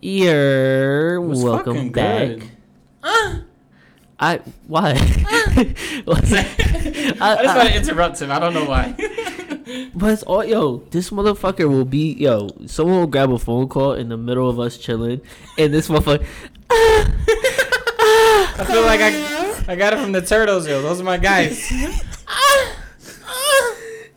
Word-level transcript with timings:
You're 0.00 1.20
welcome 1.20 1.90
back. 1.90 2.38
good. 3.02 3.44
I 4.18 4.40
why? 4.66 4.94
What's 6.04 6.30
that? 6.30 7.16
I 7.20 7.42
just 7.42 7.56
want 7.56 7.68
to 7.68 7.76
interrupt 7.76 8.22
him. 8.22 8.30
I 8.30 8.38
don't 8.38 8.54
know 8.54 8.64
why. 8.64 8.94
But 9.96 10.12
it's 10.12 10.22
all 10.22 10.44
yo. 10.44 10.78
This 10.90 11.10
motherfucker 11.10 11.68
will 11.68 11.84
be 11.84 12.12
yo. 12.12 12.48
Someone 12.66 13.00
will 13.00 13.06
grab 13.08 13.32
a 13.32 13.38
phone 13.38 13.68
call 13.68 13.94
in 13.94 14.08
the 14.10 14.16
middle 14.16 14.48
of 14.48 14.60
us 14.60 14.78
chilling, 14.78 15.20
and 15.58 15.74
this 15.74 15.88
motherfucker. 15.88 16.24
I 16.70 18.64
feel 18.64 18.82
like 18.82 19.00
I 19.00 19.64
I 19.66 19.74
got 19.74 19.92
it 19.92 19.98
from 19.98 20.12
the 20.12 20.22
turtles, 20.22 20.68
yo. 20.68 20.80
Those 20.82 21.00
are 21.00 21.04
my 21.04 21.18
guys. 21.18 21.68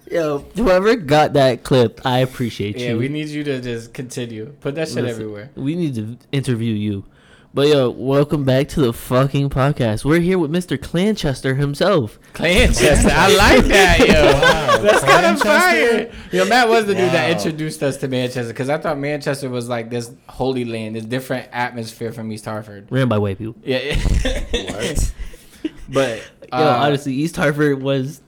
Yo, 0.09 0.39
whoever 0.55 0.95
got 0.95 1.33
that 1.33 1.63
clip, 1.63 2.01
I 2.03 2.19
appreciate 2.19 2.77
Yeah, 2.77 2.89
you. 2.91 2.97
we 2.97 3.09
need 3.09 3.27
you 3.29 3.43
to 3.43 3.61
just 3.61 3.93
continue. 3.93 4.47
Put 4.59 4.73
that 4.75 4.87
shit 4.87 4.97
Listen, 5.03 5.09
everywhere. 5.09 5.51
We 5.55 5.75
need 5.75 5.95
to 5.95 6.17
interview 6.31 6.73
you. 6.73 7.05
But 7.53 7.67
yo, 7.67 7.89
welcome 7.91 8.43
back 8.43 8.69
to 8.69 8.81
the 8.81 8.93
fucking 8.93 9.49
podcast. 9.51 10.05
We're 10.05 10.19
here 10.19 10.37
with 10.39 10.51
Mr. 10.51 10.77
Clanchester 10.77 11.57
himself. 11.57 12.19
Clanchester, 12.33 13.09
I 13.11 13.35
like 13.35 13.65
that, 13.65 13.99
yo. 13.99 14.31
Wow, 14.39 14.77
That's 14.81 15.03
kind 15.03 15.25
of 15.25 15.41
fire. 15.41 16.11
Yo, 16.31 16.45
Matt 16.45 16.69
was 16.69 16.85
the 16.85 16.93
dude 16.95 17.11
that 17.11 17.29
introduced 17.31 17.83
us 17.83 17.97
to 17.97 18.07
Manchester 18.07 18.51
because 18.53 18.69
I 18.69 18.77
thought 18.77 18.97
Manchester 18.97 19.49
was 19.49 19.67
like 19.69 19.89
this 19.89 20.11
holy 20.27 20.63
land, 20.65 20.95
this 20.95 21.05
different 21.05 21.49
atmosphere 21.51 22.11
from 22.13 22.31
East 22.31 22.45
Hartford. 22.45 22.87
Ran 22.91 23.09
by 23.09 23.17
white 23.19 23.37
people. 23.37 23.55
Yeah. 23.63 23.95
What? 24.51 25.13
but 25.89 26.17
Yo, 26.51 26.57
uh, 26.57 26.77
honestly, 26.81 27.13
East 27.13 27.35
Hartford 27.35 27.81
was. 27.81 28.21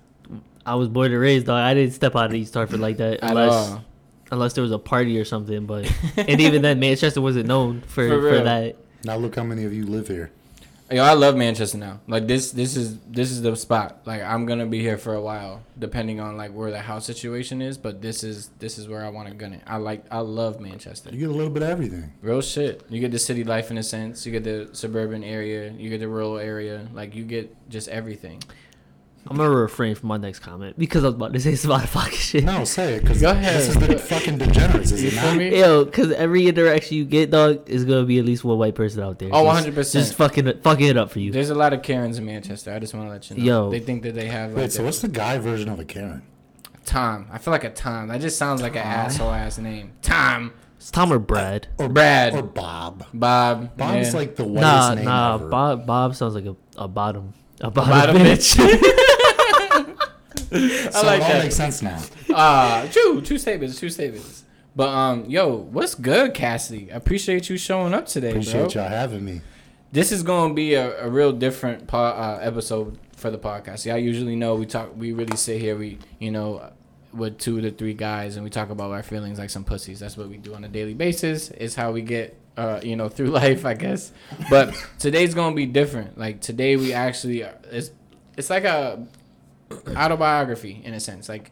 I 0.66 0.76
was 0.76 0.88
born 0.90 1.12
and 1.12 1.20
raised, 1.22 1.48
dog. 1.48 1.60
I 1.60 1.74
didn't 1.74 1.94
step 1.94 2.16
out 2.16 2.26
of 2.28 2.34
East 2.34 2.54
Hartford 2.54 2.80
like 2.80 2.98
that 2.98 3.20
at 3.24 3.30
unless 3.32 3.52
all. 3.54 3.84
unless 4.32 4.54
there 4.54 4.62
was 4.62 4.72
a 4.72 4.80
party 4.80 5.20
or 5.20 5.26
something. 5.26 5.66
But 5.66 5.92
and 6.18 6.40
even 6.42 6.62
then, 6.62 6.80
Manchester 6.80 7.22
wasn't 7.22 7.48
known 7.48 7.82
for 7.82 8.08
For 8.08 8.22
for, 8.22 8.32
real. 8.32 8.44
that. 8.44 8.76
Now 9.04 9.18
look 9.18 9.36
how 9.36 9.44
many 9.44 9.64
of 9.66 9.74
you 9.74 9.86
live 9.86 10.08
here. 10.08 10.32
Yo, 10.92 11.02
I 11.02 11.14
love 11.14 11.38
Manchester 11.38 11.78
now. 11.78 12.02
Like 12.06 12.28
this, 12.28 12.52
this 12.52 12.76
is 12.76 12.98
this 13.08 13.32
is 13.32 13.42
the 13.42 13.56
spot. 13.56 14.02
Like 14.06 14.22
I'm 14.22 14.46
gonna 14.46 14.66
be 14.66 14.82
here 14.82 14.98
for 14.98 15.14
a 15.14 15.22
while, 15.22 15.64
depending 15.80 16.20
on 16.20 16.36
like 16.36 16.52
where 16.52 16.70
the 16.70 16.82
house 16.82 17.06
situation 17.06 17.62
is. 17.62 17.78
But 17.78 18.02
this 18.02 18.26
is 18.26 18.50
this 18.60 18.78
is 18.78 18.90
where 18.90 19.06
I 19.06 19.08
want 19.10 19.30
to 19.30 19.34
gun 19.34 19.54
it. 19.54 19.62
I 19.66 19.78
like 19.78 20.04
I 20.12 20.20
love 20.20 20.60
Manchester. 20.60 21.10
You 21.12 21.20
get 21.20 21.30
a 21.30 21.34
little 21.34 21.50
bit 21.50 21.64
of 21.64 21.70
everything. 21.70 22.12
Real 22.22 22.42
shit. 22.42 22.84
You 22.90 23.00
get 23.00 23.12
the 23.12 23.20
city 23.20 23.46
life 23.46 23.72
in 23.72 23.78
a 23.78 23.84
sense. 23.84 24.26
You 24.26 24.34
get 24.34 24.44
the 24.44 24.70
suburban 24.74 25.24
area. 25.24 25.72
You 25.72 25.90
get 25.90 26.02
the 26.02 26.10
rural 26.10 26.38
area. 26.38 26.86
Like 26.94 27.16
you 27.16 27.24
get 27.24 27.56
just 27.70 27.88
everything. 27.88 28.44
I'm 29.28 29.38
gonna 29.38 29.50
refrain 29.50 29.96
from 29.96 30.10
my 30.10 30.18
next 30.18 30.40
comment 30.40 30.78
because 30.78 31.04
I 31.04 31.08
was 31.08 31.16
about 31.16 31.34
to 31.34 31.40
say 31.40 31.56
some 31.56 31.72
out 31.72 31.84
of 31.96 32.14
shit. 32.14 32.44
No, 32.44 32.64
say 32.66 32.96
it, 32.96 33.02
because 33.02 33.22
Go 33.22 33.30
ahead. 33.32 33.56
this 33.56 33.70
is 33.70 33.76
the 33.76 33.98
fucking 33.98 34.40
degenerates, 34.40 34.92
is 34.92 35.04
You 35.04 35.10
it 35.10 35.16
not? 35.16 35.58
Yo, 35.58 35.86
because 35.86 36.12
every 36.12 36.48
interaction 36.48 36.98
you 36.98 37.06
get, 37.06 37.30
dog, 37.30 37.70
is 37.70 37.86
gonna 37.86 38.04
be 38.04 38.18
at 38.20 38.26
least 38.26 38.44
one 38.44 38.58
white 38.58 38.76
person 38.76 39.04
out 39.04 39.20
there. 39.20 39.30
Oh, 39.32 39.46
100%. 39.46 39.94
Just 39.94 40.16
fucking 40.16 40.48
it- 40.48 40.64
fucking 40.64 40.88
it 40.88 40.98
up 40.98 41.12
for 41.12 41.20
you. 41.20 41.32
There's 41.32 41.50
a 41.52 41.56
lot 41.56 41.72
of 41.74 41.84
Karens 41.84 42.18
in 42.18 42.26
Manchester. 42.26 42.74
I 42.74 42.80
just 42.80 42.94
want 42.94 43.08
to 43.08 43.12
let 43.12 43.30
you 43.30 43.38
know. 43.38 43.44
Yo. 43.44 43.70
They 43.72 43.80
think 43.80 44.04
that 44.04 44.16
they 44.16 44.28
have 44.28 44.52
like 44.52 44.58
Wait, 44.58 44.72
so 44.72 44.84
what's 44.84 45.00
the 45.00 45.08
guy 45.08 45.38
version 45.38 45.70
of 45.70 45.80
a 45.80 45.86
Karen? 45.86 46.24
Tom. 46.86 47.28
I 47.32 47.38
feel 47.38 47.52
like 47.52 47.64
a 47.64 47.70
Tom. 47.70 48.08
That 48.08 48.22
just 48.22 48.38
sounds 48.38 48.62
like 48.62 48.74
an 48.76 48.82
asshole 48.82 49.32
ass 49.32 49.58
name. 49.60 49.92
Tom. 50.02 50.52
It's 50.78 50.90
Tom 50.90 51.14
or 51.14 51.20
Brad. 51.20 51.68
Or 51.78 51.88
Brad. 51.88 52.34
Or 52.34 52.42
Bob. 52.42 53.06
Bob. 53.14 53.78
Bob's 53.78 54.08
yeah. 54.10 54.18
like 54.18 54.36
the 54.36 54.44
whitest 54.46 54.62
Nah, 54.64 54.94
name 54.96 55.06
nah. 55.06 55.36
ever. 55.36 55.48
Bob 55.48 55.86
Bob 55.86 56.16
sounds 56.16 56.34
like 56.34 56.46
a, 56.46 56.56
a 56.76 56.88
bottom. 56.88 57.34
A 57.64 57.70
bottom, 57.70 58.16
Bottom 58.16 58.18
bitch. 58.18 58.58
I 60.88 60.90
so 60.92 61.06
like 61.06 61.22
it 61.22 61.24
all 61.24 61.30
that. 61.30 61.44
makes 61.44 61.56
sense 61.56 61.82
now. 61.82 62.02
Ah, 62.32 62.88
true, 62.92 63.22
true 63.22 63.38
statements, 63.38 63.80
two 63.80 63.90
statements. 63.90 64.44
But 64.76 64.90
um, 64.90 65.26
yo, 65.26 65.56
what's 65.56 65.96
good, 65.96 66.34
Cassidy? 66.34 66.92
I 66.92 66.96
appreciate 66.96 67.50
you 67.50 67.58
showing 67.58 67.94
up 67.94 68.06
today, 68.08 68.30
Appreciate 68.32 68.74
bro. 68.74 68.84
y'all 68.84 68.90
having 68.90 69.24
me. 69.26 69.42
This 69.92 70.12
is 70.14 70.24
gonna 70.24 70.54
be 70.54 70.76
a, 70.76 71.06
a 71.06 71.10
real 71.10 71.34
different 71.34 71.88
po- 71.88 71.98
uh, 71.98 72.40
episode 72.42 72.98
for 73.18 73.30
the 73.30 73.38
podcast. 73.38 73.86
Y'all 73.86 73.98
usually 73.98 74.36
know 74.38 74.56
we 74.56 74.66
talk, 74.66 74.96
we 74.96 75.12
really 75.12 75.36
sit 75.36 75.60
here, 75.62 75.76
we 75.78 76.00
you 76.20 76.32
know, 76.32 76.72
with 77.14 77.38
two 77.38 77.60
to 77.60 77.72
three 77.72 77.94
guys, 77.94 78.38
and 78.38 78.44
we 78.46 78.50
talk 78.50 78.70
about 78.70 78.92
our 78.92 79.04
feelings 79.04 79.38
like 79.40 79.50
some 79.50 79.66
pussies. 79.66 80.00
That's 80.00 80.16
what 80.16 80.30
we 80.30 80.38
do 80.38 80.54
on 80.56 80.64
a 80.64 80.70
daily 80.70 80.94
basis. 80.94 81.50
It's 81.52 81.76
how 81.76 81.92
we 81.92 82.02
get, 82.02 82.38
uh, 82.56 82.80
you 82.82 82.96
know, 82.96 83.10
through 83.10 83.28
life, 83.44 83.66
I 83.66 83.74
guess. 83.74 84.14
But 84.50 84.74
today's 85.00 85.34
gonna 85.34 85.56
be 85.56 85.66
different. 85.66 86.18
Like 86.18 86.40
today, 86.40 86.78
we 86.78 86.94
actually 86.94 87.42
it's 87.42 87.92
it's 88.38 88.50
like 88.50 88.64
a 88.64 89.06
autobiography 89.96 90.82
in 90.84 90.94
a 90.94 91.00
sense. 91.00 91.30
Like 91.30 91.52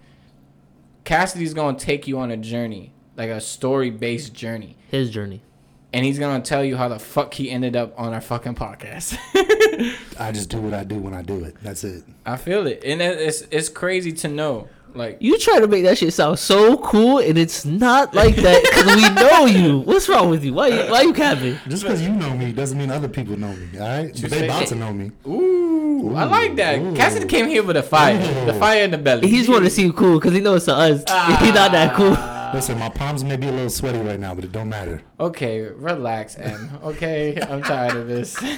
Cassidy's 1.04 1.54
gonna 1.54 1.78
take 1.78 2.08
you 2.08 2.20
on 2.20 2.32
a 2.32 2.38
journey, 2.38 2.92
like 3.16 3.30
a 3.30 3.42
story 3.42 3.90
based 3.90 4.34
journey. 4.34 4.78
His 4.90 5.10
journey. 5.10 5.42
And 5.92 6.06
he's 6.06 6.20
gonna 6.20 6.44
tell 6.44 6.64
you 6.64 6.78
how 6.78 6.88
the 6.88 7.00
fuck 7.00 7.34
he 7.34 7.50
ended 7.50 7.76
up 7.76 8.00
on 8.00 8.14
our 8.14 8.22
fucking 8.22 8.56
podcast. 8.56 9.18
I 10.20 10.32
just 10.32 10.50
do 10.50 10.60
what 10.60 10.74
I 10.74 10.84
do 10.84 10.96
when 10.96 11.14
I 11.14 11.22
do 11.24 11.44
it. 11.44 11.56
That's 11.64 11.84
it. 11.84 12.04
I 12.26 12.38
feel 12.38 12.68
it, 12.68 12.84
and 12.84 13.02
it's 13.02 13.42
it's 13.50 13.70
crazy 13.70 14.12
to 14.14 14.28
know. 14.28 14.68
Like 14.94 15.18
You 15.20 15.38
try 15.40 15.60
to 15.60 15.68
make 15.68 15.84
that 15.84 15.98
shit 15.98 16.14
sound 16.14 16.40
so 16.40 16.78
cool, 16.78 17.20
and 17.20 17.38
it's 17.38 17.66
not 17.66 18.14
like 18.14 18.36
that 18.38 18.64
because 18.64 18.96
we 18.96 19.10
know 19.22 19.46
you. 19.46 19.80
What's 19.80 20.10
wrong 20.10 20.30
with 20.30 20.44
you? 20.44 20.54
Why 20.54 20.68
you, 20.68 20.92
why 20.92 21.02
you 21.02 21.14
capping? 21.14 21.58
Just 21.68 21.84
because 21.84 22.02
you 22.02 22.10
know 22.10 22.36
me 22.36 22.52
doesn't 22.52 22.78
mean 22.78 22.92
other 22.92 23.08
people 23.08 23.38
know 23.38 23.54
me, 23.54 23.80
all 23.80 23.88
right? 23.88 24.22
But 24.22 24.32
they 24.32 24.46
about 24.46 24.68
to 24.68 24.76
know 24.76 24.94
me. 24.94 25.12
Ooh, 25.28 26.16
I 26.16 26.26
like 26.26 26.56
that. 26.56 26.80
ooh. 26.80 26.96
Cassidy 26.96 27.28
came 27.28 27.48
here 27.48 27.64
with 27.64 27.78
a 27.78 27.84
fire, 27.84 28.18
the 28.46 28.54
fire 28.54 28.84
in 28.84 28.92
the 28.92 28.98
belly. 28.98 29.28
He 29.28 29.38
just 29.38 29.50
want 29.50 29.64
to 29.66 29.70
seem 29.70 29.94
cool 29.94 30.20
because 30.20 30.34
he 30.34 30.40
knows 30.40 30.66
to 30.66 30.74
us. 30.74 31.00
He's 31.40 31.54
not 31.54 31.72
that 31.72 31.94
ah. 31.94 31.96
cool. 31.96 32.40
Listen, 32.54 32.80
my 32.80 32.90
palms 32.90 33.24
may 33.24 33.38
be 33.38 33.48
a 33.48 33.52
little 33.52 33.70
sweaty 33.70 34.00
right 34.00 34.20
now, 34.20 34.34
but 34.34 34.44
it 34.44 34.52
don't 34.52 34.70
matter. 34.70 35.04
Okay, 35.20 35.62
relax, 35.62 36.36
M. 36.36 36.80
Okay, 36.84 37.40
I'm 37.40 37.62
tired 37.62 37.96
of 37.96 38.08
this. 38.08 38.42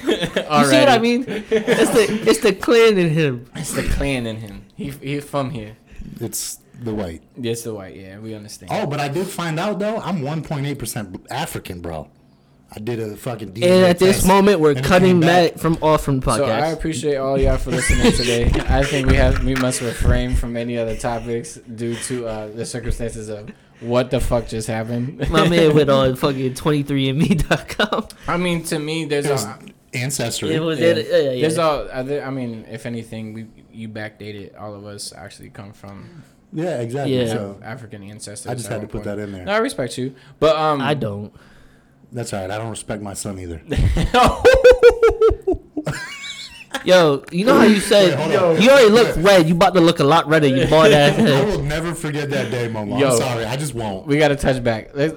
You 0.51 0.65
see 0.67 0.79
what 0.79 0.89
I 0.89 0.97
mean? 0.99 1.25
It's 1.27 1.91
the 1.91 2.29
it's 2.29 2.39
the 2.39 2.53
clan 2.53 2.97
in 2.97 3.09
him. 3.09 3.49
It's 3.55 3.73
the 3.73 3.83
clan 3.83 4.25
in 4.25 4.37
him. 4.37 4.65
He 4.75 4.89
he's 4.91 5.23
from 5.25 5.49
here. 5.51 5.75
It's 6.21 6.59
the 6.81 6.93
white. 6.93 7.21
Yes, 7.37 7.63
the 7.63 7.73
white. 7.73 7.95
Yeah, 7.95 8.19
we 8.19 8.33
understand. 8.33 8.71
Oh, 8.73 8.85
but 8.85 8.99
I 8.99 9.07
did 9.07 9.27
find 9.27 9.59
out 9.59 9.79
though. 9.79 9.97
I'm 9.97 10.21
1.8% 10.21 11.25
African, 11.29 11.81
bro. 11.81 12.09
I 12.73 12.79
did 12.79 13.01
a 13.01 13.17
fucking 13.17 13.51
DNA 13.53 13.63
And 13.63 13.85
at 13.85 13.99
this 13.99 14.17
test, 14.17 14.27
moment, 14.27 14.61
we're 14.61 14.75
cutting. 14.75 15.19
Matt 15.19 15.59
from 15.59 15.77
off 15.81 16.05
from 16.05 16.21
the 16.21 16.35
So 16.37 16.45
I 16.45 16.67
appreciate 16.67 17.17
all 17.17 17.37
y'all 17.37 17.57
for 17.57 17.71
listening 17.71 18.13
today. 18.13 18.45
I 18.69 18.83
think 18.83 19.07
we 19.09 19.15
have 19.15 19.43
we 19.43 19.55
must 19.55 19.81
refrain 19.81 20.35
from 20.35 20.55
any 20.55 20.77
other 20.77 20.95
topics 20.95 21.55
due 21.55 21.95
to 21.95 22.25
uh, 22.27 22.47
the 22.47 22.65
circumstances 22.65 23.27
of 23.27 23.51
what 23.81 24.09
the 24.09 24.21
fuck 24.21 24.47
just 24.47 24.69
happened. 24.69 25.29
My 25.29 25.49
man 25.49 25.75
went 25.75 25.89
on 25.89 26.15
fucking 26.23 26.53
23andme.com. 26.53 28.07
I 28.27 28.37
mean, 28.37 28.63
to 28.65 28.79
me, 28.79 29.03
there's 29.03 29.25
It 29.25 29.31
a, 29.31 29.59
ancestry. 29.93 30.53
It 30.53 30.61
was 30.61 30.79
Yeah. 30.79 30.87
it. 30.87 31.07
Yeah, 31.09 31.17
yeah, 31.17 31.31
yeah. 31.31 31.41
there's 31.41 31.57
all. 31.57 31.89
I 31.91 32.29
mean, 32.29 32.65
if 32.69 32.85
anything, 32.85 33.33
we 33.33 33.47
you 33.73 33.89
backdated. 33.89 34.59
All 34.59 34.73
of 34.73 34.85
us 34.85 35.13
actually 35.13 35.49
come 35.49 35.73
from 35.73 36.23
yeah, 36.53 36.81
exactly. 36.81 37.17
Yeah. 37.17 37.27
So 37.27 37.59
African 37.63 38.03
ancestors. 38.03 38.51
I 38.51 38.55
just 38.55 38.67
had 38.67 38.75
to 38.75 38.79
one 38.81 38.87
put 38.87 39.03
point. 39.03 39.05
that 39.05 39.19
in 39.19 39.31
there. 39.31 39.45
No, 39.45 39.53
I 39.53 39.57
respect 39.57 39.97
you, 39.97 40.15
but 40.39 40.55
um, 40.55 40.81
I 40.81 40.93
don't. 40.93 41.33
That's 42.11 42.33
all 42.33 42.41
right. 42.41 42.51
I 42.51 42.57
don't 42.57 42.69
respect 42.69 43.01
my 43.01 43.13
son 43.13 43.39
either. 43.39 43.61
Yo, 46.83 47.23
you 47.31 47.45
know 47.45 47.57
how 47.57 47.65
you 47.65 47.79
said 47.79 48.17
Wait, 48.17 48.31
hold 48.31 48.57
on. 48.57 48.61
you 48.61 48.69
already 48.69 48.89
look 48.89 49.15
red. 49.17 49.47
You 49.47 49.53
about 49.53 49.75
to 49.75 49.81
look 49.81 49.99
a 49.99 50.03
lot 50.03 50.27
redder. 50.27 50.47
You 50.47 50.67
bald 50.67 50.91
ass 50.93 51.19
I 51.19 51.43
will 51.45 51.61
never 51.61 51.93
forget 51.93 52.29
that 52.31 52.49
day, 52.49 52.67
Momo. 52.69 52.99
Yo. 52.99 53.09
I'm 53.09 53.17
sorry. 53.17 53.45
I 53.45 53.55
just 53.55 53.75
won't. 53.75 54.07
we 54.07 54.17
got 54.17 54.29
to 54.29 54.35
touch 54.35 54.63
back. 54.63 54.89
Let's, 54.95 55.13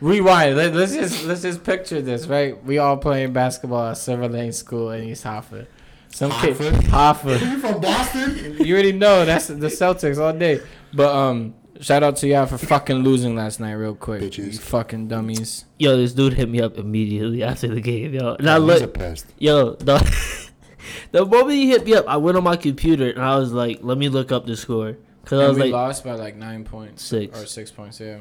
rewind. 0.00 0.56
Let, 0.56 0.74
let's 0.74 0.94
just 0.94 1.24
let's 1.24 1.42
just 1.42 1.62
picture 1.62 2.00
this. 2.00 2.26
Right, 2.26 2.62
we 2.64 2.78
all 2.78 2.96
playing 2.96 3.32
basketball 3.32 3.90
at 3.90 3.98
Silver 3.98 4.28
Lane 4.28 4.52
School 4.52 4.90
in 4.92 5.04
East 5.04 5.24
Hartford. 5.24 5.68
Some 6.12 6.30
kid, 6.30 6.56
Hartford? 6.56 6.84
Hartford. 6.84 7.40
You 7.40 7.58
from 7.58 7.80
Boston? 7.80 8.56
You 8.64 8.74
already 8.74 8.92
know 8.92 9.24
that's 9.24 9.46
the 9.48 9.54
Celtics 9.68 10.18
all 10.20 10.32
day. 10.32 10.60
But 10.92 11.14
um, 11.14 11.54
shout 11.80 12.02
out 12.02 12.16
to 12.16 12.28
y'all 12.28 12.46
for 12.46 12.58
fucking 12.58 12.98
losing 12.98 13.34
last 13.34 13.58
night, 13.60 13.72
real 13.72 13.94
quick. 13.94 14.20
Bitches. 14.22 14.52
You 14.52 14.58
fucking 14.58 15.08
dummies. 15.08 15.64
Yo, 15.78 15.96
this 15.96 16.12
dude 16.12 16.34
hit 16.34 16.48
me 16.48 16.60
up 16.60 16.76
immediately 16.78 17.42
after 17.42 17.68
the 17.68 17.80
game. 17.80 18.12
Yo, 18.14 18.34
and 18.34 18.48
I 18.48 18.54
He's 18.60 18.62
a 18.62 18.66
look. 18.86 18.94
pest. 18.94 19.26
Yo, 19.38 19.74
the 19.74 19.98
the 21.12 21.24
moment 21.24 21.52
he 21.52 21.70
hit 21.70 21.84
me 21.86 21.94
up, 21.94 22.06
I 22.06 22.18
went 22.18 22.36
on 22.36 22.44
my 22.44 22.56
computer 22.56 23.08
and 23.10 23.22
I 23.22 23.36
was 23.38 23.52
like, 23.52 23.78
"Let 23.82 23.96
me 23.98 24.08
look 24.10 24.30
up 24.32 24.46
the 24.46 24.56
score." 24.56 24.96
Cause 25.24 25.38
I 25.38 25.42
And 25.44 25.48
was 25.50 25.56
we 25.58 25.62
like, 25.64 25.72
lost 25.72 26.04
by 26.04 26.12
like 26.14 26.36
nine 26.36 26.64
points 26.64 27.02
Six. 27.04 27.40
or 27.40 27.46
six 27.46 27.70
points. 27.70 28.00
Yeah, 28.00 28.18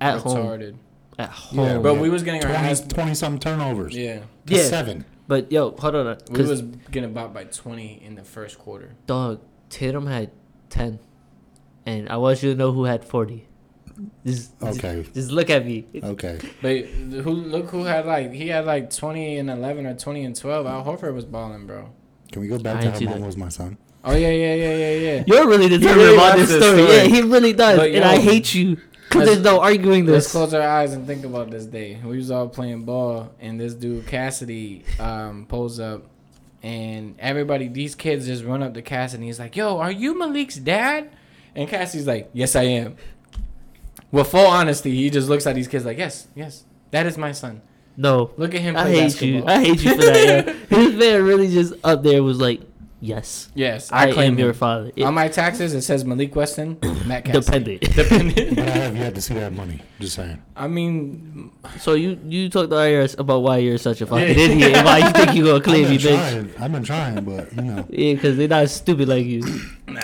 at 0.00 0.18
home, 0.20 0.36
retarded. 0.38 0.74
at 1.18 1.30
Yeah. 1.52 1.78
But 1.78 1.94
Yeah. 1.94 2.00
we 2.00 2.10
was 2.10 2.22
getting 2.22 2.42
our 2.44 2.50
20, 2.50 2.66
ass. 2.68 2.80
20 2.80 3.14
something 3.14 3.40
turnovers. 3.40 3.94
Yeah, 3.96 4.20
To 4.46 4.54
Yeah. 4.54 4.62
Seven. 4.62 5.04
But 5.26 5.50
yo, 5.50 5.70
hold 5.70 5.94
on, 5.94 6.18
we 6.30 6.36
cause 6.36 6.48
was 6.48 6.62
getting 6.90 7.10
about 7.10 7.32
by 7.32 7.44
twenty 7.44 8.02
in 8.04 8.14
the 8.14 8.24
first 8.24 8.58
quarter. 8.58 8.94
dog 9.06 9.40
Tatum 9.70 10.06
had 10.06 10.30
ten, 10.68 10.98
and 11.86 12.08
I 12.08 12.16
want 12.18 12.42
you 12.42 12.50
to 12.52 12.56
know 12.58 12.72
who 12.72 12.84
had 12.84 13.04
forty. 13.04 13.46
Just, 14.26 14.52
Okay. 14.60 15.02
just, 15.02 15.14
just 15.14 15.30
look 15.30 15.50
at 15.50 15.64
me. 15.64 15.86
Okay. 16.02 16.38
But 16.60 16.84
who 16.86 17.30
look 17.30 17.70
who 17.70 17.84
had 17.84 18.06
like 18.06 18.32
he 18.32 18.48
had 18.48 18.66
like 18.66 18.90
twenty 18.94 19.38
and 19.38 19.48
eleven 19.48 19.86
or 19.86 19.94
twenty 19.94 20.24
and 20.24 20.34
twelve. 20.36 20.66
Al 20.66 20.84
Horford 20.84 21.14
was 21.14 21.24
balling, 21.24 21.66
bro. 21.66 21.90
Can 22.32 22.42
we 22.42 22.48
go 22.48 22.56
I 22.56 22.58
back 22.58 22.80
to 22.80 22.86
ain't 22.86 22.92
how 22.94 22.98
see 22.98 23.06
that. 23.06 23.20
was 23.20 23.36
my 23.36 23.48
son? 23.48 23.78
Oh 24.04 24.12
yeah, 24.14 24.28
yeah 24.28 24.54
yeah 24.54 24.76
yeah 24.76 24.92
yeah. 24.94 25.24
You're 25.26 25.46
really 25.48 25.68
determined 25.68 25.96
really 26.02 26.14
about 26.16 26.36
this 26.36 26.50
this 26.50 26.62
story. 26.62 26.82
story. 26.82 26.96
Yeah, 26.96 27.04
he 27.04 27.22
really 27.22 27.52
does, 27.54 27.78
But, 27.78 27.90
and 27.92 28.04
I 28.04 28.18
hate 28.18 28.52
you 28.54 28.76
Because 29.14 29.28
there's 29.28 29.44
no 29.44 29.60
arguing 29.60 30.06
Let's 30.06 30.30
close 30.30 30.52
our 30.54 30.62
eyes 30.62 30.92
and 30.92 31.06
think 31.06 31.24
about 31.24 31.50
this 31.50 31.66
day. 31.66 31.98
We 32.04 32.16
was 32.16 32.30
all 32.30 32.48
playing 32.48 32.84
ball, 32.84 33.30
and 33.40 33.60
this 33.60 33.74
dude 33.74 34.06
Cassidy 34.06 34.84
um, 34.98 35.46
pulls 35.46 35.80
up, 35.80 36.02
and 36.62 37.14
everybody, 37.18 37.68
these 37.68 37.94
kids 37.94 38.26
just 38.26 38.44
run 38.44 38.62
up 38.62 38.74
to 38.74 38.82
Cassidy. 38.82 39.22
and 39.22 39.24
He's 39.24 39.38
like, 39.38 39.56
"Yo, 39.56 39.78
are 39.78 39.92
you 39.92 40.18
Malik's 40.18 40.56
dad?" 40.56 41.10
And 41.54 41.68
Cassidy's 41.68 42.06
like, 42.06 42.30
"Yes, 42.32 42.56
I 42.56 42.62
am." 42.64 42.96
With 44.10 44.28
full 44.28 44.46
honesty, 44.46 44.94
he 44.94 45.10
just 45.10 45.28
looks 45.28 45.46
at 45.46 45.54
these 45.54 45.68
kids 45.68 45.84
like, 45.84 45.98
"Yes, 45.98 46.28
yes, 46.34 46.64
that 46.90 47.06
is 47.06 47.16
my 47.18 47.32
son." 47.32 47.62
No. 47.96 48.32
Look 48.36 48.54
at 48.54 48.60
him 48.60 48.76
I 48.76 48.88
hate 48.90 49.00
basketball. 49.02 49.40
you. 49.40 49.44
I 49.46 49.64
hate 49.64 49.84
you 49.84 49.90
for 49.94 50.02
that. 50.02 50.46
Yeah. 50.46 50.52
His 50.78 50.94
man 50.94 51.22
really 51.22 51.48
just 51.48 51.74
up 51.84 52.02
there 52.02 52.22
was 52.22 52.40
like, 52.40 52.60
yes, 53.04 53.50
yes, 53.54 53.92
I, 53.92 54.08
I, 54.08 54.12
claim 54.12 54.32
am 54.32 54.38
your 54.38 54.54
father. 54.54 54.90
It- 54.96 55.02
On 55.04 55.12
my 55.14 55.28
taxes, 55.28 55.74
it 55.74 55.82
says 55.82 56.04
Malik 56.04 56.34
Weston, 56.34 56.78
Matt 57.06 57.24
Cassidy. 57.26 57.78
dependent. 57.78 57.80
Dependent. 57.96 58.56
But 58.56 58.68
I 58.68 58.70
have 58.70 58.96
yet 58.96 59.14
to 59.14 59.20
see 59.22 59.34
that 59.34 59.52
money. 59.52 59.80
Just 60.00 60.16
saying. 60.16 60.42
I 60.56 60.66
mean, 60.68 61.52
so 61.78 61.94
you 61.94 62.18
you 62.26 62.48
talk 62.48 62.70
to 62.70 62.74
IRS 62.76 63.18
about 63.18 63.42
why 63.42 63.58
you're 63.58 63.78
such 63.78 64.00
a 64.00 64.06
fucking 64.06 64.28
idiot 64.38 64.74
and 64.76 64.84
why 64.86 64.98
you 64.98 65.10
think 65.10 65.34
you're 65.34 65.46
gonna 65.46 65.64
claim 65.70 65.84
I've 65.84 65.90
me, 65.90 65.98
bitch. 65.98 66.16
trying. 66.16 66.54
I've 66.58 66.72
been 66.72 66.82
trying, 66.84 67.24
but 67.24 67.52
you 67.54 67.62
know. 67.62 67.86
Yeah, 67.90 68.14
because 68.14 68.36
they're 68.36 68.48
not 68.48 68.68
stupid 68.70 69.08
like 69.08 69.26
you. 69.26 69.42
nah. 69.88 70.00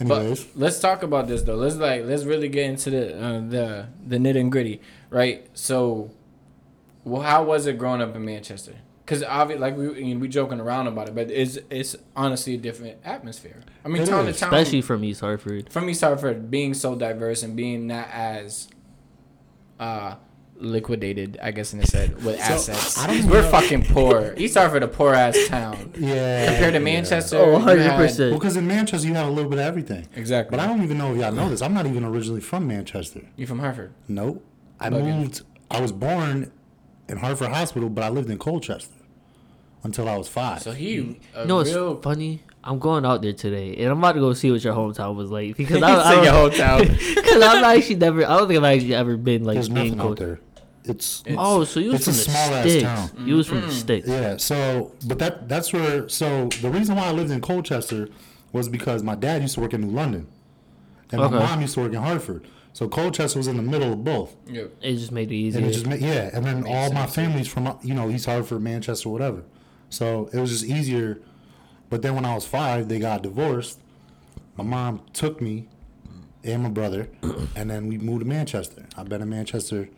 Anyways, 0.00 0.44
But 0.44 0.60
let's 0.60 0.78
talk 0.78 1.02
about 1.02 1.26
this 1.26 1.42
though. 1.42 1.56
Let's 1.56 1.74
like 1.76 2.04
let's 2.04 2.22
really 2.24 2.48
get 2.48 2.70
into 2.70 2.90
the 2.90 3.18
uh, 3.20 3.40
the 3.48 3.86
the 4.06 4.18
nit 4.20 4.36
and 4.36 4.52
gritty, 4.52 4.80
right? 5.10 5.48
So, 5.54 6.12
well, 7.02 7.22
how 7.22 7.42
was 7.42 7.66
it 7.66 7.78
growing 7.78 8.00
up 8.00 8.14
in 8.14 8.24
Manchester? 8.24 8.76
Because 9.08 9.22
obviously, 9.22 9.60
like 9.62 9.74
we 9.78 10.04
you 10.04 10.14
know, 10.14 10.20
we 10.20 10.28
joking 10.28 10.60
around 10.60 10.86
about 10.86 11.08
it, 11.08 11.14
but 11.14 11.30
it's 11.30 11.56
it's 11.70 11.96
honestly 12.14 12.56
a 12.56 12.58
different 12.58 12.98
atmosphere. 13.06 13.62
I 13.82 13.88
mean, 13.88 14.02
It 14.02 14.06
town 14.06 14.28
is. 14.28 14.36
to 14.36 14.40
town, 14.42 14.52
Especially 14.52 14.82
from 14.82 15.02
East 15.02 15.22
Hartford. 15.22 15.72
from 15.72 15.88
East 15.88 16.02
Hartford 16.02 16.50
being 16.50 16.74
so 16.74 16.94
diverse 16.94 17.42
and 17.42 17.56
being 17.56 17.86
not 17.86 18.08
as 18.12 18.68
uh 19.80 20.16
liquidated, 20.60 21.38
I 21.42 21.52
guess 21.52 21.72
in 21.72 21.80
a 21.80 21.86
sense, 21.86 22.22
with 22.22 22.36
So, 22.36 22.52
assets. 22.54 22.98
I 22.98 23.06
don't 23.06 23.30
We're 23.30 23.40
know- 23.42 23.50
fucking 23.50 23.84
poor. 23.84 24.34
East 24.36 24.56
Hartford 24.58 24.82
a 24.82 24.88
poor 24.88 25.14
ass 25.14 25.38
town 25.46 25.92
yeah. 25.98 26.46
compared 26.46 26.74
to 26.74 26.78
yeah. 26.80 26.84
Manchester. 26.84 27.38
Oh, 27.38 27.58
100%. 27.60 28.18
Well, 28.30 28.38
because 28.40 28.56
in 28.56 28.66
Manchester 28.66 29.06
you 29.08 29.14
have 29.14 29.28
a 29.28 29.30
little 29.30 29.48
bit 29.48 29.60
of 29.60 29.64
everything. 29.64 30.06
Exactly. 30.16 30.50
But 30.54 30.62
I 30.62 30.66
don't 30.66 30.82
even 30.82 30.98
know 30.98 31.12
if 31.14 31.18
y'all 31.20 31.32
know 31.32 31.48
this. 31.48 31.62
I'm 31.62 31.72
not 31.74 31.86
even 31.86 32.04
originally 32.04 32.40
from 32.40 32.66
Manchester. 32.66 33.22
You 33.36 33.46
from 33.46 33.60
Hartford? 33.60 33.92
Nope. 34.08 34.44
I 34.80 34.90
Bugging. 34.90 35.18
moved. 35.20 35.42
I 35.70 35.80
was 35.80 35.92
born 35.92 36.50
in 37.08 37.18
Hartford 37.18 37.48
Hospital, 37.50 37.88
but 37.88 38.02
I 38.04 38.08
lived 38.10 38.28
in 38.28 38.36
Colchester 38.38 38.94
until 39.82 40.08
I 40.08 40.16
was 40.16 40.28
five. 40.28 40.62
So 40.62 40.72
he 40.72 41.18
a 41.34 41.40
You 41.42 41.46
know 41.46 41.56
what's 41.56 41.72
real 41.72 42.00
funny? 42.00 42.42
I'm 42.64 42.78
going 42.78 43.06
out 43.06 43.22
there 43.22 43.32
today, 43.32 43.76
and 43.76 43.90
I'm 43.90 43.98
about 43.98 44.12
to 44.12 44.20
go 44.20 44.32
see 44.34 44.50
what 44.50 44.62
your 44.62 44.74
hometown 44.74 45.14
was 45.16 45.30
like 45.30 45.56
because 45.56 45.82
I, 45.82 45.94
I 45.94 46.14
said 46.14 46.24
your 46.24 46.32
hometown. 46.32 47.14
because 47.14 47.42
I've 47.42 47.64
actually 47.64 47.96
never. 47.96 48.24
I 48.24 48.36
don't 48.36 48.48
think 48.48 48.58
I've 48.58 48.76
actually 48.76 48.94
ever 48.94 49.16
been 49.16 49.44
like 49.44 49.54
There's 49.54 49.68
in 49.68 49.74
nothing 49.74 50.00
out 50.00 50.18
there. 50.18 50.40
It's 50.84 51.22
Oh, 51.28 51.64
so 51.64 51.80
you 51.80 51.92
was 51.92 52.04
from 52.04 52.14
a 52.14 52.16
the 52.16 52.22
small-ass 52.22 52.64
sticks. 52.64 52.82
town. 52.82 53.10
You 53.26 53.36
was 53.36 53.46
from 53.46 53.60
the 53.60 53.66
mm-hmm. 53.66 53.76
sticks. 53.76 54.08
yeah. 54.08 54.36
So, 54.38 54.92
but 55.06 55.18
that 55.18 55.48
that's 55.48 55.72
where. 55.72 56.08
So 56.08 56.48
the 56.60 56.70
reason 56.70 56.96
why 56.96 57.06
I 57.06 57.12
lived 57.12 57.30
in 57.30 57.40
Colchester 57.40 58.08
was 58.52 58.68
because 58.68 59.02
my 59.02 59.14
dad 59.14 59.42
used 59.42 59.54
to 59.54 59.60
work 59.60 59.74
in 59.74 59.82
New 59.82 59.90
London, 59.90 60.26
and 61.12 61.20
Okay. 61.20 61.34
my 61.34 61.40
mom 61.40 61.60
used 61.60 61.74
to 61.74 61.80
work 61.80 61.92
in 61.92 61.98
Hartford. 62.02 62.46
So 62.72 62.88
Colchester 62.88 63.38
was 63.38 63.48
in 63.48 63.56
the 63.56 63.62
middle 63.62 63.92
of 63.92 64.04
both. 64.04 64.36
Yep. 64.46 64.72
It 64.82 64.94
just 64.94 65.12
made 65.12 65.30
it 65.32 65.34
easier. 65.34 65.60
And 65.60 65.70
it 65.70 65.72
just 65.72 65.86
ma- 65.86 65.94
yeah, 65.94 66.30
and 66.32 66.44
then 66.44 66.64
all 66.66 66.92
my 66.92 67.02
sense, 67.02 67.14
family's 67.14 67.48
from 67.48 67.78
you 67.82 67.94
know 67.94 68.08
East 68.08 68.26
Hartford, 68.26 68.62
Manchester, 68.62 69.08
whatever. 69.08 69.44
So 69.90 70.28
it 70.32 70.38
was 70.38 70.50
just 70.50 70.64
easier. 70.64 71.20
But 71.90 72.02
then 72.02 72.14
when 72.14 72.24
I 72.24 72.34
was 72.34 72.46
five, 72.46 72.88
they 72.88 72.98
got 72.98 73.22
divorced. 73.22 73.80
My 74.56 74.64
mom 74.64 75.02
took 75.12 75.40
me 75.40 75.68
and 76.44 76.62
my 76.62 76.68
brother, 76.68 77.08
and 77.56 77.70
then 77.70 77.86
we 77.88 77.98
moved 77.98 78.20
to 78.20 78.26
Manchester. 78.26 78.86
I've 78.96 79.08
been 79.08 79.22
in 79.22 79.28
Manchester 79.28 79.88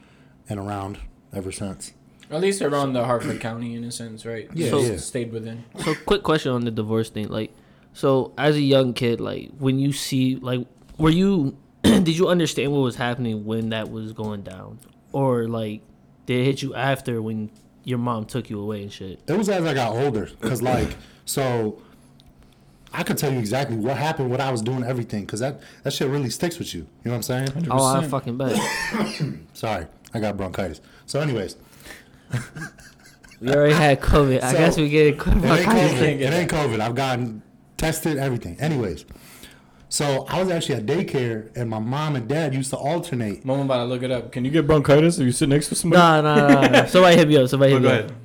and 0.48 0.58
around 0.58 0.98
ever 1.32 1.52
since. 1.52 1.92
At 2.30 2.40
least 2.40 2.62
around 2.62 2.92
the 2.92 3.04
Hartford 3.04 3.40
County, 3.40 3.74
in 3.74 3.82
a 3.84 3.90
sense, 3.90 4.24
right? 4.24 4.48
Yeah, 4.54 4.70
Just 4.70 4.90
yeah. 4.90 4.96
Stayed 4.98 5.32
within. 5.32 5.64
So, 5.84 5.94
quick 6.06 6.22
question 6.22 6.52
on 6.52 6.64
the 6.64 6.70
divorce 6.70 7.10
thing. 7.10 7.28
Like, 7.28 7.52
so 7.92 8.32
as 8.38 8.54
a 8.54 8.60
young 8.60 8.92
kid, 8.92 9.20
like 9.20 9.50
when 9.58 9.78
you 9.80 9.92
see, 9.92 10.36
like, 10.36 10.66
were 10.96 11.10
you, 11.10 11.56
did 11.82 12.08
you 12.08 12.28
understand 12.28 12.70
what 12.72 12.80
was 12.80 12.96
happening 12.96 13.44
when 13.44 13.70
that 13.70 13.90
was 13.90 14.12
going 14.12 14.42
down, 14.42 14.78
or 15.12 15.48
like, 15.48 15.82
did 16.26 16.40
it 16.40 16.44
hit 16.44 16.62
you 16.62 16.74
after 16.74 17.20
when 17.20 17.50
your 17.84 17.98
mom 17.98 18.24
took 18.26 18.50
you 18.50 18.60
away 18.60 18.82
and 18.82 18.92
shit? 18.92 19.20
It 19.26 19.32
was 19.36 19.48
as 19.48 19.64
I 19.64 19.74
got 19.74 19.92
older, 19.96 20.28
cause 20.40 20.62
like 20.62 20.96
so. 21.24 21.80
I 22.92 23.04
could 23.04 23.16
tell 23.18 23.32
you 23.32 23.38
exactly 23.38 23.76
what 23.76 23.96
happened, 23.96 24.32
what 24.32 24.40
I 24.40 24.50
was 24.50 24.62
doing, 24.62 24.82
everything, 24.82 25.24
cause 25.24 25.38
that 25.38 25.60
that 25.84 25.92
shit 25.92 26.08
really 26.08 26.28
sticks 26.28 26.58
with 26.58 26.74
you. 26.74 26.80
You 26.80 26.86
know 27.04 27.10
what 27.12 27.30
I'm 27.30 27.46
saying? 27.46 27.68
Oh, 27.70 27.84
I 27.86 28.04
fucking 28.04 28.36
bet. 28.36 28.58
Sorry, 29.52 29.86
I 30.12 30.18
got 30.18 30.36
bronchitis. 30.36 30.80
So, 31.06 31.20
anyways, 31.20 31.54
We 33.40 33.54
already 33.54 33.74
had 33.74 34.00
COVID. 34.00 34.42
I 34.42 34.52
So, 34.52 34.58
guess 34.58 34.76
we 34.76 34.88
get 34.88 35.06
it. 35.06 35.08
It 35.14 35.26
ain't 35.28 35.40
bronchitis. 35.40 35.92
COVID. 35.92 36.20
It 36.20 36.32
ain't 36.32 36.50
COVID. 36.50 36.80
I've 36.80 36.94
gotten 36.96 37.42
tested, 37.76 38.18
everything. 38.18 38.60
Anyways, 38.60 39.04
so 39.90 40.24
I 40.28 40.40
was 40.40 40.50
actually 40.50 40.76
at 40.76 40.86
daycare, 40.86 41.54
and 41.56 41.68
my 41.68 41.78
mom 41.80 42.16
and 42.16 42.26
dad 42.26 42.54
used 42.54 42.70
to 42.70 42.76
alternate. 42.78 43.44
Mom 43.44 43.60
about 43.60 43.78
to 43.78 43.84
look 43.84 44.02
it 44.02 44.10
up. 44.10 44.32
Can 44.32 44.44
you 44.46 44.50
get 44.50 44.66
bronchitis 44.66 45.18
if 45.18 45.26
you 45.26 45.32
sit 45.32 45.48
next 45.50 45.68
to 45.68 45.74
somebody? 45.74 46.00
Nah, 46.00 46.20
nah, 46.22 46.36
nah, 46.62 46.68
nah. 46.68 46.84
Somebody 46.86 47.16
hit 47.16 47.28
me 47.28 47.36
up. 47.36 47.48
Somebody 47.48 47.72
Oh, 47.74 47.76
hit 47.76 47.82
go 47.82 47.88
me 47.88 47.94
ahead. 47.98 48.10
up. 48.12 48.16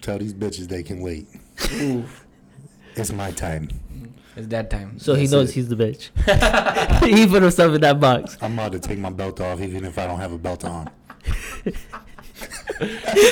Tell 0.00 0.18
these 0.18 0.34
bitches 0.34 0.66
they 0.68 0.82
can 0.82 1.00
wait. 1.00 1.28
Ooh, 1.74 2.04
It's 2.96 3.12
my 3.12 3.30
time. 3.30 3.68
it's 4.34 4.46
that 4.48 4.70
time. 4.70 4.98
So 4.98 5.14
he 5.14 5.26
knows 5.26 5.50
it. 5.50 5.54
he's 5.54 5.68
the 5.68 5.76
bitch. 5.76 6.08
he 7.14 7.26
put 7.26 7.42
himself 7.42 7.74
in 7.74 7.80
that 7.82 8.00
box. 8.00 8.36
I'm 8.40 8.54
about 8.54 8.72
to 8.72 8.80
take 8.80 8.98
my 8.98 9.10
belt 9.10 9.40
off, 9.40 9.60
even 9.60 9.84
if 9.84 9.98
I 9.98 10.06
don't 10.06 10.18
have 10.18 10.32
a 10.32 10.38
belt 10.38 10.64
on. 10.64 10.90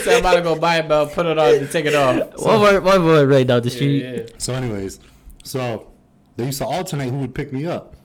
so 0.02 0.12
I'm 0.12 0.20
about 0.20 0.34
to 0.34 0.42
go 0.42 0.54
buy 0.56 0.76
a 0.76 0.86
belt, 0.86 1.12
put 1.12 1.24
it 1.26 1.38
on, 1.38 1.54
and 1.54 1.70
take 1.70 1.86
it 1.86 1.94
off. 1.94 2.36
One 2.38 2.60
more, 2.60 2.80
one 2.82 3.00
more 3.02 3.26
right 3.26 3.46
down 3.46 3.62
the 3.62 3.68
Yeah, 3.70 3.74
street. 3.74 4.02
yeah. 4.02 4.22
So, 4.36 4.52
anyways, 4.54 5.00
so 5.44 5.90
they 6.38 6.46
used 6.46 6.58
to 6.58 6.66
alternate 6.66 7.10
who 7.10 7.18
would 7.18 7.34
pick 7.34 7.52
me 7.52 7.66
up. 7.66 7.96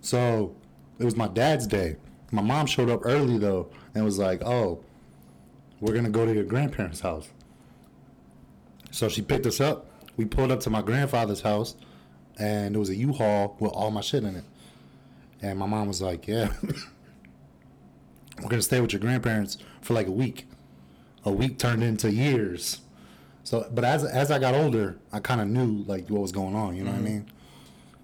So 0.00 0.56
it 0.98 1.04
was 1.04 1.16
my 1.16 1.28
dad's 1.28 1.68
day. 1.68 1.96
My 2.32 2.42
mom 2.42 2.66
showed 2.66 2.90
up 2.90 3.02
early 3.04 3.38
though, 3.38 3.68
and 3.94 4.04
was 4.04 4.18
like, 4.18 4.42
"Oh, 4.44 4.80
we're 5.80 5.94
gonna 5.94 6.10
go 6.10 6.26
to 6.26 6.34
your 6.34 6.42
grandparents' 6.42 7.00
house." 7.00 7.28
So 8.90 9.08
she 9.08 9.22
picked 9.22 9.46
us 9.46 9.60
up. 9.60 9.86
We 10.16 10.24
pulled 10.24 10.50
up 10.50 10.58
to 10.60 10.70
my 10.70 10.82
grandfather's 10.82 11.42
house, 11.42 11.76
and 12.40 12.74
there 12.74 12.80
was 12.80 12.90
a 12.90 12.96
U-Haul 12.96 13.56
with 13.60 13.70
all 13.70 13.92
my 13.92 14.00
shit 14.00 14.24
in 14.24 14.34
it. 14.34 14.44
And 15.40 15.56
my 15.56 15.66
mom 15.66 15.86
was 15.86 16.02
like, 16.02 16.26
"Yeah, 16.26 16.52
we're 18.42 18.48
gonna 18.48 18.62
stay 18.62 18.80
with 18.80 18.92
your 18.92 19.00
grandparents 19.00 19.58
for 19.80 19.94
like 19.94 20.08
a 20.08 20.12
week." 20.12 20.48
A 21.24 21.30
week 21.30 21.58
turned 21.58 21.84
into 21.84 22.12
years. 22.12 22.80
So, 23.44 23.68
but 23.72 23.84
as 23.84 24.04
as 24.04 24.32
I 24.32 24.40
got 24.40 24.54
older, 24.54 24.98
I 25.12 25.20
kind 25.20 25.40
of 25.40 25.46
knew 25.46 25.84
like 25.86 26.08
what 26.08 26.22
was 26.22 26.32
going 26.32 26.56
on. 26.56 26.74
You 26.76 26.82
know 26.82 26.90
what 26.90 26.96
I 26.96 27.02
mm-hmm. 27.02 27.14
mean? 27.14 27.32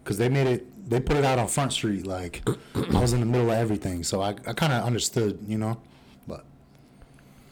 Because 0.03 0.19
they 0.19 0.29
made 0.29 0.47
it, 0.47 0.89
they 0.91 0.99
put 1.01 1.17
it 1.17 1.25
out 1.25 1.39
on 1.39 1.47
Front 1.49 1.73
Street. 1.73 2.07
Like 2.07 2.43
I 2.75 3.01
was 3.01 3.13
in 3.13 3.21
the 3.21 3.27
middle 3.27 3.51
of 3.51 3.57
everything, 3.57 4.03
so 4.03 4.21
I, 4.21 4.31
I 4.47 4.53
kind 4.53 4.73
of 4.73 4.85
understood. 4.85 5.39
You 5.47 5.59
know, 5.59 5.81
but 6.27 6.45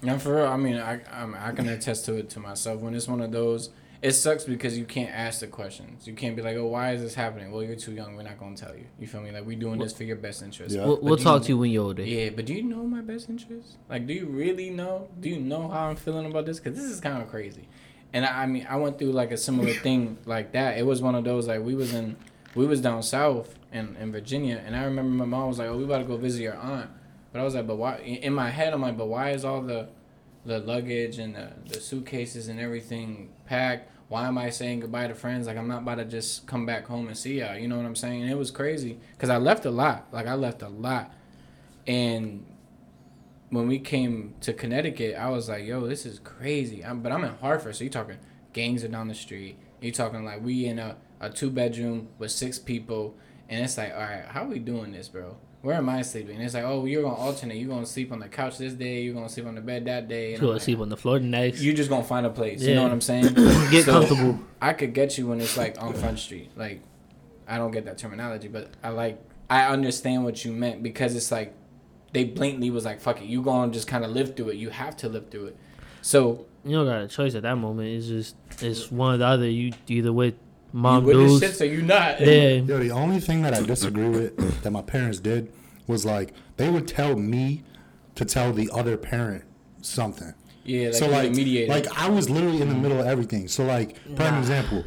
No, 0.03 0.19
for 0.19 0.37
real. 0.37 0.47
I 0.47 0.57
mean, 0.57 0.77
I 0.77 1.01
I'm, 1.13 1.35
I 1.35 1.53
can 1.53 1.69
attest 1.69 2.05
to 2.07 2.15
it 2.17 2.31
to 2.31 2.41
myself. 2.41 2.81
When 2.81 2.95
it's 2.95 3.07
one 3.07 3.21
of 3.21 3.31
those, 3.31 3.71
it 4.03 4.13
sucks 4.13 4.45
because 4.45 4.77
you 4.79 4.85
can't 4.85 5.11
ask 5.15 5.41
the 5.41 5.47
questions. 5.47 6.07
You 6.09 6.15
can't 6.15 6.35
be 6.35 6.43
like, 6.43 6.57
"Oh, 6.57 6.67
why 6.67 6.93
is 6.93 7.03
this 7.03 7.15
happening?" 7.15 7.53
Well, 7.53 7.63
you're 7.63 7.77
too 7.77 7.93
young. 7.93 8.17
We're 8.17 8.23
not 8.25 8.39
gonna 8.39 8.57
tell 8.57 8.75
you. 8.75 8.87
You 8.99 9.07
feel 9.07 9.21
me? 9.21 9.31
Like 9.31 9.45
we're 9.45 9.59
doing 9.59 9.79
this 9.79 9.93
for 9.93 10.05
your 10.05 10.17
best 10.17 10.43
interest. 10.43 10.75
Yeah. 10.75 10.87
We'll, 10.87 10.99
we'll 11.01 11.17
talk 11.17 11.43
you- 11.43 11.47
to 11.47 11.49
you 11.53 11.59
when 11.59 11.71
you're 11.71 11.85
older. 11.85 12.03
Yeah, 12.03 12.31
but 12.31 12.47
do 12.47 12.55
you 12.55 12.63
know 12.65 12.83
my 12.83 13.01
best 13.03 13.29
interest? 13.29 13.77
Like, 13.89 14.07
do 14.09 14.13
you 14.15 14.27
really 14.27 14.71
know? 14.71 15.09
Do 15.21 15.29
you 15.29 15.39
know 15.39 15.69
how 15.69 15.89
I'm 15.89 15.97
feeling 15.97 16.27
about 16.27 16.47
this? 16.47 16.59
Because 16.59 16.77
this 16.77 16.91
is 16.91 16.99
kind 17.01 17.23
of 17.23 17.29
crazy. 17.29 17.69
And 18.13 18.25
I, 18.27 18.43
I 18.43 18.47
mean, 18.47 18.67
I 18.69 18.75
went 18.77 18.99
through 18.99 19.13
like 19.13 19.31
a 19.31 19.37
similar 19.37 19.73
thing 19.73 20.19
like 20.25 20.51
that. 20.53 20.77
It 20.79 20.85
was 20.85 21.01
one 21.01 21.15
of 21.15 21.23
those 21.23 21.47
like 21.47 21.61
we 21.63 21.77
was 21.77 21.95
in, 21.95 22.17
we 22.55 22.67
was 22.67 22.81
down 22.81 23.03
south 23.03 23.55
in, 23.73 23.97
in 23.97 24.13
Virginia, 24.13 24.63
and 24.65 24.75
I 24.77 24.85
remember 24.85 25.11
my 25.11 25.25
mom 25.25 25.49
was 25.49 25.59
like, 25.59 25.69
"Oh, 25.69 25.77
we 25.77 25.85
about 25.85 25.99
to 25.99 26.05
go 26.05 26.17
visit 26.17 26.43
your 26.43 26.57
aunt," 26.57 26.91
but 27.33 27.41
I 27.41 27.45
was 27.45 27.55
like, 27.55 27.67
"But 27.67 27.77
why?" 27.77 27.97
In 27.99 28.35
my 28.35 28.51
head, 28.51 28.73
I'm 28.73 28.83
like, 28.83 28.97
"But 28.97 29.07
why 29.07 29.31
is 29.31 29.45
all 29.45 29.63
the, 29.63 29.89
the 30.45 30.59
luggage 30.59 31.19
and 31.19 31.35
the, 31.35 31.53
the 31.67 31.81
suitcases 31.81 32.49
and 32.49 32.61
everything 32.61 33.31
packed?" 33.47 33.91
Why 34.09 34.27
am 34.27 34.39
I 34.39 34.51
saying 34.51 34.81
goodbye 34.81 35.07
to 35.07 35.15
friends? 35.15 35.47
Like 35.47 35.57
I'm 35.57 35.69
not 35.69 35.83
about 35.83 35.99
to 35.99 36.05
just 36.05 36.49
come 36.49 36.67
back 36.67 36.87
home 36.87 37.07
and 37.07 37.17
see 37.17 37.39
y'all. 37.39 37.57
You 37.57 37.69
know 37.69 37.77
what 37.77 37.87
I'm 37.87 37.95
saying? 37.95 38.23
And 38.23 38.31
it 38.31 38.37
was 38.37 38.51
crazy 38.51 38.99
because 39.13 39.31
I 39.31 39.37
left 39.37 39.65
a 39.67 39.71
lot. 39.71 40.09
Like 40.11 40.27
I 40.27 40.35
left 40.35 40.63
a 40.63 40.69
lot, 40.69 41.15
and 41.87 42.45
when 43.51 43.69
we 43.69 43.79
came 43.79 44.35
to 44.41 44.53
Connecticut, 44.53 45.15
I 45.15 45.31
was 45.31 45.49
like, 45.49 45.65
"Yo, 45.65 45.87
this 45.87 46.05
is 46.05 46.19
crazy." 46.19 46.85
I'm, 46.85 47.03
but 47.03 47.13
I'm 47.13 47.23
in 47.23 47.35
Hartford, 47.37 47.77
so 47.77 47.85
you 47.85 47.91
talking 47.91 48.19
gangs 48.53 48.83
are 48.83 48.89
down 48.89 49.07
the 49.09 49.15
street. 49.15 49.57
You 49.81 49.93
talking 49.93 50.25
like 50.25 50.43
we 50.43 50.67
in 50.67 50.79
a, 50.79 50.97
a 51.21 51.31
two 51.31 51.51
bedroom 51.51 52.09
with 52.19 52.31
six 52.31 52.59
people, 52.59 53.15
and 53.49 53.65
it's 53.65 53.77
like, 53.79 53.93
all 53.93 54.01
right, 54.01 54.25
how 54.27 54.45
are 54.45 54.49
we 54.49 54.59
doing 54.59 54.93
this, 54.93 55.09
bro? 55.09 55.37
Where 55.63 55.77
am 55.77 55.91
I 55.91 56.01
sleeping? 56.01 56.37
And 56.37 56.45
it's 56.45 56.55
like, 56.55 56.65
oh, 56.65 56.87
you're 56.87 57.03
gonna 57.03 57.15
alternate. 57.15 57.57
You're 57.57 57.69
gonna 57.69 57.85
sleep 57.85 58.13
on 58.13 58.19
the 58.21 58.29
couch 58.29 58.57
this 58.57 58.73
day. 58.73 59.03
You're 59.03 59.13
gonna 59.13 59.29
sleep 59.29 59.47
on 59.47 59.55
the 59.55 59.61
bed 59.61 59.85
that 59.85 60.09
day. 60.09 60.29
You 60.31 60.35
And 60.35 60.43
I'm 60.43 60.47
want 60.49 60.55
like, 60.57 60.63
sleep 60.65 60.79
on 60.81 60.89
the 60.89 60.97
floor 60.97 61.19
next. 61.21 61.61
You're 61.61 61.75
just 61.75 61.91
gonna 61.91 62.03
find 62.03 62.25
a 62.25 62.31
place. 62.31 62.63
You 62.63 62.75
know 62.77 62.85
what 62.85 62.93
I'm 62.93 63.01
saying? 63.03 63.35
Get 63.71 63.85
So, 63.85 63.93
comfortable. 63.93 64.39
I 64.63 64.73
could 64.73 64.95
get 64.95 65.19
you 65.19 65.27
when 65.27 65.39
it's 65.41 65.59
like 65.59 65.81
on 65.83 65.93
Front 65.93 66.19
Street. 66.19 66.51
Like, 66.57 66.81
I 67.47 67.59
don't 67.59 67.73
get 67.73 67.85
that 67.85 67.99
terminology, 67.99 68.49
but 68.49 68.71
I 68.83 68.89
like 68.89 69.21
I 69.51 69.67
understand 69.67 70.25
what 70.25 70.43
you 70.45 70.53
meant 70.53 70.83
because 70.83 71.15
it's 71.15 71.31
like 71.31 71.53
they 72.13 72.25
blatantly 72.25 72.71
was 72.71 72.87
like, 72.87 73.01
"Fuck 73.03 73.21
it, 73.21 73.27
you 73.27 73.43
gonna 73.43 73.71
just 73.71 73.87
kind 73.87 74.03
of 74.05 74.13
live 74.13 74.37
through 74.37 74.51
it. 74.51 74.57
You 74.57 74.71
have 74.71 74.97
to 74.99 75.11
live 75.11 75.31
through 75.31 75.47
it." 75.47 75.57
So 76.01 76.47
You 76.65 76.77
don't 76.77 76.87
got 76.87 77.03
a 77.03 77.09
choice 77.09 77.35
at 77.35 77.43
that 77.43 77.57
moment. 77.57 77.89
It's 77.89 78.07
just 78.07 78.37
it's 78.63 78.91
one 78.91 79.15
or 79.17 79.19
the 79.19 79.27
other. 79.27 79.49
You 79.51 79.73
either 79.89 80.13
with 80.13 80.35
mom 80.73 81.03
you 81.03 81.09
with 81.09 81.17
dudes. 81.17 81.41
shit, 81.41 81.57
so 81.57 81.65
you 81.65 81.83
not. 81.83 82.21
Yeah. 82.21 82.49
Yo, 82.51 82.79
the 82.79 82.91
only 82.91 83.21
thing 83.21 83.43
that 83.43 83.55
I 83.55 83.63
disagree 83.63 84.09
with 84.09 84.63
that 84.63 84.71
my 84.71 84.83
parents 84.83 85.19
did 85.19 85.53
was 85.87 86.05
like 86.05 86.33
they 86.57 86.71
would 86.71 86.87
tell 86.87 87.17
me 87.17 87.63
to 88.15 88.25
tell 88.25 88.53
the 88.53 88.71
other 88.73 88.97
parent 88.97 89.45
something. 89.83 90.35
Yeah, 90.65 90.89
like 90.89 90.95
so 90.95 91.09
like, 91.09 91.31
mediator. 91.33 91.73
like 91.73 91.87
I 91.99 92.09
was 92.09 92.29
literally 92.29 92.61
in 92.61 92.69
the 92.69 92.75
middle 92.75 93.01
of 93.01 93.07
everything. 93.07 93.49
So 93.49 93.65
like, 93.65 93.97
for 94.17 94.23
an 94.23 94.39
example, 94.39 94.85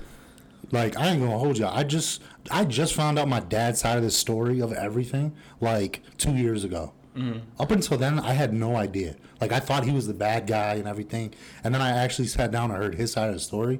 like 0.71 0.97
I 0.97 1.09
ain't 1.09 1.21
gonna 1.21 1.37
hold 1.37 1.57
you. 1.57 1.67
I 1.67 1.83
just 1.83 2.21
I 2.51 2.65
just 2.65 2.93
found 2.93 3.19
out 3.19 3.27
my 3.27 3.39
dad's 3.39 3.79
side 3.79 3.97
of 3.97 4.03
the 4.03 4.11
story 4.11 4.61
of 4.61 4.71
everything 4.73 5.35
like 5.59 6.01
two 6.17 6.33
years 6.33 6.63
ago. 6.63 6.93
Mm-hmm. 7.15 7.39
Up 7.61 7.71
until 7.71 7.97
then, 7.97 8.19
I 8.19 8.33
had 8.33 8.53
no 8.53 8.75
idea. 8.75 9.15
Like 9.39 9.51
I 9.51 9.59
thought 9.59 9.83
he 9.83 9.91
was 9.91 10.07
the 10.07 10.13
bad 10.13 10.47
guy 10.47 10.75
and 10.75 10.87
everything, 10.87 11.33
and 11.63 11.73
then 11.73 11.81
I 11.81 11.89
actually 11.89 12.27
sat 12.27 12.51
down 12.51 12.71
and 12.71 12.81
heard 12.81 12.95
his 12.95 13.11
side 13.11 13.29
of 13.29 13.35
the 13.35 13.39
story, 13.39 13.79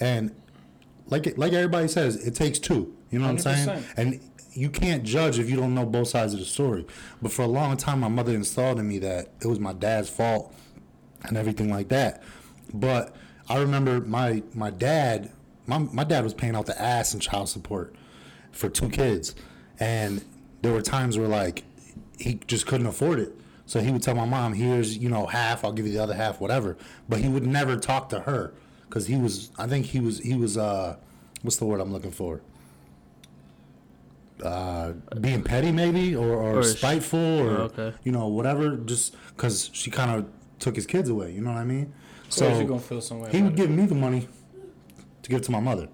and 0.00 0.34
like 1.08 1.36
like 1.36 1.52
everybody 1.52 1.88
says, 1.88 2.16
it 2.16 2.34
takes 2.34 2.58
two. 2.58 2.94
You 3.10 3.18
know 3.18 3.26
what 3.26 3.46
I'm 3.46 3.56
saying? 3.66 3.84
And 3.96 4.20
you 4.54 4.70
can't 4.70 5.02
judge 5.02 5.38
if 5.38 5.50
you 5.50 5.56
don't 5.56 5.74
know 5.74 5.84
both 5.84 6.08
sides 6.08 6.32
of 6.32 6.38
the 6.38 6.44
story. 6.44 6.86
But 7.20 7.32
for 7.32 7.42
a 7.42 7.48
long 7.48 7.76
time, 7.76 8.00
my 8.00 8.08
mother 8.08 8.34
installed 8.34 8.78
in 8.78 8.88
me 8.88 8.98
that 9.00 9.28
it 9.40 9.46
was 9.46 9.58
my 9.60 9.72
dad's 9.72 10.08
fault 10.08 10.54
and 11.24 11.36
everything 11.36 11.70
like 11.70 11.88
that. 11.88 12.22
But 12.72 13.14
I 13.48 13.58
remember 13.58 14.00
my 14.00 14.42
my 14.54 14.70
dad, 14.70 15.30
my 15.66 15.78
my 15.78 16.04
dad 16.04 16.24
was 16.24 16.34
paying 16.34 16.56
out 16.56 16.66
the 16.66 16.80
ass 16.80 17.14
in 17.14 17.20
child 17.20 17.48
support 17.48 17.94
for 18.52 18.68
two 18.68 18.88
kids, 18.88 19.34
and 19.78 20.24
there 20.62 20.72
were 20.72 20.82
times 20.82 21.18
where 21.18 21.28
like 21.28 21.64
he 22.18 22.40
just 22.46 22.66
couldn't 22.66 22.86
afford 22.86 23.18
it. 23.18 23.32
So 23.66 23.80
he 23.80 23.90
would 23.90 24.02
tell 24.02 24.14
my 24.14 24.24
mom, 24.24 24.54
"Here's 24.54 24.96
you 24.96 25.08
know 25.08 25.26
half. 25.26 25.64
I'll 25.64 25.72
give 25.72 25.86
you 25.86 25.92
the 25.92 26.02
other 26.02 26.14
half, 26.14 26.40
whatever." 26.40 26.76
But 27.08 27.20
he 27.20 27.28
would 27.28 27.46
never 27.46 27.76
talk 27.76 28.08
to 28.10 28.20
her 28.20 28.54
because 28.94 29.08
he 29.08 29.16
was. 29.16 29.50
I 29.58 29.66
think 29.66 29.86
he 29.86 29.98
was. 29.98 30.20
He 30.20 30.34
was. 30.34 30.56
Uh, 30.56 30.96
what's 31.42 31.56
the 31.56 31.64
word 31.64 31.80
I'm 31.80 31.92
looking 31.92 32.12
for? 32.12 32.40
Uh, 34.42 34.92
being 35.20 35.42
petty, 35.42 35.72
maybe, 35.72 36.14
or, 36.14 36.26
or, 36.28 36.58
Or 36.58 36.62
sh- 36.62 36.76
spiteful, 36.78 37.18
or 37.40 37.50
Oh, 37.50 37.62
okay. 37.72 37.92
you 38.04 38.12
know, 38.12 38.28
whatever. 38.28 38.76
Just 38.76 39.16
because 39.28 39.68
she 39.72 39.90
kind 39.90 40.10
of 40.12 40.26
took 40.60 40.76
his 40.76 40.86
kids 40.86 41.08
away. 41.08 41.32
You 41.32 41.40
know 41.40 41.50
what 41.50 41.58
I 41.58 41.64
mean? 41.64 41.92
So 42.28 42.48
gonna 42.66 42.78
feel 42.80 43.00
some 43.00 43.24
he 43.30 43.42
would 43.42 43.52
it. 43.52 43.56
give 43.56 43.70
me 43.70 43.86
the 43.86 43.94
money 43.96 44.28
to 45.22 45.30
give 45.30 45.40
it 45.40 45.44
to 45.44 45.50
my 45.52 45.60
mother. 45.60 45.88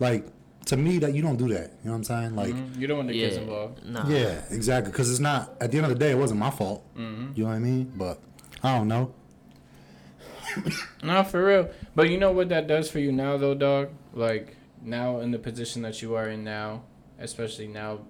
Like 0.00 0.26
to 0.66 0.76
me, 0.76 0.98
that 0.98 1.14
you 1.14 1.22
don't 1.22 1.36
do 1.36 1.48
that. 1.48 1.72
You 1.82 1.86
know 1.86 1.90
what 1.92 1.96
I'm 1.98 2.04
saying? 2.04 2.34
Like, 2.36 2.54
Mhm. 2.54 2.78
You 2.80 2.86
don't 2.88 2.96
want 2.98 3.08
the 3.08 3.14
Yeah. 3.16 3.26
kids 3.28 3.36
involved. 3.36 3.84
Nah. 3.86 4.08
yeah, 4.08 4.40
exactly. 4.50 4.90
Because 4.90 5.10
it's 5.10 5.20
not. 5.20 5.54
At 5.60 5.70
the 5.70 5.76
end 5.78 5.86
of 5.86 5.92
the 5.92 5.98
day, 5.98 6.10
it 6.12 6.18
wasn't 6.18 6.40
my 6.40 6.50
fault. 6.50 6.82
Mm-hmm. 6.96 7.32
You 7.34 7.44
know 7.44 7.50
what 7.50 7.56
I 7.56 7.58
mean? 7.60 7.92
But 7.96 8.20
I 8.62 8.76
don't 8.78 8.88
know. 8.88 9.12
No, 11.02 11.22
for 11.22 11.44
real. 11.44 11.70
But 11.94 12.10
you 12.10 12.18
know 12.18 12.32
what 12.32 12.48
that 12.48 12.66
does 12.66 12.90
for 12.90 12.98
you 12.98 13.12
now, 13.12 13.36
though, 13.36 13.54
dog. 13.54 13.90
Like 14.12 14.56
now 14.82 15.20
in 15.20 15.30
the 15.30 15.38
position 15.38 15.82
that 15.82 16.00
you 16.02 16.14
are 16.14 16.28
in 16.28 16.44
now, 16.44 16.84
especially 17.18 17.68
now, 17.68 18.00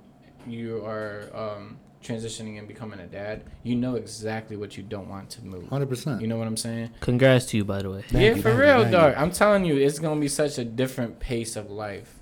you 0.47 0.85
are 0.85 1.31
um, 1.35 1.79
transitioning 2.03 2.59
and 2.59 2.69
becoming 2.69 3.01
a 3.01 3.07
dad. 3.07 3.45
You 3.63 3.77
know 3.77 3.97
exactly 3.97 4.57
what 4.57 4.77
you 4.77 4.83
don't 4.83 5.09
want 5.09 5.31
to 5.31 5.45
move. 5.45 5.69
Hundred 5.69 5.89
percent. 5.89 6.21
You 6.21 6.29
know 6.29 6.37
what 6.37 6.47
I'm 6.47 6.57
saying? 6.57 6.91
Congrats 7.01 7.47
to 7.47 7.57
you, 7.57 7.65
by 7.65 7.83
the 7.83 7.91
way. 7.91 8.03
Thank 8.03 8.13
yeah, 8.25 8.35
you, 8.35 8.43
for 8.43 8.53
you, 8.53 8.61
real, 8.61 8.83
thank 8.83 8.87
you. 8.87 8.93
dog. 8.93 9.15
I'm 9.17 9.31
telling 9.31 9.65
you, 9.65 9.77
it's 9.77 9.99
gonna 9.99 10.21
be 10.21 10.29
such 10.29 10.59
a 10.59 10.65
different 10.65 11.19
pace 11.19 11.57
of 11.57 11.71
life 11.71 12.19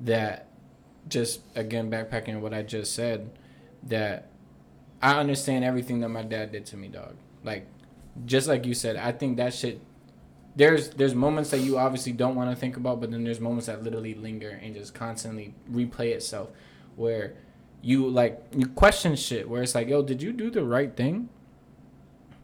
that 0.00 0.48
just 1.08 1.40
again 1.54 1.90
backpacking 1.90 2.40
what 2.40 2.54
I 2.54 2.62
just 2.62 2.94
said, 2.94 3.30
that 3.84 4.30
I 5.00 5.18
understand 5.18 5.64
everything 5.64 6.00
that 6.00 6.08
my 6.08 6.22
dad 6.22 6.52
did 6.52 6.66
to 6.66 6.76
me, 6.76 6.88
dog. 6.88 7.16
Like 7.44 7.66
just 8.24 8.48
like 8.48 8.66
you 8.66 8.74
said, 8.74 8.96
I 8.96 9.12
think 9.12 9.36
that 9.36 9.54
shit 9.54 9.80
there's 10.56 10.90
there's 10.90 11.14
moments 11.14 11.50
that 11.50 11.60
you 11.60 11.78
obviously 11.78 12.12
don't 12.12 12.34
want 12.34 12.50
to 12.50 12.56
think 12.56 12.76
about, 12.76 13.00
but 13.00 13.10
then 13.10 13.22
there's 13.24 13.40
moments 13.40 13.66
that 13.66 13.82
literally 13.82 14.14
linger 14.14 14.58
and 14.62 14.74
just 14.74 14.92
constantly 14.94 15.54
replay 15.70 16.12
itself 16.12 16.50
where 16.96 17.34
you 17.80 18.08
like 18.08 18.42
you 18.56 18.66
question 18.66 19.14
shit 19.14 19.48
where 19.48 19.62
it's 19.62 19.74
like, 19.74 19.86
yo, 19.88 20.02
did 20.02 20.20
you 20.22 20.32
do 20.32 20.50
the 20.50 20.64
right 20.64 20.96
thing? 20.96 21.28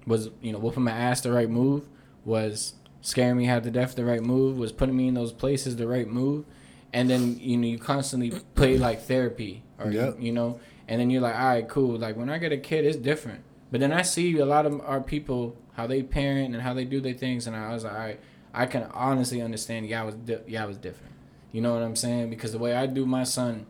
Was 0.07 0.31
you 0.41 0.53
know 0.53 0.59
whooping 0.59 0.85
my 0.85 0.93
ass 0.93 1.23
the 1.23 1.33
right 1.33 1.51
move? 1.51 1.89
Was 2.25 2.75
scaring 3.01 3.37
me 3.37 3.47
half 3.47 3.63
to 3.65 3.71
death 3.71 3.97
the 3.97 4.05
right 4.05 4.23
move? 4.23 4.59
Was 4.59 4.71
putting 4.71 4.97
me 4.97 5.09
in 5.09 5.15
those 5.15 5.33
places 5.33 5.77
the 5.77 5.89
right 5.89 6.07
move? 6.09 6.45
And 6.93 7.11
then 7.11 7.39
you 7.41 7.57
know 7.57 7.67
you 7.67 7.79
constantly 7.79 8.31
play 8.55 8.79
like 8.79 9.03
therapy, 9.03 9.65
or 9.79 9.91
Yep. 9.91 10.19
you 10.21 10.31
know, 10.31 10.61
and 10.87 11.01
then 11.01 11.11
you're 11.11 11.21
like, 11.23 11.35
all 11.35 11.47
right, 11.47 11.69
cool. 11.69 11.99
Like 11.99 12.17
when 12.17 12.31
I 12.31 12.39
get 12.39 12.53
a 12.53 12.59
kid, 12.59 12.85
it's 12.85 12.97
different. 12.97 13.43
But 13.73 13.81
then 13.81 13.93
I 13.93 14.03
see 14.03 14.39
a 14.39 14.47
lot 14.47 14.67
of 14.67 14.81
our 14.83 15.01
people 15.01 15.57
how 15.75 15.87
they 15.87 16.03
parent 16.03 16.55
and 16.55 16.63
how 16.63 16.75
they 16.75 16.85
do 16.85 17.01
their 17.01 17.15
things, 17.15 17.47
and 17.47 17.55
I 17.55 17.73
was 17.73 17.85
like, 17.85 17.93
all 17.93 17.99
right, 17.99 18.21
I 18.53 18.67
can 18.67 18.85
honestly 18.93 19.43
understand. 19.43 19.87
Yeah, 19.87 20.03
I 20.03 20.05
was 20.05 20.15
di- 20.15 20.39
yeah, 20.47 20.63
I 20.63 20.67
was 20.67 20.79
different. 20.79 21.13
You 21.53 21.61
know 21.61 21.75
what 21.75 21.83
I'm 21.83 21.97
saying? 21.97 22.31
Because 22.31 22.53
the 22.53 22.59
way 22.59 22.75
I 22.75 22.87
do 22.87 23.07
my 23.07 23.25
son 23.25 23.67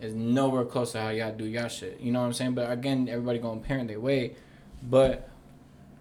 is 0.00 0.14
nowhere 0.14 0.64
close 0.64 0.92
to 0.92 1.00
how 1.00 1.08
y'all 1.10 1.32
do 1.32 1.44
y'all 1.44 1.68
shit. 1.68 2.00
You 2.00 2.12
know 2.12 2.20
what 2.20 2.26
I'm 2.26 2.32
saying? 2.32 2.54
But 2.54 2.70
again, 2.70 3.08
everybody 3.08 3.38
gonna 3.38 3.60
parent 3.60 3.88
their 3.88 4.00
way. 4.00 4.36
But 4.82 5.28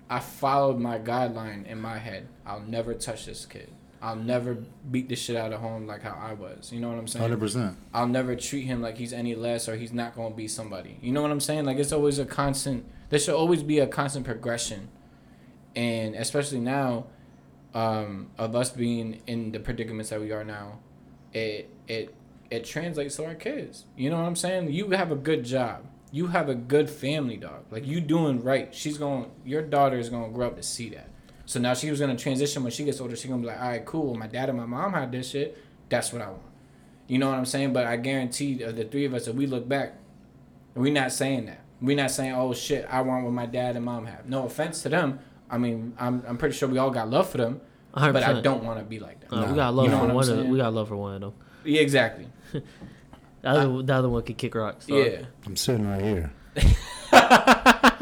I 0.10 0.20
followed 0.20 0.80
my 0.80 1.00
guideline 1.00 1.66
in 1.66 1.80
my 1.80 1.98
head. 1.98 2.28
I'll 2.46 2.60
never 2.60 2.94
touch 2.94 3.26
this 3.26 3.46
kid. 3.46 3.72
I'll 4.02 4.18
never 4.18 4.58
beat 4.92 5.08
the 5.08 5.16
shit 5.16 5.38
out 5.38 5.54
of 5.54 5.62
home 5.62 5.88
like 5.88 6.02
how 6.02 6.20
I 6.22 6.34
was. 6.34 6.74
You 6.74 6.82
know 6.82 6.90
what 6.90 6.98
I'm 6.98 7.08
saying? 7.08 7.24
Hundred 7.24 7.40
percent. 7.40 7.78
I'll 7.94 8.08
never 8.08 8.36
treat 8.36 8.66
him 8.66 8.82
like 8.82 8.98
he's 8.98 9.14
any 9.14 9.34
less 9.34 9.70
or 9.70 9.78
he's 9.78 9.94
not 9.94 10.16
gonna 10.16 10.36
be 10.36 10.48
somebody. 10.48 10.98
You 11.02 11.14
know 11.14 11.22
what 11.22 11.32
I'm 11.32 11.40
saying? 11.40 11.64
Like 11.66 11.78
it's 11.78 11.94
always 11.94 12.20
a 12.20 12.26
constant. 12.26 12.86
There 13.10 13.18
should 13.18 13.34
always 13.36 13.64
be 13.64 13.80
a 13.80 13.88
constant 13.88 14.26
progression, 14.26 14.90
and 15.76 16.16
especially 16.16 16.60
now, 16.60 17.08
um, 17.74 18.30
of 18.38 18.56
us 18.56 18.70
being 18.70 19.22
in 19.26 19.52
the 19.52 19.60
predicaments 19.60 20.10
that 20.10 20.20
we 20.22 20.32
are 20.32 20.44
now, 20.44 20.80
it 21.34 21.70
it 21.88 22.14
it 22.52 22.66
translates 22.66 23.16
to 23.16 23.26
our 23.26 23.36
kids. 23.36 23.86
You 23.98 24.10
know 24.10 24.18
what 24.18 24.26
I'm 24.26 24.36
saying? 24.36 24.72
You 24.72 24.92
have 24.92 25.12
a 25.12 25.16
good 25.16 25.44
job. 25.44 25.86
You 26.12 26.28
have 26.28 26.50
a 26.50 26.56
good 26.56 26.90
family, 26.90 27.38
dog. 27.38 27.66
Like 27.72 27.88
you 27.88 28.00
doing 28.00 28.44
right. 28.44 28.74
She's 28.74 28.98
going. 28.98 29.32
Your 29.44 29.64
daughter 29.64 29.98
is 29.98 30.10
gonna 30.10 30.32
grow 30.32 30.48
up 30.48 30.58
to 30.58 30.64
see 30.64 30.90
that. 30.90 31.10
So 31.46 31.60
now 31.60 31.74
she 31.74 31.90
was 31.90 32.00
gonna 32.00 32.16
transition 32.16 32.64
when 32.64 32.72
she 32.72 32.84
gets 32.86 33.02
older. 33.02 33.16
She's 33.16 33.30
gonna 33.30 33.42
be 33.42 33.48
like, 33.48 33.60
all 33.60 33.70
right, 33.70 33.86
cool. 33.86 34.14
My 34.16 34.28
dad 34.28 34.50
and 34.50 34.58
my 34.58 34.66
mom 34.66 34.94
had 34.94 35.12
this 35.12 35.30
shit. 35.30 35.58
That's 35.90 36.14
what 36.14 36.22
I 36.22 36.28
want. 36.28 36.42
You 37.08 37.18
know 37.18 37.30
what 37.30 37.38
I'm 37.38 37.46
saying? 37.46 37.74
But 37.74 37.86
I 37.86 37.98
guarantee 37.98 38.64
uh, 38.64 38.72
the 38.72 38.86
three 38.86 39.06
of 39.06 39.14
us, 39.14 39.28
if 39.28 39.36
we 39.36 39.46
look 39.46 39.68
back, 39.68 39.96
we're 40.76 40.94
not 40.94 41.12
saying 41.12 41.48
that. 41.48 41.60
We're 41.82 41.98
not 41.98 42.12
saying, 42.12 42.34
oh 42.34 42.54
shit, 42.54 42.88
I 42.90 43.02
want 43.02 43.26
what 43.26 43.34
my 43.34 43.46
dad 43.46 43.76
and 43.76 43.84
mom 43.84 44.06
have. 44.06 44.28
No 44.28 44.46
offense 44.46 44.82
to 44.84 44.90
them. 44.90 45.20
I 45.54 45.58
mean, 45.60 45.94
I'm, 46.00 46.24
I'm 46.28 46.38
pretty 46.38 46.56
sure 46.56 46.68
we 46.68 46.80
all 46.80 46.90
got 46.90 47.10
love 47.10 47.30
for 47.30 47.38
them, 47.38 47.62
hundred 47.94 48.14
but 48.14 48.24
I 48.24 48.42
don't 48.42 48.64
want 48.64 48.80
to 48.80 48.86
be 48.86 49.00
like 49.00 49.22
that. 49.22 49.32
Uh, 49.32 49.42
Nah. 49.42 49.50
we 49.52 49.56
got 49.56 49.74
love 49.76 49.86
You 49.86 49.92
know 49.92 50.00
for 50.00 50.08
one. 50.08 50.18
Of, 50.18 50.26
saying? 50.26 50.50
we 50.50 50.58
got 50.58 50.74
love 50.74 50.88
for 50.88 50.96
one 50.98 51.14
of 51.16 51.22
them. 51.22 51.34
Yeah, 51.64 51.82
exactly. 51.82 52.28
The 53.44 53.50
other, 53.50 53.84
the 53.84 53.94
other 53.94 54.08
one 54.10 54.24
could 54.24 54.38
kick 54.38 54.56
rocks. 54.56 54.88
so. 54.88 54.96
Yeah. 54.96 55.24
I'm 55.46 55.58
sitting 55.58 55.86
right 55.86 56.02
here. 56.02 56.32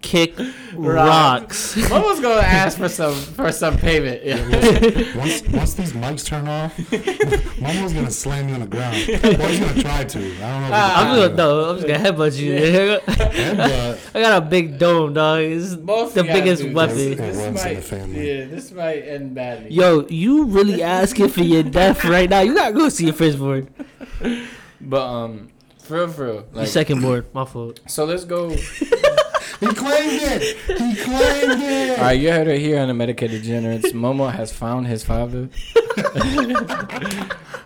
Kick 0.00 0.38
rocks. 0.74 1.76
Mom 1.90 2.02
was 2.02 2.20
gonna 2.20 2.40
ask 2.40 2.78
for 2.78 2.88
some 2.88 3.14
for 3.14 3.50
some 3.50 3.76
payment. 3.76 4.24
Yeah. 4.24 4.36
Once 5.16 5.42
once 5.48 5.74
these 5.74 5.92
mics 5.92 6.24
turn 6.24 6.46
off, 6.46 6.76
Momo's 7.60 7.92
gonna 7.92 8.10
slam 8.10 8.48
you 8.48 8.54
on 8.54 8.60
the 8.60 8.66
ground. 8.68 8.94
Well, 9.38 9.48
he's 9.48 9.58
gonna 9.58 9.82
try 9.82 10.04
to. 10.04 10.18
I 10.18 10.60
don't 10.60 10.62
know. 10.62 10.66
If 10.68 10.72
I'm 10.72 11.16
just 11.16 11.36
gonna 11.36 11.36
no. 11.36 11.70
I'm 11.70 11.76
just 11.78 11.88
gonna 11.88 11.98
headbutt 11.98 12.38
you. 12.38 12.52
Headbutt. 12.54 14.10
I 14.14 14.20
got 14.20 14.42
a 14.42 14.46
big 14.46 14.78
dome, 14.78 15.14
dog. 15.14 15.40
It's 15.42 15.74
Both 15.74 16.14
the 16.14 16.22
biggest 16.22 16.62
do. 16.62 16.72
weapon. 16.72 16.96
It 16.98 17.18
runs 17.18 17.64
in 17.64 17.74
the 17.74 17.82
family. 17.82 18.28
Yeah, 18.38 18.44
this 18.44 18.70
might 18.70 19.00
end 19.02 19.34
badly. 19.34 19.70
Yo, 19.72 20.06
you 20.08 20.44
really 20.44 20.80
asking 20.80 21.28
for 21.30 21.42
your 21.42 21.64
death 21.64 22.04
right 22.04 22.30
now? 22.30 22.40
You 22.40 22.54
gotta 22.54 22.72
go 22.72 22.88
see 22.88 23.06
your 23.06 23.14
firstborn. 23.14 23.68
But 24.80 25.02
um, 25.06 25.48
for 25.80 25.94
real, 25.96 26.08
for 26.08 26.24
real, 26.24 26.44
Your 26.54 26.66
second 26.66 27.02
board, 27.02 27.26
My 27.34 27.44
fault. 27.44 27.80
so 27.88 28.04
let's 28.04 28.24
go. 28.24 28.54
He 29.60 29.66
claimed 29.66 30.22
it. 30.22 30.56
He 30.66 30.94
claimed 30.94 31.62
it. 31.62 31.98
All 31.98 32.04
right, 32.04 32.12
you 32.12 32.30
heard 32.30 32.46
it 32.46 32.60
here 32.60 32.78
on 32.78 32.88
the 32.88 32.94
Medicated 32.94 33.42
Degenerates. 33.42 33.92
Momo 33.92 34.32
has 34.32 34.52
found 34.52 34.86
his 34.86 35.02
father. 35.02 35.48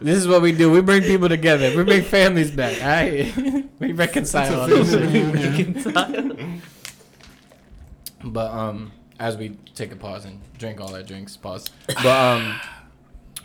this 0.00 0.16
is 0.16 0.26
what 0.26 0.40
we 0.40 0.52
do. 0.52 0.70
We 0.70 0.80
bring 0.80 1.02
people 1.02 1.28
together. 1.28 1.76
We 1.76 1.84
bring 1.84 2.02
families 2.02 2.50
back. 2.50 2.80
All 2.80 2.88
right, 2.88 3.68
we 3.78 3.92
reconcile. 3.92 4.62
all 4.62 4.66
this 4.68 4.92
shit. 4.92 5.94
But 8.24 8.52
um, 8.52 8.92
as 9.18 9.36
we 9.36 9.56
take 9.74 9.92
a 9.92 9.96
pause 9.96 10.24
and 10.24 10.40
drink 10.58 10.80
all 10.80 10.94
our 10.94 11.02
drinks, 11.02 11.36
pause. 11.36 11.68
But 11.88 12.06
um, 12.06 12.60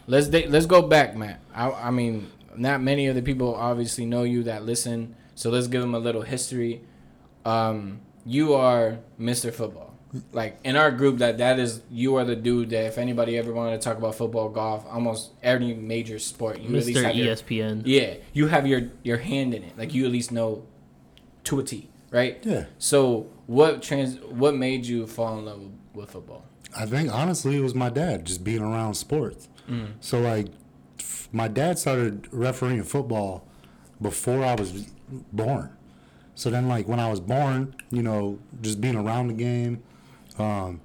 let's 0.06 0.28
da- 0.28 0.48
let's 0.48 0.66
go 0.68 0.82
back, 0.84 1.16
Matt. 1.16 1.40
I, 1.54 1.72
I 1.72 1.92
mean, 1.92 2.30
not 2.56 2.82
many 2.82 3.08
of 3.08 3.16
the 3.16 3.22
people 3.22 3.56
obviously 3.56 4.06
know 4.06 4.24
you 4.24 4.44
that 4.44 4.66
listen, 4.66 5.16
so 5.36 5.50
let's 5.50 5.68
give 5.68 5.82
them 5.82 5.96
a 5.96 6.00
little 6.00 6.22
history. 6.22 6.82
Um, 7.44 8.02
you 8.28 8.54
are 8.54 9.00
Mr. 9.20 9.54
Football. 9.54 9.96
Like 10.32 10.60
in 10.64 10.76
our 10.76 10.92
group, 10.92 11.18
that 11.18 11.38
that 11.40 11.60
is 11.60 11.82
you 11.92 12.16
are 12.16 12.24
the 12.24 12.36
dude 12.36 12.70
that 12.70 12.86
if 12.86 12.98
anybody 12.98 13.38
ever 13.38 13.52
wanted 13.54 13.80
to 13.82 13.84
talk 13.84 13.98
about 13.98 14.16
football, 14.16 14.50
golf, 14.50 14.86
almost 14.90 15.32
every 15.44 15.74
major 15.74 16.18
sport, 16.18 16.60
you 16.60 16.68
at 16.78 16.86
least 16.86 17.00
Mr. 17.00 17.04
have 17.04 17.16
your, 17.16 17.36
ESPN. 17.36 17.82
yeah, 17.86 18.16
you 18.34 18.48
have 18.48 18.66
your 18.66 18.84
your 19.04 19.18
hand 19.18 19.54
in 19.54 19.64
it. 19.64 19.78
Like 19.78 19.94
you 19.94 20.06
at 20.06 20.12
least 20.12 20.32
know 20.32 20.66
to 21.46 21.60
a 21.60 21.64
T. 21.64 21.90
right? 22.10 22.40
Yeah. 22.44 22.66
So 22.78 23.28
what 23.48 23.82
trans 23.82 24.18
what 24.22 24.56
made 24.56 24.86
you 24.86 25.08
fall 25.08 25.40
in 25.40 25.46
love 25.46 25.60
with, 25.62 25.72
with 25.94 26.12
football? 26.12 26.46
I 26.76 26.86
think 26.86 27.14
honestly 27.14 27.58
it 27.58 27.62
was 27.62 27.76
my 27.76 27.90
dad 27.90 28.26
just 28.26 28.44
being 28.44 28.62
around 28.62 28.94
sports. 28.96 29.50
Mm-hmm. 29.70 29.94
So 30.00 30.20
like, 30.22 30.48
f- 31.00 31.28
my 31.34 31.48
dad 31.50 31.80
started 31.80 32.28
refereeing 32.32 32.84
football 32.84 33.46
before 34.02 34.44
I 34.44 34.56
was 34.56 34.72
born. 35.34 35.77
So 36.38 36.52
then 36.52 36.68
like 36.68 36.88
when 36.88 37.00
I 37.00 37.10
was 37.10 37.20
born, 37.20 37.76
you 37.90 38.04
know, 38.04 38.38
just 38.62 38.80
being 38.80 38.96
around 38.96 39.28
the 39.28 39.34
game, 39.34 39.82
um, 40.38 40.82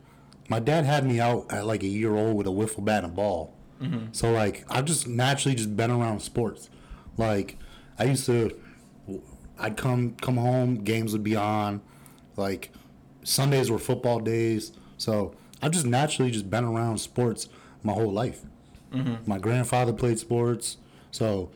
my 0.48 0.58
dad 0.60 0.86
had 0.86 1.04
me 1.06 1.20
out 1.20 1.52
at 1.52 1.66
like 1.66 1.82
a 1.82 1.86
year 1.86 2.14
old 2.16 2.36
with 2.38 2.46
a 2.46 2.50
wiffle 2.50 2.82
bat 2.84 3.04
and 3.04 3.12
a 3.12 3.14
ball. 3.14 3.52
So 4.12 4.32
like 4.32 4.64
I've 4.70 4.86
just 4.86 5.06
naturally 5.08 5.54
just 5.54 5.76
been 5.76 5.90
around 5.90 6.20
sports. 6.20 6.70
Like 7.18 7.58
I 7.98 8.04
used 8.04 8.24
to, 8.26 8.56
I'd 9.58 9.76
come 9.76 10.14
come 10.20 10.36
home, 10.36 10.76
games 10.84 11.12
would 11.12 11.24
be 11.24 11.36
on, 11.36 11.82
like 12.36 12.70
Sundays 13.24 13.70
were 13.70 13.78
football 13.78 14.20
days. 14.20 14.72
So 14.96 15.34
I've 15.60 15.72
just 15.72 15.84
naturally 15.86 16.30
just 16.30 16.48
been 16.48 16.64
around 16.64 16.98
sports 16.98 17.48
my 17.82 17.92
whole 17.92 18.10
life. 18.12 18.40
My 19.26 19.38
grandfather 19.38 19.92
played 19.92 20.18
sports, 20.18 20.76
so 21.10 21.50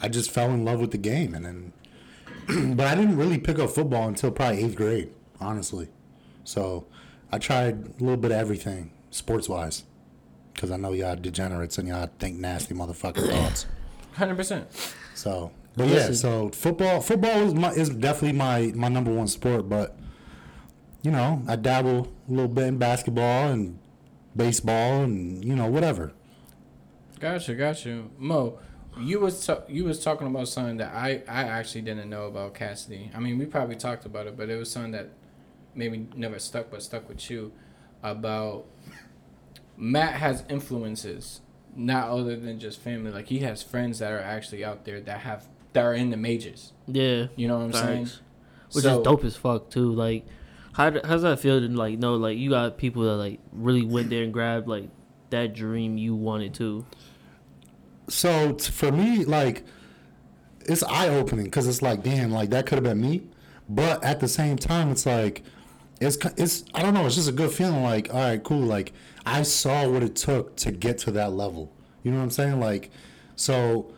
I 0.00 0.08
just 0.08 0.30
fell 0.30 0.50
in 0.52 0.64
love 0.64 0.78
with 0.80 0.90
the 0.92 0.98
game, 0.98 1.34
and 1.34 1.44
then, 1.44 1.72
but 2.76 2.86
I 2.86 2.94
didn't 2.94 3.16
really 3.16 3.38
pick 3.38 3.58
up 3.58 3.70
football 3.70 4.08
until 4.08 4.30
probably 4.30 4.64
eighth 4.64 4.76
grade, 4.76 5.12
honestly. 5.40 5.88
So 6.44 6.86
I 7.30 7.38
tried 7.38 7.74
a 7.86 8.02
little 8.02 8.16
bit 8.16 8.30
of 8.30 8.38
everything 8.38 8.92
sports 9.10 9.48
wise, 9.48 9.84
because 10.54 10.70
I 10.70 10.76
know 10.76 10.92
y'all 10.92 11.16
degenerates 11.16 11.78
and 11.78 11.88
y'all 11.88 12.08
think 12.18 12.38
nasty 12.38 12.74
motherfucking 12.74 13.30
thoughts. 13.30 13.66
Hundred 14.14 14.36
percent. 14.36 14.68
So, 15.14 15.52
but 15.76 15.88
yeah, 15.88 16.12
so 16.12 16.50
football, 16.50 17.00
football 17.00 17.42
is 17.42 17.54
my 17.54 17.70
is 17.70 17.90
definitely 17.90 18.36
my 18.36 18.72
my 18.74 18.88
number 18.88 19.12
one 19.12 19.28
sport. 19.28 19.68
But 19.68 19.96
you 21.02 21.10
know, 21.10 21.42
I 21.46 21.56
dabble 21.56 22.08
a 22.28 22.30
little 22.30 22.48
bit 22.48 22.64
in 22.64 22.78
basketball 22.78 23.48
and 23.48 23.78
baseball 24.36 25.02
and 25.02 25.44
you 25.44 25.54
know 25.54 25.66
whatever. 25.66 26.12
Gotcha, 27.18 27.54
gotcha. 27.54 28.04
Mo, 28.18 28.58
you 29.00 29.20
was 29.20 29.46
ta- 29.46 29.62
you 29.68 29.84
was 29.84 30.02
talking 30.02 30.26
about 30.26 30.48
something 30.48 30.76
that 30.78 30.92
I 30.94 31.22
I 31.28 31.42
actually 31.44 31.82
didn't 31.82 32.08
know 32.10 32.24
about 32.26 32.54
Cassidy. 32.54 33.10
I 33.14 33.20
mean, 33.20 33.38
we 33.38 33.46
probably 33.46 33.76
talked 33.76 34.04
about 34.06 34.26
it, 34.26 34.36
but 34.36 34.48
it 34.50 34.56
was 34.56 34.70
something 34.70 34.92
that 34.92 35.10
maybe 35.74 36.08
never 36.16 36.38
stuck, 36.38 36.70
but 36.70 36.82
stuck 36.82 37.08
with 37.08 37.30
you 37.30 37.52
about 38.02 38.66
Matt 39.76 40.14
has 40.14 40.44
influences 40.48 41.40
not 41.76 42.08
other 42.08 42.36
than 42.36 42.58
just 42.58 42.80
family. 42.80 43.10
Like 43.10 43.26
he 43.28 43.38
has 43.40 43.62
friends 43.62 44.00
that 44.00 44.12
are 44.12 44.20
actually 44.20 44.64
out 44.64 44.84
there 44.84 45.00
that 45.00 45.20
have 45.20 45.46
that 45.72 45.84
are 45.84 45.94
in 45.94 46.10
the 46.10 46.16
majors. 46.16 46.72
Yeah, 46.86 47.26
You 47.36 47.46
know 47.48 47.58
what 47.58 47.64
I'm 47.66 47.72
saying? 47.72 48.08
Which 48.72 48.84
So- 48.84 48.98
is 48.98 49.04
dope 49.04 49.24
as 49.24 49.36
fuck 49.36 49.70
too. 49.70 49.92
Like, 49.92 50.26
how 50.72 50.90
d- 50.90 51.00
how's 51.04 51.22
that 51.22 51.38
feel 51.40 51.60
to 51.60 51.68
like 51.68 51.98
know 51.98 52.16
like 52.16 52.38
you 52.38 52.50
got 52.50 52.76
people 52.76 53.02
that 53.04 53.16
like 53.16 53.40
really 53.52 53.84
went 53.84 54.10
there 54.10 54.22
and 54.24 54.32
grabbed 54.32 54.68
like 54.68 54.88
that 55.30 55.54
dream 55.54 55.96
you 55.96 56.14
wanted 56.16 56.54
to. 56.54 56.84
So 58.08 58.56
for 58.58 58.90
me, 58.90 59.24
like 59.24 59.64
it's 60.66 60.82
eye 60.82 61.08
opening 61.08 61.46
because 61.46 61.66
it's 61.66 61.82
like, 61.82 62.02
damn, 62.02 62.30
like 62.30 62.50
that 62.50 62.66
could 62.66 62.76
have 62.76 62.84
been 62.84 63.00
me. 63.00 63.22
But 63.68 64.02
at 64.02 64.20
the 64.20 64.28
same 64.28 64.56
time, 64.56 64.90
it's 64.90 65.06
like 65.06 65.42
it's 66.00 66.16
it's 66.36 66.64
I 66.74 66.82
don't 66.82 66.94
know. 66.94 67.06
It's 67.06 67.14
just 67.14 67.28
a 67.28 67.32
good 67.32 67.50
feeling. 67.52 67.82
Like, 67.82 68.12
all 68.12 68.20
right, 68.20 68.42
cool. 68.42 68.60
Like 68.60 68.92
I 69.24 69.42
saw 69.42 69.88
what 69.88 70.02
it 70.02 70.16
took 70.16 70.56
to 70.56 70.72
get 70.72 70.98
to 70.98 71.10
that 71.12 71.32
level. 71.32 71.72
You 72.02 72.10
know 72.10 72.18
what 72.18 72.24
I'm 72.24 72.30
saying? 72.30 72.58
Like, 72.58 72.90
so 73.36 73.92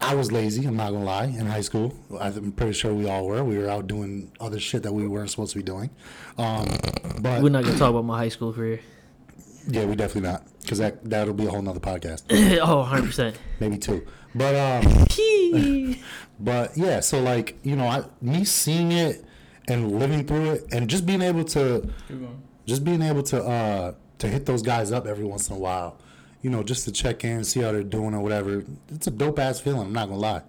I 0.00 0.14
was 0.14 0.30
lazy. 0.30 0.66
I'm 0.66 0.76
not 0.76 0.92
gonna 0.92 1.04
lie. 1.04 1.24
In 1.24 1.46
high 1.46 1.62
school, 1.62 1.94
I'm 2.20 2.52
pretty 2.52 2.72
sure 2.72 2.92
we 2.92 3.08
all 3.08 3.26
were. 3.26 3.42
We 3.42 3.56
were 3.56 3.70
out 3.70 3.86
doing 3.86 4.30
other 4.40 4.60
shit 4.60 4.82
that 4.82 4.92
we 4.92 5.06
weren't 5.06 5.30
supposed 5.30 5.52
to 5.52 5.58
be 5.58 5.62
doing. 5.62 5.90
Um, 6.36 6.66
but 7.20 7.42
We're 7.42 7.48
not 7.48 7.64
gonna 7.64 7.78
talk 7.78 7.90
about 7.90 8.04
my 8.04 8.18
high 8.18 8.28
school 8.28 8.52
career. 8.52 8.80
Yeah, 9.68 9.84
we 9.84 9.96
definitely 9.96 10.28
not 10.30 10.46
because 10.62 10.78
that 10.78 11.04
that'll 11.08 11.34
be 11.34 11.46
a 11.46 11.50
whole 11.50 11.62
nother 11.62 11.80
podcast, 11.80 12.22
oh, 12.62 12.78
100 12.78 13.06
percent. 13.06 13.38
maybe 13.60 13.78
two. 13.78 14.06
But 14.34 14.54
um, 14.56 15.06
But 16.40 16.76
yeah, 16.76 17.00
so 17.00 17.20
like 17.22 17.58
you 17.62 17.76
know, 17.76 17.86
I 17.86 18.04
me 18.20 18.44
seeing 18.44 18.92
it 18.92 19.24
and 19.68 19.98
living 19.98 20.26
through 20.26 20.52
it, 20.52 20.66
and 20.72 20.88
just 20.90 21.06
being 21.06 21.22
able 21.22 21.44
to, 21.44 21.88
just 22.66 22.84
being 22.84 23.02
able 23.02 23.22
to 23.24 23.42
uh 23.42 23.94
to 24.18 24.28
hit 24.28 24.46
those 24.46 24.62
guys 24.62 24.92
up 24.92 25.06
every 25.06 25.24
once 25.24 25.48
in 25.48 25.56
a 25.56 25.58
while, 25.58 25.96
you 26.42 26.50
know, 26.50 26.62
just 26.62 26.84
to 26.84 26.92
check 26.92 27.24
in, 27.24 27.44
see 27.44 27.60
how 27.60 27.72
they're 27.72 27.82
doing 27.82 28.14
or 28.14 28.20
whatever. 28.20 28.64
It's 28.90 29.06
a 29.06 29.10
dope 29.10 29.38
ass 29.38 29.60
feeling. 29.60 29.82
I'm 29.82 29.92
not 29.92 30.08
gonna 30.08 30.20
lie. 30.20 30.42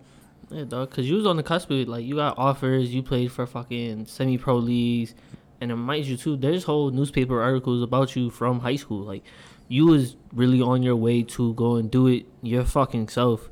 Yeah, 0.49 0.63
dog. 0.63 0.91
Cause 0.91 1.05
you 1.05 1.15
was 1.15 1.25
on 1.25 1.37
the 1.37 1.43
cusp 1.43 1.69
of 1.71 1.77
it. 1.79 1.87
Like 1.87 2.05
you 2.05 2.15
got 2.15 2.37
offers. 2.37 2.93
You 2.93 3.03
played 3.03 3.31
for 3.31 3.45
fucking 3.45 4.05
semi-pro 4.05 4.57
leagues, 4.57 5.13
and 5.61 5.71
it 5.71 5.73
reminds 5.73 6.09
you 6.09 6.17
too. 6.17 6.35
There's 6.37 6.63
whole 6.65 6.91
newspaper 6.91 7.41
articles 7.41 7.81
about 7.83 8.15
you 8.15 8.29
from 8.29 8.59
high 8.59 8.75
school. 8.75 9.03
Like 9.03 9.23
you 9.67 9.85
was 9.87 10.15
really 10.33 10.61
on 10.61 10.83
your 10.83 10.95
way 10.95 11.23
to 11.23 11.53
go 11.55 11.75
and 11.75 11.89
do 11.89 12.07
it 12.07 12.25
your 12.41 12.63
fucking 12.65 13.07
self. 13.09 13.49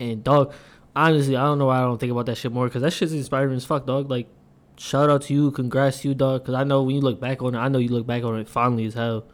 And 0.00 0.22
dog, 0.24 0.52
honestly, 0.94 1.36
I 1.36 1.44
don't 1.44 1.58
know 1.58 1.66
why 1.66 1.78
I 1.78 1.82
don't 1.82 1.98
think 1.98 2.12
about 2.12 2.26
that 2.26 2.36
shit 2.36 2.52
more. 2.52 2.68
Cause 2.68 2.82
that 2.82 2.92
shit's 2.92 3.12
inspiring 3.12 3.56
as 3.56 3.64
fuck, 3.64 3.86
dog. 3.86 4.10
Like 4.10 4.28
shout 4.76 5.08
out 5.10 5.22
to 5.22 5.34
you, 5.34 5.50
congrats 5.52 6.00
to 6.00 6.08
you, 6.08 6.14
dog. 6.14 6.44
Cause 6.44 6.54
I 6.54 6.64
know 6.64 6.82
when 6.82 6.96
you 6.96 7.00
look 7.00 7.20
back 7.20 7.42
on 7.42 7.54
it, 7.54 7.58
I 7.58 7.68
know 7.68 7.78
you 7.78 7.88
look 7.88 8.06
back 8.06 8.24
on 8.24 8.38
it 8.38 8.48
fondly 8.48 8.84
as 8.86 8.94
hell. 8.94 9.24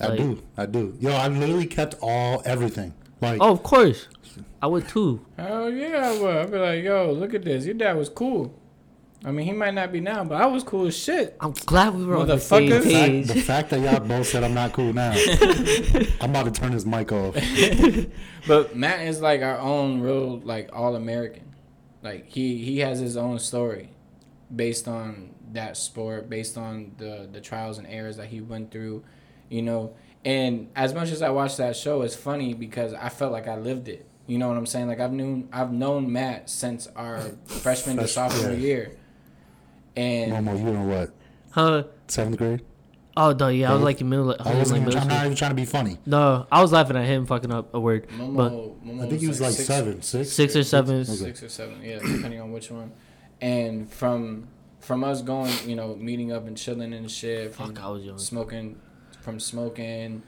I 0.00 0.08
Like- 0.08 0.18
do, 0.18 0.42
I 0.56 0.66
do. 0.66 0.96
Yo, 1.00 1.10
I 1.12 1.28
literally 1.28 1.66
kept 1.66 1.94
all 2.02 2.42
everything. 2.44 2.94
Like, 3.20 3.40
Oh, 3.40 3.52
of 3.52 3.62
course, 3.62 4.08
I 4.60 4.66
would 4.66 4.88
too. 4.88 5.24
Oh 5.38 5.68
yeah, 5.68 6.10
I 6.10 6.20
would. 6.20 6.36
I'd 6.36 6.50
be 6.50 6.58
like, 6.58 6.82
yo, 6.82 7.12
look 7.12 7.34
at 7.34 7.44
this. 7.44 7.64
Your 7.64 7.74
dad 7.74 7.96
was 7.96 8.08
cool. 8.08 8.58
I 9.24 9.30
mean, 9.30 9.46
he 9.46 9.52
might 9.52 9.74
not 9.74 9.92
be 9.92 10.00
now, 10.00 10.24
but 10.24 10.40
I 10.40 10.46
was 10.46 10.64
cool 10.64 10.86
as 10.86 10.96
shit. 10.96 11.36
I'm 11.40 11.52
glad 11.52 11.94
we 11.94 12.04
were 12.04 12.16
on 12.16 12.26
the 12.26 12.38
same 12.38 12.68
Motherfuckers. 12.70 12.82
the 12.82 12.90
fact, 12.90 13.06
page. 13.10 13.26
the 13.28 13.40
fact 13.40 13.70
that 13.70 13.80
y'all 13.80 14.00
both 14.00 14.26
said 14.26 14.42
I'm 14.42 14.54
not 14.54 14.72
cool 14.72 14.92
now, 14.92 15.12
I'm 16.20 16.30
about 16.30 16.46
to 16.46 16.50
turn 16.50 16.72
this 16.72 16.84
mic 16.84 17.12
off. 17.12 17.36
But 18.48 18.74
Matt 18.74 19.06
is 19.06 19.20
like 19.20 19.42
our 19.42 19.58
own 19.58 20.00
real 20.00 20.38
like 20.40 20.70
all 20.72 20.96
American. 20.96 21.52
Like 22.02 22.28
he 22.28 22.58
he 22.64 22.80
has 22.80 22.98
his 22.98 23.16
own 23.16 23.38
story 23.38 23.90
based 24.54 24.88
on 24.88 25.34
that 25.52 25.76
sport, 25.76 26.28
based 26.28 26.58
on 26.58 26.92
the 26.98 27.28
the 27.30 27.40
trials 27.40 27.78
and 27.78 27.86
errors 27.86 28.16
that 28.16 28.26
he 28.26 28.40
went 28.40 28.72
through, 28.72 29.04
you 29.48 29.62
know. 29.62 29.94
And 30.24 30.68
as 30.74 30.92
much 30.94 31.10
as 31.10 31.22
I 31.22 31.30
watched 31.30 31.58
that 31.58 31.76
show, 31.76 32.02
it's 32.02 32.16
funny 32.16 32.54
because 32.54 32.94
I 32.94 33.08
felt 33.08 33.30
like 33.30 33.46
I 33.46 33.56
lived 33.56 33.86
it. 33.88 34.06
You 34.26 34.38
know 34.38 34.48
what 34.48 34.56
I'm 34.56 34.66
saying? 34.66 34.88
Like 34.88 34.98
I've 34.98 35.12
known 35.12 35.48
I've 35.52 35.72
known 35.72 36.12
Matt 36.12 36.50
since 36.50 36.88
our 36.96 37.20
freshman 37.46 37.96
to 37.96 38.02
Fresh- 38.02 38.12
sophomore 38.14 38.50
yeah. 38.50 38.56
year. 38.56 38.96
And 39.96 40.32
Momo, 40.32 40.58
you 40.58 40.68
in 40.68 40.88
what? 40.88 41.10
Huh? 41.50 41.84
Seventh 42.08 42.38
grade? 42.38 42.62
Oh, 43.16 43.34
dog. 43.34 43.54
Yeah, 43.54 43.70
I 43.70 43.74
was 43.74 43.82
like 43.82 44.00
in 44.00 44.08
middle. 44.08 44.30
I 44.30 44.36
oh, 44.40 44.50
I 44.52 44.58
was 44.58 44.72
like 44.72 44.80
Even, 44.82 44.96
I'm 44.96 45.08
not 45.08 45.24
even 45.26 45.36
trying 45.36 45.50
to 45.50 45.54
be 45.54 45.66
funny. 45.66 45.98
No, 46.06 46.46
I 46.50 46.62
was 46.62 46.72
laughing 46.72 46.96
at 46.96 47.04
him 47.04 47.26
fucking 47.26 47.52
up 47.52 47.74
a 47.74 47.80
word. 47.80 48.08
Momo, 48.08 48.36
But 48.36 48.52
Momo 48.86 49.04
I 49.04 49.08
think 49.08 49.20
he 49.20 49.28
was 49.28 49.40
like 49.40 49.52
six- 49.52 49.66
seven, 49.66 50.00
six. 50.00 50.32
six 50.32 50.56
or 50.56 50.62
seven. 50.62 51.04
six 51.04 51.42
or 51.42 51.48
seven, 51.50 51.82
yeah, 51.82 51.98
depending 51.98 52.40
on 52.40 52.52
which 52.52 52.70
one. 52.70 52.92
And 53.40 53.90
from 53.92 54.48
from 54.80 55.04
us 55.04 55.20
going, 55.22 55.52
you 55.66 55.76
know, 55.76 55.94
meeting 55.94 56.32
up 56.32 56.46
and 56.46 56.56
chilling 56.56 56.92
and 56.94 57.10
shit, 57.10 57.54
from 57.54 57.74
Fuck, 57.74 57.84
I 57.84 57.88
was 57.90 58.02
young. 58.04 58.18
smoking, 58.18 58.80
from 59.20 59.38
smoking, 59.38 60.22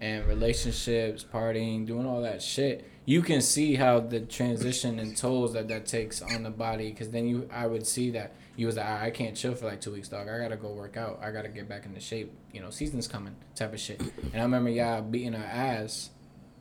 and 0.00 0.26
relationships, 0.26 1.24
partying, 1.30 1.86
doing 1.86 2.06
all 2.06 2.22
that 2.22 2.40
shit. 2.42 2.88
You 3.04 3.20
can 3.22 3.40
see 3.42 3.74
how 3.74 4.00
the 4.00 4.20
transition 4.20 4.98
and 4.98 5.16
tolls 5.16 5.52
that 5.52 5.68
that 5.68 5.84
takes 5.86 6.22
on 6.22 6.42
the 6.42 6.50
body. 6.50 6.90
Because 6.90 7.10
then 7.10 7.26
you, 7.28 7.48
I 7.52 7.66
would 7.66 7.86
see 7.86 8.10
that 8.12 8.32
you 8.56 8.66
was 8.66 8.76
like, 8.76 8.86
"Ah, 8.86 9.00
I 9.02 9.10
can't 9.10 9.36
chill 9.36 9.54
for 9.54 9.66
like 9.66 9.80
two 9.80 9.92
weeks, 9.92 10.08
dog. 10.08 10.28
I 10.28 10.38
gotta 10.38 10.56
go 10.56 10.68
work 10.72 10.96
out. 10.96 11.20
I 11.22 11.30
gotta 11.30 11.48
get 11.48 11.68
back 11.68 11.86
into 11.86 12.00
shape. 12.00 12.32
You 12.52 12.60
know, 12.60 12.70
season's 12.70 13.08
coming, 13.08 13.34
type 13.54 13.72
of 13.72 13.80
shit. 13.80 14.00
And 14.00 14.36
I 14.36 14.42
remember 14.42 14.70
y'all 14.70 15.02
beating 15.02 15.34
our 15.34 15.44
ass 15.44 16.10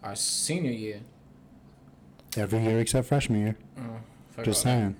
our 0.03 0.15
senior 0.15 0.71
year. 0.71 1.01
Every 2.37 2.59
year 2.61 2.79
except 2.79 3.07
freshman 3.07 3.41
year. 3.41 3.57
Oh, 3.77 3.81
fuck 4.31 4.45
Just 4.45 4.65
all 4.65 4.71
that. 4.73 4.79
saying. 4.79 4.95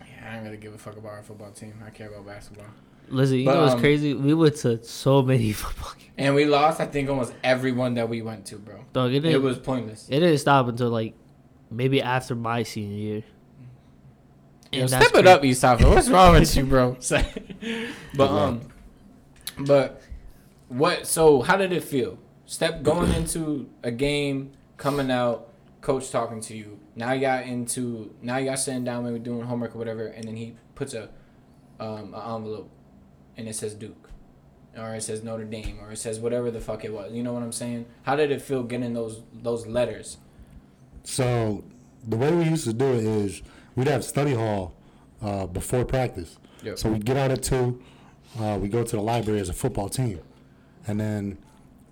Yeah, 0.00 0.30
I 0.30 0.34
don't 0.36 0.44
really 0.44 0.56
give 0.56 0.74
a 0.74 0.78
fuck 0.78 0.96
about 0.96 1.12
our 1.12 1.22
football 1.22 1.50
team. 1.52 1.74
I 1.86 1.90
care 1.90 2.08
about 2.08 2.26
basketball. 2.26 2.66
Listen, 3.08 3.36
you 3.38 3.44
But, 3.44 3.54
know 3.54 3.60
what's 3.62 3.74
um, 3.74 3.80
crazy? 3.80 4.14
We 4.14 4.34
went 4.34 4.56
to 4.56 4.82
so 4.82 5.22
many 5.22 5.52
football 5.52 5.92
games. 5.98 6.10
And 6.18 6.34
we 6.34 6.44
lost, 6.46 6.80
I 6.80 6.86
think, 6.86 7.08
almost 7.08 7.34
everyone 7.44 7.94
that 7.94 8.08
we 8.08 8.22
went 8.22 8.46
to, 8.46 8.56
bro. 8.56 8.84
Dog, 8.92 9.12
it 9.12 9.16
It 9.16 9.20
didn't, 9.20 9.42
was 9.42 9.58
pointless. 9.58 10.08
it 10.08 10.18
didn't 10.18 10.38
stop 10.38 10.66
until 10.66 10.88
like 10.88 11.14
maybe 11.70 12.00
after 12.02 12.34
my 12.34 12.62
senior 12.64 12.96
year. 12.96 13.22
Yo, 14.76 14.86
step 14.86 15.00
that's 15.00 15.18
it 15.18 15.26
up, 15.26 15.44
East 15.44 15.62
Hoffa. 15.62 15.88
What's 15.88 16.08
wrong 16.08 16.34
with 16.34 16.54
you, 16.54 16.64
bro? 16.64 16.96
but 18.14 18.30
um, 18.30 18.60
but 19.58 20.02
what? 20.68 21.06
So 21.06 21.40
how 21.40 21.56
did 21.56 21.72
it 21.72 21.82
feel? 21.82 22.18
Step 22.44 22.82
going 22.82 23.12
into 23.20 23.70
a 23.82 23.90
game, 23.90 24.52
coming 24.76 25.10
out, 25.10 25.48
coach 25.80 26.10
talking 26.10 26.40
to 26.42 26.56
you. 26.56 26.78
Now 26.94 27.12
you 27.12 27.20
got 27.22 27.46
into 27.46 28.14
now 28.20 28.36
you 28.36 28.46
got 28.46 28.58
sitting 28.58 28.84
down, 28.84 29.04
maybe 29.04 29.18
doing 29.18 29.42
homework 29.42 29.74
or 29.74 29.78
whatever, 29.78 30.06
and 30.06 30.24
then 30.24 30.36
he 30.36 30.56
puts 30.74 30.92
a 30.92 31.08
um 31.80 32.14
an 32.14 32.36
envelope, 32.36 32.70
and 33.36 33.48
it 33.48 33.54
says 33.54 33.74
Duke, 33.74 34.10
or 34.76 34.94
it 34.94 35.02
says 35.02 35.22
Notre 35.22 35.44
Dame, 35.44 35.78
or 35.80 35.92
it 35.92 35.98
says 35.98 36.20
whatever 36.20 36.50
the 36.50 36.60
fuck 36.60 36.84
it 36.84 36.92
was. 36.92 37.12
You 37.12 37.22
know 37.22 37.32
what 37.32 37.42
I'm 37.42 37.52
saying? 37.52 37.86
How 38.02 38.14
did 38.14 38.30
it 38.30 38.42
feel 38.42 38.62
getting 38.62 38.92
those 38.92 39.22
those 39.32 39.66
letters? 39.66 40.18
So 41.04 41.64
the 42.06 42.16
way 42.16 42.34
we 42.34 42.44
used 42.44 42.64
to 42.64 42.72
do 42.72 42.92
it 42.92 43.04
is 43.04 43.42
we'd 43.76 43.86
have 43.86 44.04
study 44.04 44.34
hall 44.34 44.74
uh, 45.22 45.46
before 45.46 45.84
practice. 45.84 46.38
Yep. 46.62 46.78
So 46.78 46.90
we'd 46.90 47.04
get 47.04 47.16
out 47.16 47.30
at 47.30 47.42
two. 47.42 47.80
Uh, 48.40 48.58
we 48.60 48.68
go 48.68 48.82
to 48.82 48.96
the 48.96 49.02
library 49.02 49.40
as 49.40 49.48
a 49.48 49.52
football 49.52 49.88
team, 49.88 50.20
and 50.86 50.98
then 50.98 51.38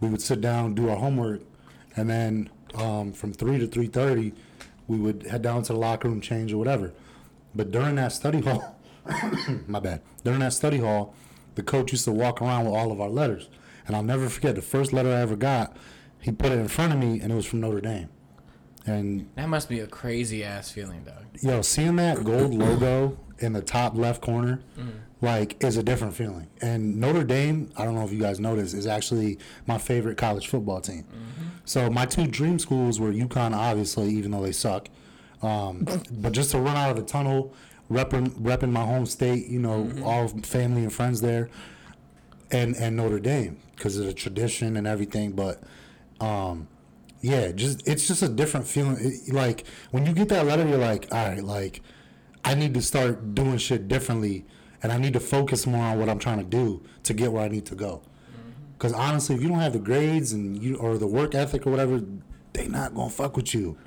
we 0.01 0.09
would 0.09 0.21
sit 0.21 0.41
down, 0.41 0.75
do 0.75 0.91
our 0.91 0.97
homework, 0.97 1.43
and 1.97 2.11
then 2.11 2.51
um, 2.75 3.13
from 3.13 3.33
three 3.33 3.59
to 3.59 3.67
three 3.67 3.87
thirty, 3.87 4.33
we 4.89 4.99
would 4.99 5.25
head 5.25 5.43
down 5.43 5.63
to 5.65 5.73
the 5.73 5.79
locker 5.79 6.09
room, 6.09 6.21
change 6.21 6.53
or 6.53 6.59
whatever. 6.59 6.93
But 7.55 7.71
during 7.71 7.95
that 7.95 8.13
study 8.13 8.41
hall, 8.41 8.77
my 9.67 9.81
bad. 9.81 10.03
During 10.25 10.41
that 10.41 10.53
study 10.53 10.79
hall, 10.79 11.15
the 11.55 11.63
coach 11.63 11.93
used 11.93 12.05
to 12.07 12.13
walk 12.13 12.43
around 12.43 12.65
with 12.65 12.75
all 12.75 12.91
of 12.91 13.01
our 13.01 13.09
letters, 13.09 13.49
and 13.87 13.95
I'll 13.95 14.03
never 14.03 14.29
forget 14.29 14.55
the 14.57 14.63
first 14.63 14.93
letter 14.93 15.11
I 15.11 15.21
ever 15.21 15.37
got. 15.37 15.77
He 16.21 16.33
put 16.33 16.53
it 16.53 16.59
in 16.59 16.69
front 16.69 16.93
of 16.93 16.99
me, 16.99 17.21
and 17.21 17.31
it 17.31 17.35
was 17.35 17.47
from 17.47 17.61
Notre 17.61 17.81
Dame. 17.81 18.09
And 18.87 19.29
That 19.37 19.49
must 19.49 19.69
be 19.69 19.81
a 19.81 19.87
crazy 19.87 20.45
ass 20.45 20.71
feeling, 20.71 21.05
dog. 21.05 21.25
yo, 21.41 21.63
seeing 21.63 21.97
that 21.97 22.23
gold 22.25 22.53
logo 22.55 23.17
in 23.39 23.53
the 23.55 23.63
top 23.63 23.97
left 23.97 24.21
corner, 24.23 24.61
Mm. 24.79 24.91
like, 25.21 25.63
is 25.65 25.77
a 25.77 25.83
different 25.83 26.15
feeling. 26.15 26.47
And 26.61 26.97
Notre 27.01 27.25
Dame, 27.25 27.71
I 27.77 27.85
don't 27.85 27.95
know 27.95 28.05
if 28.05 28.13
you 28.13 28.21
guys 28.21 28.39
noticed, 28.41 28.75
is 28.75 28.87
actually 28.87 29.39
my 29.67 29.79
favorite 29.79 30.17
college 30.19 30.49
football 30.49 30.81
team. 30.81 31.05
Mm-hmm. 31.05 31.49
So 31.65 31.89
my 31.91 32.05
two 32.07 32.27
dream 32.27 32.59
schools 32.59 33.01
were 33.01 33.11
UConn, 33.11 33.55
obviously, 33.57 34.09
even 34.11 34.33
though 34.33 34.43
they 34.43 34.53
suck. 34.53 34.89
Um, 35.43 35.87
but 36.13 36.33
just 36.33 36.51
to 36.51 36.59
run 36.59 36.77
out 36.77 36.91
of 36.91 36.97
the 36.97 37.03
tunnel, 37.03 37.55
repping, 37.91 38.29
repping 38.41 38.71
my 38.71 38.85
home 38.85 39.07
state, 39.07 39.47
you 39.49 39.59
know, 39.61 39.85
Mm-hmm. 39.85 40.03
all 40.05 40.29
family 40.29 40.83
and 40.83 40.93
friends 40.93 41.21
there, 41.23 41.49
and 42.51 42.77
and 42.77 42.97
Notre 42.97 43.19
Dame 43.19 43.57
because 43.75 43.97
of 43.99 44.07
the 44.07 44.13
tradition 44.15 44.77
and 44.77 44.87
everything. 44.87 45.33
But 45.33 45.63
um, 46.21 46.69
yeah, 47.25 47.53
just 47.53 47.89
it's 47.89 48.07
just 48.07 48.23
a 48.23 48.29
different 48.29 48.67
feeling. 48.67 48.99
It, 49.01 49.33
like 49.33 49.67
when 49.93 50.05
you 50.05 50.13
get 50.13 50.29
that 50.29 50.45
letter, 50.45 50.69
you're 50.69 50.77
like, 50.77 51.09
all 51.11 51.27
right, 51.27 51.43
like 51.43 51.81
I 52.45 52.55
need 52.55 52.75
to 52.75 52.83
start 52.83 53.35
doing 53.35 53.57
shit 53.57 53.89
differently, 53.89 54.45
and 54.83 54.93
I 54.93 54.99
need 54.99 55.15
to 55.15 55.21
focus 55.21 55.67
more 55.67 55.83
on 55.83 55.99
what 55.99 56.11
I'm 56.11 56.19
trying 56.19 56.37
to 56.37 56.45
do 56.45 56.83
to 57.05 57.15
get 57.15 57.33
where 57.33 57.43
I 57.43 57.49
need 57.49 57.65
to 57.67 57.75
go. 57.75 58.03
Because 58.75 58.93
honestly, 58.93 59.37
if 59.37 59.43
you 59.43 59.49
don't 59.49 59.61
have 59.61 59.73
the 59.73 59.79
grades 59.79 60.35
and 60.35 60.63
you 60.63 60.77
or 60.77 60.99
the 60.99 61.07
work 61.07 61.35
ethic 61.35 61.67
or 61.67 61.71
whatever, 61.71 62.03
they 62.53 62.69
not 62.69 62.95
gonna 62.95 63.09
fuck 63.09 63.39
with 63.39 63.55
you. 63.55 63.79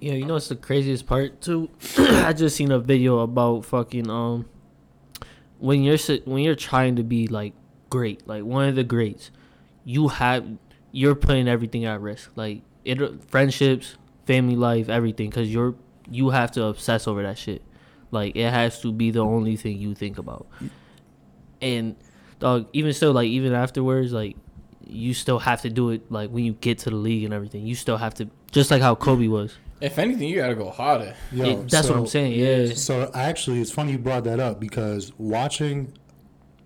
Yeah, 0.00 0.14
you 0.14 0.24
know 0.24 0.32
what's 0.32 0.48
the 0.48 0.56
craziest 0.56 1.06
part 1.06 1.42
too? 1.42 1.68
I 1.98 2.32
just 2.32 2.56
seen 2.56 2.72
a 2.72 2.78
video 2.78 3.18
about 3.18 3.66
fucking 3.66 4.08
um 4.08 4.46
when 5.58 5.82
you're 5.82 5.98
when 6.24 6.42
you're 6.42 6.54
trying 6.54 6.96
to 6.96 7.02
be 7.02 7.26
like 7.26 7.52
great, 7.90 8.26
like 8.26 8.44
one 8.44 8.70
of 8.70 8.74
the 8.74 8.84
greats, 8.84 9.30
you 9.84 10.08
have 10.08 10.46
you're 10.92 11.14
putting 11.14 11.46
everything 11.46 11.84
at 11.84 12.00
risk, 12.00 12.30
like 12.36 12.62
it 12.90 13.24
friendships, 13.30 13.96
family 14.26 14.56
life, 14.56 14.88
everything, 14.88 15.30
because 15.30 15.52
you're 15.52 15.74
you 16.10 16.30
have 16.30 16.50
to 16.52 16.64
obsess 16.64 17.06
over 17.06 17.22
that 17.22 17.38
shit. 17.38 17.62
Like 18.10 18.34
it 18.36 18.50
has 18.50 18.80
to 18.82 18.92
be 18.92 19.10
the 19.10 19.20
only 19.20 19.56
thing 19.56 19.78
you 19.78 19.94
think 19.94 20.18
about. 20.18 20.46
And 21.60 21.96
dog, 22.38 22.66
even 22.72 22.92
still, 22.92 23.12
like 23.12 23.28
even 23.28 23.52
afterwards, 23.52 24.12
like 24.12 24.36
you 24.86 25.14
still 25.14 25.38
have 25.38 25.62
to 25.62 25.70
do 25.70 25.90
it. 25.90 26.10
Like 26.10 26.30
when 26.30 26.44
you 26.44 26.54
get 26.54 26.78
to 26.80 26.90
the 26.90 26.96
league 26.96 27.24
and 27.24 27.32
everything, 27.34 27.66
you 27.66 27.74
still 27.74 27.96
have 27.96 28.14
to 28.14 28.28
just 28.50 28.70
like 28.70 28.82
how 28.82 28.94
Kobe 28.94 29.28
was. 29.28 29.56
If 29.80 29.98
anything, 29.98 30.28
you 30.28 30.36
gotta 30.36 30.54
go 30.54 30.70
harder. 30.70 31.14
Yo, 31.32 31.44
It- 31.44 31.70
that's 31.70 31.88
what 31.88 31.98
I'm 31.98 32.06
saying. 32.06 32.38
Yeah. 32.38 32.74
So 32.74 33.10
actually, 33.14 33.60
it's 33.60 33.70
funny 33.70 33.92
you 33.92 33.98
brought 33.98 34.24
that 34.24 34.40
up 34.40 34.60
because 34.60 35.12
watching, 35.18 35.92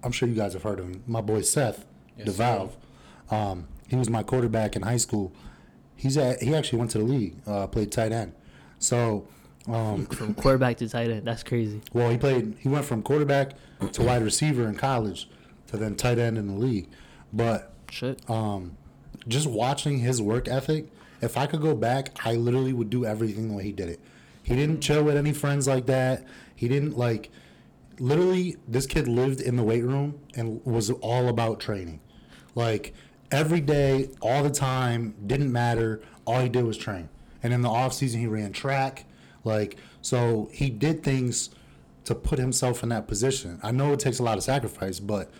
I'm 0.02 0.10
sure 0.12 0.28
you 0.28 0.34
guys 0.34 0.52
have 0.54 0.62
heard 0.62 0.80
of 0.80 0.87
him. 0.87 1.02
My 1.06 1.20
boy 1.20 1.42
Seth, 1.42 1.84
Yes, 2.16 2.26
the. 2.26 2.32
Valve. 2.32 2.76
Um, 3.30 3.68
he 3.88 3.96
was 3.96 4.08
my 4.10 4.22
quarterback 4.22 4.74
in 4.76 4.82
high 4.82 4.96
school. 4.96 5.32
He's 5.96 6.16
at. 6.16 6.42
He 6.42 6.54
actually 6.54 6.78
went 6.78 6.90
to 6.92 6.98
the 6.98 7.04
league. 7.04 7.37
Uh, 7.46 7.66
played 7.66 7.90
tight 7.92 8.12
end. 8.12 8.33
So, 8.78 9.26
um, 9.66 10.07
From 10.11 10.35
quarterback 10.35 10.76
to 10.78 10.88
tight 10.88 11.11
end. 11.11 11.24
That's 11.24 11.42
crazy. 11.42 11.80
well, 11.92 12.11
he 12.11 12.18
played. 12.18 12.57
He 12.59 12.68
went 12.68 12.85
from 12.85 13.02
quarterback 13.02 13.52
to 13.92 14.02
wide 14.02 14.22
receiver 14.22 14.68
in 14.68 14.74
college, 14.76 15.28
to 15.68 15.76
then 15.76 15.94
tight 15.96 16.18
end 16.18 16.37
in 16.38 16.46
the 16.48 16.54
league. 16.54 16.88
But 17.33 17.72
Shit. 17.90 18.28
um, 18.28 18.76
just 19.26 19.46
watching 19.46 19.98
his 19.98 20.20
work 20.20 20.48
ethic, 20.48 20.87
if 21.20 21.37
I 21.37 21.46
could 21.46 21.62
go 21.62 21.74
back, 21.74 22.11
I 22.24 22.35
literally 22.35 22.72
would 22.72 22.90
do 22.90 23.04
everything 23.07 23.48
the 23.48 23.54
way 23.54 23.62
he 23.64 23.72
did 23.72 23.88
it. 23.88 24.00
He 24.42 24.54
didn't 24.54 24.80
chill 24.83 25.02
with 25.02 25.16
any 25.16 25.33
friends 25.33 25.66
like 25.66 25.87
that. 25.87 26.24
He 26.54 26.68
didn't 26.68 26.98
like. 26.98 27.30
Literally, 27.98 28.57
this 28.66 28.87
kid 28.87 29.07
lived 29.09 29.40
in 29.40 29.57
the 29.57 29.62
weight 29.62 29.85
room 29.85 30.18
and 30.35 30.64
was 30.66 30.90
all 30.90 31.28
about 31.28 31.61
training. 31.61 32.00
Like 32.54 32.92
every 33.30 33.60
day, 33.60 34.10
all 34.20 34.42
the 34.42 34.50
time, 34.50 35.14
didn't 35.26 35.52
matter. 35.52 36.02
All 36.26 36.40
he 36.40 36.48
did 36.48 36.64
was 36.64 36.76
train. 36.76 37.08
And 37.42 37.52
in 37.52 37.62
the 37.62 37.68
off 37.68 37.92
season, 37.92 38.20
he 38.20 38.26
ran 38.26 38.52
track. 38.52 39.04
Like 39.44 39.76
so, 40.00 40.48
he 40.52 40.70
did 40.70 41.02
things 41.02 41.50
to 42.04 42.14
put 42.14 42.38
himself 42.38 42.82
in 42.82 42.90
that 42.90 43.06
position. 43.06 43.58
I 43.62 43.70
know 43.70 43.92
it 43.92 44.00
takes 44.00 44.18
a 44.18 44.22
lot 44.22 44.38
of 44.38 44.44
sacrifice, 44.44 45.00
but 45.00 45.30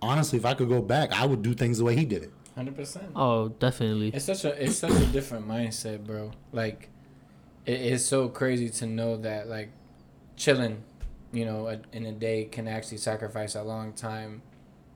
honestly, 0.00 0.38
if 0.38 0.44
I 0.44 0.54
could 0.54 0.68
go 0.68 0.82
back, 0.82 1.12
I 1.12 1.26
would 1.26 1.42
do 1.42 1.54
things 1.54 1.78
the 1.78 1.84
way 1.84 1.96
he 1.96 2.04
did 2.04 2.22
it. 2.22 2.32
Hundred 2.54 2.76
percent. 2.76 3.10
Oh, 3.14 3.48
definitely. 3.48 4.08
It's 4.14 4.24
such 4.24 4.44
a 4.44 4.62
it's 4.62 4.76
such 4.76 4.92
a 4.92 5.06
different 5.06 5.46
mindset, 5.46 6.04
bro. 6.06 6.32
Like, 6.52 6.88
it 7.66 7.80
is 7.80 8.04
so 8.04 8.28
crazy 8.28 8.70
to 8.70 8.86
know 8.86 9.16
that 9.18 9.48
like, 9.48 9.70
chilling, 10.36 10.82
you 11.32 11.44
know, 11.44 11.68
a, 11.68 11.80
in 11.92 12.06
a 12.06 12.12
day 12.12 12.44
can 12.44 12.68
actually 12.68 12.98
sacrifice 12.98 13.54
a 13.54 13.62
long 13.62 13.92
time, 13.92 14.42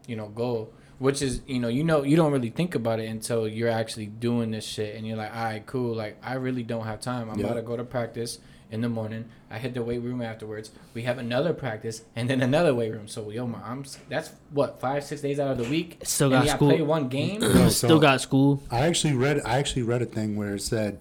you 0.07 0.16
know, 0.16 0.29
goal. 0.29 0.72
Which 1.01 1.23
is 1.23 1.41
you 1.47 1.59
know 1.59 1.69
you 1.69 1.83
know 1.83 2.03
you 2.03 2.15
don't 2.15 2.31
really 2.31 2.51
think 2.51 2.75
about 2.75 3.01
it 3.01 3.07
until 3.07 3.49
you're 3.49 3.71
actually 3.71 4.05
doing 4.05 4.51
this 4.51 4.67
shit 4.67 4.95
and 4.95 5.07
you're 5.07 5.17
like, 5.17 5.35
all 5.35 5.45
right, 5.45 5.65
cool. 5.65 5.95
Like 5.95 6.19
I 6.23 6.35
really 6.35 6.63
don't 6.63 6.85
have 6.85 7.01
time. 7.01 7.31
I'm 7.31 7.39
Yeah. 7.39 7.47
about 7.47 7.55
to 7.55 7.63
go 7.63 7.75
to 7.75 7.85
practice 7.85 8.39
in 8.71 8.83
the 8.83 8.89
morning. 8.91 9.25
I 9.51 9.57
hit 9.59 9.73
the 9.73 9.83
weight 9.83 10.03
room 10.03 10.21
afterwards. 10.21 10.71
We 10.93 11.05
have 11.05 11.17
another 11.17 11.55
practice 11.55 12.03
and 12.15 12.29
then 12.29 12.43
another 12.43 12.75
weight 12.75 12.93
room. 12.93 13.09
So 13.09 13.31
yo, 13.31 13.47
my, 13.47 13.59
I'm 13.65 13.83
that's 14.11 14.33
what 14.51 14.79
five 14.79 15.03
six 15.03 15.23
days 15.23 15.41
out 15.41 15.51
of 15.51 15.57
the 15.57 15.69
week. 15.71 16.01
Still 16.03 16.29
got 16.29 16.45
yeah, 16.45 16.57
school. 16.57 16.69
play 16.69 16.83
one 16.83 17.09
game. 17.09 17.41
Yo, 17.41 17.49
Still 17.71 17.89
so 17.89 17.99
got 17.99 18.21
school. 18.21 18.63
I 18.71 18.81
actually 18.81 19.15
read. 19.15 19.41
I 19.47 19.57
actually 19.57 19.85
read 19.85 20.03
a 20.03 20.07
thing 20.07 20.37
where 20.37 20.55
it 20.57 20.61
said, 20.63 20.99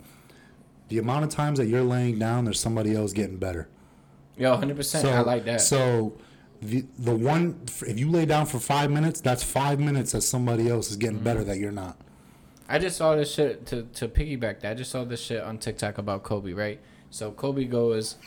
the 0.88 0.98
amount 0.98 1.26
of 1.26 1.30
times 1.30 1.60
that 1.60 1.66
you're 1.68 1.84
laying 1.84 2.18
down, 2.18 2.46
there's 2.46 2.60
somebody 2.62 2.96
else 2.96 3.12
getting 3.12 3.36
better. 3.36 3.68
Yo, 4.38 4.56
hundred 4.56 4.78
percent. 4.78 5.06
I 5.06 5.20
like 5.24 5.44
that. 5.44 5.60
So 5.60 6.14
the 6.62 6.86
the 6.98 7.16
one 7.16 7.60
if 7.88 7.98
you 8.00 8.10
lay 8.10 8.26
down 8.26 8.46
for 8.46 8.60
five 8.60 8.92
minutes, 8.92 9.22
that's 9.22 9.44
five 9.44 9.80
minutes 9.80 10.12
that 10.12 10.22
somebody 10.22 10.70
else 10.70 10.90
is 10.92 10.98
getting 10.98 11.18
Mm-hmm. 11.18 11.24
better 11.24 11.44
that 11.46 11.58
you're 11.58 11.72
not. 11.72 11.98
I 12.68 12.78
just 12.80 12.98
saw 12.98 13.16
this 13.16 13.34
shit 13.34 13.66
to 13.68 13.84
to 13.94 14.08
piggyback 14.08 14.60
that. 14.62 14.72
I 14.72 14.74
just 14.76 14.92
saw 14.92 15.04
this 15.04 15.22
shit 15.22 15.42
on 15.42 15.58
TikTok 15.58 15.98
about 15.98 16.24
Kobe, 16.24 16.54
right? 16.54 16.80
So 17.12 17.32
Kobe 17.32 17.64
goes, 17.64 18.18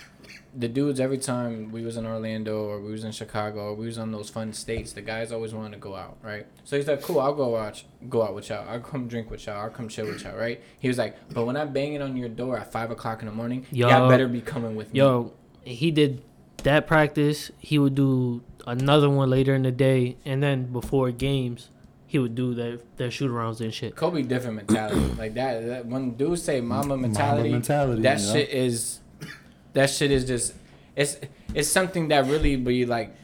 the 0.57 0.67
dudes 0.67 0.99
every 0.99 1.19
time 1.19 1.71
we 1.71 1.83
was 1.85 1.97
in 1.97 2.05
Orlando 2.05 2.65
or 2.65 2.81
we 2.81 2.91
was 2.91 3.05
in 3.05 3.13
Chicago 3.13 3.61
or 3.67 3.75
we 3.75 3.87
was 3.87 3.97
on 3.99 4.11
those 4.11 4.29
fun 4.29 4.53
states, 4.53 4.93
the 4.93 5.01
guys 5.03 5.31
always 5.31 5.55
wanted 5.55 5.73
to 5.75 5.79
go 5.79 5.95
out, 5.95 6.17
right? 6.21 6.47
So 6.65 6.77
he's 6.77 6.89
like, 6.89 7.01
cool, 7.03 7.21
I'll 7.21 7.35
go 7.35 7.49
watch, 7.51 7.87
go 8.09 8.25
out 8.25 8.35
with 8.35 8.49
y'all. 8.49 8.69
I'll 8.69 8.81
come 8.81 9.07
drink 9.07 9.31
with 9.31 9.47
y'all. 9.47 9.61
I'll 9.61 9.71
come 9.71 9.89
chill 9.89 10.07
with 10.07 10.25
y'all, 10.25 10.37
right? 10.37 10.61
He 10.81 10.89
was 10.89 10.99
like, 10.99 11.17
but 11.33 11.45
when 11.47 11.57
I'm 11.57 11.73
banging 11.73 12.03
on 12.03 12.17
your 12.17 12.29
door 12.29 12.59
at 12.59 12.73
five 12.73 12.91
o'clock 12.91 13.21
in 13.23 13.27
the 13.27 13.33
morning, 13.33 13.65
Yo. 13.71 13.89
y'all 13.89 14.09
better 14.09 14.27
be 14.27 14.41
coming 14.41 14.75
with 14.75 14.93
me. 14.93 14.99
Yo, 14.99 15.33
he 15.63 15.93
did 15.93 16.21
that 16.65 16.87
practice. 16.87 17.51
He 17.59 17.79
would 17.79 17.95
do 17.95 18.43
another 18.67 19.11
one 19.11 19.31
later 19.31 19.55
in 19.55 19.63
the 19.63 19.73
day, 19.73 20.17
and 20.25 20.43
then 20.43 20.73
before 20.73 21.11
games, 21.11 21.71
he 22.07 22.19
would 22.19 22.35
do 22.35 22.55
their 22.55 22.79
their 22.97 23.11
shoot 23.11 23.31
arounds 23.31 23.61
and 23.61 23.73
shit. 23.73 23.97
Kobe 23.97 24.23
different 24.23 24.57
mentality 24.57 25.01
like 25.19 25.35
that, 25.35 25.67
that. 25.67 25.87
When 25.87 26.15
dudes 26.15 26.43
say 26.43 26.61
"Mamba 26.61 26.97
mentality,", 26.97 27.51
mentality, 27.51 28.03
that 28.03 28.21
yeah. 28.21 28.33
shit 28.33 28.51
is, 28.51 29.01
that 29.73 29.89
shit 29.89 30.11
is 30.11 30.25
just, 30.25 30.55
it's 30.95 31.19
it's 31.55 31.69
something 31.69 32.09
that 32.09 32.27
really 32.27 32.57
be 32.57 32.87
like 32.87 33.15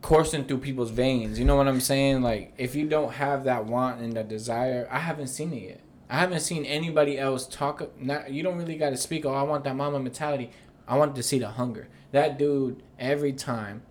coursing 0.00 0.44
through 0.44 0.58
people's 0.58 0.90
veins. 0.90 1.38
You 1.38 1.44
know 1.44 1.56
what 1.56 1.68
I'm 1.68 1.80
saying? 1.80 2.22
Like 2.22 2.54
if 2.56 2.74
you 2.74 2.88
don't 2.88 3.12
have 3.12 3.44
that 3.44 3.66
want 3.66 4.00
and 4.00 4.14
that 4.14 4.28
desire, 4.28 4.88
I 4.90 4.98
haven't 4.98 5.28
seen 5.28 5.52
it 5.52 5.62
yet. 5.62 5.80
I 6.08 6.18
haven't 6.18 6.40
seen 6.40 6.64
anybody 6.64 7.18
else 7.18 7.46
talk. 7.46 7.88
Not 8.00 8.32
you 8.32 8.42
don't 8.42 8.56
really 8.56 8.76
got 8.76 8.90
to 8.90 8.96
speak. 8.96 9.24
Oh, 9.24 9.32
I 9.32 9.42
want 9.42 9.64
that 9.64 9.76
Mamba 9.76 10.00
mentality. 10.00 10.50
I 10.90 10.96
wanted 10.96 11.14
to 11.14 11.22
see 11.22 11.38
the 11.38 11.50
hunger. 11.50 11.88
That 12.10 12.36
dude 12.36 12.82
every 12.98 13.32
time 13.32 13.82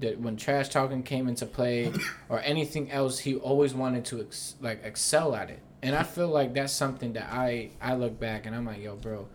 that 0.00 0.20
when 0.20 0.36
trash 0.36 0.68
talking 0.68 1.04
came 1.04 1.28
into 1.28 1.46
play 1.46 1.92
or 2.28 2.40
anything 2.40 2.90
else, 2.90 3.20
he 3.20 3.36
always 3.36 3.74
wanted 3.74 4.04
to 4.06 4.22
ex- 4.22 4.56
like 4.60 4.84
excel 4.84 5.36
at 5.36 5.50
it. 5.50 5.60
And 5.82 5.94
I 5.94 6.02
feel 6.02 6.26
like 6.26 6.52
that's 6.52 6.72
something 6.72 7.12
that 7.12 7.28
I 7.32 7.70
I 7.80 7.94
look 7.94 8.18
back 8.18 8.44
and 8.44 8.56
I'm 8.56 8.66
like, 8.66 8.82
yo, 8.82 8.96
bro. 8.96 9.28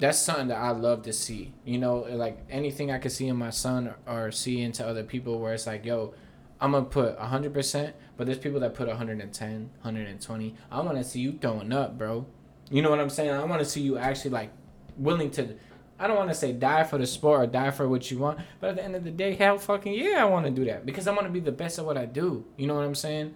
That's 0.00 0.18
something 0.18 0.48
that 0.48 0.58
I 0.58 0.70
love 0.70 1.02
to 1.02 1.12
see. 1.12 1.52
You 1.64 1.78
know, 1.78 1.98
like 2.10 2.38
anything 2.50 2.90
I 2.90 2.98
could 2.98 3.12
see 3.12 3.28
in 3.28 3.36
my 3.36 3.50
son 3.50 3.94
or, 4.08 4.26
or 4.26 4.32
see 4.32 4.62
into 4.62 4.84
other 4.84 5.04
people 5.04 5.38
where 5.38 5.54
it's 5.54 5.68
like, 5.68 5.84
yo, 5.84 6.14
I'm 6.60 6.72
gonna 6.72 6.86
put 6.86 7.16
100%, 7.16 7.92
but 8.16 8.26
there's 8.26 8.38
people 8.38 8.58
that 8.60 8.74
put 8.74 8.88
110, 8.88 9.70
120. 9.82 10.54
I 10.72 10.80
want 10.80 10.96
to 10.96 11.04
see 11.04 11.20
you 11.20 11.38
throwing 11.40 11.72
up, 11.72 11.96
bro. 11.96 12.26
You 12.70 12.82
know 12.82 12.90
what 12.90 13.00
I'm 13.00 13.10
saying? 13.10 13.30
I 13.30 13.44
want 13.44 13.60
to 13.60 13.64
see 13.64 13.82
you 13.82 13.98
actually 13.98 14.30
like 14.30 14.50
willing 14.96 15.30
to. 15.32 15.54
I 15.98 16.06
don't 16.06 16.16
want 16.16 16.30
to 16.30 16.34
say 16.34 16.52
die 16.52 16.84
for 16.84 16.96
the 16.96 17.06
sport 17.06 17.40
or 17.42 17.46
die 17.46 17.70
for 17.70 17.86
what 17.86 18.10
you 18.10 18.18
want, 18.18 18.38
but 18.58 18.70
at 18.70 18.76
the 18.76 18.84
end 18.84 18.96
of 18.96 19.04
the 19.04 19.10
day, 19.10 19.34
hell 19.34 19.58
fucking 19.58 19.92
yeah, 19.92 20.22
I 20.22 20.24
want 20.24 20.46
to 20.46 20.50
do 20.50 20.64
that 20.64 20.86
because 20.86 21.06
I 21.06 21.10
want 21.12 21.24
to 21.24 21.30
be 21.32 21.40
the 21.40 21.52
best 21.52 21.78
at 21.78 21.84
what 21.84 21.98
I 21.98 22.06
do. 22.06 22.44
You 22.56 22.66
know 22.66 22.74
what 22.74 22.84
I'm 22.84 22.94
saying? 22.94 23.34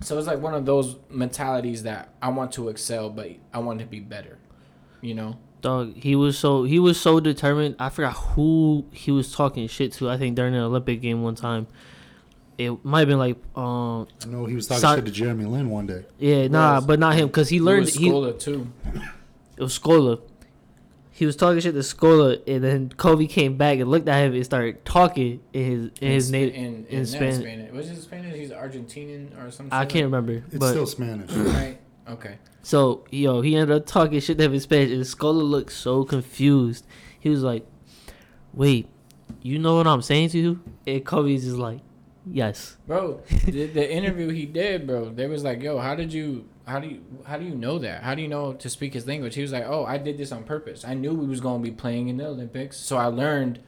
So 0.00 0.18
it's 0.18 0.26
like 0.26 0.40
one 0.40 0.54
of 0.54 0.64
those 0.66 0.96
mentalities 1.08 1.82
that 1.84 2.08
I 2.22 2.30
want 2.30 2.52
to 2.52 2.68
excel, 2.68 3.10
but 3.10 3.30
I 3.52 3.58
want 3.58 3.78
to 3.80 3.86
be 3.86 4.00
better. 4.00 4.38
You 5.02 5.14
know? 5.14 5.36
Dog, 5.60 5.94
he 5.94 6.16
was 6.16 6.38
so 6.38 6.64
he 6.64 6.78
was 6.78 6.98
so 6.98 7.20
determined. 7.20 7.76
I 7.78 7.90
forgot 7.90 8.12
who 8.14 8.86
he 8.92 9.10
was 9.12 9.30
talking 9.32 9.68
shit 9.68 9.92
to. 9.94 10.08
I 10.10 10.16
think 10.16 10.34
during 10.36 10.54
an 10.54 10.62
Olympic 10.62 11.00
game 11.00 11.22
one 11.22 11.34
time. 11.34 11.66
It 12.58 12.84
might 12.84 12.98
have 13.00 13.08
been 13.08 13.18
like, 13.18 13.36
um, 13.56 14.06
I 14.22 14.26
know 14.26 14.44
he 14.44 14.54
was 14.54 14.66
talking 14.66 14.82
Son- 14.82 14.98
shit 14.98 15.06
to 15.06 15.10
Jeremy 15.10 15.46
Lin 15.46 15.70
one 15.70 15.86
day. 15.86 16.04
yeah, 16.18 16.46
nah, 16.46 16.74
Was- 16.74 16.84
but 16.86 16.98
not 16.98 17.14
him 17.14 17.28
because 17.28 17.48
he 17.48 17.58
learned. 17.58 17.86
was 17.86 17.94
He, 17.94 18.10
Scola 18.10 18.38
too. 18.38 18.70
It 19.60 19.62
was 19.62 19.78
Scola. 19.78 20.20
He 21.10 21.26
was 21.26 21.36
talking 21.36 21.60
shit 21.60 21.74
to 21.74 21.80
Scola, 21.80 22.40
and 22.48 22.64
then 22.64 22.88
Kobe 22.96 23.26
came 23.26 23.58
back 23.58 23.78
and 23.78 23.90
looked 23.90 24.08
at 24.08 24.24
him 24.24 24.32
and 24.32 24.42
started 24.42 24.86
talking 24.86 25.40
in 25.52 25.64
his 25.64 25.90
in 26.00 26.12
his 26.12 26.26
Sp- 26.28 26.32
native 26.32 26.54
in, 26.54 26.64
in, 26.64 26.86
in, 26.86 27.06
Spanish. 27.06 27.36
Spanish. 27.36 27.72
Was 27.72 27.90
it 27.90 28.00
Spanish? 28.00 28.34
He's 28.34 28.50
Argentinian 28.50 29.38
or 29.38 29.50
something. 29.50 29.72
I 29.72 29.84
can't 29.84 30.06
remember, 30.06 30.42
It's 30.46 30.56
but 30.56 30.70
still 30.70 30.86
Spanish. 30.86 31.30
Right. 31.30 31.78
Okay. 32.08 32.38
So, 32.62 33.04
yo, 33.10 33.42
he 33.42 33.54
ended 33.54 33.76
up 33.76 33.86
talking 33.86 34.18
shit 34.20 34.38
to 34.38 34.44
him 34.44 34.54
in 34.54 34.60
Spanish, 34.60 34.92
and 34.92 35.02
Scola 35.02 35.42
looked 35.42 35.72
so 35.72 36.04
confused. 36.04 36.86
He 37.18 37.28
was 37.28 37.42
like, 37.42 37.66
"Wait, 38.54 38.88
you 39.42 39.58
know 39.58 39.76
what 39.76 39.86
I'm 39.86 40.00
saying 40.00 40.30
to 40.30 40.38
you?" 40.38 40.60
And 40.86 41.04
Kobe's 41.04 41.44
just 41.44 41.56
like, 41.56 41.80
"Yes." 42.26 42.78
Bro, 42.86 43.20
the, 43.44 43.66
the 43.66 43.92
interview 43.92 44.28
he 44.30 44.46
did, 44.46 44.86
bro, 44.86 45.10
they 45.10 45.26
was 45.26 45.44
like, 45.44 45.62
"Yo, 45.62 45.76
how 45.78 45.94
did 45.94 46.14
you, 46.14 46.48
how 46.70 46.80
do 46.80 46.88
you, 46.88 47.00
how 47.24 47.36
do 47.38 47.44
you 47.44 47.54
know 47.54 47.78
that? 47.80 48.02
How 48.02 48.14
do 48.14 48.22
you 48.22 48.28
know 48.28 48.52
to 48.54 48.70
speak 48.70 48.94
his 48.94 49.06
language?" 49.06 49.34
He 49.34 49.42
was 49.42 49.52
like, 49.52 49.64
"Oh, 49.66 49.84
I 49.84 49.98
did 49.98 50.16
this 50.18 50.32
on 50.32 50.44
purpose. 50.44 50.84
I 50.84 50.94
knew 50.94 51.12
we 51.12 51.26
was 51.26 51.40
gonna 51.40 51.62
be 51.62 51.70
playing 51.70 52.08
in 52.08 52.16
the 52.16 52.26
Olympics, 52.26 52.76
so 52.76 52.96
I 52.96 53.06
learned 53.06 53.58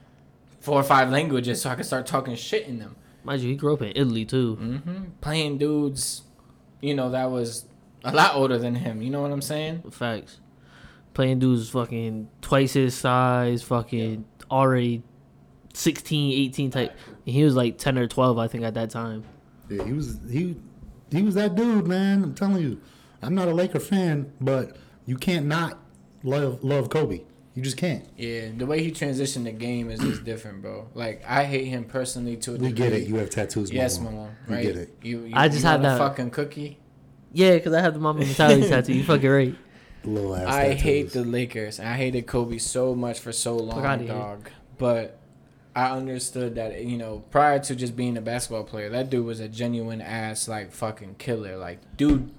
four 0.60 0.76
or 0.80 0.82
five 0.84 1.10
languages 1.10 1.60
so 1.62 1.70
I 1.70 1.74
could 1.74 1.86
start 1.86 2.06
talking 2.06 2.34
shit 2.36 2.66
in 2.66 2.78
them. 2.78 2.96
Mind 3.24 3.42
you, 3.42 3.50
he 3.50 3.56
grew 3.56 3.74
up 3.74 3.82
in 3.82 3.92
Italy 3.94 4.24
too. 4.24 4.54
hmm 4.56 5.04
Playing 5.20 5.58
dudes, 5.58 6.22
you 6.80 6.94
know, 6.94 7.10
that 7.10 7.30
was 7.30 7.66
a 8.04 8.12
lot 8.14 8.34
older 8.34 8.58
than 8.58 8.74
him. 8.76 9.02
You 9.02 9.10
know 9.10 9.22
what 9.22 9.30
I'm 9.32 9.42
saying? 9.42 9.82
Facts. 9.90 10.38
Playing 11.14 11.38
dudes 11.40 11.68
fucking 11.70 12.28
twice 12.40 12.72
his 12.72 12.94
size, 12.94 13.62
fucking 13.62 14.24
already 14.50 15.02
16, 15.74 16.32
18 16.46 16.70
type. 16.70 16.92
And 17.26 17.34
he 17.34 17.44
was 17.44 17.54
like 17.54 17.78
10 17.78 17.98
or 17.98 18.06
12, 18.06 18.38
I 18.38 18.48
think, 18.48 18.64
at 18.64 18.74
that 18.74 18.90
time. 18.90 19.24
Yeah, 19.68 19.84
he 19.84 19.92
was 19.92 20.18
he 20.30 20.56
he 21.10 21.22
was 21.22 21.34
that 21.34 21.54
dude, 21.54 21.86
man. 21.86 22.22
I'm 22.24 22.34
telling 22.34 22.62
you. 22.62 22.80
I'm 23.22 23.34
not 23.34 23.48
a 23.48 23.54
Laker 23.54 23.80
fan, 23.80 24.32
but 24.40 24.76
you 25.06 25.16
can't 25.16 25.46
not 25.46 25.78
love 26.22 26.62
love 26.64 26.90
Kobe. 26.90 27.22
You 27.54 27.62
just 27.62 27.76
can't. 27.76 28.04
Yeah, 28.16 28.48
the 28.56 28.64
way 28.64 28.82
he 28.82 28.90
transitioned 28.90 29.44
the 29.44 29.52
game 29.52 29.90
is 29.90 30.00
just 30.00 30.24
different, 30.24 30.62
bro. 30.62 30.88
Like 30.94 31.22
I 31.26 31.44
hate 31.44 31.66
him 31.66 31.84
personally 31.84 32.36
to 32.38 32.52
a 32.54 32.54
degree. 32.54 32.68
We 32.68 32.72
get 32.74 32.92
it. 32.92 33.06
You 33.08 33.16
have 33.16 33.28
tattoos. 33.30 33.70
Yes, 33.70 33.98
Mama. 33.98 34.16
mama. 34.16 34.30
We 34.48 34.62
get 34.62 34.76
it. 34.76 34.96
You, 35.02 35.24
you, 35.24 35.32
I 35.34 35.48
just 35.48 35.62
you 35.62 35.68
had 35.68 35.82
that- 35.82 35.98
fucking 35.98 36.30
cookie. 36.30 36.78
Yeah, 37.34 37.54
because 37.54 37.72
I 37.72 37.80
have 37.80 37.94
the 37.94 38.00
Mamba 38.00 38.24
mentality 38.26 38.68
tattoo. 38.68 38.92
You 38.92 39.04
fucking 39.04 39.30
right. 39.30 39.54
Little 40.04 40.34
ass. 40.36 40.48
I 40.48 40.62
tattoos. 40.68 40.80
hate 40.82 41.12
the 41.12 41.24
Lakers. 41.24 41.80
I 41.80 41.94
hated 41.94 42.26
Kobe 42.26 42.58
so 42.58 42.94
much 42.94 43.20
for 43.20 43.32
so 43.32 43.56
long, 43.56 43.84
outta 43.86 44.02
here. 44.04 44.12
dog. 44.12 44.50
But 44.78 45.18
I 45.76 45.90
understood 45.92 46.54
that 46.56 46.84
you 46.84 46.96
know 46.98 47.22
prior 47.30 47.58
to 47.60 47.74
just 47.76 47.96
being 47.96 48.16
a 48.16 48.20
basketball 48.22 48.64
player, 48.64 48.88
that 48.90 49.08
dude 49.10 49.24
was 49.26 49.40
a 49.40 49.48
genuine 49.48 50.00
ass 50.00 50.48
like 50.48 50.72
fucking 50.72 51.14
killer. 51.16 51.56
Like 51.56 51.96
dude 51.96 52.30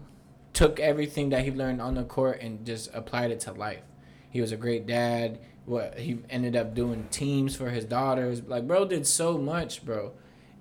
took 0.53 0.79
everything 0.79 1.29
that 1.29 1.43
he 1.43 1.51
learned 1.51 1.81
on 1.81 1.95
the 1.95 2.03
court 2.03 2.39
and 2.41 2.65
just 2.65 2.89
applied 2.93 3.31
it 3.31 3.39
to 3.41 3.51
life. 3.53 3.81
He 4.29 4.39
was 4.41 4.51
a 4.51 4.57
great 4.57 4.85
dad. 4.87 5.39
What 5.65 5.97
he 5.99 6.19
ended 6.29 6.55
up 6.55 6.73
doing 6.75 7.07
teams 7.09 7.55
for 7.55 7.69
his 7.69 7.85
daughters. 7.85 8.41
Like 8.43 8.67
bro 8.67 8.85
did 8.85 9.07
so 9.07 9.37
much, 9.37 9.83
bro. 9.85 10.11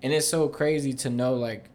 And 0.02 0.12
it's 0.12 0.28
so 0.28 0.48
crazy 0.48 0.92
to 0.94 1.10
know 1.10 1.34
like 1.34 1.68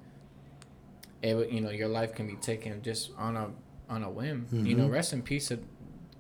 it, 1.22 1.52
you 1.52 1.62
know 1.62 1.70
your 1.70 1.88
life 1.88 2.14
can 2.14 2.28
be 2.28 2.36
taken 2.36 2.82
just 2.82 3.12
on 3.18 3.36
a 3.36 3.50
on 3.90 4.04
a 4.04 4.10
whim. 4.10 4.48
You 4.52 4.76
know, 4.76 4.88
Mhm. 4.88 4.92
rest 4.92 5.14
in 5.14 5.22
peace. 5.22 5.50
Of, 5.52 5.60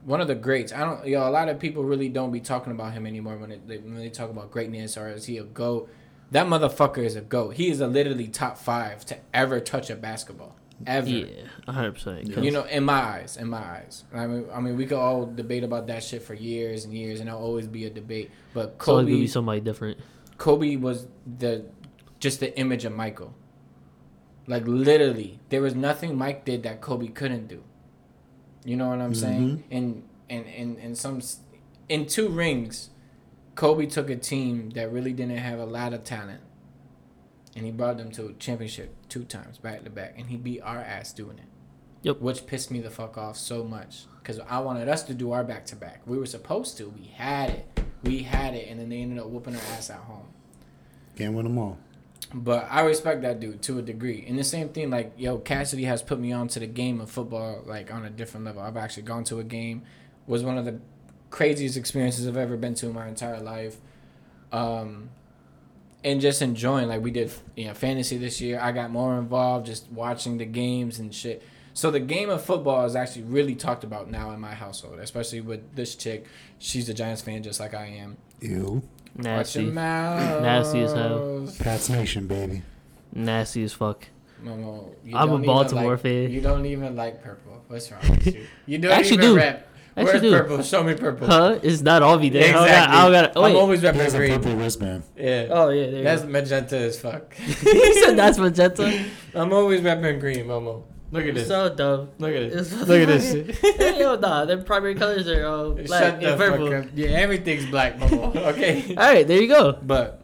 one 0.05 0.21
of 0.21 0.27
the 0.27 0.35
greats. 0.35 0.71
I 0.71 0.79
don't. 0.85 1.05
Yo, 1.05 1.27
a 1.27 1.29
lot 1.29 1.49
of 1.49 1.59
people 1.59 1.83
really 1.83 2.07
don't 2.09 2.31
be 2.31 2.39
talking 2.39 2.71
about 2.71 2.93
him 2.93 3.05
anymore 3.05 3.37
when 3.37 3.51
it, 3.51 3.67
they, 3.67 3.77
when 3.77 3.95
they 3.97 4.09
talk 4.09 4.29
about 4.29 4.51
greatness 4.51 4.97
or 4.97 5.09
is 5.09 5.25
he 5.25 5.37
a 5.37 5.43
goat. 5.43 5.89
That 6.31 6.47
motherfucker 6.47 6.99
is 6.99 7.15
a 7.15 7.21
goat. 7.21 7.55
He 7.55 7.69
is 7.69 7.79
a 7.81 7.87
literally 7.87 8.27
top 8.27 8.57
five 8.57 9.05
to 9.05 9.17
ever 9.33 9.59
touch 9.59 9.89
a 9.89 9.95
basketball. 9.95 10.55
Ever. 10.85 11.09
Yeah, 11.09 11.25
100%. 11.67 12.33
'cause 12.33 12.43
You 12.43 12.51
know, 12.51 12.63
in 12.63 12.83
my 12.83 13.01
eyes, 13.01 13.37
in 13.37 13.49
my 13.49 13.57
eyes. 13.57 14.03
I 14.13 14.27
mean, 14.27 14.45
I 14.53 14.59
mean, 14.59 14.77
we 14.77 14.85
could 14.85 14.99
all 14.99 15.25
debate 15.25 15.63
about 15.63 15.87
that 15.87 16.03
shit 16.03 16.21
for 16.21 16.35
years 16.35 16.85
and 16.85 16.93
years, 16.93 17.19
and 17.19 17.27
there'll 17.27 17.41
always 17.41 17.67
be 17.67 17.85
a 17.85 17.89
debate. 17.89 18.29
But 18.53 18.75
it's 18.77 18.87
always 18.87 19.05
Kobe, 19.05 19.19
be 19.19 19.27
somebody 19.27 19.59
different. 19.59 19.97
Kobe 20.37 20.75
was 20.75 21.07
the 21.25 21.65
just 22.19 22.39
the 22.39 22.57
image 22.59 22.85
of 22.85 22.93
Michael. 22.93 23.33
Like 24.45 24.67
literally, 24.67 25.39
there 25.49 25.61
was 25.61 25.75
nothing 25.75 26.15
Mike 26.17 26.45
did 26.45 26.63
that 26.63 26.79
Kobe 26.79 27.07
couldn't 27.07 27.47
do. 27.47 27.63
You 28.63 28.75
know 28.75 28.89
what 28.89 29.01
I'm 29.01 29.13
mm-hmm. 29.13 29.19
saying? 29.19 29.63
And 29.71 30.03
and 30.29 30.45
and 30.45 30.77
and 30.77 30.97
some 30.97 31.21
in 31.89 32.05
two 32.05 32.29
rings, 32.29 32.89
Kobe 33.55 33.85
took 33.87 34.09
a 34.09 34.15
team 34.15 34.69
that 34.71 34.91
really 34.91 35.13
didn't 35.13 35.37
have 35.37 35.59
a 35.59 35.65
lot 35.65 35.93
of 35.93 36.03
talent, 36.03 36.41
and 37.57 37.65
he 37.65 37.71
brought 37.71 37.97
them 37.97 38.11
to 38.11 38.27
a 38.27 38.33
championship 38.33 38.95
two 39.09 39.23
times 39.23 39.57
back 39.57 39.83
to 39.83 39.89
back, 39.89 40.13
and 40.15 40.27
he 40.27 40.37
beat 40.37 40.61
our 40.61 40.77
ass 40.77 41.11
doing 41.11 41.39
it. 41.39 41.45
Yep. 42.03 42.21
Which 42.21 42.45
pissed 42.45 42.69
me 42.69 42.79
the 42.79 42.91
fuck 42.91 43.17
off 43.17 43.35
so 43.35 43.63
much 43.63 44.05
because 44.19 44.39
I 44.47 44.59
wanted 44.59 44.87
us 44.87 45.01
to 45.03 45.15
do 45.15 45.31
our 45.31 45.43
back 45.43 45.65
to 45.67 45.75
back. 45.75 46.01
We 46.05 46.19
were 46.19 46.27
supposed 46.27 46.77
to. 46.77 46.87
We 46.87 47.07
had 47.07 47.49
it. 47.49 47.79
We 48.03 48.19
had 48.19 48.53
it, 48.53 48.69
and 48.69 48.79
then 48.79 48.89
they 48.89 49.01
ended 49.01 49.17
up 49.17 49.27
whooping 49.27 49.55
our 49.55 49.61
ass 49.73 49.89
at 49.89 49.97
home. 49.97 50.27
Can't 51.15 51.33
win 51.33 51.45
them 51.45 51.57
all. 51.57 51.79
But 52.31 52.67
I 52.69 52.81
respect 52.81 53.23
that 53.23 53.39
dude 53.39 53.63
to 53.63 53.79
a 53.79 53.81
degree. 53.81 54.23
And 54.27 54.37
the 54.37 54.43
same 54.43 54.69
thing, 54.69 54.91
like, 54.91 55.13
yo, 55.17 55.39
Cassidy 55.39 55.85
has 55.85 56.03
put 56.03 56.19
me 56.19 56.31
on 56.31 56.47
to 56.49 56.59
the 56.59 56.67
game 56.67 57.01
of 57.01 57.09
football, 57.09 57.63
like, 57.65 57.91
on 57.91 58.05
a 58.05 58.09
different 58.11 58.45
level. 58.45 58.61
I've 58.61 58.77
actually 58.77 59.03
gone 59.03 59.23
to 59.25 59.39
a 59.39 59.43
game. 59.43 59.81
Was 60.27 60.43
one 60.43 60.59
of 60.59 60.65
the 60.65 60.79
craziest 61.31 61.75
experiences 61.75 62.27
I've 62.27 62.37
ever 62.37 62.55
been 62.55 62.75
to 62.75 62.85
in 62.85 62.93
my 62.93 63.07
entire 63.07 63.39
life. 63.39 63.77
Um, 64.51 65.09
and 66.07 66.21
just 66.21 66.41
enjoying, 66.41 66.87
like, 66.87 67.01
we 67.03 67.11
did, 67.11 67.31
you 67.55 67.65
know, 67.65 67.73
fantasy 67.73 68.17
this 68.17 68.39
year. 68.41 68.59
I 68.61 68.71
got 68.71 68.89
more 68.91 69.17
involved 69.17 69.65
just 69.65 69.91
watching 69.91 70.37
the 70.37 70.45
games 70.45 70.99
and 70.99 71.13
shit. 71.13 71.43
So 71.73 71.91
the 71.91 71.99
game 71.99 72.29
of 72.29 72.43
football 72.43 72.85
is 72.85 72.95
actually 72.95 73.23
really 73.23 73.53
talked 73.53 73.83
about 73.83 74.09
now 74.09 74.31
in 74.31 74.39
my 74.39 74.53
household, 74.53 74.99
especially 74.99 75.41
with 75.41 75.75
this 75.75 75.95
chick. 75.95 76.25
She's 76.59 76.89
a 76.89 76.93
Giants 76.93 77.21
fan 77.21 77.43
just 77.43 77.59
like 77.59 77.73
I 77.73 77.85
am. 77.87 78.17
Ew. 78.41 78.81
Nasty. 79.15 79.65
Nasty 79.65 80.81
as 80.81 80.93
hell. 80.93 81.47
Pats 81.59 81.89
Nation, 81.89 82.25
baby. 82.27 82.63
Nasty 83.13 83.63
as 83.63 83.73
fuck. 83.73 84.07
Momo, 84.43 84.93
you 85.03 85.17
I'm 85.17 85.31
a 85.31 85.39
Baltimore 85.39 85.91
like- 85.93 86.01
fan. 86.01 86.31
You 86.31 86.41
don't 86.41 86.65
even 86.65 86.95
like 86.95 87.23
purple. 87.23 87.63
What's 87.67 87.91
wrong 87.91 88.01
with 88.09 88.27
you? 88.33 88.45
You 88.65 88.77
don't 88.77 88.91
Actually 88.91 89.23
even 89.25 89.35
do. 89.35 89.57
Rep. 89.97 90.07
Actually 90.15 90.19
Where's 90.19 90.21
do. 90.21 90.31
purple? 90.49 90.63
Show 90.63 90.83
me 90.83 90.93
purple. 90.95 91.27
Huh? 91.27 91.59
It's 91.63 91.81
not 91.81 92.01
all 92.03 92.17
me 92.19 92.29
there. 92.29 92.49
Exactly. 92.49 92.97
I 92.97 93.03
don't 93.03 93.11
got. 93.11 93.31
Oh, 93.35 93.43
I'm 93.43 93.53
wait. 93.53 93.59
always 93.59 93.81
He 93.81 93.87
has 93.87 93.95
repping 93.95 94.13
a 94.13 94.17
green. 94.17 94.31
purple 94.41 94.55
wristband. 94.55 95.03
Yeah. 95.17 95.47
oh 95.49 95.69
yeah, 95.69 95.89
there 95.91 96.03
That's 96.03 96.23
you 96.23 96.29
magenta 96.29 96.77
as 96.77 96.99
fuck. 96.99 97.29
go. 97.31 97.35
he 97.45 97.93
said 98.01 98.15
that's 98.17 98.37
magenta. 98.37 99.05
I'm 99.33 99.51
always 99.53 99.81
repping 99.81 100.19
green, 100.19 100.45
Momo. 100.45 100.83
Look 101.09 101.25
at 101.25 101.35
this. 101.35 101.47
So 101.47 101.73
dumb. 101.73 102.09
Look 102.19 102.31
at 102.35 102.41
It's 102.43 102.69
this. 102.69 102.87
Look 102.87 103.01
at 103.01 103.07
this 103.07 103.31
shit. 103.31 103.55
hey, 103.77 103.99
yo, 104.01 104.15
nah, 104.17 104.43
their 104.43 104.57
primary 104.57 104.93
colors 104.95 105.25
are 105.29 105.45
uh, 105.45 105.69
black 105.69 105.87
Shut 105.87 106.19
the 106.19 106.31
and 106.31 106.37
fuck 106.41 106.49
purple. 106.51 106.73
up. 106.73 106.85
Yeah, 106.95 107.07
everything's 107.11 107.65
black, 107.67 107.97
Momo. 107.97 108.35
Okay. 108.35 108.93
All 108.95 109.03
right, 109.13 109.25
there 109.25 109.41
you 109.41 109.47
go. 109.47 109.71
But 109.81 110.21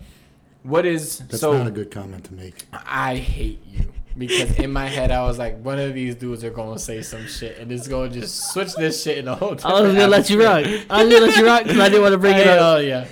what 0.63 0.85
is 0.85 1.19
That's 1.19 1.39
so? 1.39 1.57
not 1.57 1.67
a 1.67 1.71
good 1.71 1.89
comment 1.89 2.25
to 2.25 2.33
make. 2.33 2.65
I 2.73 3.15
hate 3.15 3.61
you 3.65 3.92
because 4.17 4.57
in 4.59 4.71
my 4.71 4.87
head 4.87 5.11
I 5.11 5.23
was 5.23 5.37
like, 5.39 5.59
one 5.63 5.79
of 5.79 5.93
these 5.93 6.15
dudes 6.15 6.43
are 6.43 6.49
gonna 6.51 6.79
say 6.79 7.01
some 7.01 7.25
shit 7.27 7.57
and 7.59 7.71
it's 7.71 7.87
gonna 7.87 8.09
just 8.09 8.51
switch 8.51 8.73
this 8.75 9.01
shit 9.03 9.17
in 9.19 9.27
a 9.27 9.35
whole. 9.35 9.55
Time. 9.55 9.71
I 9.71 9.81
was 9.81 9.93
gonna 9.93 10.07
let 10.07 10.29
you 10.29 10.43
rock. 10.43 10.65
I 10.89 11.03
was 11.03 11.13
gonna 11.13 11.25
let 11.25 11.37
you 11.37 11.45
rock 11.45 11.63
because 11.63 11.79
I 11.79 11.89
didn't 11.89 12.01
want 12.01 12.13
to 12.13 12.17
bring 12.19 12.35
it 12.37 12.47
up. 12.47 12.59
Oh 12.61 12.77
yeah. 12.79 13.07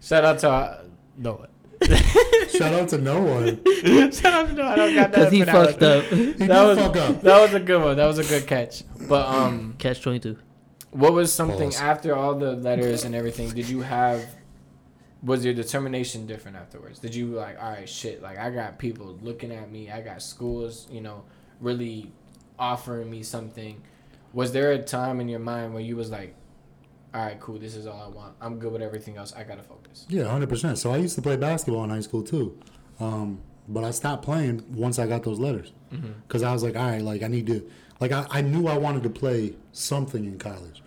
Shout 0.00 0.24
out 0.24 0.38
to 0.40 0.50
uh, 0.50 0.82
no. 1.16 1.32
One. 1.34 1.48
shout 2.48 2.72
out 2.74 2.88
to 2.88 2.98
no 2.98 3.22
one. 3.22 3.60
Shout 4.12 4.24
out 4.34 4.46
to 4.48 4.52
no. 4.54 4.62
I 4.66 5.06
Because 5.06 5.30
he 5.32 5.40
for 5.44 5.52
fucked 5.52 5.80
one. 5.80 5.90
up. 5.98 6.04
He 6.04 6.32
did 6.32 6.38
That 6.48 6.62
was 6.64 6.78
fuck 6.78 6.96
up. 6.96 7.20
that 7.22 7.40
was 7.40 7.54
a 7.54 7.60
good 7.60 7.82
one. 7.82 7.96
That 7.96 8.06
was 8.06 8.18
a 8.18 8.24
good 8.24 8.46
catch. 8.48 8.82
But 9.08 9.26
um, 9.26 9.74
Catch 9.78 10.02
twenty 10.02 10.18
two. 10.18 10.36
what 10.90 11.12
was 11.12 11.32
something 11.32 11.70
Pause. 11.70 11.80
after 11.80 12.16
all 12.16 12.34
the 12.34 12.52
letters 12.54 13.04
and 13.04 13.14
everything? 13.14 13.50
Did 13.50 13.68
you 13.68 13.80
have? 13.82 14.24
Was 15.22 15.44
your 15.44 15.54
determination 15.54 16.26
different 16.26 16.56
afterwards? 16.56 17.00
Did 17.00 17.14
you 17.14 17.26
like, 17.28 17.60
all 17.60 17.70
right, 17.70 17.88
shit, 17.88 18.22
like 18.22 18.38
I 18.38 18.50
got 18.50 18.78
people 18.78 19.18
looking 19.20 19.50
at 19.50 19.70
me. 19.70 19.90
I 19.90 20.00
got 20.00 20.22
schools, 20.22 20.86
you 20.90 21.00
know, 21.00 21.24
really 21.60 22.12
offering 22.58 23.10
me 23.10 23.22
something. 23.22 23.82
Was 24.32 24.52
there 24.52 24.72
a 24.72 24.78
time 24.82 25.20
in 25.20 25.28
your 25.28 25.40
mind 25.40 25.74
where 25.74 25.82
you 25.82 25.96
was 25.96 26.10
like, 26.10 26.34
all 27.14 27.24
right, 27.24 27.40
cool, 27.40 27.58
this 27.58 27.74
is 27.74 27.86
all 27.86 28.00
I 28.00 28.08
want. 28.14 28.34
I'm 28.40 28.58
good 28.58 28.72
with 28.72 28.82
everything 28.82 29.16
else. 29.16 29.32
I 29.32 29.42
gotta 29.42 29.62
focus. 29.62 30.06
Yeah, 30.08 30.24
hundred 30.24 30.50
percent. 30.50 30.78
So 30.78 30.92
I 30.92 30.98
used 30.98 31.14
to 31.16 31.22
play 31.22 31.36
basketball 31.36 31.82
in 31.84 31.90
high 31.90 32.00
school 32.00 32.22
too, 32.22 32.56
um, 33.00 33.40
but 33.66 33.82
I 33.82 33.90
stopped 33.90 34.24
playing 34.24 34.64
once 34.72 34.98
I 34.98 35.06
got 35.06 35.22
those 35.24 35.38
letters 35.38 35.72
because 36.26 36.42
I 36.42 36.52
was 36.52 36.62
like, 36.62 36.76
all 36.76 36.86
right, 36.86 37.02
like 37.02 37.22
I 37.22 37.28
need 37.28 37.46
to, 37.46 37.68
like 37.98 38.12
I, 38.12 38.26
I 38.30 38.40
knew 38.42 38.68
I 38.68 38.76
wanted 38.76 39.02
to 39.04 39.10
play 39.10 39.54
something 39.72 40.24
in 40.24 40.38
college, 40.38 40.82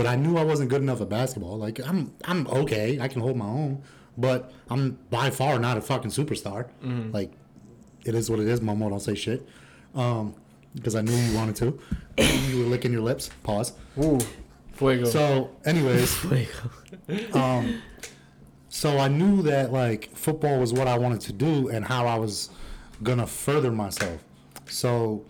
but 0.00 0.06
I 0.06 0.16
knew 0.16 0.38
I 0.38 0.44
wasn't 0.44 0.70
good 0.70 0.80
enough 0.80 1.02
at 1.02 1.10
basketball. 1.10 1.58
Like 1.58 1.78
I'm 1.86 2.10
I'm 2.24 2.46
okay, 2.46 2.98
I 2.98 3.06
can 3.06 3.20
hold 3.20 3.36
my 3.36 3.44
own, 3.44 3.82
but 4.16 4.50
I'm 4.70 4.92
by 5.10 5.28
far 5.28 5.58
not 5.58 5.76
a 5.76 5.82
fucking 5.82 6.10
superstar. 6.10 6.68
Like 7.12 7.32
it 8.06 8.14
is 8.14 8.30
what 8.30 8.40
it 8.40 8.48
is. 8.48 8.60
Momo, 8.60 8.88
don't 8.88 9.00
say 9.00 9.14
shit. 9.14 9.46
Um, 9.94 10.34
because 10.74 10.94
I 10.94 11.02
knew 11.02 11.14
you 11.14 11.36
wanted 11.36 11.56
to. 11.56 11.78
you 12.48 12.60
were 12.60 12.64
licking 12.64 12.92
your 12.92 13.02
lips. 13.02 13.28
Pause. 13.42 13.74
Ooh, 14.02 14.18
Fuego. 14.72 15.04
So, 15.04 15.50
anyways, 15.66 16.16
um, 17.34 17.82
so 18.70 18.96
I 18.96 19.08
knew 19.08 19.42
that 19.42 19.70
like 19.70 20.16
football 20.16 20.60
was 20.60 20.72
what 20.72 20.88
I 20.88 20.96
wanted 20.96 21.20
to 21.22 21.34
do 21.34 21.68
and 21.68 21.84
how 21.84 22.06
I 22.06 22.16
was 22.16 22.48
gonna 23.02 23.26
further 23.26 23.70
myself. 23.70 24.24
So 24.64 25.26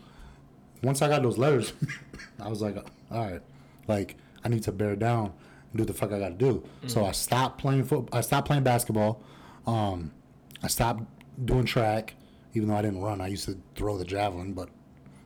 once 0.80 1.02
I 1.02 1.08
got 1.08 1.24
those 1.24 1.38
letters, 1.38 1.72
I 2.38 2.48
was 2.48 2.62
like, 2.62 2.76
all 3.10 3.24
right, 3.32 3.42
like 3.88 4.16
I 4.44 4.48
need 4.48 4.62
to 4.64 4.72
bear 4.72 4.96
down 4.96 5.32
and 5.72 5.78
do 5.78 5.84
the 5.84 5.92
fuck 5.92 6.12
I 6.12 6.18
gotta 6.18 6.34
do. 6.34 6.62
So 6.86 7.04
I 7.04 7.12
stopped 7.12 7.58
playing 7.60 7.84
foot. 7.84 8.08
I 8.12 8.20
stopped 8.22 8.46
playing 8.46 8.62
basketball. 8.64 9.22
Um, 9.66 10.12
I 10.62 10.68
stopped 10.68 11.04
doing 11.44 11.64
track, 11.64 12.14
even 12.54 12.68
though 12.68 12.76
I 12.76 12.82
didn't 12.82 13.00
run. 13.00 13.20
I 13.20 13.28
used 13.28 13.44
to 13.46 13.58
throw 13.74 13.96
the 13.98 14.04
javelin, 14.04 14.52
but 14.52 14.68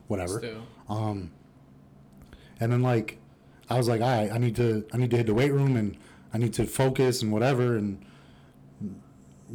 whatever. 0.09 0.41
Um, 0.89 1.33
and 2.61 2.71
then 2.73 2.83
like, 2.83 3.19
I 3.71 3.77
was 3.79 3.89
like, 3.89 4.01
all 4.01 4.09
right, 4.09 4.31
I 4.31 4.39
need 4.39 4.57
to, 4.57 4.85
I 4.93 4.97
need 4.99 5.11
to 5.11 5.17
hit 5.17 5.27
the 5.27 5.35
weight 5.35 5.53
room 5.53 5.77
and 5.77 5.97
I 6.33 6.39
need 6.39 6.53
to 6.55 6.67
focus 6.67 7.23
and 7.23 7.33
whatever. 7.33 7.77
And 7.77 8.05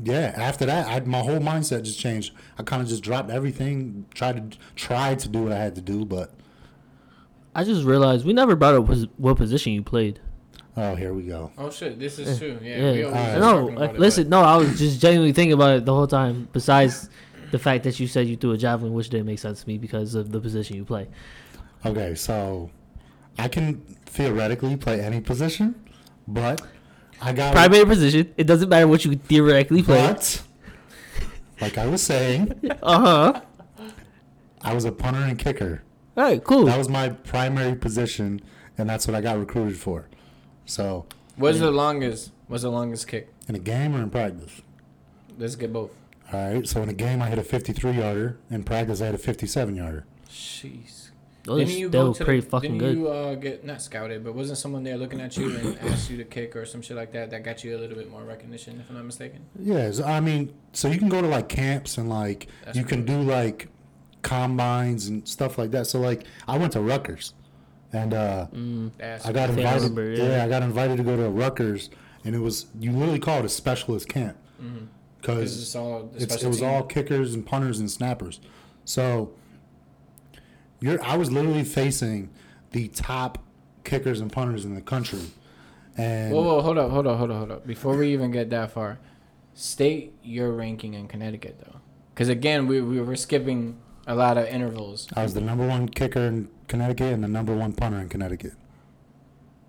yeah, 0.03 0.33
after 0.35 0.65
that, 0.65 0.87
I, 0.87 0.99
my 1.05 1.19
whole 1.19 1.39
mindset 1.39 1.83
just 1.83 1.99
changed. 1.99 2.33
I 2.57 2.63
kind 2.63 2.81
of 2.81 2.87
just 2.87 3.03
dropped 3.03 3.29
everything, 3.29 4.05
tried 4.13 4.51
to 4.51 4.57
try 4.75 5.15
to 5.15 5.29
do 5.29 5.43
what 5.43 5.51
I 5.51 5.57
had 5.57 5.75
to 5.75 5.81
do, 5.81 6.05
but 6.05 6.33
I 7.59 7.63
just 7.65 7.83
realized 7.83 8.25
we 8.25 8.33
never 8.33 8.55
brought 8.55 8.75
up 8.75 8.87
pos- 8.87 9.07
what 9.17 9.35
position 9.37 9.73
you 9.73 9.81
played. 9.83 10.19
oh, 10.77 10.95
here 10.95 11.13
we 11.13 11.23
go. 11.23 11.51
Oh 11.57 11.69
shit, 11.69 11.99
this 11.99 12.17
is 12.19 12.37
true. 12.39 12.57
Yeah, 12.61 12.77
Yeah, 12.77 12.91
we 12.93 13.03
always 13.03 13.39
no. 13.39 13.39
talking 13.61 13.75
about 13.77 13.95
it, 13.95 13.99
listen, 13.99 14.29
no. 14.29 14.41
I 14.41 14.55
was 14.57 14.79
just 14.79 15.01
genuinely 15.01 15.33
thinking 15.33 15.53
about 15.53 15.71
it 15.77 15.85
the 15.85 15.93
whole 15.93 16.07
time. 16.07 16.47
Besides 16.53 17.09
the 17.51 17.59
fact 17.59 17.83
that 17.83 17.99
you 17.99 18.07
said 18.07 18.27
you 18.27 18.37
threw 18.37 18.51
a 18.53 18.57
javelin, 18.57 18.93
which 18.93 19.09
didn't 19.09 19.25
make 19.25 19.39
sense 19.39 19.61
to 19.61 19.67
me 19.67 19.77
because 19.77 20.15
of 20.15 20.31
the 20.31 20.39
position 20.39 20.77
you 20.77 20.85
play. 20.85 21.07
Okay, 21.85 22.15
so 22.15 22.69
I 23.37 23.47
can 23.47 23.81
theoretically 24.05 24.77
play 24.77 25.01
any 25.01 25.19
position, 25.19 25.75
but 26.27 26.61
I 27.21 27.33
got 27.33 27.51
Primary 27.53 27.85
position. 27.85 28.33
It 28.37 28.45
doesn't 28.47 28.69
matter 28.69 28.87
what 28.87 29.03
you 29.03 29.15
theoretically 29.15 29.83
play. 29.83 30.07
But 30.07 30.41
like 31.59 31.77
I 31.77 31.87
was 31.87 32.01
saying, 32.01 32.53
Uh 32.81 32.99
huh. 32.99 33.41
I 34.61 34.73
was 34.73 34.85
a 34.85 34.91
punter 34.91 35.19
and 35.21 35.37
kicker. 35.37 35.83
All 36.19 36.25
right. 36.25 36.43
Cool. 36.43 36.65
That 36.65 36.77
was 36.77 36.89
my 36.89 37.07
primary 37.07 37.75
position, 37.75 38.41
and 38.77 38.89
that's 38.89 39.07
what 39.07 39.15
I 39.15 39.21
got 39.21 39.39
recruited 39.39 39.77
for. 39.77 40.09
So, 40.65 41.05
but 41.37 41.43
What's 41.43 41.59
the 41.59 41.71
longest? 41.71 42.33
What's 42.47 42.63
the 42.63 42.69
longest 42.69 43.07
kick? 43.07 43.29
in 43.47 43.55
a 43.55 43.59
game 43.59 43.95
or 43.95 44.03
in 44.03 44.09
practice? 44.09 44.61
Let's 45.37 45.55
get 45.55 45.71
both. 45.71 45.91
All 46.33 46.55
right. 46.55 46.67
So 46.67 46.81
in 46.83 46.89
a 46.89 46.93
game, 46.93 47.21
I 47.21 47.29
hit 47.29 47.39
a 47.39 47.43
53 47.43 47.93
yarder. 47.93 48.37
In 48.51 48.63
practice, 48.63 49.01
I 49.01 49.05
had 49.05 49.15
a 49.15 49.17
57 49.17 49.75
yarder. 49.77 50.05
Jeez. 50.29 51.11
Those 51.45 51.59
Didn't 51.59 51.79
you 51.79 51.87
still 51.87 52.07
go 52.07 52.13
to 52.13 52.25
pretty 52.25 52.41
the, 52.41 52.49
fucking 52.49 52.77
didn't 52.77 52.95
good. 52.95 52.97
you 52.97 53.07
uh, 53.07 53.35
get 53.35 53.63
not 53.63 53.81
scouted, 53.81 54.25
but 54.25 54.35
wasn't 54.35 54.57
someone 54.57 54.83
there 54.83 54.97
looking 54.97 55.21
at 55.21 55.37
you 55.37 55.55
and 55.55 55.79
asked 55.83 56.09
you 56.09 56.17
to 56.17 56.25
kick 56.25 56.53
or 56.57 56.65
some 56.65 56.81
shit 56.81 56.97
like 56.97 57.13
that 57.13 57.29
that 57.29 57.45
got 57.45 57.63
you 57.63 57.77
a 57.77 57.79
little 57.79 57.95
bit 57.95 58.11
more 58.11 58.23
recognition, 58.23 58.81
if 58.81 58.89
I'm 58.89 58.97
not 58.97 59.05
mistaken? 59.05 59.45
Yeah. 59.57 59.89
So, 59.89 60.03
I 60.03 60.19
mean, 60.19 60.53
so 60.73 60.89
you 60.89 60.99
can 60.99 61.07
go 61.07 61.21
to 61.21 61.27
like 61.27 61.47
camps 61.47 61.97
and 61.97 62.09
like 62.09 62.47
That's 62.65 62.77
you 62.77 62.83
can 62.83 63.05
do 63.05 63.21
like 63.21 63.69
combines 64.21 65.07
and 65.07 65.27
stuff 65.27 65.57
like 65.57 65.71
that. 65.71 65.87
So 65.87 65.99
like 65.99 66.23
I 66.47 66.57
went 66.57 66.73
to 66.73 66.81
Rutgers, 66.81 67.33
and 67.93 68.13
uh, 68.13 68.47
Mm. 68.53 68.91
I 69.25 69.31
got 69.31 69.49
invited. 69.49 70.17
yeah. 70.17 70.23
yeah. 70.37 70.43
I 70.45 70.49
got 70.49 70.61
invited 70.63 70.97
to 70.97 71.03
go 71.03 71.15
to 71.17 71.29
Rutgers, 71.29 71.89
and 72.25 72.35
it 72.35 72.39
was 72.39 72.65
you 72.79 72.91
literally 72.91 73.19
call 73.19 73.39
it 73.39 73.45
a 73.45 73.49
specialist 73.49 74.07
camp 74.09 74.37
because 74.57 74.85
because 75.21 75.61
it's 75.61 75.75
all 75.75 76.03
the 76.13 76.23
it's, 76.23 76.43
it 76.43 76.47
was 76.47 76.61
all 76.61 76.83
kickers 76.83 77.33
and 77.33 77.45
punters 77.45 77.79
and 77.79 77.89
snappers. 77.89 78.39
So 78.85 79.31
you're 80.79 81.03
I 81.03 81.17
was 81.17 81.31
literally 81.31 81.63
facing 81.63 82.29
the 82.71 82.87
top 82.89 83.39
kickers 83.83 84.21
and 84.21 84.31
punters 84.31 84.65
in 84.65 84.75
the 84.75 84.81
country. 84.81 85.19
And 85.97 86.33
Whoa, 86.33 86.43
whoa, 86.43 86.61
hold 86.61 86.77
up, 86.77 86.91
hold 86.91 87.07
up, 87.07 87.17
hold 87.17 87.31
up, 87.31 87.37
hold 87.37 87.51
up. 87.51 87.67
Before 87.67 87.97
we 87.97 88.13
even 88.13 88.31
get 88.31 88.49
that 88.51 88.71
far, 88.71 88.99
state 89.53 90.13
your 90.23 90.51
ranking 90.51 90.93
in 90.93 91.07
Connecticut 91.07 91.59
though, 91.65 91.79
because 92.13 92.29
again, 92.29 92.67
we 92.67 92.79
we 92.81 93.01
were 93.01 93.15
skipping 93.17 93.77
a 94.09 94.15
lot 94.15 94.37
of 94.37 94.47
intervals. 94.47 95.07
I 95.15 95.21
was 95.23 95.35
the 95.35 95.41
number 95.41 95.65
one 95.65 95.87
kicker 95.87 96.21
in 96.25 96.49
Connecticut 96.67 97.13
and 97.13 97.23
the 97.23 97.27
number 97.27 97.55
one 97.55 97.71
punter 97.73 97.99
in 97.99 98.09
Connecticut. 98.09 98.53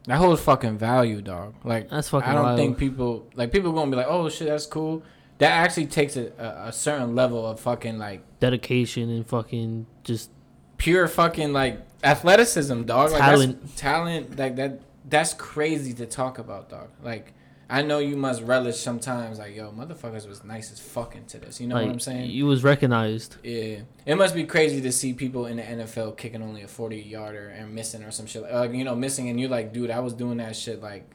That 0.07 0.17
holds 0.17 0.41
fucking 0.41 0.79
value, 0.79 1.21
dog. 1.21 1.55
Like 1.63 1.91
That's 1.91 2.09
fucking 2.09 2.29
I 2.29 2.33
don't 2.33 2.43
wild. 2.45 2.59
think 2.59 2.79
people 2.79 3.29
like 3.35 3.53
people 3.53 3.71
gonna 3.73 3.91
be 3.91 3.99
like, 3.99 4.07
oh 4.09 4.31
shit, 4.31 4.49
that's 4.49 4.65
cool. 4.67 5.03
That 5.39 5.51
actually 5.53 5.87
takes 5.87 6.17
a, 6.17 6.33
a, 6.39 6.69
a 6.69 6.73
certain 6.73 7.15
level 7.15 7.47
of 7.47 7.61
fucking 7.61 7.99
like 7.99 8.23
Dedication 8.41 9.11
and 9.11 9.27
fucking 9.27 9.87
just 10.05 10.31
pure 10.79 11.07
fucking 11.07 11.53
like 11.53 11.87
athleticism, 12.03 12.85
dog. 12.85 13.13
Like 13.13 13.21
Talent. 13.21 13.61
that's 13.61 13.75
talent. 13.81 14.39
Like 14.39 14.57
that. 14.57 14.81
That's 15.09 15.35
crazy 15.35 15.93
to 15.95 16.07
talk 16.07 16.39
about, 16.39 16.71
dog. 16.71 16.89
Like 17.03 17.35
I 17.71 17.83
know 17.83 17.99
you 18.01 18.17
must 18.17 18.43
relish 18.43 18.79
sometimes. 18.79 19.39
Like 19.39 19.55
yo, 19.55 19.71
motherfuckers 19.71 20.29
was 20.29 20.43
nice 20.45 20.73
as 20.73 20.81
fucking 20.81 21.27
to 21.27 21.39
this. 21.39 21.61
You 21.61 21.69
know 21.69 21.77
like 21.77 21.87
what 21.87 21.93
I'm 21.93 22.01
saying? 22.01 22.31
you 22.31 22.47
was 22.47 22.65
recognized. 22.65 23.37
Yeah, 23.45 23.81
it 24.05 24.17
must 24.17 24.35
be 24.35 24.45
crazy 24.45 24.81
to 24.81 24.91
see 24.93 25.13
people 25.15 25.47
in 25.47 25.57
the 25.59 25.63
NFL 25.63 26.17
kicking 26.17 26.43
only 26.43 26.63
a 26.63 26.69
forty 26.69 27.01
yarder 27.01 27.49
and 27.49 27.75
missing 27.75 28.03
or 28.03 28.11
some 28.11 28.27
shit. 28.27 28.43
Like, 28.43 28.53
like, 28.53 28.73
you 28.75 28.85
know, 28.85 28.97
missing, 28.97 29.29
and 29.29 29.41
you're 29.41 29.49
like, 29.51 29.73
dude, 29.73 29.91
I 29.91 30.01
was 30.01 30.13
doing 30.13 30.39
that 30.39 30.57
shit 30.57 30.83
like, 30.83 31.09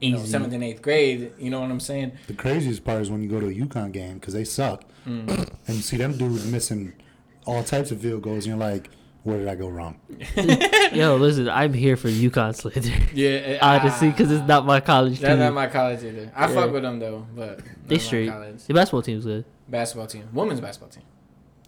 you 0.00 0.12
know, 0.12 0.24
seventh 0.24 0.52
and 0.54 0.64
eighth 0.64 0.80
grade. 0.82 1.32
You 1.38 1.50
know 1.50 1.60
what 1.60 1.70
I'm 1.70 1.80
saying? 1.80 2.12
The 2.26 2.34
craziest 2.34 2.84
part 2.84 3.02
is 3.02 3.10
when 3.10 3.22
you 3.22 3.28
go 3.28 3.40
to 3.40 3.46
a 3.48 3.52
UConn 3.54 3.92
game 3.92 4.14
because 4.14 4.34
they 4.34 4.44
suck, 4.44 4.84
Mm. 5.06 5.28
and 5.66 5.76
you 5.76 5.82
see 5.82 5.96
them 5.96 6.16
dudes 6.16 6.46
missing 6.50 6.92
all 7.46 7.62
types 7.62 7.90
of 7.90 8.00
field 8.00 8.22
goals, 8.22 8.46
and 8.46 8.58
you're 8.58 8.70
like, 8.70 8.90
where 9.28 9.38
did 9.38 9.48
I 9.48 9.54
go 9.54 9.68
wrong? 9.68 10.00
Yo, 10.92 11.16
listen, 11.16 11.48
I'm 11.48 11.72
here 11.72 11.96
for 11.96 12.08
UConn 12.08 12.54
Slater. 12.54 12.80
Yeah, 13.14 13.58
Honestly, 13.62 14.10
because 14.10 14.30
it's 14.32 14.46
not 14.46 14.64
my 14.66 14.80
college 14.80 15.20
That's 15.20 15.32
team. 15.32 15.38
not 15.40 15.52
my 15.54 15.66
college 15.66 16.02
either. 16.02 16.32
I 16.34 16.48
Yeah. 16.48 16.54
fuck 16.54 16.72
with 16.72 16.82
them 16.82 16.98
though, 16.98 17.26
but 17.36 17.60
they 17.86 17.96
not 17.96 18.02
straight. 18.02 18.26
The 18.66 18.74
basketball 18.74 19.02
team's 19.02 19.24
good. 19.24 19.44
Basketball 19.68 20.06
team, 20.06 20.28
women's 20.32 20.60
basketball 20.60 20.88
team. 20.90 21.04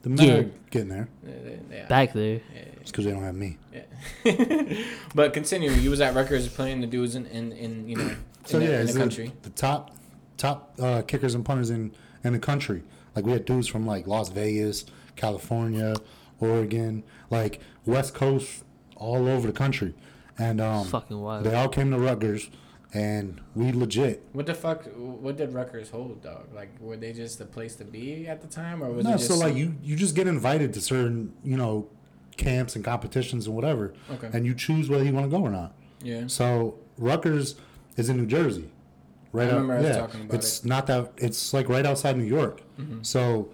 The 0.02 0.08
men 0.08 0.26
Yeah. 0.26 0.34
are 0.34 0.50
getting 0.70 0.88
there. 0.88 1.08
Yeah, 1.22 1.30
they- 1.44 1.60
they 1.68 1.80
are. 1.82 1.86
Back 1.86 2.12
there. 2.14 2.34
Yeah, 2.54 2.60
It's 2.80 2.90
because 2.90 3.04
they 3.04 3.10
don't 3.10 3.22
have 3.22 3.34
me. 3.34 3.58
yeah. 3.72 3.82
but 5.14 5.32
continue. 5.32 5.70
You 5.70 5.90
was 5.90 6.00
at 6.00 6.14
Rutgers 6.14 6.48
playing 6.48 6.80
the 6.80 6.86
dudes 6.86 7.14
in, 7.14 7.26
in, 7.26 7.52
in 7.52 7.88
you 7.88 7.96
know 7.96 8.04
in 8.08 8.16
So 8.44 8.58
the, 8.58 8.64
yeah, 8.64 8.70
in 8.76 8.80
it's 8.82 8.92
the 8.92 8.98
the, 8.98 9.04
country. 9.04 9.32
the 9.42 9.50
top 9.50 9.94
top 10.38 10.74
uh, 10.80 11.02
kickers 11.02 11.34
and 11.34 11.44
punters 11.44 11.68
in 11.70 11.92
in 12.24 12.32
the 12.32 12.38
country. 12.38 12.82
Like 13.14 13.26
we 13.26 13.32
had 13.32 13.44
dudes 13.44 13.66
from 13.68 13.86
like 13.86 14.06
Las 14.06 14.30
Vegas, 14.30 14.86
California, 15.16 15.94
Oregon, 16.40 17.04
like 17.30 17.60
West 17.86 18.14
Coast, 18.14 18.64
all 18.96 19.28
over 19.28 19.46
the 19.46 19.52
country, 19.52 19.94
and 20.38 20.60
um, 20.60 20.86
fucking 20.86 21.20
wild. 21.20 21.44
they 21.44 21.54
all 21.54 21.68
came 21.68 21.90
to 21.90 21.98
Rutgers, 21.98 22.50
and 22.92 23.40
we 23.54 23.72
legit. 23.72 24.22
What 24.32 24.46
the 24.46 24.54
fuck? 24.54 24.84
What 24.96 25.36
did 25.36 25.52
Rutgers 25.52 25.90
hold, 25.90 26.22
dog? 26.22 26.48
Like, 26.54 26.70
were 26.80 26.96
they 26.96 27.12
just 27.12 27.38
the 27.38 27.46
place 27.46 27.76
to 27.76 27.84
be 27.84 28.26
at 28.26 28.40
the 28.40 28.48
time, 28.48 28.82
or 28.82 28.90
was 28.90 29.04
No, 29.04 29.10
it 29.14 29.18
just 29.18 29.28
so 29.28 29.36
like 29.36 29.54
you 29.54 29.76
you 29.82 29.96
just 29.96 30.14
get 30.14 30.26
invited 30.26 30.72
to 30.74 30.80
certain 30.80 31.32
you 31.44 31.56
know 31.56 31.88
camps 32.36 32.74
and 32.74 32.84
competitions 32.84 33.46
and 33.46 33.54
whatever, 33.54 33.92
Okay. 34.10 34.30
and 34.32 34.46
you 34.46 34.54
choose 34.54 34.88
whether 34.88 35.04
you 35.04 35.12
want 35.12 35.30
to 35.30 35.36
go 35.36 35.42
or 35.42 35.50
not. 35.50 35.74
Yeah. 36.02 36.26
So 36.26 36.78
Rutgers 36.96 37.56
is 37.96 38.08
in 38.08 38.16
New 38.16 38.26
Jersey, 38.26 38.70
right? 39.32 39.48
I 39.48 39.52
remember 39.52 39.74
out, 39.74 39.80
us 39.84 39.94
yeah, 39.94 40.00
talking 40.00 40.20
about 40.22 40.34
it's 40.34 40.64
not 40.64 40.86
that 40.86 41.12
it's 41.18 41.52
like 41.52 41.68
right 41.68 41.84
outside 41.84 42.16
New 42.16 42.24
York. 42.24 42.62
Mm-hmm. 42.78 43.02
So 43.02 43.50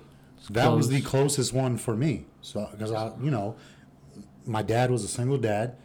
that 0.50 0.68
was 0.72 0.88
the 0.88 1.00
closest 1.02 1.52
one 1.52 1.76
for 1.76 1.96
me. 1.96 2.26
So 2.40 2.68
because 2.70 2.92
I, 2.92 3.12
you 3.20 3.30
know, 3.30 3.56
my 4.44 4.62
dad 4.62 4.90
was 4.90 5.04
a 5.04 5.09
single 5.09 5.38
dad. 5.38 5.76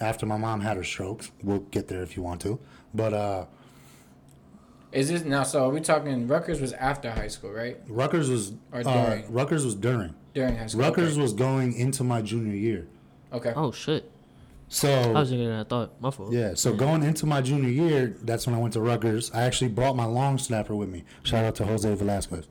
After 0.00 0.26
my 0.26 0.36
mom 0.36 0.60
had 0.60 0.76
her 0.76 0.84
strokes, 0.84 1.32
we'll 1.42 1.58
get 1.58 1.88
there 1.88 2.02
if 2.02 2.16
you 2.16 2.22
want 2.22 2.40
to. 2.42 2.60
But 2.94 3.12
uh, 3.12 3.46
Is 4.92 5.08
this 5.08 5.24
now? 5.24 5.42
So 5.42 5.66
are 5.66 5.70
we 5.70 5.80
talking? 5.80 6.26
Rutgers 6.28 6.60
was 6.60 6.72
after 6.74 7.10
high 7.10 7.28
school, 7.28 7.50
right? 7.50 7.78
Rutgers 7.88 8.30
was 8.30 8.52
Or 8.72 8.80
uh, 8.80 8.82
during. 9.06 9.32
Rutgers 9.32 9.64
was 9.64 9.74
during. 9.74 10.14
During 10.34 10.56
high 10.56 10.66
school. 10.68 10.82
Rutgers 10.82 11.12
Okay. 11.14 11.22
was 11.22 11.32
going 11.32 11.72
into 11.74 12.04
my 12.04 12.22
junior 12.22 12.54
year. 12.54 12.86
Okay. 13.32 13.52
Oh 13.56 13.72
shit! 13.72 14.10
So 14.68 14.88
I 14.90 15.08
was 15.20 15.30
younger 15.32 15.48
than 15.48 15.60
I 15.60 15.64
thought. 15.64 16.00
My 16.00 16.10
fault. 16.10 16.32
Yeah, 16.32 16.54
so 16.54 16.72
going 16.74 17.02
into 17.02 17.26
my 17.26 17.40
junior 17.42 17.68
year, 17.68 18.16
that's 18.22 18.46
when 18.46 18.54
I 18.54 18.58
went 18.58 18.74
to 18.74 18.80
Rutgers. 18.80 19.30
I 19.32 19.42
actually 19.42 19.68
brought 19.70 19.96
my 19.96 20.04
long 20.04 20.38
snapper 20.38 20.74
with 20.76 20.88
me. 20.88 21.04
Shout 21.24 21.44
out 21.44 21.54
to 21.56 21.64
Jose 21.66 21.92
Velasquez. 21.94 22.46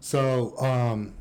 So 0.00 0.56
um, 0.58 1.12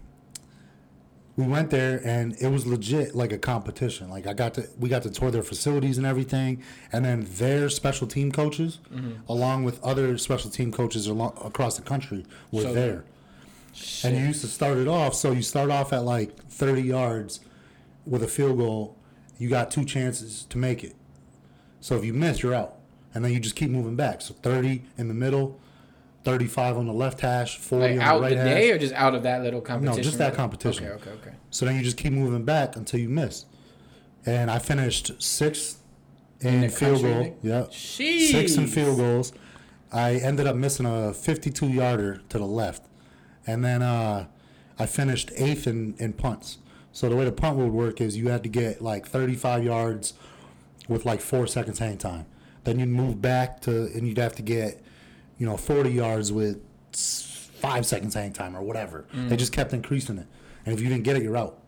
we 1.38 1.46
went 1.46 1.70
there, 1.70 2.02
and 2.06 2.36
it 2.40 2.48
was 2.48 2.66
legit 2.66 3.16
like 3.16 3.32
a 3.34 3.38
competition. 3.38 4.10
Like 4.10 4.26
I 4.28 4.34
got 4.34 4.54
to, 4.56 4.68
we 4.80 4.90
got 4.90 5.04
to 5.04 5.10
tour 5.10 5.32
their 5.32 5.44
facilities 5.44 5.98
and 5.98 6.06
everything, 6.08 6.62
and 6.92 7.04
then 7.04 7.26
their 7.32 7.70
special 7.70 8.08
team 8.08 8.32
coaches, 8.32 8.80
along 9.28 9.64
with 9.64 9.84
other 9.84 10.18
special 10.18 10.50
team 10.50 10.72
coaches 10.72 11.08
along, 11.08 11.38
across 11.44 11.76
the 11.78 11.84
country, 11.84 12.26
were 12.52 12.62
So- 12.62 12.74
there. 12.74 13.04
Shit. 13.74 14.12
And 14.12 14.18
you 14.22 14.28
used 14.28 14.40
to 14.40 14.48
start 14.48 14.78
it 14.78 14.88
off. 14.88 15.14
So 15.16 15.34
you 15.34 15.42
start 15.42 15.70
off 15.70 15.92
at 15.92 16.06
like 16.06 16.38
30 16.48 16.82
yards 16.82 17.42
with 18.06 18.24
a 18.24 18.28
field 18.28 18.58
goal. 18.58 18.96
You 19.38 19.50
got 19.50 19.70
two 19.70 19.84
chances 19.84 20.46
to 20.46 20.58
make 20.58 20.82
it. 20.82 20.96
So 21.82 21.98
if 21.98 22.06
you 22.06 22.14
miss, 22.14 22.42
you're 22.42 22.54
out. 22.54 22.76
And 23.14 23.26
then 23.26 23.34
you 23.34 23.40
just 23.42 23.58
keep 23.58 23.70
moving 23.70 23.98
back. 23.98 24.22
So 24.22 24.34
30 24.36 24.84
in 24.98 25.10
the 25.10 25.14
middle, 25.14 25.60
35 26.26 26.78
on 26.78 26.88
the 26.88 26.94
left 26.94 27.22
hash, 27.22 27.58
40 27.58 27.84
like 27.84 27.94
on 27.94 28.00
out 28.02 28.18
the 28.18 28.22
right 28.24 28.30
the 28.32 28.38
hash. 28.38 28.48
day 28.48 28.72
or 28.72 28.78
just 28.78 28.94
out 28.94 29.16
of 29.16 29.24
that 29.24 29.44
little 29.44 29.62
competition? 29.62 29.98
No, 29.98 30.04
just 30.04 30.18
that 30.18 30.34
competition. 30.34 30.86
Okay. 30.88 30.96
Okay. 30.96 31.12
Okay. 31.22 31.36
So 31.52 31.66
then 31.66 31.76
you 31.76 31.84
just 31.84 31.98
keep 31.98 32.12
moving 32.12 32.44
back 32.44 32.76
until 32.76 33.00
you 33.00 33.10
miss. 33.10 33.46
And 34.26 34.50
I 34.50 34.60
finished 34.60 35.22
sixth 35.22 35.82
in 36.42 36.62
the 36.62 36.70
field 36.70 37.02
country 37.02 37.14
goal. 37.30 37.38
Yep. 37.44 37.70
Jeez. 37.72 38.32
Six 38.32 38.56
in 38.56 38.68
field 38.68 38.98
goals. 38.98 39.34
I 39.92 40.16
ended 40.16 40.48
up 40.48 40.56
missing 40.56 40.86
a 40.86 41.14
52 41.14 41.68
yarder 41.68 42.22
to 42.30 42.38
the 42.38 42.46
left. 42.46 42.84
And 43.48 43.64
then 43.64 43.82
uh, 43.82 44.26
I 44.80 44.86
finished 44.88 45.32
eighth 45.38 45.68
in, 45.68 45.96
in 46.00 46.14
punts. 46.14 46.58
So 46.92 47.08
the 47.08 47.16
way 47.16 47.26
the 47.26 47.32
punt 47.32 47.58
would 47.58 47.72
work 47.72 48.02
is 48.02 48.18
you 48.18 48.30
had 48.30 48.42
to 48.44 48.50
get 48.50 48.82
like 48.82 49.08
35 49.08 49.64
yards 49.64 50.14
with 50.88 51.06
like 51.06 51.22
four 51.22 51.46
seconds 51.46 51.80
hang 51.80 51.98
time. 51.98 52.26
Then 52.64 52.80
you'd 52.80 52.90
move 52.90 53.22
back 53.22 53.62
to, 53.62 53.86
and 53.94 54.08
you'd 54.08 54.18
have 54.18 54.36
to 54.38 54.42
get, 54.42 54.84
you 55.38 55.46
know, 55.46 55.58
40 55.58 55.92
yards 55.92 56.32
with 56.32 56.62
five 56.94 57.86
seconds 57.86 58.14
hang 58.14 58.34
time 58.34 58.56
or 58.56 58.62
whatever. 58.62 59.06
Mm. 59.14 59.30
They 59.30 59.38
just 59.38 59.52
kept 59.52 59.74
increasing 59.74 60.18
it. 60.18 60.28
And 60.66 60.74
if 60.74 60.82
you 60.82 60.90
didn't 60.90 61.04
get 61.04 61.18
it, 61.18 61.24
you're 61.24 61.38
out. 61.38 61.60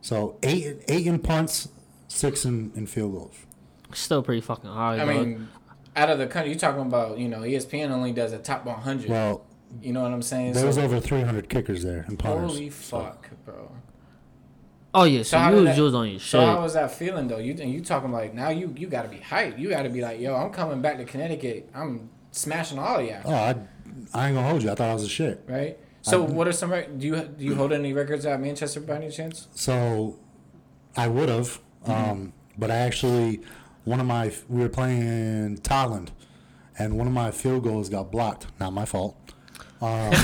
So 0.00 0.38
eight, 0.42 0.78
eight 0.88 1.06
in 1.06 1.18
punts, 1.18 1.68
six 2.08 2.44
in, 2.44 2.72
in 2.74 2.86
field 2.86 3.12
goals. 3.12 3.36
Still 3.92 4.22
pretty 4.22 4.40
fucking 4.40 4.70
hard. 4.70 4.98
I 4.98 5.04
dog. 5.04 5.14
mean, 5.14 5.48
out 5.94 6.10
of 6.10 6.18
the 6.18 6.26
country, 6.26 6.50
you're 6.50 6.58
talking 6.58 6.82
about 6.82 7.18
you 7.18 7.28
know 7.28 7.40
ESPN 7.40 7.90
only 7.90 8.12
does 8.12 8.32
a 8.32 8.38
top 8.38 8.64
100. 8.64 9.10
Well, 9.10 9.44
you 9.80 9.92
know 9.92 10.02
what 10.02 10.12
I'm 10.12 10.22
saying? 10.22 10.54
There 10.54 10.66
was 10.66 10.78
over 10.78 11.00
300 11.00 11.48
kickers 11.48 11.82
there 11.82 12.04
and 12.08 12.18
punters. 12.18 12.52
holy 12.52 12.70
fuck, 12.70 13.30
bro. 13.44 13.70
oh 14.94 15.04
yeah, 15.04 15.22
so, 15.22 15.38
how 15.38 15.50
you 15.50 15.56
was, 15.56 15.64
that- 15.64 15.76
you 15.76 15.86
on 15.96 16.10
your 16.10 16.18
shit. 16.18 16.30
So 16.30 16.44
how 16.44 16.62
was 16.62 16.74
that 16.74 16.90
feeling 16.92 17.28
though? 17.28 17.38
You 17.38 17.52
and 17.60 17.72
you 17.72 17.82
talking 17.82 18.12
like 18.12 18.34
now 18.34 18.50
you 18.50 18.74
you 18.76 18.86
got 18.86 19.02
to 19.02 19.08
be 19.08 19.18
hyped. 19.18 19.58
You 19.58 19.68
got 19.68 19.82
to 19.82 19.90
be 19.90 20.00
like, 20.00 20.20
yo, 20.20 20.34
I'm 20.34 20.50
coming 20.50 20.80
back 20.80 20.96
to 20.98 21.04
Connecticut. 21.04 21.70
I'm 21.74 22.10
smashing 22.32 22.78
all 22.78 22.98
of 22.98 23.06
y'all, 23.06 23.20
Oh, 23.24 23.32
I, 23.34 23.54
I 24.12 24.26
ain't 24.28 24.34
gonna 24.36 24.48
hold 24.48 24.62
you. 24.64 24.70
I 24.70 24.74
thought 24.74 24.90
I 24.90 24.94
was 24.94 25.04
a 25.04 25.08
shit. 25.08 25.42
right? 25.46 25.78
So 26.04 26.20
what 26.20 26.48
are 26.48 26.52
some 26.52 26.70
do 26.98 27.06
you 27.06 27.22
do 27.22 27.44
you 27.44 27.54
hold 27.54 27.72
any 27.72 27.92
records 27.92 28.26
at 28.26 28.40
Manchester 28.40 28.80
by 28.80 28.96
any 28.96 29.08
chance? 29.10 29.46
So 29.54 30.18
I 30.96 31.06
would 31.06 31.28
have, 31.28 31.60
um, 31.86 32.32
but 32.58 32.72
I 32.72 32.76
actually 32.78 33.40
one 33.84 34.00
of 34.00 34.06
my 34.06 34.32
we 34.48 34.62
were 34.62 34.68
playing 34.68 35.58
Tolland, 35.58 36.08
and 36.76 36.98
one 36.98 37.06
of 37.06 37.12
my 37.12 37.30
field 37.30 37.62
goals 37.62 37.88
got 37.88 38.10
blocked. 38.10 38.48
Not 38.58 38.72
my 38.72 38.84
fault. 38.84 39.16
Um, 39.80 40.10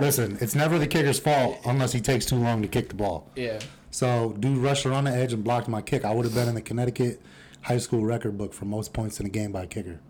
listen, 0.00 0.38
it's 0.40 0.54
never 0.54 0.78
the 0.78 0.86
kicker's 0.86 1.18
fault 1.18 1.58
unless 1.64 1.92
he 1.92 2.00
takes 2.00 2.26
too 2.26 2.36
long 2.36 2.62
to 2.62 2.68
kick 2.68 2.88
the 2.88 2.94
ball. 2.94 3.30
Yeah. 3.36 3.58
So, 3.90 4.36
dude 4.38 4.58
rushed 4.58 4.86
around 4.86 5.04
the 5.04 5.10
edge 5.12 5.32
and 5.32 5.42
blocked 5.42 5.68
my 5.68 5.82
kick. 5.82 6.04
I 6.04 6.12
would 6.12 6.24
have 6.24 6.34
been 6.34 6.48
in 6.48 6.54
the 6.54 6.60
Connecticut 6.60 7.20
high 7.62 7.78
school 7.78 8.04
record 8.04 8.36
book 8.38 8.52
for 8.54 8.64
most 8.64 8.92
points 8.92 9.20
in 9.20 9.26
a 9.26 9.28
game 9.28 9.52
by 9.52 9.64
a 9.64 9.66
kicker. 9.66 10.00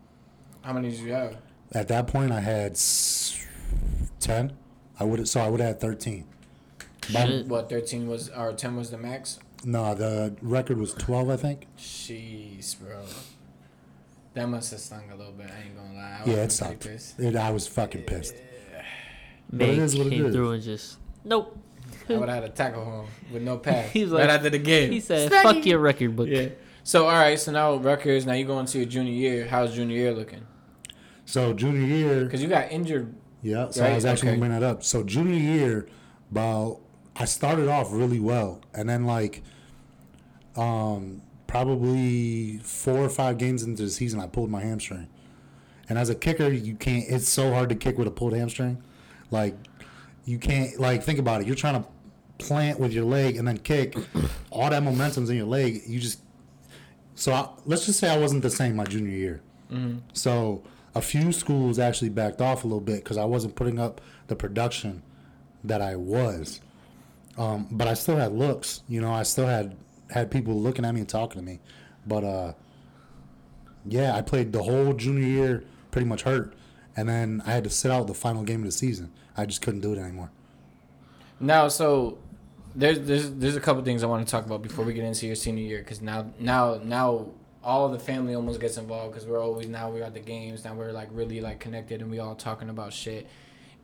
How 0.62 0.72
many 0.72 0.90
did 0.90 1.00
you 1.00 1.12
have? 1.12 1.36
At 1.72 1.88
that 1.88 2.06
point, 2.06 2.32
I 2.32 2.40
had 2.40 2.78
ten. 4.20 4.52
I 5.00 5.04
would 5.04 5.28
so 5.28 5.40
I 5.40 5.48
would 5.48 5.60
have 5.60 5.68
had 5.68 5.80
thirteen. 5.80 6.24
But- 7.12 7.26
Shit. 7.26 7.46
What 7.46 7.70
13 7.70 8.06
was 8.06 8.28
or 8.30 8.52
10 8.52 8.76
was 8.76 8.90
the 8.90 8.98
max? 8.98 9.38
no, 9.64 9.94
the 9.94 10.36
record 10.42 10.78
was 10.78 10.92
twelve, 10.94 11.30
I 11.30 11.36
think. 11.36 11.66
Jeez, 11.78 12.78
bro. 12.78 13.00
That 14.34 14.46
must 14.48 14.70
have 14.72 14.80
stung 14.80 15.04
a 15.12 15.16
little 15.16 15.32
bit. 15.32 15.46
I 15.50 15.64
ain't 15.66 15.76
gonna 15.76 15.94
lie. 15.94 16.00
I 16.02 16.18
Yeah, 16.20 16.24
would've 16.26 16.38
it 16.44 16.52
sucked. 16.52 16.80
pretty 16.80 16.96
pissed. 16.96 17.18
It, 17.20 17.34
I 17.36 17.50
was 17.50 17.66
fucking 17.66 18.02
pissed. 18.02 18.34
Man 19.50 19.70
it 19.70 19.78
is 19.78 19.96
what 19.96 20.08
it 20.08 20.10
came 20.10 20.26
is. 20.26 20.34
through 20.34 20.50
and 20.52 20.62
just 20.62 20.98
nope. 21.24 21.56
I 22.08 22.12
would 22.16 22.28
have 22.28 22.42
had 22.42 22.50
a 22.50 22.52
tackle 22.54 22.84
home 22.84 23.06
with 23.32 23.42
no 23.42 23.56
pass. 23.66 23.88
He's 23.90 24.10
right 24.10 24.20
like- 24.26 24.30
after 24.30 24.50
the 24.50 24.58
game. 24.58 24.92
He 24.92 25.00
said, 25.00 25.30
Snaggy. 25.30 25.42
"Fuck 25.42 25.66
your 25.66 25.78
record 25.78 26.14
book." 26.14 26.28
Yeah. 26.28 26.48
So 26.88 27.04
all 27.04 27.12
right, 27.12 27.38
so 27.38 27.52
now 27.52 27.74
Rutgers. 27.74 28.24
Now 28.24 28.32
you 28.32 28.46
going 28.46 28.64
to 28.64 28.78
your 28.78 28.86
junior 28.86 29.12
year. 29.12 29.46
How's 29.46 29.74
junior 29.74 29.94
year 29.94 30.14
looking? 30.14 30.46
So 31.26 31.52
junior 31.52 31.86
year, 31.86 32.24
Because 32.24 32.40
you 32.40 32.48
got 32.48 32.72
injured. 32.72 33.14
yeah. 33.42 33.68
So 33.68 33.84
I 33.84 33.94
was 33.94 34.06
actually 34.06 34.30
okay. 34.30 34.38
gonna 34.38 34.48
bring 34.48 34.58
that 34.58 34.66
up. 34.66 34.82
So 34.82 35.02
junior 35.02 35.38
year, 35.38 35.86
about 36.30 36.80
I 37.14 37.26
started 37.26 37.68
off 37.68 37.92
really 37.92 38.20
well, 38.20 38.62
and 38.72 38.88
then 38.88 39.04
like, 39.04 39.42
um, 40.56 41.20
probably 41.46 42.56
four 42.62 43.00
or 43.00 43.10
five 43.10 43.36
games 43.36 43.64
into 43.64 43.82
the 43.82 43.90
season, 43.90 44.18
I 44.18 44.26
pulled 44.26 44.48
my 44.50 44.62
hamstring. 44.62 45.08
And 45.90 45.98
as 45.98 46.08
a 46.08 46.14
kicker, 46.14 46.48
you 46.50 46.74
can't. 46.74 47.04
It's 47.06 47.28
so 47.28 47.52
hard 47.52 47.68
to 47.68 47.74
kick 47.74 47.98
with 47.98 48.08
a 48.08 48.10
pulled 48.10 48.32
hamstring. 48.32 48.82
Like, 49.30 49.56
you 50.24 50.38
can't. 50.38 50.80
Like, 50.80 51.02
think 51.02 51.18
about 51.18 51.42
it. 51.42 51.46
You're 51.46 51.54
trying 51.54 51.82
to 51.82 51.88
plant 52.38 52.80
with 52.80 52.94
your 52.94 53.04
leg 53.04 53.36
and 53.36 53.46
then 53.46 53.58
kick. 53.58 53.94
All 54.50 54.70
that 54.70 54.82
momentum's 54.82 55.28
in 55.28 55.36
your 55.36 55.44
leg. 55.44 55.82
You 55.86 56.00
just. 56.00 56.22
So 57.18 57.32
I, 57.32 57.48
let's 57.66 57.84
just 57.84 57.98
say 57.98 58.08
I 58.08 58.16
wasn't 58.16 58.42
the 58.42 58.50
same 58.50 58.76
my 58.76 58.84
junior 58.84 59.10
year. 59.16 59.40
So 60.12 60.62
a 60.94 61.02
few 61.02 61.32
schools 61.32 61.78
actually 61.80 62.10
backed 62.10 62.40
off 62.40 62.62
a 62.62 62.66
little 62.68 62.80
bit 62.80 63.02
because 63.02 63.16
I 63.16 63.24
wasn't 63.24 63.56
putting 63.56 63.78
up 63.80 64.00
the 64.28 64.36
production 64.36 65.02
that 65.64 65.82
I 65.82 65.96
was. 65.96 66.60
Um, 67.36 67.66
but 67.72 67.88
I 67.88 67.94
still 67.94 68.16
had 68.16 68.32
looks. 68.32 68.82
You 68.88 69.00
know, 69.00 69.12
I 69.12 69.24
still 69.24 69.46
had 69.46 69.76
had 70.10 70.30
people 70.30 70.54
looking 70.54 70.84
at 70.84 70.94
me 70.94 71.00
and 71.00 71.08
talking 71.08 71.40
to 71.40 71.44
me. 71.44 71.58
But 72.06 72.22
uh, 72.22 72.52
yeah, 73.84 74.14
I 74.14 74.22
played 74.22 74.52
the 74.52 74.62
whole 74.62 74.92
junior 74.92 75.26
year 75.26 75.64
pretty 75.90 76.06
much 76.06 76.22
hurt, 76.22 76.54
and 76.96 77.08
then 77.08 77.42
I 77.44 77.50
had 77.50 77.64
to 77.64 77.70
sit 77.70 77.90
out 77.90 78.06
the 78.06 78.14
final 78.14 78.44
game 78.44 78.60
of 78.60 78.66
the 78.66 78.72
season. 78.72 79.10
I 79.36 79.44
just 79.44 79.60
couldn't 79.60 79.80
do 79.80 79.92
it 79.92 79.98
anymore. 79.98 80.30
Now, 81.40 81.66
so 81.68 82.18
there's 82.78 83.00
there's 83.00 83.30
there's 83.32 83.56
a 83.56 83.60
couple 83.60 83.82
things 83.82 84.04
I 84.04 84.06
want 84.06 84.24
to 84.24 84.30
talk 84.30 84.46
about 84.46 84.62
before 84.62 84.84
we 84.84 84.94
get 84.94 85.04
into 85.04 85.26
your 85.26 85.34
senior 85.34 85.64
year. 85.64 85.78
Because 85.78 86.00
now 86.00 86.30
now 86.38 86.80
now 86.82 87.26
all 87.62 87.88
the 87.88 87.98
family 87.98 88.34
almost 88.34 88.60
gets 88.60 88.76
involved 88.76 89.12
because 89.12 89.26
we're 89.26 89.42
always 89.42 89.66
now 89.66 89.90
we're 89.90 90.04
at 90.04 90.14
the 90.14 90.20
games. 90.20 90.64
Now 90.64 90.74
we're 90.74 90.92
like 90.92 91.08
really 91.10 91.40
like 91.40 91.58
connected 91.58 92.00
and 92.00 92.10
we 92.10 92.20
all 92.20 92.36
talking 92.36 92.68
about 92.68 92.92
shit. 92.92 93.26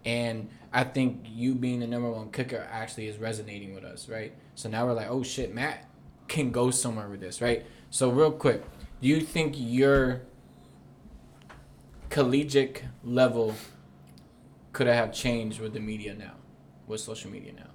And 0.05 0.49
I 0.73 0.85
think 0.85 1.25
you 1.25 1.55
being 1.55 1.81
the 1.81 1.87
number 1.89 2.11
one 2.11 2.31
kicker 2.31 2.69
actually 2.71 3.09
is 3.09 3.19
resonating 3.19 3.75
with 3.75 3.85
us, 3.85 4.09
right? 4.09 4.33
So 4.55 4.69
now 4.69 4.87
we're 4.87 4.93
like, 4.93 5.11
oh 5.11 5.23
shit, 5.25 5.53
Matt 5.53 5.89
can 6.29 6.53
go 6.53 6.71
somewhere 6.71 7.09
with 7.09 7.21
this, 7.21 7.43
right? 7.43 7.67
So 7.91 8.11
real 8.11 8.31
quick, 8.31 8.63
do 9.01 9.09
you 9.09 9.21
think 9.21 9.55
your 9.57 10.23
collegiate 12.11 12.85
level 13.03 13.55
could 14.73 14.87
have 14.87 15.13
changed 15.13 15.59
with 15.59 15.73
the 15.73 15.81
media 15.81 16.15
now, 16.15 16.35
with 16.87 17.01
social 17.01 17.31
media 17.31 17.53
now? 17.55 17.74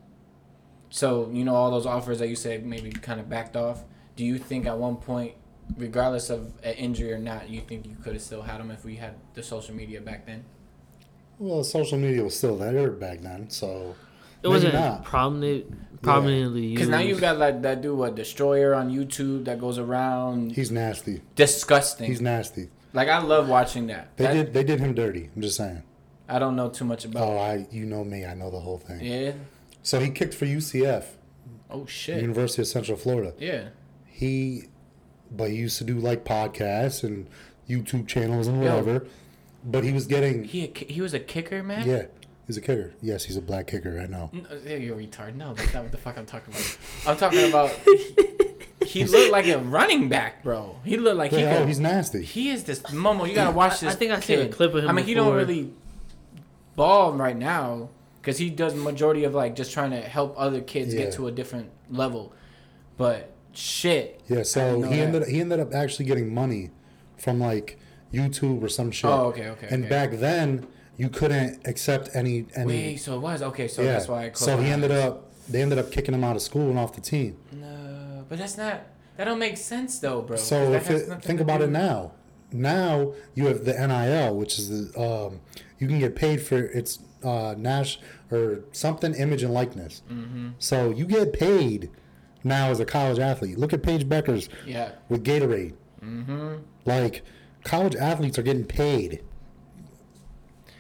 So 0.89 1.29
you 1.31 1.43
know 1.43 1.55
all 1.55 1.71
those 1.71 1.85
offers 1.85 2.19
that 2.19 2.27
you 2.29 2.35
said 2.35 2.65
maybe 2.65 2.91
kind 2.91 3.19
of 3.19 3.29
backed 3.29 3.55
off. 3.55 3.83
Do 4.15 4.25
you 4.25 4.37
think 4.37 4.65
at 4.65 4.77
one 4.77 4.97
point, 4.97 5.33
regardless 5.77 6.29
of 6.29 6.53
an 6.63 6.73
injury 6.73 7.13
or 7.13 7.19
not, 7.19 7.49
you 7.49 7.61
think 7.61 7.85
you 7.85 7.95
could 8.03 8.13
have 8.13 8.21
still 8.21 8.41
had 8.41 8.59
them 8.59 8.71
if 8.71 8.83
we 8.83 8.95
had 8.95 9.13
the 9.33 9.43
social 9.43 9.75
media 9.75 10.01
back 10.01 10.25
then? 10.25 10.43
Well, 11.37 11.63
social 11.63 11.97
media 11.97 12.23
was 12.23 12.35
still 12.37 12.57
there 12.57 12.91
back 12.91 13.21
then, 13.21 13.49
so 13.49 13.95
It 14.43 14.49
wasn't 14.49 14.73
not. 14.73 15.05
prominent, 15.05 16.01
prominently 16.01 16.61
used. 16.63 16.75
Because 16.75 16.89
now 16.89 16.99
you 16.99 17.15
got 17.17 17.37
like 17.37 17.61
that 17.61 17.81
dude, 17.81 17.97
what 17.97 18.15
Destroyer 18.15 18.73
on 18.75 18.89
YouTube 18.89 19.45
that 19.45 19.57
goes 19.59 19.77
around 19.77 20.51
he's 20.53 20.69
nasty. 20.71 21.21
disgusting. 21.35 22.07
He's 22.07 22.19
nasty. 22.19 22.69
like 22.93 23.07
I 23.07 23.19
love 23.21 23.47
watching 23.47 23.87
that. 23.87 24.17
They 24.17 24.25
That- 24.25 24.33
did 24.33 24.53
they 24.53 24.63
did 24.63 24.79
him 24.81 24.93
dirty. 24.95 25.29
I'm 25.35 25.41
just 25.41 25.55
saying. 25.55 25.83
I 26.27 26.39
don't 26.39 26.55
know 26.55 26.69
too 26.69 26.85
much 26.85 27.05
about. 27.05 27.23
Oh, 27.27 27.37
I 27.37 27.65
you 27.71 27.85
know 27.85 28.03
me. 28.03 28.25
I 28.25 28.33
know 28.33 28.49
the 28.51 28.59
whole 28.59 28.77
thing. 28.79 28.99
Yeah. 29.01 29.31
So 29.89 29.99
he 29.99 30.11
kicked 30.11 30.35
for 30.35 30.45
UCF, 30.45 31.03
Oh 31.71 31.87
shit. 31.87 32.21
University 32.21 32.61
of 32.61 32.67
Central 32.67 32.95
Florida. 32.95 33.33
Yeah. 33.39 33.69
He, 34.05 34.65
but 35.31 35.49
he 35.49 35.55
used 35.55 35.79
to 35.79 35.83
do 35.83 35.95
like 35.95 36.23
podcasts 36.23 37.03
and 37.03 37.25
YouTube 37.67 38.07
channels 38.07 38.45
and 38.45 38.63
Yo. 38.63 38.69
whatever. 38.69 39.07
But 39.65 39.83
he 39.83 39.91
was 39.91 40.05
getting 40.05 40.43
He 40.43 40.71
he 40.87 41.01
was 41.01 41.15
a 41.15 41.19
kicker, 41.19 41.63
man. 41.63 41.87
yeah. 41.87 42.05
He's 42.45 42.55
a 42.55 42.61
kicker. 42.61 42.93
Yes, 43.01 43.23
he's 43.23 43.35
a 43.35 43.41
black 43.41 43.65
kicker. 43.65 43.99
I 43.99 44.05
know. 44.05 44.29
No, 44.31 44.41
uh, 44.51 44.59
yeah, 44.63 44.75
you're 44.75 44.99
a 44.99 45.03
retard. 45.03 45.33
No, 45.33 45.55
that's 45.55 45.73
not 45.73 45.81
what 45.81 45.91
the 45.91 45.97
fuck 45.97 46.19
I'm 46.19 46.25
talking 46.27 46.53
about. 46.53 46.77
I'm 47.07 47.17
talking 47.17 47.49
about. 47.49 47.71
He 48.85 49.05
looked 49.05 49.31
like 49.31 49.45
a 49.45 49.59
running 49.59 50.09
back, 50.09 50.41
bro. 50.41 50.79
He 50.83 50.97
looked 50.97 51.17
like 51.17 51.31
he. 51.31 51.41
Yeah, 51.41 51.55
oh, 51.55 51.57
could- 51.59 51.67
he's 51.67 51.79
nasty. 51.79 52.23
He 52.23 52.49
is 52.49 52.63
this 52.63 52.79
Momo. 52.83 53.27
You 53.29 53.35
gotta 53.35 53.51
watch 53.51 53.81
this. 53.81 53.93
I 53.93 53.95
think 53.95 54.11
I 54.11 54.19
see 54.19 54.33
a 54.33 54.47
clip 54.47 54.73
of 54.73 54.83
him 54.83 54.89
I 54.89 54.93
mean, 54.93 55.05
he 55.05 55.13
don't 55.13 55.35
really 55.35 55.73
ball 56.75 57.13
right 57.13 57.37
now 57.37 57.89
because 58.21 58.37
he 58.37 58.49
does 58.49 58.75
majority 58.75 59.23
of 59.23 59.33
like 59.33 59.55
just 59.55 59.71
trying 59.71 59.91
to 59.91 60.01
help 60.01 60.33
other 60.37 60.61
kids 60.61 60.93
Yeah. 60.93 61.03
get 61.05 61.13
to 61.13 61.27
a 61.27 61.31
different 61.31 61.69
level. 61.89 62.33
But 62.97 63.31
shit. 63.53 64.21
Yeah, 64.27 64.43
so 64.43 64.81
he 64.81 64.97
that. 64.97 64.99
ended 65.07 65.27
he 65.27 65.39
ended 65.41 65.59
up 65.59 65.73
actually 65.73 66.05
getting 66.05 66.33
money 66.33 66.71
from 67.17 67.39
like 67.39 67.77
YouTube 68.13 68.61
or 68.63 68.69
some 68.69 68.91
shit. 68.91 69.09
Oh, 69.09 69.27
okay, 69.27 69.49
okay, 69.49 69.67
And 69.69 69.85
okay. 69.85 69.89
back 69.89 70.11
then 70.19 70.67
you 70.97 71.09
couldn't 71.09 71.65
accept 71.65 72.09
any 72.13 72.45
any. 72.55 72.67
Wait, 72.67 72.97
so 72.97 73.15
it 73.15 73.19
was 73.19 73.41
okay. 73.41 73.67
So 73.67 73.81
yeah. 73.81 73.93
that's 73.93 74.07
why. 74.07 74.25
I 74.25 74.29
closed 74.29 74.43
so 74.43 74.57
he 74.57 74.69
ended 74.69 74.91
eyes. 74.91 75.05
up 75.05 75.25
they 75.49 75.61
ended 75.61 75.79
up 75.79 75.91
kicking 75.91 76.13
him 76.13 76.23
out 76.23 76.35
of 76.35 76.41
school 76.41 76.69
and 76.69 76.77
off 76.77 76.93
the 76.93 77.01
team. 77.01 77.37
No, 77.51 78.25
but 78.27 78.37
that's 78.37 78.57
not. 78.57 78.81
That 79.17 79.25
don't 79.25 79.39
make 79.39 79.57
sense 79.57 79.99
though, 79.99 80.21
bro. 80.21 80.37
So 80.37 80.73
if 80.73 80.89
it, 80.89 81.21
think 81.23 81.39
about 81.41 81.59
do- 81.59 81.65
it 81.65 81.69
now. 81.71 82.13
Now 82.51 83.13
you 83.35 83.45
have 83.47 83.63
the 83.65 83.73
NIL, 83.73 84.35
which 84.35 84.57
is 84.57 84.69
the 84.91 84.99
um, 84.99 85.39
you 85.77 85.87
can 85.87 85.99
get 85.99 86.15
paid 86.15 86.41
for 86.41 86.57
its 86.57 86.99
uh, 87.23 87.55
Nash 87.57 87.99
or 88.31 88.61
something 88.71 89.13
image 89.13 89.43
and 89.43 89.53
likeness. 89.53 90.01
Mm-hmm. 90.11 90.49
So 90.59 90.89
you 90.91 91.05
get 91.05 91.33
paid 91.33 91.89
now 92.43 92.69
as 92.69 92.79
a 92.79 92.85
college 92.85 93.19
athlete. 93.19 93.57
Look 93.57 93.73
at 93.73 93.83
Paige 93.83 94.07
Bueckers 94.07 94.49
Yeah. 94.65 94.91
with 95.09 95.23
Gatorade. 95.23 95.73
Mm-hmm. 96.03 96.55
Like 96.85 97.23
college 97.63 97.95
athletes 97.95 98.39
are 98.39 98.43
getting 98.43 98.65
paid. 98.65 99.21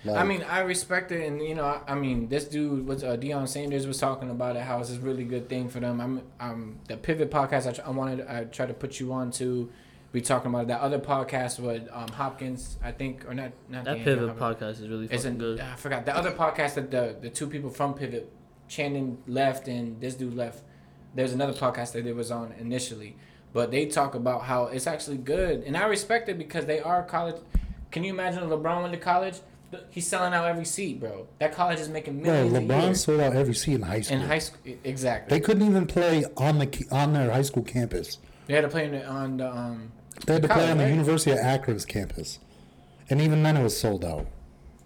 Like, 0.05 0.15
I 0.17 0.23
mean, 0.23 0.43
I 0.43 0.61
respect 0.61 1.11
it, 1.11 1.27
and 1.27 1.41
you 1.41 1.55
know, 1.55 1.65
I, 1.65 1.81
I 1.91 1.95
mean, 1.95 2.29
this 2.29 2.45
dude 2.45 2.87
was 2.87 3.03
uh, 3.03 3.17
Deion 3.17 3.49
Sanders 3.49 3.85
was 3.85 3.97
talking 3.97 4.29
about 4.29 4.55
it, 4.55 4.61
how 4.61 4.79
it's 4.79 4.91
a 4.93 4.99
really 4.99 5.25
good 5.25 5.49
thing 5.49 5.67
for 5.67 5.81
them. 5.81 5.99
I'm, 5.99 6.21
um, 6.39 6.79
the 6.87 6.95
Pivot 6.95 7.29
podcast. 7.29 7.67
I, 7.67 7.71
tr- 7.73 7.81
I 7.85 7.89
wanted, 7.89 8.25
I 8.25 8.45
tried 8.45 8.67
to 8.67 8.73
put 8.73 9.01
you 9.01 9.11
on 9.11 9.29
to 9.31 9.69
be 10.11 10.21
talking 10.21 10.49
about 10.49 10.67
that 10.67 10.81
other 10.81 10.99
podcast 10.99 11.59
with 11.59 11.87
um, 11.91 12.07
Hopkins, 12.09 12.77
I 12.83 12.91
think, 12.91 13.25
or 13.27 13.33
not, 13.33 13.51
not 13.69 13.85
That 13.85 13.99
the 13.99 14.03
Pivot 14.03 14.29
Andrew 14.29 14.35
podcast 14.35 14.81
is 14.81 14.87
really 14.87 15.05
It's 15.05 15.23
fucking 15.23 15.31
an, 15.31 15.37
good. 15.37 15.59
I 15.59 15.75
forgot 15.75 16.05
the 16.05 16.15
other 16.15 16.31
podcast 16.31 16.75
that 16.75 16.89
the 16.91 17.15
the 17.21 17.29
two 17.29 17.47
people 17.47 17.69
from 17.69 17.93
Pivot, 17.93 18.31
Channing 18.67 19.17
left 19.27 19.67
and 19.67 19.99
this 20.01 20.15
dude 20.15 20.35
left. 20.35 20.63
There's 21.15 21.33
another 21.33 21.53
podcast 21.53 21.93
that 21.93 22.03
they 22.03 22.11
was 22.13 22.31
on 22.31 22.53
initially, 22.59 23.17
but 23.53 23.71
they 23.71 23.85
talk 23.87 24.15
about 24.15 24.43
how 24.43 24.65
it's 24.65 24.87
actually 24.87 25.17
good, 25.17 25.63
and 25.63 25.75
I 25.77 25.85
respect 25.85 26.29
it 26.29 26.37
because 26.37 26.65
they 26.65 26.79
are 26.79 27.03
college. 27.03 27.35
Can 27.91 28.03
you 28.03 28.13
imagine 28.13 28.43
LeBron 28.47 28.81
went 28.83 28.93
to 28.93 28.99
college? 28.99 29.35
He's 29.91 30.07
selling 30.07 30.33
out 30.33 30.45
every 30.45 30.65
seat, 30.65 30.99
bro. 30.99 31.27
That 31.37 31.53
college 31.53 31.79
is 31.79 31.89
making 31.89 32.21
bro, 32.23 32.31
millions 32.31 32.57
a 32.57 32.61
year. 32.61 32.69
LeBron 32.69 32.97
sold 32.97 33.19
out 33.21 33.35
every 33.35 33.53
seat 33.53 33.75
in 33.75 33.81
high 33.83 34.01
school. 34.01 34.17
in 34.17 34.23
high 34.27 34.39
school. 34.39 34.73
Exactly. 34.83 35.37
they 35.37 35.39
couldn't 35.43 35.67
even 35.67 35.85
play 35.85 36.25
on 36.37 36.57
the 36.57 36.87
on 36.91 37.13
their 37.13 37.29
high 37.31 37.43
school 37.43 37.63
campus. 37.63 38.17
They 38.47 38.55
had 38.55 38.61
to 38.61 38.67
play 38.67 38.85
in 38.85 38.91
the, 38.93 39.05
on 39.05 39.37
the 39.37 39.47
um. 39.51 39.91
They 40.25 40.33
had 40.33 40.41
to 40.43 40.47
play 40.49 40.69
on 40.69 40.77
the 40.77 40.83
right? 40.83 40.89
University 40.91 41.31
of 41.31 41.39
Akron's 41.39 41.85
campus, 41.85 42.39
and 43.09 43.21
even 43.21 43.43
then 43.43 43.57
it 43.57 43.63
was 43.63 43.79
sold 43.79 44.03
out. 44.05 44.27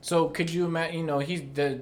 So 0.02 0.28
could 0.30 0.50
you 0.50 0.66
imagine? 0.66 1.00
You 1.00 1.06
know, 1.06 1.20
he's 1.20 1.42
the 1.54 1.82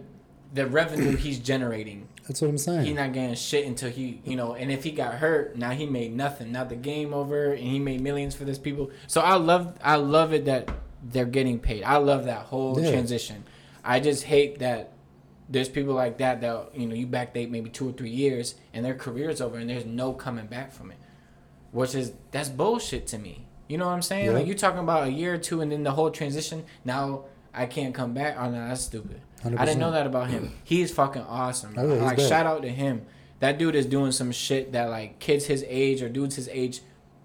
the 0.53 0.67
revenue 0.67 1.15
he's 1.15 1.39
generating. 1.51 2.07
That's 2.27 2.41
what 2.41 2.49
I'm 2.49 2.57
saying. 2.57 2.85
He's 2.85 2.95
not 2.95 3.13
getting 3.13 3.35
shit 3.35 3.65
until 3.65 3.89
he, 3.89 4.21
you 4.23 4.35
know, 4.35 4.53
and 4.53 4.71
if 4.71 4.83
he 4.83 4.91
got 4.91 5.15
hurt, 5.15 5.57
now 5.57 5.71
he 5.71 5.85
made 5.85 6.15
nothing. 6.15 6.51
Now 6.51 6.63
the 6.63 6.75
game 6.75 7.13
over, 7.13 7.51
and 7.51 7.59
he 7.63 7.79
made 7.79 7.99
millions 8.01 8.35
for 8.35 8.45
this 8.45 8.59
people. 8.59 8.91
So 9.07 9.21
I 9.21 9.35
love, 9.35 9.73
I 9.83 9.95
love 9.95 10.31
it 10.31 10.45
that 10.45 10.69
they're 11.03 11.25
getting 11.25 11.59
paid. 11.59 11.83
I 11.83 11.97
love 11.97 12.25
that 12.25 12.43
whole 12.43 12.79
Yeah. 12.79 12.91
transition. 12.91 13.43
I 13.83 13.99
just 13.99 14.23
hate 14.23 14.59
that 14.59 14.91
there's 15.49 15.67
people 15.67 15.93
like 15.95 16.19
that 16.19 16.39
that 16.41 16.69
you 16.75 16.85
know 16.87 16.93
you 16.95 17.07
backdate 17.07 17.49
maybe 17.49 17.69
two 17.69 17.89
or 17.89 17.91
three 17.91 18.11
years 18.11 18.55
and 18.73 18.85
their 18.85 18.93
career's 18.93 19.41
over 19.41 19.57
and 19.57 19.69
there's 19.69 19.85
no 19.85 20.13
coming 20.13 20.45
back 20.45 20.71
from 20.71 20.91
it, 20.91 20.97
which 21.71 21.95
is 21.95 22.13
that's 22.31 22.49
bullshit 22.49 23.07
to 23.07 23.17
me. 23.17 23.47
You 23.67 23.77
know 23.77 23.85
what 23.85 23.93
I'm 23.93 24.01
saying? 24.01 24.25
Yeah. 24.25 24.31
Like 24.33 24.47
you 24.47 24.53
talking 24.55 24.79
about 24.79 25.07
a 25.07 25.11
year 25.11 25.35
or 25.35 25.37
two 25.37 25.61
and 25.61 25.71
then 25.71 25.83
the 25.83 25.91
whole 25.91 26.11
transition. 26.11 26.65
Now 26.83 27.25
I 27.53 27.65
can't 27.65 27.93
come 27.93 28.13
back. 28.13 28.35
Oh 28.37 28.49
no, 28.49 28.67
that's 28.67 28.81
stupid. 28.81 29.21
I 29.43 29.65
didn't 29.65 29.79
know 29.79 29.91
that 29.91 30.05
about 30.05 30.29
him. 30.29 30.53
He's 30.63 30.91
fucking 30.91 31.23
awesome. 31.23 31.73
Oh, 31.77 31.85
like 31.85 32.17
dope. 32.17 32.27
shout 32.29 32.45
out 32.45 32.61
to 32.61 32.69
him. 32.69 33.05
That 33.39 33.57
dude 33.57 33.75
is 33.75 33.85
doing 33.87 34.11
some 34.11 34.31
shit 34.31 34.73
that 34.73 34.89
like 34.89 35.19
kids 35.19 35.45
his 35.45 35.65
age 35.67 36.01
or 36.03 36.09
dudes 36.09 36.35
his 36.35 36.47
age 36.49 36.81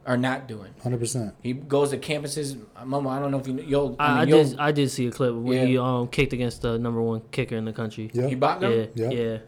are 0.07 0.17
not 0.17 0.47
doing. 0.47 0.73
Hundred 0.83 1.01
percent. 1.01 1.35
He 1.43 1.53
goes 1.53 1.91
to 1.91 1.99
campuses. 1.99 2.55
Momo, 2.85 3.11
I 3.11 3.19
don't 3.19 3.33
know 3.33 3.39
if 3.41 3.47
you 3.49 3.61
you'll. 3.61 3.97
I, 3.99 4.07
I, 4.07 4.21
mean, 4.21 4.29
you'll- 4.29 4.45
did. 4.45 4.59
I 4.59 4.73
did 4.73 4.91
see 4.91 5.09
a 5.09 5.11
clip 5.11 5.35
where 5.35 5.59
Yeah. 5.59 5.65
he 5.67 5.79
um 5.79 6.09
kicked 6.09 6.33
against 6.33 6.63
the 6.63 6.79
number 6.79 7.03
one 7.03 7.23
kicker 7.33 7.57
in 7.57 7.65
the 7.65 7.73
country. 7.73 8.11
Yeah. 8.15 8.29
He 8.29 8.35
bought 8.37 8.61
them. 8.61 8.89
Yeah, 8.95 9.09
Yeah. 9.09 9.11
yeah. 9.11 9.39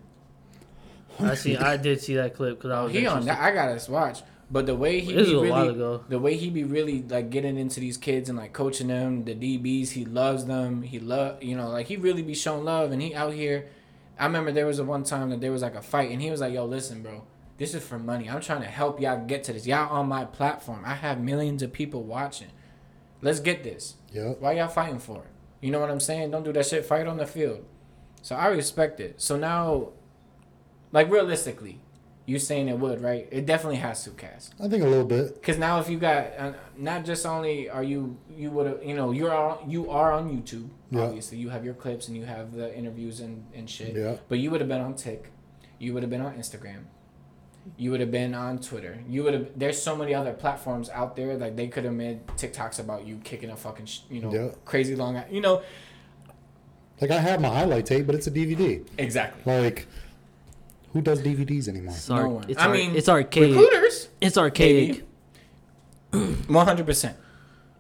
I 1.21 1.35
see. 1.35 1.57
I 1.57 1.77
did 1.77 2.01
see 2.01 2.17
that 2.17 2.35
clip 2.35 2.59
because 2.59 2.71
I 2.71 2.83
was. 2.83 2.93
He 2.93 3.07
on 3.07 3.19
interested. 3.23 3.29
that. 3.31 3.41
I 3.41 3.55
gotta 3.55 3.91
watch. 3.91 4.23
But 4.51 4.65
the 4.65 4.75
way 4.75 5.01
he 5.01 5.13
This 5.13 5.29
be 5.29 5.35
was 5.35 5.49
a 5.49 5.53
while 5.53 5.63
really, 5.67 5.75
ago. 5.75 6.05
the 6.09 6.19
way 6.19 6.37
he 6.37 6.49
be 6.49 6.65
really 6.65 7.03
like 7.03 7.29
getting 7.29 7.59
into 7.59 7.81
these 7.81 7.99
kids 7.99 8.31
and 8.31 8.39
like 8.39 8.53
coaching 8.55 8.89
them, 8.89 9.25
the 9.25 9.35
DBs, 9.35 9.91
he 9.91 10.05
loves 10.07 10.47
them. 10.47 10.83
He 10.83 10.99
love, 10.99 11.43
you 11.43 11.55
know, 11.55 11.69
like 11.69 11.87
he 11.87 11.97
really 11.97 12.23
be 12.23 12.35
showing 12.35 12.65
love, 12.65 12.91
and 12.93 13.03
he 13.03 13.15
out 13.15 13.35
here. 13.35 13.67
I 14.19 14.25
remember 14.25 14.51
there 14.51 14.67
was 14.67 14.79
a 14.79 14.85
one 14.85 15.05
time 15.05 15.31
that 15.31 15.41
there 15.43 15.53
was 15.53 15.61
like 15.63 15.75
a 15.75 15.83
fight, 15.83 16.11
and 16.11 16.23
he 16.23 16.31
was 16.31 16.41
like, 16.41 16.55
"Yo, 16.55 16.65
listen, 16.65 17.03
bro, 17.03 17.25
this 17.59 17.75
is 17.75 17.85
for 17.85 17.99
money. 17.99 18.29
I'm 18.31 18.41
trying 18.41 18.63
to 18.63 18.69
help 18.69 19.01
y'all 19.01 19.23
get 19.27 19.45
to 19.45 19.53
this. 19.53 19.67
Y'all 19.67 19.93
on 19.95 20.09
my 20.09 20.25
platform. 20.25 20.83
I 20.87 20.95
have 20.95 21.21
millions 21.21 21.63
of 21.63 21.73
people 21.73 22.03
watching. 22.03 22.49
Let's 23.21 23.41
get 23.41 23.63
this. 23.65 23.97
Yeah. 24.13 24.31
Why 24.41 24.53
y'all 24.53 24.69
fighting 24.69 24.99
for 24.99 25.19
it? 25.19 25.31
You 25.61 25.73
know 25.73 25.81
what 25.81 25.91
I'm 25.91 26.01
saying? 26.01 26.31
Don't 26.31 26.45
do 26.45 26.53
that 26.55 26.65
shit. 26.67 26.87
Fight 26.87 27.07
on 27.07 27.17
the 27.19 27.27
field. 27.27 27.65
So 28.23 28.35
I 28.35 28.47
respect 28.47 28.99
it. 29.01 29.21
So 29.21 29.37
now, 29.37 29.89
like 30.93 31.11
realistically, 31.11 31.81
you 32.29 32.39
saying 32.39 32.69
it 32.69 32.79
would, 32.79 33.01
right? 33.01 33.27
It 33.31 33.47
definitely 33.47 33.79
has 33.89 34.05
to 34.05 34.11
cast. 34.11 34.55
I 34.63 34.69
think 34.69 34.83
a 34.85 34.87
little 34.87 35.07
bit. 35.17 35.43
Cause 35.43 35.57
now 35.57 35.81
if 35.81 35.89
you 35.89 35.99
got 35.99 36.23
uh, 36.39 36.53
not 36.77 37.05
just 37.11 37.25
only 37.25 37.71
are 37.71 37.83
you 37.93 38.01
you 38.43 38.51
would 38.51 38.67
have 38.67 38.81
you 38.89 38.95
know 38.99 39.09
you're 39.19 39.35
on, 39.35 39.69
you 39.75 39.91
are 39.91 40.13
on 40.13 40.25
YouTube 40.37 40.69
Yeah. 40.91 41.03
obviously 41.05 41.39
you 41.39 41.49
have 41.49 41.65
your 41.65 41.75
clips 41.83 42.09
and 42.09 42.15
you 42.19 42.27
have 42.27 42.47
the 42.61 42.69
interviews 42.81 43.21
and 43.21 43.35
and 43.57 43.65
shit 43.69 43.95
Yeah. 43.97 44.17
but 44.29 44.39
you 44.43 44.51
would 44.51 44.61
have 44.61 44.69
been 44.75 44.83
on 44.89 44.95
Tik, 44.95 45.23
you 45.79 45.95
would 45.95 46.03
have 46.03 46.11
been 46.11 46.21
on 46.29 46.35
Instagram, 46.43 46.83
you 47.79 47.91
would 47.93 48.01
have 48.01 48.11
been 48.21 48.35
on 48.35 48.59
Twitter. 48.59 48.95
You 49.09 49.21
would 49.25 49.35
have. 49.35 49.47
There's 49.57 49.81
so 49.89 49.97
many 49.97 50.13
other 50.21 50.35
platforms 50.35 50.89
out 50.91 51.17
there. 51.17 51.33
Like 51.45 51.55
they 51.57 51.69
could 51.69 51.85
have 51.85 51.95
made 52.07 52.27
TikToks 52.43 52.79
about 52.79 53.07
you 53.07 53.15
kicking 53.25 53.51
a 53.51 53.57
fucking, 53.57 53.87
sh- 53.87 54.01
you 54.11 54.21
know, 54.23 54.33
Yeah. 54.33 54.49
crazy 54.67 54.95
long. 54.97 55.13
You 55.31 55.41
know, 55.41 55.63
Like 57.01 57.11
I 57.11 57.21
have 57.21 57.41
my 57.41 57.49
highlight 57.49 57.87
tape, 57.87 58.07
but 58.07 58.15
it's 58.15 58.27
a 58.27 58.31
DVD. 58.31 58.85
exactly. 58.99 59.41
Like, 59.61 59.87
who 60.93 61.01
does 61.03 61.21
DVDs 61.23 61.69
anymore? 61.69 61.95
It's, 61.95 62.09
No 62.09 62.15
ar- 62.17 62.29
one. 62.29 62.45
it's 62.49 62.61
I 62.61 62.67
ar- 62.67 62.73
mean, 62.73 62.97
it's 62.97 63.09
archaic. 63.09 63.51
Recruiters. 63.57 64.09
It's 64.21 64.37
archaic. 64.39 65.05
One 66.49 66.67
hundred 66.67 66.87
percent. 66.87 67.17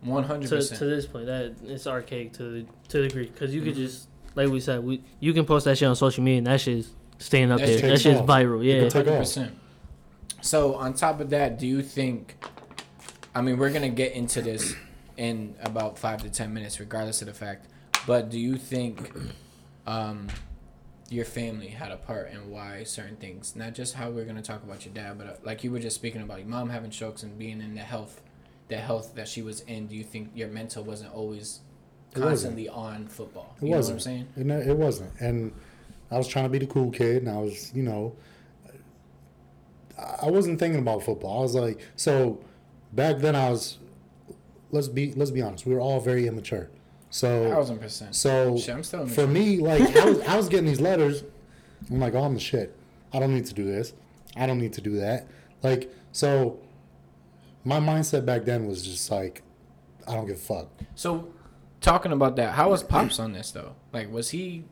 One 0.02 0.22
hundred 0.24 0.50
percent. 0.50 0.78
to 0.78 0.84
this 0.84 1.06
point, 1.06 1.26
that 1.26 1.54
it's 1.66 1.86
archaic 1.86 2.34
to 2.34 2.42
the 2.42 2.66
to 2.88 3.02
the 3.02 3.08
degree 3.08 3.26
because 3.26 3.54
you 3.54 3.62
could 3.62 3.74
just 3.74 4.08
like 4.34 4.48
we 4.50 4.60
said, 4.60 4.84
we 4.84 5.02
you 5.20 5.32
can 5.32 5.44
post 5.44 5.64
that 5.64 5.76
shit 5.78 5.88
on 5.88 5.96
social 5.96 6.22
media 6.22 6.38
and 6.38 6.46
that 6.46 6.60
shit's 6.60 6.90
staying 7.18 7.50
up 7.50 7.58
That 7.58 7.66
there. 7.66 7.74
shit 7.78 7.82
That 7.82 7.88
takes 7.90 8.02
shit's 8.02 8.20
off. 8.20 8.26
viral. 8.26 8.62
Yeah. 8.64 8.88
hundred 8.90 9.18
percent. 9.18 9.58
So 10.40 10.74
on 10.76 10.94
top 10.94 11.20
of 11.20 11.30
that, 11.30 11.58
do 11.58 11.66
you 11.66 11.82
think? 11.82 12.36
I 13.34 13.40
mean, 13.40 13.56
we're 13.58 13.72
gonna 13.72 13.88
get 13.88 14.12
into 14.12 14.40
this 14.42 14.74
in 15.16 15.54
about 15.62 15.98
five 15.98 16.22
to 16.22 16.30
ten 16.30 16.52
minutes, 16.54 16.78
regardless 16.78 17.22
of 17.22 17.26
the 17.28 17.34
fact. 17.34 17.66
But 18.06 18.30
do 18.30 18.38
you 18.38 18.56
think 18.56 19.10
um, 19.86 20.28
your 21.10 21.24
family 21.24 21.68
had 21.68 21.90
a 21.90 21.96
part 21.96 22.30
in 22.30 22.50
why 22.50 22.84
certain 22.84 23.16
things, 23.16 23.56
not 23.56 23.74
just 23.74 23.94
how 23.94 24.10
we're 24.10 24.24
gonna 24.24 24.42
talk 24.42 24.62
about 24.62 24.84
your 24.84 24.94
dad, 24.94 25.16
but 25.16 25.26
uh, 25.26 25.32
like 25.42 25.64
you 25.64 25.70
were 25.70 25.78
just 25.78 25.96
speaking 25.96 26.20
about 26.20 26.38
your 26.38 26.48
mom 26.48 26.68
having 26.68 26.90
strokes 26.90 27.22
and 27.22 27.38
being 27.38 27.60
in 27.60 27.74
the 27.74 27.80
health, 27.80 28.20
the 28.68 28.76
health 28.76 29.14
that 29.14 29.26
she 29.28 29.40
was 29.42 29.60
in. 29.62 29.86
Do 29.86 29.96
you 29.96 30.04
think 30.04 30.30
your 30.34 30.48
mental 30.48 30.84
wasn't 30.84 31.14
always 31.14 31.60
constantly 32.14 32.68
on 32.68 33.06
football? 33.06 33.56
It 33.60 33.66
you 33.66 33.70
wasn't. 33.72 34.04
know 34.06 34.12
what 34.12 34.18
I'm 34.18 34.26
saying? 34.26 34.28
It, 34.36 34.46
no- 34.46 34.72
it 34.72 34.76
wasn't. 34.76 35.12
And 35.20 35.52
I 36.10 36.18
was 36.18 36.28
trying 36.28 36.44
to 36.44 36.50
be 36.50 36.58
the 36.58 36.66
cool 36.66 36.90
kid, 36.90 37.22
and 37.22 37.30
I 37.30 37.38
was, 37.38 37.72
you 37.74 37.82
know, 37.82 38.14
I 40.22 40.30
wasn't 40.30 40.58
thinking 40.58 40.80
about 40.80 41.02
football. 41.02 41.38
I 41.38 41.42
was 41.42 41.54
like, 41.54 41.80
so 41.96 42.40
back 42.92 43.18
then 43.18 43.34
I 43.34 43.50
was. 43.50 43.78
Let's 44.70 44.88
be 44.88 45.14
let's 45.14 45.30
be 45.30 45.40
honest. 45.40 45.64
We 45.64 45.72
were 45.72 45.80
all 45.80 45.98
very 45.98 46.26
immature. 46.26 46.68
So 47.10 47.50
Thousand 47.50 47.78
percent. 47.78 48.14
so 48.14 48.56
Shit, 48.58 48.74
I'm 48.74 48.82
still 48.84 49.06
for 49.06 49.26
me, 49.26 49.58
like 49.58 49.96
I 49.96 50.04
was, 50.04 50.20
I 50.28 50.36
was 50.36 50.48
getting 50.48 50.66
these 50.66 50.80
letters. 50.80 51.24
I'm 51.90 52.00
like, 52.00 52.14
oh, 52.14 52.22
I'm 52.24 52.34
the 52.34 52.40
shit. 52.40 52.76
I 53.12 53.18
don't 53.18 53.32
need 53.34 53.46
to 53.46 53.54
do 53.54 53.64
this. 53.64 53.94
I 54.36 54.46
don't 54.46 54.58
need 54.58 54.74
to 54.74 54.80
do 54.80 54.96
that. 54.98 55.26
Like 55.62 55.92
so, 56.12 56.58
my 57.64 57.80
mindset 57.80 58.24
back 58.26 58.44
then 58.44 58.66
was 58.66 58.82
just 58.84 59.10
like, 59.10 59.42
I 60.06 60.14
don't 60.14 60.26
give 60.26 60.36
a 60.36 60.40
fuck. 60.40 60.68
So, 60.94 61.28
talking 61.80 62.12
about 62.12 62.36
that, 62.36 62.54
how 62.54 62.70
was 62.70 62.82
pops 62.82 63.18
on 63.18 63.32
this 63.32 63.50
though? 63.50 63.74
Like, 63.92 64.10
was 64.12 64.30
he, 64.30 64.64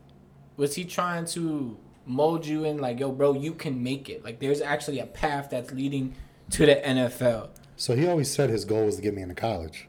was 0.57 0.75
he 0.75 0.83
trying 0.85 1.25
to 1.27 1.77
mold 2.05 2.45
you 2.45 2.63
in 2.65 2.77
like, 2.79 2.99
yo, 2.99 3.11
bro, 3.11 3.33
you 3.33 3.53
can 3.53 3.81
make 3.83 4.09
it. 4.09 4.23
Like, 4.23 4.39
there's 4.39 4.61
actually 4.61 4.99
a 4.99 5.05
path 5.05 5.49
that's 5.51 5.71
leading 5.71 6.15
to 6.51 6.65
the 6.65 6.75
NFL. 6.75 7.49
So 7.75 7.95
he 7.95 8.07
always 8.07 8.31
said 8.31 8.49
his 8.49 8.65
goal 8.65 8.85
was 8.85 8.95
to 8.95 9.01
get 9.01 9.13
me 9.13 9.21
into 9.21 9.35
college, 9.35 9.87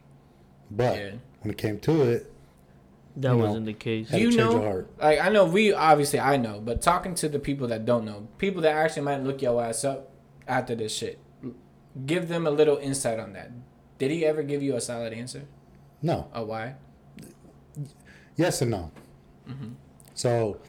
but 0.69 0.97
Yeah. 0.97 1.11
when 1.41 1.51
it 1.51 1.57
came 1.57 1.79
to 1.79 2.01
it, 2.03 2.31
That 3.17 3.31
You 3.31 3.37
wasn't 3.37 3.65
the 3.65 3.73
case. 3.73 4.09
Do 4.09 4.17
you 4.19 4.31
know? 4.31 4.61
heart. 4.61 4.91
Like, 4.99 5.19
I 5.19 5.29
know 5.29 5.45
we 5.45 5.73
obviously 5.73 6.19
I 6.19 6.37
know, 6.37 6.61
but 6.61 6.81
talking 6.81 7.15
to 7.15 7.27
the 7.29 7.39
people 7.39 7.67
that 7.67 7.85
don't 7.85 8.05
know, 8.05 8.27
people 8.37 8.61
that 8.61 8.75
actually 8.75 9.01
might 9.03 9.23
look 9.23 9.41
your 9.41 9.61
ass 9.63 9.83
up 9.83 10.11
after 10.47 10.75
this 10.75 10.95
shit, 10.95 11.19
give 12.05 12.27
them 12.29 12.47
a 12.47 12.51
little 12.51 12.77
insight 12.77 13.19
on 13.19 13.33
that. 13.33 13.51
Did 13.97 14.11
he 14.11 14.25
ever 14.25 14.43
give 14.43 14.63
you 14.63 14.75
a 14.75 14.81
solid 14.81 15.11
answer? 15.13 15.45
no, 16.01 16.29
A 16.33 16.43
why? 16.45 16.75
yes 18.37 18.61
and 18.61 18.71
no. 18.71 18.91
Mm-hmm. 19.49 19.69
So 20.13 20.59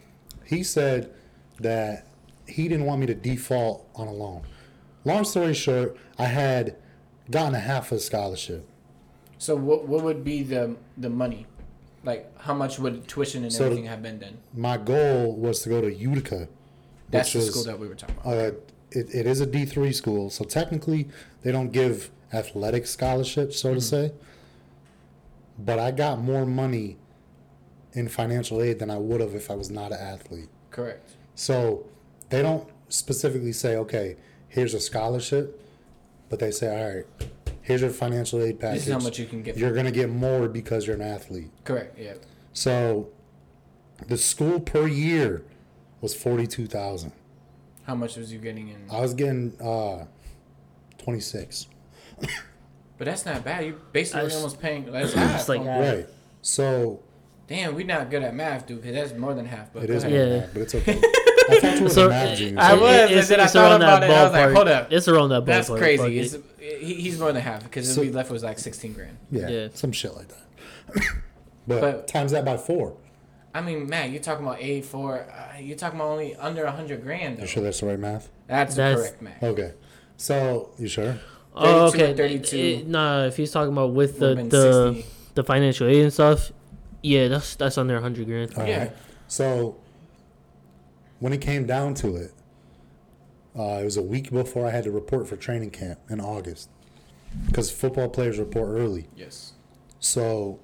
he 0.44 0.62
said 0.62 1.12
that 1.60 2.06
he 2.46 2.68
didn't 2.68 2.86
want 2.86 3.00
me 3.00 3.06
to 3.06 3.14
default 3.14 3.88
on 3.94 4.08
a 4.08 4.12
loan. 4.12 4.42
Long 5.04 5.24
story 5.24 5.54
short, 5.54 5.96
I 6.18 6.24
had 6.24 6.76
gotten 7.30 7.54
a 7.54 7.60
half 7.60 7.92
a 7.92 7.98
scholarship. 8.00 8.66
So 9.38 9.54
what 9.56 9.86
what 9.86 10.02
would 10.02 10.24
be 10.24 10.42
the 10.42 10.76
the 10.98 11.08
money? 11.10 11.46
Like, 12.02 12.38
how 12.40 12.54
much 12.54 12.78
would 12.78 13.06
tuition 13.08 13.42
and 13.44 13.52
So 13.52 13.64
everything 13.64 13.84
have 13.86 14.02
been 14.02 14.18
then? 14.18 14.38
My 14.54 14.76
goal 14.76 15.34
was 15.36 15.62
to 15.62 15.68
go 15.68 15.80
to 15.80 15.92
Utica. 15.92 16.48
That's 17.10 17.32
the 17.32 17.40
was- 17.40 17.50
school 17.50 17.64
that 17.64 17.78
we 17.78 17.88
were 17.88 17.94
talking 17.94 18.16
about. 18.22 18.32
Uh, 18.34 18.52
it, 18.92 19.14
it 19.14 19.26
is 19.26 19.40
a 19.40 19.46
D 19.46 19.64
three 19.66 19.92
school, 19.92 20.30
so 20.30 20.44
technically 20.44 21.08
they 21.42 21.52
don't 21.52 21.70
give 21.70 22.10
athletic 22.32 22.86
scholarships, 22.86 23.60
so 23.60 23.74
to 23.74 23.80
say. 23.80 24.12
But 25.58 25.78
I 25.78 25.90
got 25.90 26.20
more 26.20 26.46
money 26.46 26.96
in 27.92 28.08
financial 28.08 28.62
aid 28.62 28.78
than 28.78 28.90
I 28.90 28.96
would 28.98 29.20
have 29.20 29.34
if 29.34 29.50
I 29.50 29.54
was 29.54 29.70
not 29.70 29.92
an 29.92 29.98
athlete. 30.00 30.48
Correct. 30.70 31.12
So 31.34 31.86
they 32.30 32.40
don't 32.42 32.68
specifically 32.88 33.52
say, 33.52 33.76
okay, 33.76 34.16
here's 34.48 34.74
a 34.74 34.80
scholarship, 34.80 35.60
but 36.28 36.38
they 36.38 36.50
say, 36.50 36.68
all 36.68 36.94
right, 36.96 37.06
here's 37.62 37.80
your 37.80 37.90
financial 37.90 38.42
aid 38.42 38.58
package. 38.60 38.78
This 38.80 38.86
is 38.88 38.92
how 38.92 39.00
much 39.00 39.18
you 39.18 39.26
can 39.26 39.42
get. 39.42 39.56
You're 39.56 39.72
gonna 39.74 39.90
get 39.90 40.10
more 40.10 40.48
because 40.48 40.86
you're 40.86 40.96
an 40.96 41.02
athlete. 41.02 41.50
Correct. 41.64 41.98
Yeah. 41.98 42.14
So 42.52 43.08
The 44.08 44.16
school 44.16 44.60
per 44.60 44.86
year 44.86 45.42
was 46.00 46.14
forty 46.14 46.46
two 46.46 46.66
thousand. 46.66 47.12
How 47.84 47.94
much 47.94 48.16
was 48.16 48.32
you 48.32 48.38
getting 48.38 48.68
in? 48.68 48.86
I 48.90 49.00
was 49.00 49.14
getting 49.14 49.52
uh, 49.60 50.06
twenty 50.98 51.20
six. 51.20 51.66
But 52.98 53.06
that's 53.06 53.24
not 53.24 53.42
bad. 53.44 53.64
You're 53.64 53.74
basically 53.92 54.22
That's- 54.22 54.36
almost 54.36 54.60
paying. 54.60 54.84
That's 54.92 55.14
half. 55.14 55.40
It's 55.40 55.48
like 55.48 55.62
half. 55.62 55.80
Right. 55.94 56.08
So 56.42 57.00
Damn, 57.46 57.74
we're 57.74 57.84
not 57.86 58.10
good 58.10 58.22
at 58.22 58.32
math, 58.34 58.66
dude. 58.66 58.80
Because 58.80 58.94
that's 58.94 59.18
more 59.18 59.34
than 59.34 59.44
half. 59.44 59.72
But 59.72 59.82
it 59.84 59.90
is 59.90 60.04
go 60.04 60.10
more 60.10 60.18
Yeah. 60.18 60.24
than 60.26 60.38
that, 60.40 60.52
but 60.54 60.62
it's 60.62 60.74
okay. 60.76 60.92
I 61.50 61.58
thought 61.60 61.76
you 61.78 61.82
were 61.82 61.90
So 61.90 62.06
a 62.06 62.08
math. 62.10 62.40
I 62.58 62.74
was, 62.74 62.92
and 62.92 63.10
it's- 63.10 63.28
then 63.28 63.40
I 63.40 63.46
thought 63.48 63.72
around 63.72 63.82
about 63.82 64.00
that 64.02 64.10
it, 64.10 64.12
I 64.14 64.22
was 64.22 64.32
like, 64.32 64.44
ballpark. 64.50 64.54
hold 64.54 64.68
up. 64.68 64.92
It's 64.92 65.08
around 65.08 65.28
that 65.30 65.42
ballpark. 65.42 65.46
That's 65.46 65.68
crazy. 65.68 66.02
Fuck 66.02 66.10
It's, 66.12 66.32
it. 66.34 66.44
He, 66.80 66.94
he's 66.94 67.18
more 67.18 67.32
than 67.32 67.42
half 67.42 67.62
because 67.62 67.92
So- 67.94 68.00
we 68.00 68.10
left 68.10 68.30
was 68.30 68.42
like 68.42 68.58
sixteen 68.58 68.92
grand. 68.92 69.16
yeah, 69.30 69.48
Yeah. 69.48 69.68
some 69.74 69.92
shit 69.92 70.14
like 70.16 70.28
that. 70.28 70.44
but, 71.66 71.80
But- 71.80 72.08
times 72.08 72.32
that 72.32 72.44
by 72.44 72.56
four. 72.56 72.96
I 73.52 73.60
mean, 73.60 73.88
Matt, 73.88 74.10
you're 74.10 74.22
talking 74.22 74.46
about 74.46 74.60
A 74.62 74.80
four. 74.80 75.26
Uh, 75.28 75.58
you're 75.58 75.76
talking 75.76 75.98
about 75.98 76.10
only 76.12 76.36
under 76.36 76.64
a 76.64 76.70
hundred 76.70 77.02
grand 77.02 77.36
though. 77.38 77.42
You 77.42 77.46
sure 77.48 77.62
that's 77.64 77.80
the 77.80 77.86
right 77.86 77.98
math? 77.98 78.28
That's, 78.46 78.74
That's- 78.76 79.00
correct, 79.00 79.22
Matt. 79.22 79.42
Okay. 79.42 79.72
So 80.16 80.70
you 80.78 80.86
sure? 80.86 81.18
Oh, 81.54 81.90
32 81.90 82.04
okay. 82.04 82.12
or 82.12 82.16
32. 82.16 82.56
It- 82.56 82.86
nah, 82.86 83.24
if 83.24 83.36
he's 83.36 83.50
talking 83.50 83.72
about 83.72 83.92
with 83.92 84.20
the 84.20 84.36
the, 84.36 84.92
60. 84.94 85.10
the 85.34 85.42
financial 85.44 85.88
aid 85.88 86.02
and 86.04 86.12
stuff, 86.12 86.52
yeah, 87.02 87.26
that's 87.28 87.56
that's 87.56 87.76
under 87.76 87.96
a 87.96 88.00
hundred 88.00 88.26
grand. 88.26 88.54
All 88.56 88.66
Yeah. 88.66 88.78
right. 88.78 88.92
So 89.26 89.76
when 91.18 91.32
it 91.32 91.40
came 91.40 91.66
down 91.66 91.94
to 91.94 92.16
it, 92.16 92.32
uh, 93.58 93.78
it 93.80 93.84
was 93.84 93.96
a 93.96 94.02
week 94.02 94.30
before 94.30 94.66
I 94.66 94.70
had 94.70 94.84
to 94.84 94.90
report 94.90 95.28
for 95.28 95.36
training 95.36 95.70
camp 95.70 95.98
in 96.08 96.20
August, 96.20 96.68
because 97.46 97.70
football 97.70 98.08
players 98.08 98.38
report 98.38 98.68
early. 98.68 99.08
Yes. 99.16 99.54
So, 99.98 100.60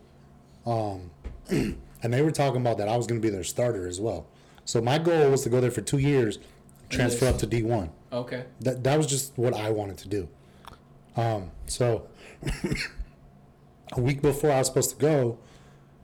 um, 0.64 1.10
and 1.48 1.78
they 2.02 2.22
were 2.22 2.30
talking 2.30 2.60
about 2.60 2.78
that 2.78 2.88
I 2.88 2.96
was 2.96 3.06
going 3.06 3.20
to 3.20 3.26
be 3.26 3.30
their 3.30 3.44
starter 3.44 3.86
as 3.86 4.00
well. 4.00 4.26
So 4.64 4.80
my 4.80 4.98
goal 4.98 5.30
was 5.30 5.42
to 5.42 5.48
go 5.48 5.60
there 5.60 5.70
for 5.70 5.80
two 5.80 5.98
years, 5.98 6.38
transfer 6.88 7.26
up 7.26 7.38
to 7.38 7.46
D 7.46 7.62
one. 7.62 7.90
Okay. 8.12 8.44
That 8.60 8.82
that 8.84 8.96
was 8.96 9.06
just 9.06 9.36
what 9.36 9.54
I 9.54 9.70
wanted 9.70 9.98
to 9.98 10.08
do. 10.08 10.28
Um, 11.16 11.50
so 11.66 12.08
a 13.92 14.00
week 14.00 14.22
before 14.22 14.50
I 14.50 14.58
was 14.58 14.66
supposed 14.66 14.90
to 14.90 14.96
go, 14.96 15.38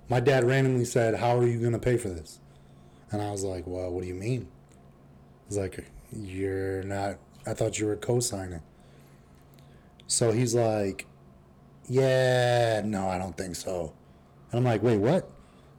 my 0.08 0.20
dad 0.20 0.44
randomly 0.44 0.84
said, 0.84 1.16
"How 1.16 1.36
are 1.38 1.46
you 1.46 1.60
going 1.60 1.72
to 1.72 1.78
pay 1.78 1.96
for 1.96 2.08
this?" 2.08 2.38
And 3.10 3.20
I 3.20 3.30
was 3.30 3.44
like, 3.44 3.66
"Well, 3.66 3.90
what 3.90 4.02
do 4.02 4.08
you 4.08 4.14
mean?" 4.14 4.48
He's 5.48 5.58
like, 5.58 5.90
"You're 6.14 6.82
not. 6.82 7.18
I 7.46 7.54
thought 7.54 7.78
you 7.78 7.86
were 7.86 7.96
co-signing." 7.96 8.62
So 10.06 10.30
he's 10.30 10.54
like, 10.54 11.06
"Yeah, 11.88 12.82
no, 12.84 13.08
I 13.08 13.18
don't 13.18 13.36
think 13.36 13.56
so." 13.56 13.92
And 14.50 14.58
I'm 14.58 14.64
like, 14.64 14.82
"Wait, 14.82 14.98
what?" 14.98 15.30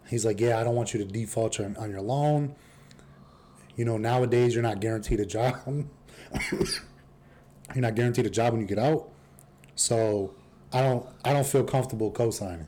He's 0.08 0.26
like, 0.26 0.40
"Yeah, 0.40 0.60
I 0.60 0.64
don't 0.64 0.76
want 0.76 0.94
you 0.94 1.04
to 1.04 1.06
default 1.06 1.60
on, 1.60 1.76
on 1.78 1.90
your 1.90 2.02
loan. 2.02 2.56
You 3.76 3.86
know, 3.86 3.98
nowadays 3.98 4.54
you're 4.54 4.64
not 4.64 4.80
guaranteed 4.80 5.20
a 5.20 5.26
job." 5.26 5.86
you're 6.52 7.82
not 7.82 7.96
guaranteed 7.96 8.26
a 8.26 8.30
job 8.30 8.54
when 8.54 8.62
you 8.62 8.68
get 8.68 8.80
out. 8.80 9.10
So 9.76 10.34
I 10.72 10.82
don't 10.82 11.06
I 11.24 11.34
don't 11.34 11.46
feel 11.46 11.64
comfortable 11.64 12.12
co-signing. 12.12 12.68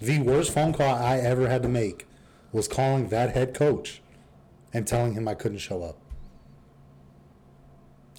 The 0.00 0.18
worst 0.20 0.52
phone 0.52 0.72
call 0.72 0.94
I 0.94 1.18
ever 1.18 1.48
had 1.48 1.62
to 1.62 1.68
make 1.68 2.06
was 2.52 2.66
calling 2.66 3.08
that 3.08 3.34
head 3.34 3.54
coach 3.54 4.00
and 4.72 4.86
telling 4.86 5.12
him 5.14 5.28
I 5.28 5.34
couldn't 5.34 5.58
show 5.58 5.82
up. 5.82 5.99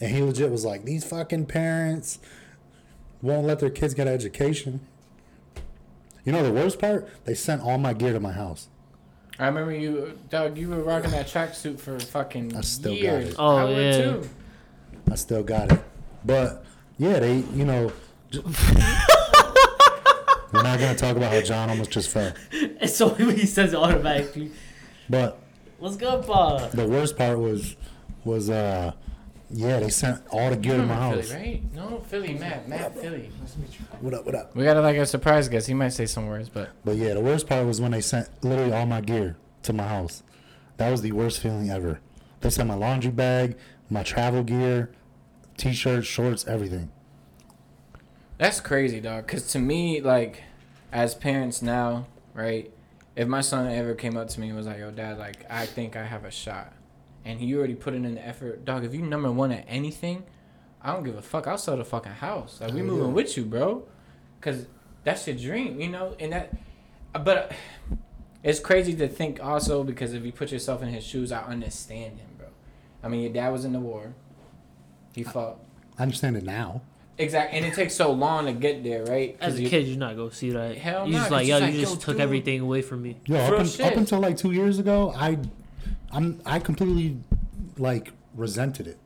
And 0.02 0.12
he 0.12 0.22
legit 0.22 0.50
was 0.52 0.66
like, 0.66 0.84
"These 0.84 1.06
fucking 1.06 1.46
parents 1.46 2.20
won't 3.22 3.46
let 3.48 3.60
their 3.60 3.70
kids 3.70 3.94
get 3.94 4.08
an 4.08 4.14
education." 4.14 4.82
You 6.26 6.32
know 6.32 6.44
the 6.44 6.52
worst 6.52 6.80
part? 6.80 7.08
They 7.26 7.34
sent 7.36 7.62
all 7.62 7.78
my 7.78 7.94
gear 7.94 8.14
to 8.14 8.20
my 8.20 8.32
house. 8.32 8.68
I 9.40 9.46
remember 9.48 9.72
you, 9.72 10.20
Doug. 10.30 10.58
You 10.58 10.70
were 10.70 10.84
rocking 10.84 11.12
that 11.12 11.28
tracksuit 11.28 11.80
for 11.80 12.00
fucking 12.00 12.56
I 12.56 12.62
still 12.62 12.94
got 12.94 13.02
years. 13.02 13.30
it. 13.30 13.36
Oh, 13.40 13.56
I 13.56 13.64
would 13.66 13.78
yeah. 13.78 14.02
too. 14.02 14.30
I 15.12 15.16
still 15.16 15.44
got 15.44 15.72
it. 15.72 15.82
But 16.26 16.64
yeah, 16.98 17.20
they, 17.20 17.38
you 17.56 17.66
know, 17.66 17.92
j- 18.30 18.42
we're 20.52 20.64
not 20.64 20.80
gonna 20.80 20.96
talk 20.96 21.16
about 21.18 21.32
how 21.34 21.42
John 21.42 21.70
almost 21.70 21.92
just 21.92 22.10
fell. 22.10 22.34
It's 22.52 22.96
so 22.98 23.10
he 23.16 23.46
says 23.46 23.74
it 23.74 23.78
automatically. 23.78 24.52
But 25.10 25.40
What's 25.80 25.98
good, 25.98 26.24
pa? 26.26 26.68
the 26.68 26.88
worst 26.88 27.18
part 27.18 27.40
was, 27.40 27.76
was 28.24 28.50
uh, 28.52 28.92
yeah, 29.54 29.80
they 29.80 29.90
sent 29.90 30.22
all 30.30 30.50
the 30.50 30.56
gear 30.56 30.78
to 30.78 30.84
my 30.84 30.96
hmm. 30.96 31.12
Philly, 31.12 31.22
house. 31.22 31.34
right? 31.34 31.74
No, 31.74 32.00
Philly, 32.08 32.34
Matt, 32.34 32.68
Matt, 32.68 32.98
Philly. 32.98 33.32
What 34.00 34.14
up? 34.14 34.26
What 34.26 34.36
up? 34.36 34.56
We 34.56 34.64
got 34.64 34.78
like 34.78 34.98
a 34.98 35.06
surprise 35.06 35.50
guest. 35.50 35.68
He 35.68 35.74
might 35.74 35.90
say 35.90 36.06
some 36.06 36.28
words, 36.28 36.50
but 36.50 36.70
But 36.86 36.96
yeah, 36.98 37.14
the 37.14 37.22
worst 37.22 37.48
part 37.48 37.66
was 37.66 37.82
when 37.82 37.92
they 37.92 38.02
sent 38.02 38.30
literally 38.44 38.72
all 38.74 38.86
my 38.86 39.02
gear 39.02 39.38
to 39.64 39.74
my 39.74 39.88
house. 39.88 40.24
That 40.78 40.90
was 40.90 41.02
the 41.02 41.12
worst 41.12 41.40
feeling 41.40 41.70
ever. 41.70 42.00
They 42.40 42.50
sent 42.50 42.68
my 42.68 42.76
laundry 42.76 43.12
bag, 43.12 43.58
my 43.90 44.04
travel 44.04 44.44
gear, 44.44 44.92
t-shirts, 45.58 46.08
shorts, 46.08 46.48
everything. 46.48 46.92
that's 48.38 48.60
crazy, 48.60 49.00
dog. 49.00 49.28
Cause 49.28 49.46
to 49.52 49.60
me, 49.60 50.02
like, 50.02 50.44
as 50.92 51.14
parents 51.14 51.62
now, 51.62 52.08
right? 52.34 52.72
If 53.16 53.28
my 53.28 53.42
son 53.42 53.68
ever 53.68 53.94
came 53.94 54.18
up 54.18 54.30
to 54.30 54.40
me 54.40 54.48
and 54.48 54.58
was 54.58 54.66
like, 54.66 54.80
"Yo, 54.80 54.90
dad, 54.90 55.20
like, 55.20 55.46
I 55.50 55.66
think 55.66 55.96
I 55.96 56.06
have 56.06 56.24
a 56.26 56.32
shot," 56.32 56.74
and 57.26 57.40
he 57.40 57.54
already 57.56 57.76
put 57.76 57.94
in 57.94 58.04
the 58.16 58.26
effort, 58.26 58.66
dog. 58.66 58.84
If 58.84 58.94
you 58.94 59.02
number 59.02 59.32
one 59.32 59.52
at 59.52 59.66
anything, 59.68 60.24
I 60.82 60.94
don't 60.94 61.04
give 61.04 61.16
a 61.18 61.22
fuck. 61.22 61.48
I'll 61.48 61.58
sell 61.58 61.78
the 61.78 61.86
fucking 61.86 62.12
house. 62.14 62.60
Like, 62.62 62.72
we 62.74 62.80
Hell 62.80 62.88
moving 62.88 63.08
yeah. 63.08 63.14
with 63.14 63.38
you, 63.38 63.46
bro. 63.46 63.84
Cause 64.42 64.66
that's 65.04 65.28
your 65.28 65.36
dream, 65.36 65.80
you 65.80 65.90
know. 65.90 66.16
And 66.20 66.34
that, 66.34 66.54
but 67.24 67.52
it's 68.44 68.60
crazy 68.60 68.96
to 68.96 69.08
think 69.08 69.44
also 69.44 69.84
because 69.84 70.14
if 70.14 70.24
you 70.26 70.32
put 70.32 70.52
yourself 70.52 70.82
in 70.82 70.90
his 70.90 71.04
shoes, 71.04 71.32
I 71.32 71.44
understand 71.44 72.18
him, 72.18 72.30
bro. 72.38 72.48
I 73.04 73.08
mean, 73.08 73.22
your 73.22 73.32
dad 73.34 73.50
was 73.50 73.66
in 73.66 73.74
the 73.74 73.80
war. 73.80 74.14
He 75.14 75.24
fought. 75.24 75.60
I 76.00 76.04
understand 76.04 76.38
it 76.38 76.44
now. 76.44 76.82
Exactly, 77.18 77.58
and 77.60 77.68
it 77.68 77.76
takes 77.76 77.94
so 77.94 78.12
long 78.14 78.46
to 78.46 78.54
get 78.54 78.84
there, 78.84 79.04
right? 79.06 79.38
As 79.40 79.60
a 79.60 79.62
you- 79.62 79.70
kid, 79.70 79.86
you're 79.86 79.98
not 80.00 80.16
gonna 80.16 80.32
see 80.32 80.50
that. 80.52 80.76
Hell 80.78 81.06
you 81.06 81.14
nah, 81.14 81.18
just 81.20 81.24
'cause 81.26 81.32
like, 81.32 81.42
it's 81.42 81.50
yo, 81.50 81.60
like, 81.60 81.74
you 81.74 81.80
yo, 81.82 81.86
just 81.86 82.02
took 82.02 82.16
dude. 82.16 82.22
everything 82.22 82.62
away 82.62 82.82
from 82.82 83.04
me. 83.04 83.18
Yo, 83.28 83.36
up, 83.38 83.52
Real 83.52 83.60
un- 83.60 83.68
shit. 83.68 83.86
up 83.86 83.96
until 83.98 84.20
like 84.20 84.38
two 84.38 84.52
years 84.54 84.80
ago, 84.80 85.14
I, 85.16 85.38
I'm 86.12 86.42
I 86.46 86.60
completely 86.60 87.18
like 87.78 88.12
resented 88.36 88.88
it. 88.88 88.98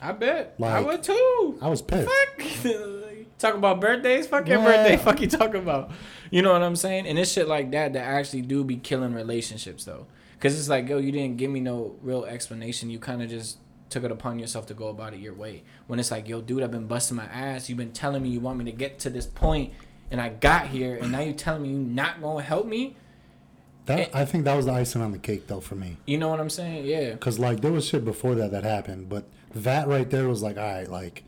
I 0.00 0.12
bet. 0.12 0.54
Like, 0.58 0.72
I 0.72 0.80
would 0.80 1.02
too. 1.02 1.58
I 1.62 1.68
was 1.68 1.80
pissed. 1.82 2.08
Fuck. 2.08 2.72
Talk 3.38 3.54
about 3.54 3.80
birthdays. 3.80 4.26
Fuck 4.26 4.48
your 4.48 4.58
Yeah. 4.58 4.64
birthday. 4.64 4.96
Fuck 4.96 5.20
you 5.20 5.28
talking 5.28 5.60
about. 5.62 5.90
You 6.30 6.42
know 6.42 6.52
what 6.52 6.62
I'm 6.62 6.76
saying? 6.76 7.06
And 7.06 7.18
it's 7.18 7.30
shit 7.30 7.48
like 7.48 7.70
that 7.72 7.92
that 7.92 8.04
actually 8.04 8.42
do 8.42 8.64
be 8.64 8.76
killing 8.76 9.14
relationships 9.14 9.84
though. 9.84 10.06
Cause 10.40 10.58
it's 10.58 10.68
like, 10.68 10.88
yo, 10.88 10.98
you 10.98 11.12
didn't 11.12 11.36
give 11.36 11.50
me 11.52 11.60
no 11.60 11.94
real 12.02 12.24
explanation. 12.24 12.90
You 12.90 12.98
kind 12.98 13.22
of 13.22 13.28
just 13.30 13.58
took 13.90 14.02
it 14.02 14.10
upon 14.10 14.38
yourself 14.40 14.66
to 14.66 14.74
go 14.74 14.88
about 14.88 15.14
it 15.14 15.20
your 15.20 15.34
way. 15.34 15.62
When 15.86 16.00
it's 16.00 16.10
like, 16.10 16.28
yo, 16.28 16.40
dude, 16.40 16.62
I've 16.64 16.70
been 16.72 16.86
busting 16.88 17.16
my 17.16 17.26
ass. 17.26 17.68
You've 17.68 17.78
been 17.78 17.92
telling 17.92 18.22
me 18.24 18.30
you 18.30 18.40
want 18.40 18.58
me 18.58 18.64
to 18.64 18.72
get 18.72 18.98
to 19.00 19.10
this 19.10 19.26
point, 19.26 19.72
and 20.10 20.20
I 20.20 20.30
got 20.30 20.66
here, 20.66 20.96
and 20.96 21.12
now 21.12 21.20
you're 21.20 21.34
telling 21.34 21.62
me 21.62 21.68
you're 21.68 21.78
not 21.78 22.20
gonna 22.20 22.42
help 22.42 22.66
me. 22.66 22.96
That 23.86 24.14
I 24.14 24.24
think 24.24 24.44
that 24.44 24.56
was 24.56 24.66
the 24.66 24.72
icing 24.72 25.02
on 25.02 25.12
the 25.12 25.18
cake 25.18 25.48
though 25.48 25.60
for 25.60 25.74
me. 25.74 25.96
You 26.06 26.18
know 26.18 26.28
what 26.28 26.40
I'm 26.40 26.50
saying? 26.50 26.86
Yeah. 26.86 27.16
Cause 27.16 27.38
like 27.38 27.60
there 27.60 27.72
was 27.72 27.86
shit 27.86 28.04
before 28.04 28.34
that 28.36 28.52
that 28.52 28.64
happened, 28.64 29.08
but 29.08 29.24
that 29.54 29.88
right 29.88 30.08
there 30.08 30.28
was 30.28 30.42
like, 30.42 30.56
all 30.56 30.62
right, 30.62 30.88
like 30.88 31.24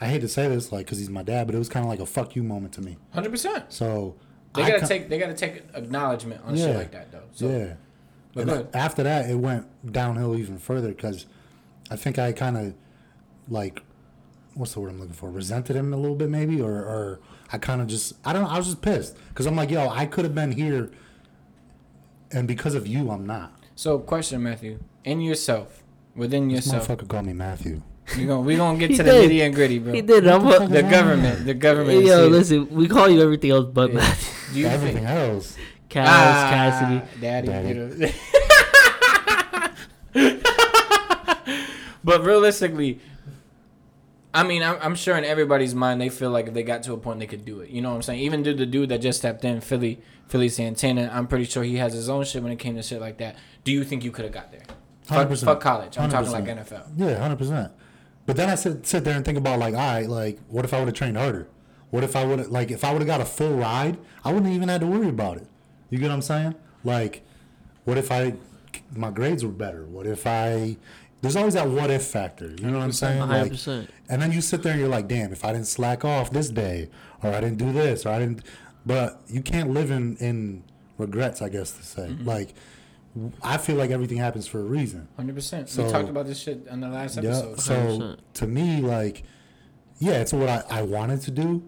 I 0.00 0.06
hate 0.06 0.20
to 0.20 0.28
say 0.28 0.48
this, 0.48 0.70
like, 0.70 0.86
cause 0.86 0.98
he's 0.98 1.08
my 1.10 1.22
dad, 1.22 1.46
but 1.46 1.54
it 1.54 1.58
was 1.58 1.68
kind 1.68 1.84
of 1.84 1.90
like 1.90 2.00
a 2.00 2.06
fuck 2.06 2.36
you 2.36 2.42
moment 2.42 2.74
to 2.74 2.82
me. 2.82 2.98
Hundred 3.12 3.30
percent. 3.30 3.72
So 3.72 4.16
They 4.54 4.62
I 4.64 4.70
gotta 4.70 4.86
take 4.86 5.08
they 5.08 5.18
gotta 5.18 5.34
take 5.34 5.62
acknowledgement 5.74 6.42
on 6.44 6.56
shit 6.56 6.76
like 6.76 6.92
that 6.92 7.10
though. 7.10 7.24
So, 7.32 7.48
yeah. 7.48 7.74
But 8.34 8.74
after 8.74 9.02
that, 9.02 9.28
it 9.28 9.36
went 9.36 9.66
downhill 9.90 10.36
even 10.36 10.58
further 10.58 10.88
because 10.88 11.26
I 11.90 11.96
think 11.96 12.18
I 12.18 12.32
kind 12.32 12.56
of 12.58 12.74
like 13.48 13.82
what's 14.54 14.74
the 14.74 14.80
word 14.80 14.90
I'm 14.90 14.98
looking 14.98 15.14
for? 15.14 15.30
Resented 15.30 15.76
him 15.76 15.94
a 15.94 15.96
little 15.96 16.16
bit, 16.16 16.28
maybe, 16.28 16.60
or 16.60 16.72
or 16.72 17.20
I 17.52 17.58
kind 17.58 17.80
of 17.80 17.86
just 17.86 18.12
I 18.24 18.32
don't 18.32 18.42
know. 18.42 18.50
I 18.50 18.58
was 18.58 18.66
just 18.66 18.82
pissed 18.82 19.16
because 19.30 19.46
I'm 19.46 19.56
like, 19.56 19.70
yo, 19.70 19.88
I 19.88 20.04
could 20.06 20.24
have 20.24 20.34
been 20.34 20.52
here, 20.52 20.90
and 22.32 22.46
because 22.48 22.74
of 22.74 22.86
you, 22.86 23.10
I'm 23.10 23.26
not. 23.26 23.52
So 23.74 23.98
question, 23.98 24.42
Matthew, 24.42 24.78
in 25.04 25.20
yourself, 25.20 25.82
within 26.14 26.48
This 26.48 26.66
yourself, 26.66 26.88
motherfucker 26.88 27.08
called 27.08 27.26
me 27.26 27.32
Matthew. 27.32 27.82
we 28.16 28.24
gonna 28.26 28.40
we 28.40 28.56
gonna 28.56 28.78
get 28.78 28.90
He 28.90 28.96
to 28.96 29.02
the 29.02 29.10
did. 29.10 29.30
nitty 29.30 29.44
and 29.46 29.54
gritty, 29.54 29.78
bro. 29.78 29.92
He 29.92 30.00
did. 30.02 30.26
I'm 30.26 30.42
the 30.44 30.62
a, 30.62 30.68
The 30.68 30.82
government, 30.82 31.44
the 31.46 31.54
government. 31.54 32.04
yo, 32.04 32.24
is 32.26 32.30
listen, 32.30 32.68
we 32.70 32.88
call 32.88 33.08
you 33.08 33.20
everything 33.22 33.50
else 33.50 33.66
but 33.72 33.90
Yeah. 33.90 33.96
Matthew. 34.00 34.54
Do 34.54 34.60
you 34.60 34.66
Everything 34.66 35.04
think? 35.04 35.08
else. 35.18 35.56
Cass, 35.90 36.08
Ah, 36.08 36.50
Cassidy. 36.50 37.20
daddy. 37.20 37.46
Daddy. 37.48 37.68
you 37.68 37.74
know. 37.74 38.10
but 42.04 42.24
realistically, 42.24 43.00
I 44.34 44.42
mean, 44.42 44.62
I'm, 44.62 44.76
I'm 44.80 44.94
sure 44.94 45.16
in 45.16 45.24
everybody's 45.24 45.74
mind 45.74 46.00
they 46.00 46.10
feel 46.10 46.30
like 46.30 46.48
if 46.48 46.54
they 46.54 46.62
got 46.62 46.82
to 46.84 46.92
a 46.92 46.98
point 46.98 47.18
they 47.18 47.26
could 47.26 47.44
do 47.44 47.60
it. 47.60 47.70
You 47.70 47.80
know 47.80 47.90
what 47.90 47.96
I'm 47.96 48.02
saying? 48.02 48.20
Even 48.20 48.42
the, 48.42 48.52
the 48.52 48.66
dude 48.66 48.90
that 48.90 48.98
just 48.98 49.18
stepped 49.20 49.44
in, 49.44 49.60
Philly, 49.60 50.00
Philly 50.26 50.48
Santana, 50.48 51.10
I'm 51.12 51.26
pretty 51.26 51.44
sure 51.44 51.62
he 51.62 51.76
has 51.76 51.94
his 51.94 52.08
own 52.08 52.24
shit 52.24 52.42
when 52.42 52.52
it 52.52 52.58
came 52.58 52.76
to 52.76 52.82
shit 52.82 53.00
like 53.00 53.18
that. 53.18 53.36
Do 53.64 53.72
you 53.72 53.84
think 53.84 54.04
you 54.04 54.10
could 54.10 54.24
have 54.24 54.34
got 54.34 54.52
there? 54.52 54.62
Fuck, 55.02 55.28
100%. 55.28 55.44
fuck 55.44 55.60
college. 55.60 55.98
I'm 55.98 56.10
talking 56.10 56.30
like 56.30 56.44
NFL. 56.44 56.88
Yeah, 56.96 57.18
hundred 57.18 57.38
percent. 57.38 57.72
But 58.26 58.36
then 58.36 58.50
I 58.50 58.56
sit 58.56 58.86
sit 58.86 59.04
there 59.04 59.16
and 59.16 59.24
think 59.24 59.38
about 59.38 59.58
like, 59.58 59.72
all 59.72 59.80
right, 59.80 60.06
like, 60.06 60.38
what 60.48 60.66
if 60.66 60.74
I 60.74 60.78
would 60.80 60.88
have 60.88 60.94
trained 60.94 61.16
harder? 61.16 61.48
What 61.90 62.04
if 62.04 62.14
I 62.14 62.24
would 62.26 62.38
have 62.40 62.48
like 62.48 62.70
if 62.70 62.84
I 62.84 62.92
would 62.92 63.00
have 63.00 63.06
got 63.06 63.22
a 63.22 63.24
full 63.24 63.56
ride, 63.56 63.96
I 64.22 64.32
wouldn't 64.32 64.52
even 64.52 64.68
had 64.68 64.82
to 64.82 64.86
worry 64.86 65.08
about 65.08 65.38
it. 65.38 65.46
You 65.88 65.98
get 65.98 66.08
what 66.08 66.14
I'm 66.14 66.22
saying? 66.22 66.54
Like, 66.84 67.22
what 67.84 67.96
if 67.96 68.12
I 68.12 68.34
my 68.94 69.10
grades 69.10 69.44
were 69.44 69.50
better? 69.50 69.86
What 69.86 70.06
if 70.06 70.26
I 70.26 70.76
there's 71.20 71.36
always 71.36 71.54
that 71.54 71.68
what 71.68 71.90
if 71.90 72.04
factor. 72.06 72.50
You 72.50 72.70
know 72.70 72.78
what 72.78 72.84
I'm 72.84 72.92
saying? 72.92 73.20
Like, 73.28 73.52
100%. 73.52 73.88
and 74.08 74.22
then 74.22 74.32
you 74.32 74.40
sit 74.40 74.62
there 74.62 74.72
and 74.72 74.80
you're 74.80 74.88
like, 74.90 75.08
damn, 75.08 75.32
if 75.32 75.44
I 75.44 75.52
didn't 75.52 75.66
slack 75.66 76.04
off 76.04 76.30
this 76.30 76.48
day, 76.48 76.88
or 77.22 77.30
I 77.32 77.40
didn't 77.40 77.58
do 77.58 77.72
this, 77.72 78.06
or 78.06 78.10
I 78.10 78.18
didn't, 78.20 78.42
but 78.86 79.20
you 79.28 79.42
can't 79.42 79.70
live 79.70 79.90
in 79.90 80.16
in 80.18 80.62
regrets, 80.96 81.42
I 81.42 81.48
guess 81.48 81.72
to 81.72 81.82
say. 81.82 82.08
Like, 82.22 82.54
I 83.42 83.56
feel 83.58 83.76
like 83.76 83.90
everything 83.90 84.18
happens 84.18 84.46
for 84.46 84.60
a 84.60 84.64
reason. 84.64 85.08
Hundred 85.16 85.34
percent. 85.34 85.68
So- 85.68 85.84
We 85.86 85.90
talked 85.90 86.08
about 86.08 86.26
this 86.26 86.38
shit 86.38 86.66
on 86.70 86.80
the 86.80 86.88
last 86.88 87.16
Yeah. 87.16 87.30
episode. 87.30 87.60
So 87.60 87.74
100%. 87.74 88.18
to 88.34 88.46
me, 88.46 88.80
like, 88.80 89.24
yeah, 89.98 90.20
it's 90.20 90.32
what 90.32 90.48
I, 90.48 90.62
I 90.70 90.82
wanted 90.82 91.20
to 91.22 91.30
do, 91.32 91.62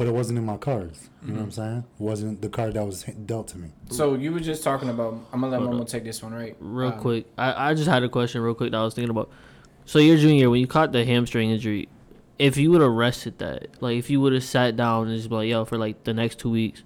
but 0.00 0.06
it 0.08 0.14
wasn't 0.14 0.38
in 0.38 0.46
my 0.46 0.56
cards. 0.56 1.10
You 1.22 1.32
know 1.34 1.40
what 1.40 1.44
I'm 1.44 1.50
saying? 1.50 1.76
It 1.76 2.02
wasn't 2.02 2.40
the 2.40 2.48
card 2.48 2.72
that 2.72 2.86
was 2.86 3.02
dealt 3.26 3.48
to 3.48 3.58
me. 3.58 3.68
So 3.90 4.14
you 4.14 4.32
were 4.32 4.40
just 4.40 4.64
talking 4.64 4.88
about. 4.88 5.12
I'm 5.30 5.42
gonna 5.42 5.48
let 5.58 5.60
Hold 5.60 5.74
Momo 5.74 5.86
take 5.86 6.04
this 6.04 6.22
one, 6.22 6.32
right? 6.32 6.56
Real 6.58 6.92
Um, 6.92 6.98
quick, 7.00 7.26
I, 7.36 7.68
I 7.68 7.74
just 7.74 7.86
had 7.86 8.02
a 8.02 8.08
question 8.08 8.40
real 8.40 8.54
quick 8.54 8.70
that 8.70 8.78
I 8.78 8.82
was 8.82 8.94
thinking 8.94 9.10
about. 9.10 9.28
So 9.84 9.98
your 9.98 10.16
junior 10.16 10.48
when 10.48 10.58
you 10.58 10.66
caught 10.66 10.92
the 10.92 11.04
hamstring 11.04 11.50
injury, 11.50 11.90
if 12.38 12.56
you 12.56 12.70
would 12.70 12.80
have 12.80 12.92
rested 12.92 13.40
that, 13.40 13.68
like 13.82 13.98
if 13.98 14.08
you 14.08 14.22
would 14.22 14.32
have 14.32 14.42
sat 14.42 14.74
down 14.74 15.08
and 15.08 15.14
just 15.18 15.28
be 15.28 15.34
like, 15.34 15.48
yo, 15.50 15.66
for 15.66 15.76
like 15.76 16.04
the 16.04 16.14
next 16.14 16.38
two 16.38 16.48
weeks, 16.48 16.82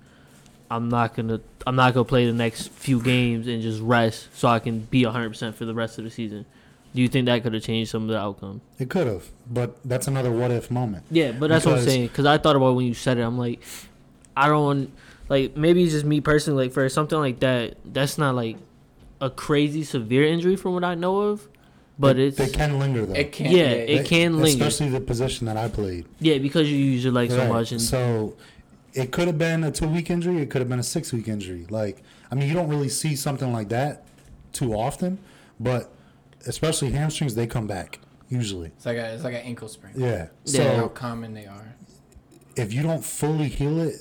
I'm 0.68 0.88
not 0.88 1.14
gonna 1.14 1.40
I'm 1.68 1.76
not 1.76 1.94
gonna 1.94 2.04
play 2.04 2.26
the 2.26 2.32
next 2.32 2.72
few 2.72 3.00
games 3.00 3.46
and 3.46 3.62
just 3.62 3.80
rest 3.80 4.36
so 4.36 4.48
I 4.48 4.58
can 4.58 4.80
be 4.80 5.04
100 5.04 5.28
percent 5.28 5.54
for 5.54 5.66
the 5.66 5.74
rest 5.74 5.98
of 5.98 6.04
the 6.04 6.10
season. 6.10 6.46
Do 6.94 7.02
you 7.02 7.08
think 7.08 7.26
that 7.26 7.42
could 7.42 7.54
have 7.54 7.62
changed 7.64 7.90
some 7.90 8.02
of 8.04 8.08
the 8.08 8.18
outcome? 8.18 8.60
It 8.78 8.88
could 8.88 9.06
have, 9.08 9.24
but 9.50 9.76
that's 9.84 10.06
another 10.06 10.30
what 10.30 10.50
if 10.52 10.70
moment. 10.70 11.04
Yeah, 11.10 11.32
but 11.32 11.48
that's 11.48 11.66
what 11.66 11.78
I'm 11.78 11.84
saying. 11.84 12.06
Because 12.06 12.24
I 12.24 12.38
thought 12.38 12.54
about 12.54 12.68
it 12.70 12.74
when 12.74 12.86
you 12.86 12.94
said 12.94 13.18
it. 13.18 13.22
I'm 13.22 13.36
like, 13.36 13.60
I 14.36 14.46
don't 14.48 14.92
like. 15.28 15.56
Maybe 15.56 15.82
it's 15.82 15.92
just 15.92 16.04
me 16.04 16.20
personally. 16.20 16.66
Like 16.66 16.72
for 16.72 16.88
something 16.88 17.18
like 17.18 17.40
that, 17.40 17.76
that's 17.84 18.16
not 18.16 18.36
like 18.36 18.58
a 19.20 19.28
crazy 19.28 19.82
severe 19.82 20.24
injury 20.24 20.54
from 20.56 20.74
what 20.74 20.84
I 20.84 20.94
know 20.94 21.20
of. 21.22 21.48
But 21.98 22.16
it, 22.18 22.28
it's 22.28 22.36
they 22.38 22.48
can 22.48 22.78
linger 22.78 23.06
though. 23.06 23.14
It 23.14 23.32
can't. 23.32 23.50
Yeah, 23.52 23.62
Yeah, 23.62 23.70
it 23.70 24.06
can 24.06 24.40
linger. 24.40 24.64
especially 24.64 24.90
the 24.90 25.00
position 25.00 25.46
that 25.46 25.56
I 25.56 25.68
played. 25.68 26.06
yeah 26.20 26.38
because 26.38 26.70
you 26.70 26.76
use 26.76 27.04
your 27.04 27.12
leg 27.12 27.30
so 27.30 27.46
much 27.48 27.70
and 27.72 27.80
So 27.80 28.36
it 28.92 29.12
could 29.12 29.26
have 29.28 29.38
been 29.38 29.62
a 29.64 29.70
two 29.70 29.88
week 29.88 30.10
injury. 30.10 30.42
It 30.42 30.50
could 30.50 30.60
have 30.60 30.68
been 30.68 30.80
a 30.80 30.84
six 30.84 31.12
week 31.12 31.28
injury. 31.28 31.66
Like 31.70 32.02
I 32.30 32.34
mean, 32.36 32.48
you 32.48 32.54
don't 32.54 32.68
really 32.68 32.88
see 32.88 33.14
something 33.16 33.52
like 33.52 33.68
that 33.70 34.04
too 34.52 34.74
often, 34.74 35.18
but 35.60 35.90
especially 36.46 36.90
hamstrings, 36.90 37.34
they 37.34 37.46
come 37.46 37.66
back 37.66 38.00
usually. 38.28 38.68
It's 38.68 38.86
like 38.86 38.96
a 38.96 39.14
it's 39.14 39.24
like 39.24 39.34
an 39.34 39.40
ankle 39.40 39.68
sprain. 39.68 39.94
Yeah. 39.96 40.28
Yeah. 40.44 40.76
How 40.76 40.82
So 40.82 40.88
common 40.88 41.34
they 41.34 41.46
are. 41.46 41.74
if 42.56 42.72
you 42.72 42.82
don't 42.82 43.04
fully 43.04 43.48
heal 43.48 43.80
it, 43.80 43.94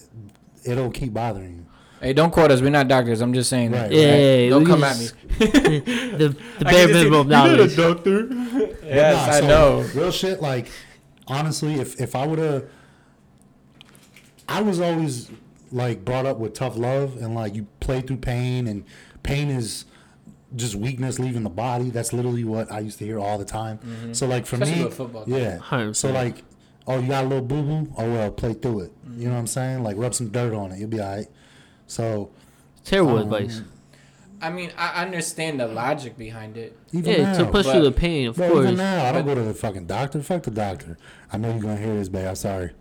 it'll 0.66 0.92
keep 0.92 1.14
bothering 1.14 1.56
you. 1.58 1.66
Hey, 2.02 2.12
don't 2.12 2.32
quote 2.32 2.52
us. 2.52 2.62
We're 2.62 2.70
not 2.70 2.90
doctors. 2.90 3.22
I'm 3.22 3.34
just 3.34 3.50
saying. 3.50 3.72
Right. 3.72 3.90
that. 3.90 3.92
yeah, 3.94 4.16
yeah, 4.16 4.36
yeah, 4.36 4.50
Don't 4.50 4.66
come 4.66 4.82
can 4.82 4.90
at 4.92 5.00
me. 5.00 5.06
the 5.40 6.36
the 6.60 6.68
I 6.68 6.72
bare 6.72 6.88
can 6.88 6.88
just 6.88 6.88
see- 6.88 7.10
minimum 7.10 7.30
you're 7.30 7.58
not 7.58 7.60
a 7.60 7.76
doctor. 7.76 8.28
Yes, 8.84 9.28
nah, 9.28 9.34
I 9.34 9.40
so, 9.40 9.48
know. 9.48 9.90
Real 9.96 10.12
shit. 10.12 10.42
Like 10.42 10.70
honestly, 11.28 11.76
if 11.76 12.00
if 12.02 12.16
I 12.16 12.28
would 12.28 12.40
have, 12.40 12.66
I 14.48 14.62
was 14.62 14.80
always 14.80 15.32
like 15.72 16.04
brought 16.06 16.26
up 16.26 16.38
with 16.38 16.54
tough 16.54 16.78
love 16.78 17.18
and 17.22 17.34
like 17.34 17.56
you 17.56 17.68
play 17.80 18.02
through 18.02 18.18
pain 18.18 18.68
and 18.68 18.84
pain 19.24 19.50
is 19.50 19.86
just 20.56 20.76
weakness 20.76 21.20
leaving 21.20 21.44
the 21.44 21.50
body. 21.50 21.90
That's 21.90 22.14
literally 22.14 22.44
what 22.44 22.72
I 22.72 22.80
used 22.80 23.00
to 23.00 23.06
hear 23.06 23.20
all 23.20 23.38
the 23.38 23.46
time. 23.46 24.14
So 24.14 24.28
like 24.28 24.46
for 24.46 24.56
Mm-hmm. 24.58 24.64
Especially 24.64 24.80
me, 24.80 24.86
with 24.86 24.98
football. 24.98 25.24
yeah. 25.28 25.58
100%. 25.58 25.96
So 25.96 26.12
like, 26.12 26.44
oh, 26.88 27.00
you 27.00 27.08
got 27.08 27.24
a 27.26 27.28
little 27.28 27.44
boo 27.46 27.62
boo. 27.64 27.94
Oh 27.98 28.12
well, 28.12 28.32
play 28.32 28.54
through 28.54 28.82
it. 28.82 28.92
You 29.18 29.28
know 29.28 29.34
what 29.34 29.40
I'm 29.40 29.48
saying? 29.48 29.84
Like 29.84 29.98
rub 29.98 30.14
some 30.14 30.30
dirt 30.30 30.54
on 30.54 30.72
it. 30.72 30.80
You'll 30.80 30.90
be 30.90 31.02
alright. 31.02 31.28
So 31.88 32.32
Terrible 32.84 33.18
um, 33.18 33.24
advice. 33.34 33.62
I 34.42 34.50
mean, 34.50 34.72
I 34.78 35.02
understand 35.04 35.62
the 35.62 35.68
logic 35.68 36.18
behind 36.18 36.58
it. 36.58 36.78
even 36.92 37.12
Yeah, 37.14 37.34
to 37.34 37.44
now, 37.44 37.52
push 37.52 37.66
but- 37.66 37.72
through 37.74 37.84
the 37.86 37.92
pain, 37.94 38.28
of 38.28 38.36
Bro, 38.36 38.50
course. 38.50 38.66
even 38.66 38.78
now, 38.78 39.06
I 39.06 39.12
don't 39.14 39.26
But- 39.26 39.36
go 39.36 39.42
to 39.42 39.48
the 39.48 39.54
fucking 39.54 39.86
doctor. 39.86 40.22
Fuck 40.22 40.44
the 40.44 40.52
doctor. 40.52 40.98
I 41.32 41.38
know 41.38 41.50
you're 41.52 41.62
gonna 41.62 41.78
hear 41.78 41.96
this, 41.96 42.10
babe. 42.10 42.28
I'm 42.28 42.36
sorry. 42.36 42.72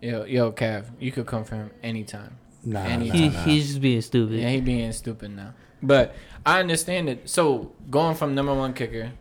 Yo, 0.00 0.24
yo, 0.24 0.52
Cav, 0.52 0.86
you 0.98 1.12
could 1.12 1.26
come 1.26 1.44
for 1.44 1.56
him 1.56 1.70
anytime. 1.82 2.38
Nah, 2.64 2.84
Any- 2.84 3.08
nah, 3.10 3.14
nah. 3.32 3.42
he's 3.44 3.68
just 3.68 3.80
being 3.82 4.00
stupid. 4.00 4.38
Yeah, 4.40 4.48
he 4.50 4.60
being 4.60 4.90
stupid 4.92 5.34
now. 5.36 5.52
But 5.82 6.14
I 6.44 6.60
understand 6.60 7.08
it. 7.08 7.28
So 7.28 7.72
going 7.90 8.16
from 8.16 8.34
number 8.34 8.54
one 8.54 8.74
kicker 8.74 9.12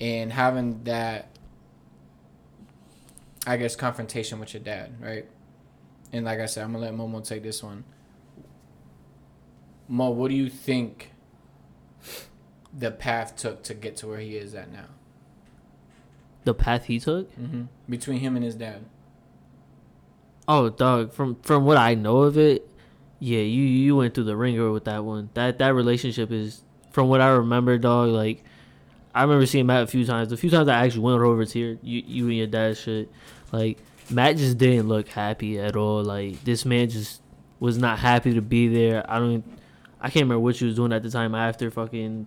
and 0.00 0.32
having 0.32 0.84
that, 0.84 1.28
I 3.46 3.56
guess, 3.56 3.76
confrontation 3.76 4.40
with 4.40 4.54
your 4.54 4.62
dad, 4.62 5.00
right? 5.00 5.26
And 6.12 6.24
like 6.24 6.40
I 6.40 6.46
said, 6.46 6.64
I'm 6.64 6.72
gonna 6.72 6.84
let 6.84 6.94
Momo 6.94 7.26
take 7.26 7.42
this 7.42 7.62
one. 7.62 7.84
Mo, 9.88 10.10
what 10.10 10.30
do 10.30 10.34
you 10.34 10.48
think 10.48 11.12
the 12.76 12.90
path 12.90 13.36
took 13.36 13.62
to 13.64 13.74
get 13.74 13.96
to 13.98 14.08
where 14.08 14.18
he 14.18 14.36
is 14.36 14.54
at 14.54 14.72
now? 14.72 14.86
The 16.44 16.54
path 16.54 16.84
he 16.84 16.98
took. 17.00 17.32
hmm 17.34 17.64
Between 17.88 18.20
him 18.20 18.36
and 18.36 18.44
his 18.44 18.54
dad. 18.54 18.84
Oh, 20.46 20.68
dog. 20.68 21.12
From 21.12 21.36
from 21.42 21.64
what 21.64 21.76
I 21.76 21.94
know 21.94 22.18
of 22.18 22.36
it, 22.36 22.68
yeah, 23.24 23.40
you 23.40 23.62
you 23.62 23.96
went 23.96 24.12
through 24.12 24.24
the 24.24 24.36
ringer 24.36 24.70
with 24.70 24.84
that 24.84 25.02
one. 25.02 25.30
That 25.32 25.58
that 25.58 25.74
relationship 25.74 26.30
is, 26.30 26.60
from 26.90 27.08
what 27.08 27.22
I 27.22 27.28
remember, 27.28 27.78
dog. 27.78 28.10
Like, 28.10 28.44
I 29.14 29.22
remember 29.22 29.46
seeing 29.46 29.64
Matt 29.64 29.84
a 29.84 29.86
few 29.86 30.04
times. 30.04 30.28
The 30.28 30.36
few 30.36 30.50
times 30.50 30.68
I 30.68 30.84
actually 30.84 31.00
went 31.00 31.22
over 31.22 31.46
to 31.46 31.58
your 31.58 31.78
you 31.82 32.02
you 32.06 32.24
and 32.26 32.36
your 32.36 32.46
dad 32.48 32.76
shit, 32.76 33.10
like 33.50 33.78
Matt 34.10 34.36
just 34.36 34.58
didn't 34.58 34.88
look 34.88 35.08
happy 35.08 35.58
at 35.58 35.74
all. 35.74 36.04
Like 36.04 36.44
this 36.44 36.66
man 36.66 36.90
just 36.90 37.22
was 37.60 37.78
not 37.78 37.98
happy 37.98 38.34
to 38.34 38.42
be 38.42 38.68
there. 38.68 39.10
I 39.10 39.18
don't. 39.18 39.42
I 40.02 40.10
can't 40.10 40.24
remember 40.24 40.40
what 40.40 40.60
you 40.60 40.66
was 40.66 40.76
doing 40.76 40.92
at 40.92 41.02
the 41.02 41.08
time 41.08 41.34
after 41.34 41.70
fucking 41.70 42.26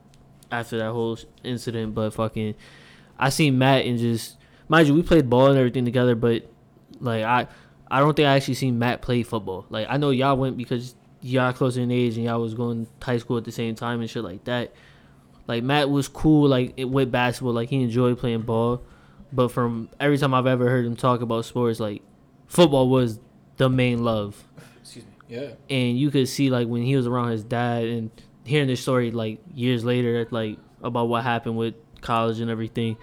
after 0.51 0.79
that 0.79 0.93
whole 0.93 1.19
incident, 1.43 1.93
but 1.93 2.09
fucking, 2.09 2.55
I 3.19 3.29
seen 3.29 3.59
Matt 3.59 3.85
and 3.85 3.99
just 3.99 4.35
mind 4.67 4.87
you, 4.87 4.95
we 4.95 5.03
played 5.03 5.29
ball 5.29 5.51
and 5.51 5.59
everything 5.59 5.85
together, 5.85 6.15
but 6.15 6.49
like 6.99 7.23
I. 7.23 7.47
I 7.89 7.99
don't 7.99 8.15
think 8.15 8.27
I 8.27 8.35
actually 8.35 8.55
seen 8.55 8.79
Matt 8.79 9.01
play 9.01 9.23
football. 9.23 9.65
Like 9.69 9.87
I 9.89 9.97
know 9.97 10.09
y'all 10.09 10.37
went 10.37 10.57
because 10.57 10.95
y'all 11.21 11.53
closer 11.53 11.81
in 11.81 11.91
age 11.91 12.15
and 12.15 12.25
y'all 12.25 12.41
was 12.41 12.53
going 12.53 12.85
to 12.85 13.05
high 13.05 13.17
school 13.17 13.37
at 13.37 13.45
the 13.45 13.51
same 13.51 13.75
time 13.75 14.01
and 14.01 14.09
shit 14.09 14.23
like 14.23 14.43
that. 14.45 14.73
Like 15.47 15.63
Matt 15.63 15.89
was 15.89 16.07
cool 16.07 16.49
like 16.49 16.73
with 16.77 17.11
basketball, 17.11 17.53
like 17.53 17.69
he 17.69 17.81
enjoyed 17.81 18.17
playing 18.17 18.41
ball. 18.41 18.81
But 19.31 19.49
from 19.49 19.89
every 19.99 20.17
time 20.17 20.33
I've 20.33 20.47
ever 20.47 20.69
heard 20.69 20.85
him 20.85 20.95
talk 20.95 21.21
about 21.21 21.45
sports, 21.45 21.79
like 21.79 22.01
football 22.47 22.89
was 22.89 23.19
the 23.57 23.69
main 23.69 24.03
love. 24.03 24.47
Excuse 24.81 25.05
me. 25.05 25.11
Yeah. 25.29 25.51
And 25.69 25.97
you 25.97 26.11
could 26.11 26.27
see 26.27 26.49
like 26.49 26.67
when 26.67 26.83
he 26.83 26.95
was 26.95 27.07
around 27.07 27.31
his 27.31 27.43
dad 27.43 27.85
and 27.85 28.11
hearing 28.45 28.67
this 28.67 28.81
story 28.81 29.11
like 29.11 29.39
years 29.53 29.83
later, 29.83 30.27
like 30.31 30.57
about 30.81 31.07
what 31.09 31.23
happened 31.23 31.57
with 31.57 31.75
college 32.01 32.39
and 32.39 32.49
everything, 32.49 32.97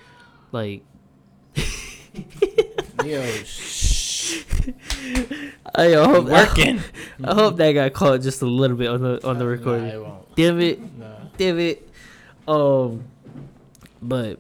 like 0.53 0.82
Yo. 3.05 3.22
I 5.74 5.93
hope 5.93 6.26
Working. 6.26 6.80
I 7.24 7.35
hope 7.35 7.57
that 7.57 7.72
got 7.72 7.93
caught 7.93 8.20
just 8.20 8.43
a 8.43 8.47
little 8.47 8.76
bit 8.76 8.89
on 8.89 9.03
the 9.03 9.26
on 9.26 9.39
the 9.39 9.47
recording. 9.47 9.89
Nah, 9.89 9.95
it 9.95 10.03
won't. 10.03 10.37
Damn 10.37 10.61
it, 10.61 10.99
Nah. 10.99 11.07
damn 11.37 11.59
it. 11.59 11.89
Um, 12.47 13.05
but 14.03 14.39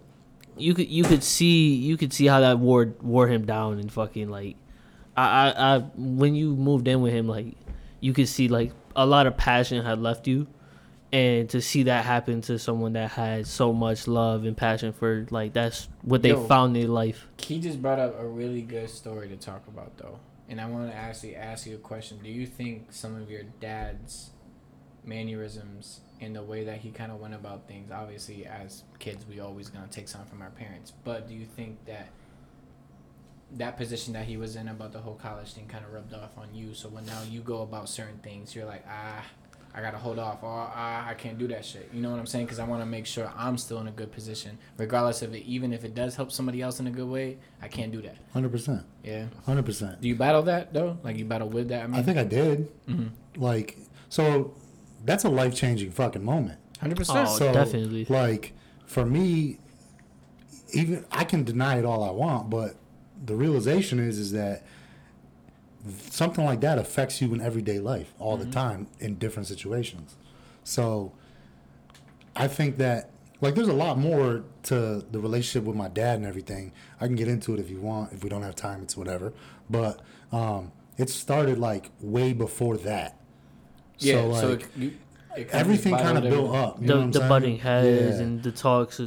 you 0.56 0.74
could 0.74 0.88
you 0.88 1.04
could 1.04 1.22
see 1.24 1.74
you 1.74 1.96
could 1.96 2.12
see 2.12 2.26
how 2.26 2.40
that 2.40 2.58
wore 2.58 2.94
wore 3.02 3.26
him 3.28 3.44
down 3.46 3.78
and 3.78 3.90
fucking 3.92 4.28
like, 4.30 4.56
I 5.16 5.22
I, 5.50 5.76
I 5.76 5.78
when 5.96 6.34
you 6.34 6.54
moved 6.54 6.86
in 6.88 7.00
with 7.00 7.12
him 7.12 7.26
like, 7.28 7.54
you 8.00 8.12
could 8.12 8.28
see 8.28 8.48
like 8.48 8.72
a 8.96 9.04
lot 9.06 9.26
of 9.26 9.36
passion 9.36 9.84
had 9.84 10.00
left 10.00 10.26
you, 10.28 10.46
and 11.14 11.48
to 11.50 11.62
see 11.62 11.84
that 11.84 12.04
happen 12.04 12.40
to 12.40 12.58
someone 12.58 12.94
that 12.94 13.12
had 13.12 13.46
so 13.46 13.72
much 13.72 14.08
love 14.08 14.44
and 14.44 14.56
passion 14.56 14.92
for 14.92 15.24
like 15.30 15.52
that's 15.52 15.88
what 16.02 16.22
they 16.22 16.30
Yo. 16.30 16.44
found 16.48 16.76
in 16.76 16.92
life. 16.92 17.28
He 17.38 17.60
just 17.60 17.80
brought 17.80 18.00
up 18.00 18.18
a 18.18 18.26
really 18.26 18.62
good 18.62 18.90
story 18.90 19.28
to 19.28 19.36
talk 19.36 19.64
about, 19.68 19.96
though. 19.96 20.18
And 20.48 20.60
I 20.60 20.66
want 20.66 20.90
to 20.90 20.96
actually 20.96 21.36
ask 21.36 21.68
you 21.68 21.76
a 21.76 21.78
question. 21.78 22.18
Do 22.20 22.28
you 22.28 22.46
think 22.46 22.92
some 22.92 23.14
of 23.14 23.30
your 23.30 23.44
dad's 23.60 24.30
mannerisms 25.04 26.00
and 26.20 26.34
the 26.34 26.42
way 26.42 26.64
that 26.64 26.78
he 26.78 26.90
kind 26.90 27.12
of 27.12 27.20
went 27.20 27.34
about 27.34 27.68
things, 27.68 27.92
obviously, 27.92 28.44
as 28.44 28.82
kids, 28.98 29.24
we 29.24 29.38
always 29.38 29.68
going 29.68 29.86
to 29.86 29.90
take 29.90 30.08
something 30.08 30.28
from 30.28 30.42
our 30.42 30.50
parents, 30.50 30.92
but 31.04 31.28
do 31.28 31.34
you 31.34 31.46
think 31.46 31.84
that 31.86 32.08
that 33.52 33.76
position 33.76 34.14
that 34.14 34.24
he 34.24 34.36
was 34.36 34.56
in 34.56 34.66
about 34.66 34.92
the 34.92 34.98
whole 34.98 35.14
college 35.14 35.52
thing 35.52 35.66
kind 35.68 35.84
of 35.84 35.92
rubbed 35.92 36.12
off 36.12 36.36
on 36.36 36.52
you? 36.52 36.74
So 36.74 36.88
when 36.88 37.06
now 37.06 37.22
you 37.22 37.40
go 37.40 37.62
about 37.62 37.88
certain 37.88 38.18
things, 38.18 38.56
you're 38.56 38.64
like, 38.64 38.84
ah, 38.88 39.24
I 39.76 39.80
gotta 39.80 39.98
hold 39.98 40.18
off, 40.20 40.42
or 40.42 40.48
ah, 40.50 41.08
I 41.08 41.14
can't 41.14 41.36
do 41.36 41.48
that 41.48 41.64
shit. 41.64 41.90
You 41.92 42.00
know 42.00 42.10
what 42.10 42.20
I'm 42.20 42.26
saying? 42.26 42.44
Because 42.46 42.60
I 42.60 42.64
want 42.64 42.80
to 42.82 42.86
make 42.86 43.06
sure 43.06 43.30
I'm 43.36 43.58
still 43.58 43.80
in 43.80 43.88
a 43.88 43.90
good 43.90 44.12
position, 44.12 44.56
regardless 44.78 45.20
of 45.22 45.34
it. 45.34 45.42
Even 45.46 45.72
if 45.72 45.84
it 45.84 45.94
does 45.96 46.14
help 46.14 46.30
somebody 46.30 46.62
else 46.62 46.78
in 46.78 46.86
a 46.86 46.90
good 46.92 47.08
way, 47.08 47.38
I 47.60 47.66
can't 47.68 47.90
do 47.90 48.00
that. 48.02 48.16
Hundred 48.32 48.52
percent. 48.52 48.82
Yeah. 49.02 49.26
Hundred 49.46 49.64
percent. 49.64 50.00
Do 50.00 50.06
you 50.08 50.14
battle 50.14 50.42
that 50.42 50.72
though? 50.72 50.98
Like 51.02 51.16
you 51.16 51.24
battle 51.24 51.48
with 51.48 51.68
that? 51.68 51.82
I 51.82 51.86
mean, 51.88 51.96
I 51.98 52.02
think 52.02 52.18
I 52.18 52.24
did. 52.24 52.70
Mhm. 52.86 53.10
Like, 53.36 53.76
so 54.08 54.54
that's 55.04 55.24
a 55.24 55.28
life 55.28 55.54
changing 55.56 55.90
fucking 55.90 56.24
moment. 56.24 56.58
hundred 56.80 56.96
percent. 56.96 57.26
Oh, 57.28 57.36
So, 57.36 57.52
definitely. 57.52 58.04
Like, 58.08 58.52
for 58.86 59.04
me, 59.04 59.58
even 60.72 61.04
I 61.10 61.24
can 61.24 61.44
deny 61.44 61.78
it 61.78 61.84
all 61.84 62.02
I 62.04 62.10
want, 62.10 62.48
but 62.50 62.76
the 63.24 63.34
realization 63.34 63.98
is 63.98 64.18
is 64.18 64.32
that 64.32 64.64
something 66.10 66.44
like 66.44 66.60
that 66.60 66.78
affects 66.78 67.20
you 67.20 67.32
in 67.34 67.40
everyday 67.40 67.78
life 67.78 68.14
all 68.18 68.36
Mm-hmm. 68.38 68.50
the 68.50 68.54
time 68.54 68.86
in 69.00 69.16
different 69.16 69.46
situations. 69.48 70.16
So 70.64 71.12
I 72.36 72.48
think 72.48 72.78
that 72.78 73.10
like 73.40 73.54
there's 73.54 73.68
a 73.68 73.72
lot 73.74 73.98
more 73.98 74.44
to 74.64 75.04
the 75.10 75.20
relationship 75.20 75.66
with 75.66 75.76
my 75.76 75.88
dad 75.88 76.16
and 76.16 76.26
everything. 76.26 76.72
I 77.00 77.06
can 77.06 77.16
get 77.16 77.28
into 77.28 77.52
it 77.54 77.60
if 77.60 77.68
you 77.70 77.80
want. 77.80 78.12
If 78.12 78.24
we 78.24 78.30
don't 78.30 78.42
have 78.42 78.54
time, 78.56 78.82
it's 78.82 78.96
whatever. 78.96 79.32
But 79.68 80.00
um, 80.32 80.72
it 80.96 81.10
started 81.10 81.58
like 81.58 81.90
way 82.00 82.32
before 82.32 82.76
that. 82.78 83.20
Yeah. 83.98 84.14
So, 84.14 84.34
So, 84.40 84.48
like, 84.50 84.62
it, 84.62 84.68
you, 84.76 84.88
it 84.88 84.94
everything 85.52 85.96
kind 85.96 86.18
of 86.18 86.24
built 86.24 86.54
up. 86.54 86.80
You 86.80 86.86
know 86.88 86.94
what 87.00 87.00
the 87.00 87.04
I'm 87.04 87.10
the 87.12 87.28
butting 87.28 87.58
heads 87.58 88.16
Yeah, 88.18 88.22
and 88.24 88.42
the 88.42 88.52
talks. 88.52 89.00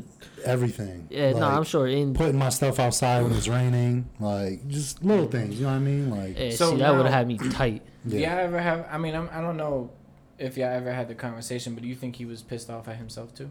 everything. 0.46 1.08
Yeah, 1.10 1.32
no, 1.34 1.46
I'm 1.48 1.64
sure. 1.64 1.88
In 1.88 2.14
putting 2.14 2.38
my 2.38 2.50
stuff 2.50 2.80
outside 2.80 3.24
when 3.24 3.34
it's 3.34 3.48
raining, 3.48 4.10
like 4.20 4.68
just 4.68 5.04
little 5.04 5.28
things. 5.28 5.56
You 5.56 5.64
know 5.64 5.72
what 5.72 5.76
I 5.76 5.80
mean? 5.80 6.10
Like 6.10 6.38
yeah, 6.40 6.50
So 6.52 6.72
see, 6.72 6.78
that 6.78 6.92
would 6.96 7.06
have 7.06 7.14
had 7.14 7.28
me 7.28 7.38
tight. 7.38 7.82
Yeah. 8.06 8.20
yeah. 8.20 8.30
Y'all 8.36 8.46
ever 8.46 8.60
have? 8.60 8.88
I 8.92 8.98
mean, 8.98 9.16
I'm, 9.16 9.30
I 9.32 9.42
don't 9.42 9.58
know 9.58 9.92
if 10.38 10.58
y'all 10.58 10.68
ever 10.72 10.94
had 10.94 11.08
the 11.08 11.16
conversation, 11.16 11.74
but 11.74 11.84
do 11.84 11.90
you 11.90 11.96
think 11.96 12.16
he 12.16 12.26
was 12.26 12.42
pissed 12.44 12.70
off 12.70 12.88
at 12.88 12.96
himself 12.98 13.34
too? 13.34 13.50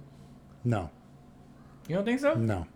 No, 0.64 0.90
You 1.88 1.96
don't 1.96 2.04
think 2.04 2.20
so? 2.20 2.34
no. 2.34 2.66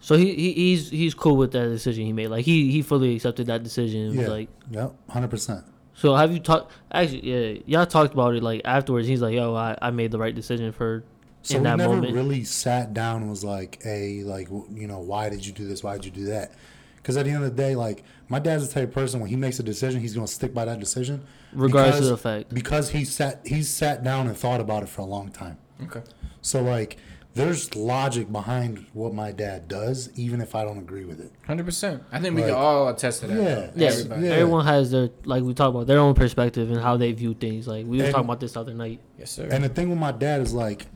So 0.00 0.16
he, 0.16 0.32
he 0.34 0.52
he's 0.52 0.90
he's 0.90 1.12
cool 1.14 1.36
with 1.36 1.50
that 1.52 1.64
decision 1.70 2.04
he 2.04 2.12
made. 2.12 2.28
Like 2.28 2.44
he 2.44 2.70
he 2.70 2.82
fully 2.82 3.16
accepted 3.16 3.48
that 3.48 3.64
decision. 3.64 4.04
It 4.04 4.08
was 4.10 4.16
Yeah. 4.18 4.28
Like 4.28 4.48
Yep, 4.70 4.94
hundred 5.10 5.28
percent. 5.30 5.64
So, 5.98 6.14
have 6.14 6.32
you 6.32 6.38
talked? 6.40 6.72
Actually, 6.92 7.28
yeah, 7.56 7.60
y'all 7.66 7.86
talked 7.86 8.14
about 8.14 8.34
it 8.34 8.42
like 8.42 8.62
afterwards. 8.64 9.06
He's 9.08 9.20
like, 9.20 9.34
"Yo, 9.34 9.54
I, 9.54 9.76
I 9.82 9.90
made 9.90 10.10
the 10.10 10.18
right 10.18 10.34
decision 10.34 10.72
for 10.72 11.04
So 11.42 11.56
in 11.56 11.62
we 11.62 11.68
that 11.68 11.76
never 11.76 11.94
moment." 11.96 12.14
really 12.14 12.44
sat 12.44 12.94
down 12.94 13.22
and 13.22 13.30
was 13.30 13.44
like, 13.44 13.82
"Hey, 13.82 14.22
like, 14.24 14.48
you 14.72 14.86
know, 14.86 15.00
why 15.00 15.28
did 15.28 15.44
you 15.44 15.52
do 15.52 15.66
this? 15.66 15.82
Why 15.82 15.94
did 15.94 16.04
you 16.04 16.10
do 16.10 16.24
that?" 16.26 16.52
Because 16.96 17.16
at 17.16 17.24
the 17.24 17.30
end 17.32 17.42
of 17.44 17.56
the 17.56 17.62
day, 17.62 17.74
like, 17.74 18.04
my 18.28 18.38
dad's 18.38 18.66
the 18.68 18.72
type 18.74 18.88
of 18.88 18.94
person 18.94 19.20
when 19.20 19.30
he 19.30 19.36
makes 19.36 19.58
a 19.58 19.62
decision, 19.62 20.00
he's 20.00 20.14
gonna 20.14 20.26
stick 20.26 20.52
by 20.52 20.64
that 20.66 20.78
decision, 20.80 21.22
Regardless 21.52 21.96
because- 21.96 22.08
of 22.10 22.22
the 22.22 22.22
fact. 22.22 22.54
because 22.54 22.90
he 22.90 23.04
sat 23.04 23.40
he 23.46 23.62
sat 23.62 24.04
down 24.04 24.26
and 24.26 24.36
thought 24.36 24.60
about 24.60 24.82
it 24.82 24.88
for 24.88 25.02
a 25.02 25.06
long 25.06 25.30
time. 25.30 25.56
Okay. 25.82 26.02
So 26.42 26.62
like, 26.62 26.98
there's 27.34 27.76
logic 27.76 28.32
behind 28.32 28.86
what 28.94 29.14
my 29.14 29.30
dad 29.30 29.68
does, 29.68 30.10
even 30.16 30.40
if 30.40 30.54
I 30.54 30.64
don't 30.64 30.78
agree 30.78 31.04
with 31.04 31.20
it. 31.20 31.30
Hundred 31.46 31.66
percent. 31.66 32.02
I 32.10 32.18
think 32.20 32.34
we 32.34 32.42
Like- 32.42 32.50
can 32.50 32.58
all 32.58 32.88
attest 32.88 33.20
to 33.20 33.26
that. 33.28 33.36
Yeah. 33.76 33.90
though. 33.90 34.16
Yeah, 34.16 34.30
everyone 34.32 34.64
has 34.64 34.90
their 34.90 35.10
like 35.24 35.44
we 35.44 35.54
talked 35.54 35.74
about 35.74 35.86
their 35.86 36.00
own 36.00 36.14
perspective 36.14 36.70
and 36.70 36.80
how 36.80 36.96
they 36.96 37.12
view 37.12 37.34
things. 37.34 37.68
Like 37.68 37.86
we 37.86 37.98
were 37.98 38.04
And- 38.04 38.12
talking 38.12 38.24
about 38.26 38.40
this 38.40 38.56
other 38.56 38.74
night. 38.74 39.00
Yes, 39.18 39.30
sir. 39.30 39.48
And 39.50 39.62
the 39.62 39.68
thing 39.68 39.88
with 39.90 39.98
my 39.98 40.10
dad 40.12 40.40
is 40.40 40.52
like, 40.52 40.86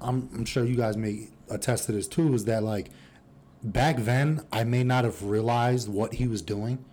I'm, 0.00 0.28
I'm 0.34 0.44
sure 0.44 0.64
you 0.64 0.76
guys 0.76 0.96
may 0.96 1.28
attest 1.50 1.86
to 1.86 1.92
this 1.92 2.08
too, 2.08 2.34
is 2.34 2.46
that 2.46 2.62
like 2.64 2.90
back 3.62 3.98
then 3.98 4.42
I 4.52 4.64
may 4.64 4.82
not 4.82 5.04
have 5.04 5.22
realized 5.22 5.88
what 5.88 6.14
he 6.14 6.26
was 6.26 6.42
doing, 6.42 6.84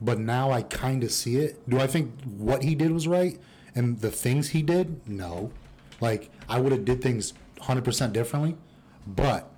but 0.00 0.18
now 0.18 0.50
I 0.52 0.62
kind 0.62 1.02
of 1.02 1.10
see 1.10 1.36
it. 1.36 1.68
Do 1.68 1.80
I 1.80 1.86
think 1.86 2.12
what 2.24 2.62
he 2.62 2.74
did 2.74 2.92
was 2.92 3.08
right 3.08 3.38
and 3.74 4.00
the 4.00 4.10
things 4.12 4.50
he 4.50 4.62
did? 4.62 5.00
No. 5.08 5.50
Like 6.00 6.30
I 6.48 6.60
would 6.60 6.72
have 6.72 6.84
did 6.84 7.02
things 7.02 7.32
100% 7.62 8.12
differently, 8.12 8.56
but 9.06 9.50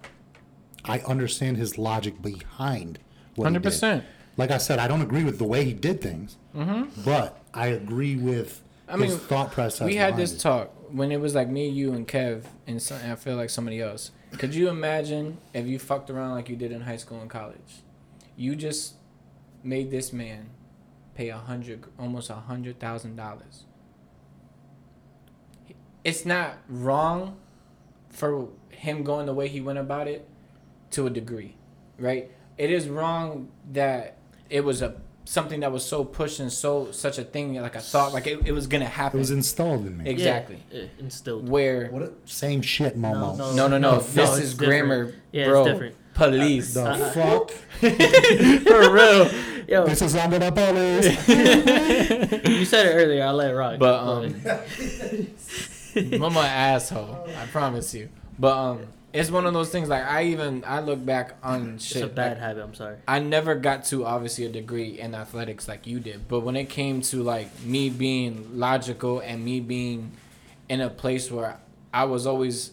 I 0.84 1.00
understand 1.00 1.56
his 1.56 1.78
logic 1.78 2.20
behind 2.22 2.98
what 3.36 3.52
he 3.52 3.58
did. 3.58 3.72
100%. 3.72 4.04
Like 4.36 4.50
I 4.50 4.58
said, 4.58 4.78
I 4.78 4.88
don't 4.88 5.02
agree 5.02 5.24
with 5.24 5.38
the 5.38 5.44
way 5.44 5.64
he 5.64 5.72
did 5.72 6.00
things, 6.00 6.36
mm-hmm. 6.54 7.02
but 7.04 7.42
I 7.52 7.66
agree 7.68 8.16
with 8.16 8.62
I 8.88 8.96
his 8.96 9.10
mean, 9.10 9.18
thought 9.18 9.52
process. 9.52 9.84
we 9.86 9.96
had 9.96 10.16
this 10.16 10.32
it. 10.32 10.38
talk 10.38 10.70
when 10.90 11.12
it 11.12 11.20
was 11.20 11.34
like 11.34 11.48
me, 11.48 11.68
you, 11.68 11.92
and 11.92 12.06
Kev, 12.08 12.44
and, 12.66 12.80
some, 12.80 12.98
and 12.98 13.12
I 13.12 13.14
feel 13.16 13.36
like 13.36 13.50
somebody 13.50 13.80
else. 13.80 14.10
Could 14.38 14.54
you 14.54 14.68
imagine 14.68 15.38
if 15.52 15.66
you 15.66 15.78
fucked 15.78 16.08
around 16.08 16.32
like 16.32 16.48
you 16.48 16.56
did 16.56 16.72
in 16.72 16.82
high 16.82 16.96
school 16.96 17.20
and 17.20 17.28
college? 17.28 17.82
You 18.36 18.56
just 18.56 18.94
made 19.62 19.90
this 19.90 20.12
man 20.12 20.50
pay 21.14 21.28
a 21.28 21.36
hundred, 21.36 21.84
almost 21.98 22.30
a 22.30 22.34
hundred 22.34 22.78
thousand 22.78 23.16
dollars. 23.16 23.64
It's 26.04 26.24
not 26.24 26.56
wrong 26.68 27.36
for 28.12 28.48
him 28.70 29.02
going 29.02 29.26
the 29.26 29.34
way 29.34 29.48
he 29.48 29.60
went 29.60 29.78
about 29.78 30.06
it, 30.08 30.28
to 30.92 31.06
a 31.06 31.10
degree, 31.10 31.56
right? 31.98 32.30
It 32.58 32.70
is 32.70 32.88
wrong 32.88 33.48
that 33.72 34.16
it 34.50 34.62
was 34.64 34.82
a 34.82 34.94
something 35.24 35.60
that 35.60 35.70
was 35.70 35.84
so 35.84 36.04
pushed 36.04 36.40
and 36.40 36.52
so 36.52 36.90
such 36.90 37.16
a 37.16 37.22
thing 37.24 37.54
like 37.54 37.76
I 37.76 37.78
thought 37.78 38.12
like 38.12 38.26
it, 38.26 38.40
it 38.44 38.52
was 38.52 38.66
gonna 38.66 38.84
happen. 38.86 39.18
It 39.18 39.20
was 39.20 39.30
installed 39.30 39.86
in 39.86 39.98
me. 39.98 40.10
Exactly. 40.10 40.62
Yeah, 40.70 40.80
yeah, 40.82 40.86
instilled. 40.98 41.48
Where 41.48 41.88
What 41.90 42.02
a, 42.02 42.12
same 42.26 42.60
shit, 42.60 42.98
Momo. 42.98 43.36
No, 43.38 43.54
no 43.54 43.68
no 43.68 43.78
no, 43.78 43.78
No, 43.78 44.00
this 44.00 44.14
no, 44.16 44.34
is 44.34 44.54
different. 44.54 44.58
grammar, 44.88 45.14
Yeah, 45.30 45.48
bro. 45.48 45.62
it's 45.62 45.70
different. 45.72 45.94
Police 46.14 46.74
The 46.74 46.84
Uh, 46.84 47.10
fuck? 47.12 47.50
For 47.80 48.92
real. 48.92 49.30
Yo, 49.68 49.86
This 49.86 50.02
is 50.02 50.14
under 50.16 50.38
the 50.40 50.50
police. 50.52 51.06
you 52.58 52.64
said 52.66 52.86
it 52.86 52.90
earlier. 52.94 53.24
I 53.24 53.30
let 53.30 53.50
it 53.52 53.54
rock. 53.54 53.78
But 53.78 53.94
um, 54.00 54.34
I'm 55.96 56.22
an 56.22 56.36
asshole. 56.36 57.26
I 57.38 57.46
promise 57.46 57.94
you. 57.94 58.08
But 58.38 58.56
um, 58.56 58.80
it's 59.12 59.30
one 59.30 59.46
of 59.46 59.52
those 59.52 59.70
things. 59.70 59.88
Like 59.88 60.04
I 60.04 60.24
even 60.24 60.64
I 60.66 60.80
look 60.80 61.04
back 61.04 61.36
on 61.42 61.74
it's 61.74 61.84
shit. 61.84 62.02
a 62.02 62.06
bad 62.06 62.32
like, 62.32 62.38
habit. 62.38 62.62
I'm 62.64 62.74
sorry. 62.74 62.96
I 63.06 63.18
never 63.18 63.54
got 63.54 63.84
to 63.86 64.04
obviously 64.04 64.46
a 64.46 64.48
degree 64.48 64.98
in 64.98 65.14
athletics 65.14 65.68
like 65.68 65.86
you 65.86 66.00
did, 66.00 66.28
but 66.28 66.40
when 66.40 66.56
it 66.56 66.68
came 66.68 67.02
to 67.02 67.22
like 67.22 67.62
me 67.62 67.90
being 67.90 68.58
logical 68.58 69.20
and 69.20 69.44
me 69.44 69.60
being 69.60 70.12
in 70.68 70.80
a 70.80 70.88
place 70.88 71.30
where 71.30 71.58
I 71.92 72.04
was 72.04 72.26
always 72.26 72.72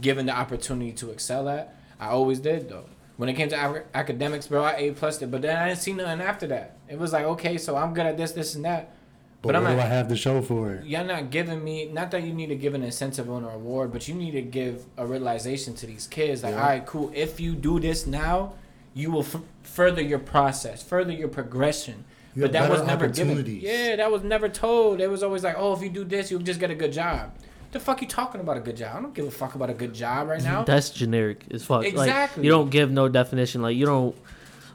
given 0.00 0.26
the 0.26 0.32
opportunity 0.32 0.92
to 0.92 1.10
excel 1.10 1.48
at, 1.48 1.74
I 1.98 2.08
always 2.08 2.38
did 2.38 2.68
though. 2.68 2.84
When 3.16 3.28
it 3.28 3.34
came 3.34 3.50
to 3.50 3.56
ac- 3.70 3.84
academics, 3.92 4.46
bro, 4.46 4.64
I 4.64 4.76
A 4.76 4.92
plus 4.92 5.20
it, 5.20 5.30
but 5.30 5.42
then 5.42 5.56
I 5.56 5.68
didn't 5.68 5.80
see 5.80 5.92
nothing 5.92 6.22
after 6.22 6.46
that. 6.48 6.76
It 6.88 6.98
was 6.98 7.12
like, 7.12 7.24
okay, 7.24 7.58
so 7.58 7.76
I'm 7.76 7.92
good 7.92 8.06
at 8.06 8.16
this, 8.16 8.32
this, 8.32 8.54
and 8.54 8.64
that. 8.64 8.94
But, 9.42 9.48
But 9.48 9.56
I'm 9.56 9.62
what 9.64 9.70
do 9.70 9.76
not- 9.76 9.86
I 9.86 9.88
have 9.88 10.08
to 10.08 10.16
show 10.16 10.42
for 10.42 10.74
it? 10.74 10.84
You're 10.84 11.02
not 11.04 11.30
giving 11.30 11.64
me 11.64 11.86
not 11.90 12.10
that 12.10 12.22
you 12.24 12.34
need 12.34 12.48
to 12.48 12.56
give 12.56 12.74
an 12.74 12.82
incentive 12.82 13.30
on 13.30 13.42
a 13.44 13.48
reward, 13.48 13.90
but 13.90 14.06
you 14.06 14.14
need 14.14 14.32
to 14.32 14.42
give 14.42 14.84
a 14.98 15.06
realization 15.06 15.74
to 15.76 15.86
these 15.86 16.06
kids 16.06 16.42
like, 16.42 16.52
Yeah. 16.54 16.60
all 16.62 16.68
right, 16.68 16.84
cool. 16.84 17.10
If 17.14 17.40
you 17.40 17.54
do 17.54 17.80
this 17.80 18.06
now, 18.06 18.52
you 18.92 19.10
will 19.10 19.22
f- 19.22 19.40
further 19.62 20.02
your 20.02 20.18
process, 20.18 20.82
further 20.82 21.12
your 21.12 21.28
progression. 21.28 22.04
You 22.34 22.42
but 22.42 22.52
that 22.52 22.70
was 22.70 22.82
never 22.82 23.08
given. 23.08 23.32
opportunities. 23.32 23.62
Yeah, 23.62 23.96
that 23.96 24.12
was 24.12 24.22
never 24.22 24.48
told. 24.48 25.00
It 25.00 25.08
was 25.08 25.22
always 25.22 25.42
like, 25.42 25.56
oh, 25.58 25.72
if 25.72 25.80
you 25.82 25.88
do 25.88 26.04
this, 26.04 26.30
you'll 26.30 26.40
just 26.42 26.60
get 26.60 26.70
a 26.70 26.74
good 26.74 26.92
job. 26.92 27.32
The 27.72 27.80
fuck 27.80 28.02
you 28.02 28.08
talking 28.08 28.40
about 28.40 28.56
a 28.56 28.60
good 28.60 28.76
job? 28.76 28.94
I 28.96 29.00
don't 29.00 29.14
give 29.14 29.26
a 29.26 29.30
fuck 29.30 29.54
about 29.54 29.70
a 29.70 29.74
good 29.74 29.94
job 29.94 30.28
right 30.28 30.42
now. 30.42 30.64
That's 30.64 30.90
generic 30.90 31.44
as 31.50 31.64
fuck. 31.64 31.84
Exactly. 31.84 32.42
Like 32.42 32.44
you 32.44 32.50
don't 32.50 32.68
give 32.70 32.90
no 32.90 33.08
definition. 33.08 33.62
Like 33.62 33.76
you 33.76 33.86
don't. 33.86 34.14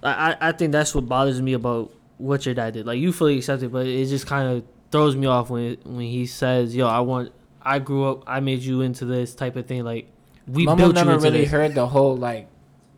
I 0.01 0.31
I 0.31 0.37
I 0.49 0.51
think 0.53 0.71
that's 0.71 0.95
what 0.95 1.07
bothers 1.07 1.41
me 1.41 1.53
about 1.53 1.91
what 2.17 2.45
your 2.45 2.55
dad 2.55 2.73
did. 2.73 2.85
Like 2.85 2.99
you 2.99 3.11
fully 3.11 3.37
accept 3.37 3.63
it, 3.63 3.71
but 3.71 3.85
it 3.87 4.05
just 4.07 4.25
kind 4.27 4.49
of 4.57 4.63
throws 4.91 5.15
me 5.15 5.27
off 5.27 5.49
when 5.49 5.77
when 5.83 6.05
he 6.07 6.25
says, 6.25 6.75
"Yo, 6.75 6.87
I 6.87 6.99
want. 7.01 7.31
I 7.61 7.79
grew 7.79 8.05
up. 8.05 8.23
I 8.27 8.39
made 8.39 8.61
you 8.61 8.81
into 8.81 9.05
this 9.05 9.33
type 9.35 9.55
of 9.55 9.65
thing." 9.65 9.83
Like 9.83 10.07
we 10.47 10.65
Momo 10.65 10.77
built 10.77 10.87
you 10.89 10.93
never 10.93 11.11
into 11.13 11.23
really 11.23 11.41
this. 11.41 11.51
heard 11.51 11.75
the 11.75 11.87
whole 11.87 12.15
like 12.15 12.47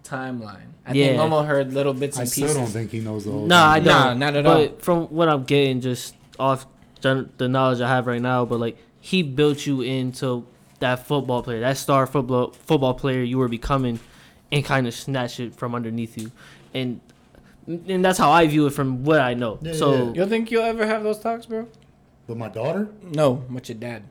timeline. 0.04 0.62
I 0.86 0.94
Yeah. 0.94 1.08
think 1.08 1.20
Momo 1.22 1.46
heard 1.46 1.74
little 1.74 1.94
bits 1.94 2.18
and 2.18 2.26
pieces. 2.28 2.44
I 2.44 2.46
and 2.46 2.52
still 2.54 2.62
pieces. 2.64 2.74
don't 2.74 2.82
think 2.82 2.92
he 2.92 3.00
knows 3.02 3.26
the 3.26 3.32
whole 3.32 3.46
No, 3.46 3.62
I 3.64 3.76
thing. 3.76 3.86
don't. 3.86 4.20
Nah, 4.20 4.26
not 4.26 4.36
at 4.36 4.44
but 4.46 4.58
all. 4.72 4.76
from 4.80 5.02
what 5.08 5.28
I'm 5.30 5.44
getting, 5.44 5.82
just 5.82 6.16
off 6.40 6.66
gen- 7.02 7.30
the 7.38 7.48
knowledge 7.50 7.82
I 7.82 7.90
have 7.90 8.08
right 8.08 8.22
now, 8.22 8.46
but 8.46 8.60
like 8.60 8.78
he 9.00 9.22
built 9.24 9.66
you 9.66 9.82
into 9.82 10.46
that 10.80 11.06
football 11.08 11.42
player, 11.44 11.60
that 11.62 11.78
star 11.78 12.06
football 12.08 12.52
football 12.52 12.94
player 12.94 13.22
you 13.24 13.38
were 13.38 13.48
becoming, 13.50 14.00
and 14.52 14.64
kind 14.64 14.88
of 14.88 14.94
snatched 14.94 15.40
it 15.40 15.56
from 15.56 15.76
underneath 15.76 16.18
you, 16.18 16.32
and 16.74 17.02
and 17.68 18.04
that's 18.04 18.18
how 18.18 18.32
I 18.32 18.48
view 18.48 18.66
it 18.68 18.72
from 18.72 19.04
what 19.04 19.20
I 19.20 19.34
know. 19.34 19.60
Yeah, 19.62 19.74
so 19.74 19.94
yeah. 19.94 20.04
You 20.08 20.14
don't 20.14 20.30
think 20.30 20.52
you'll 20.52 20.64
ever 20.64 20.86
have 20.86 21.04
those 21.04 21.20
talks, 21.20 21.46
bro? 21.46 21.68
With 22.28 22.38
my 22.38 22.50
daughter? 22.50 22.90
No, 23.02 23.44
with 23.50 23.70
your 23.70 23.78
dad. 23.78 24.04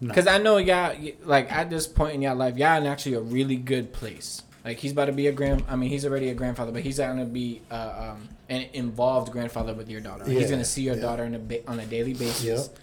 No. 0.00 0.08
Because 0.08 0.26
I 0.26 0.38
know 0.38 0.58
y'all, 0.58 0.94
like 1.24 1.50
at 1.50 1.70
this 1.70 1.86
point 1.86 2.14
in 2.14 2.22
y'all 2.22 2.36
life, 2.36 2.56
y'all 2.56 2.78
in 2.78 2.86
actually 2.86 3.14
a 3.14 3.20
really 3.20 3.56
good 3.56 3.92
place. 3.92 4.42
Like 4.64 4.78
he's 4.78 4.92
about 4.92 5.06
to 5.06 5.12
be 5.12 5.26
a 5.26 5.32
grand. 5.32 5.64
I 5.68 5.76
mean, 5.76 5.90
he's 5.90 6.04
already 6.06 6.30
a 6.30 6.34
grandfather, 6.34 6.72
but 6.72 6.82
he's 6.82 6.98
gonna 6.98 7.26
be 7.26 7.62
uh, 7.70 8.12
um, 8.14 8.28
an 8.48 8.66
involved 8.72 9.30
grandfather 9.30 9.74
with 9.74 9.90
your 9.90 10.00
daughter. 10.00 10.24
he's 10.24 10.50
gonna 10.50 10.64
see 10.64 10.82
your 10.82 10.94
yeah. 10.96 11.02
daughter 11.02 11.24
on 11.24 11.34
a 11.34 11.38
ba- 11.38 11.68
on 11.68 11.80
a 11.80 11.86
daily 11.86 12.14
basis. 12.14 12.44
Yep. 12.44 12.78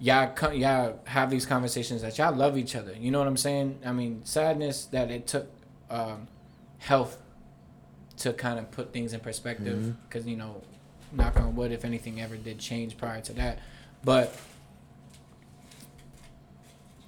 Y'all, 0.00 0.34
co- 0.34 0.50
y'all 0.50 0.98
have 1.04 1.30
these 1.30 1.46
conversations 1.46 2.02
that 2.02 2.18
y'all 2.18 2.34
love 2.34 2.58
each 2.58 2.74
other. 2.74 2.92
You 2.98 3.10
know 3.10 3.20
what 3.20 3.28
I'm 3.28 3.36
saying? 3.36 3.78
I 3.86 3.92
mean, 3.92 4.22
sadness 4.24 4.86
that 4.86 5.10
it 5.10 5.26
took 5.26 5.48
um, 5.88 6.26
health 6.78 7.16
to 8.18 8.32
kind 8.32 8.58
of 8.58 8.70
put 8.70 8.92
things 8.92 9.12
in 9.12 9.20
perspective. 9.20 9.78
Mm-hmm. 9.78 9.90
Because 10.08 10.26
you 10.26 10.36
know, 10.36 10.62
knock 11.12 11.36
on 11.36 11.54
wood, 11.56 11.72
if 11.72 11.84
anything 11.84 12.20
ever 12.20 12.36
did 12.36 12.58
change 12.58 12.96
prior 12.96 13.20
to 13.22 13.32
that, 13.34 13.58
but 14.02 14.36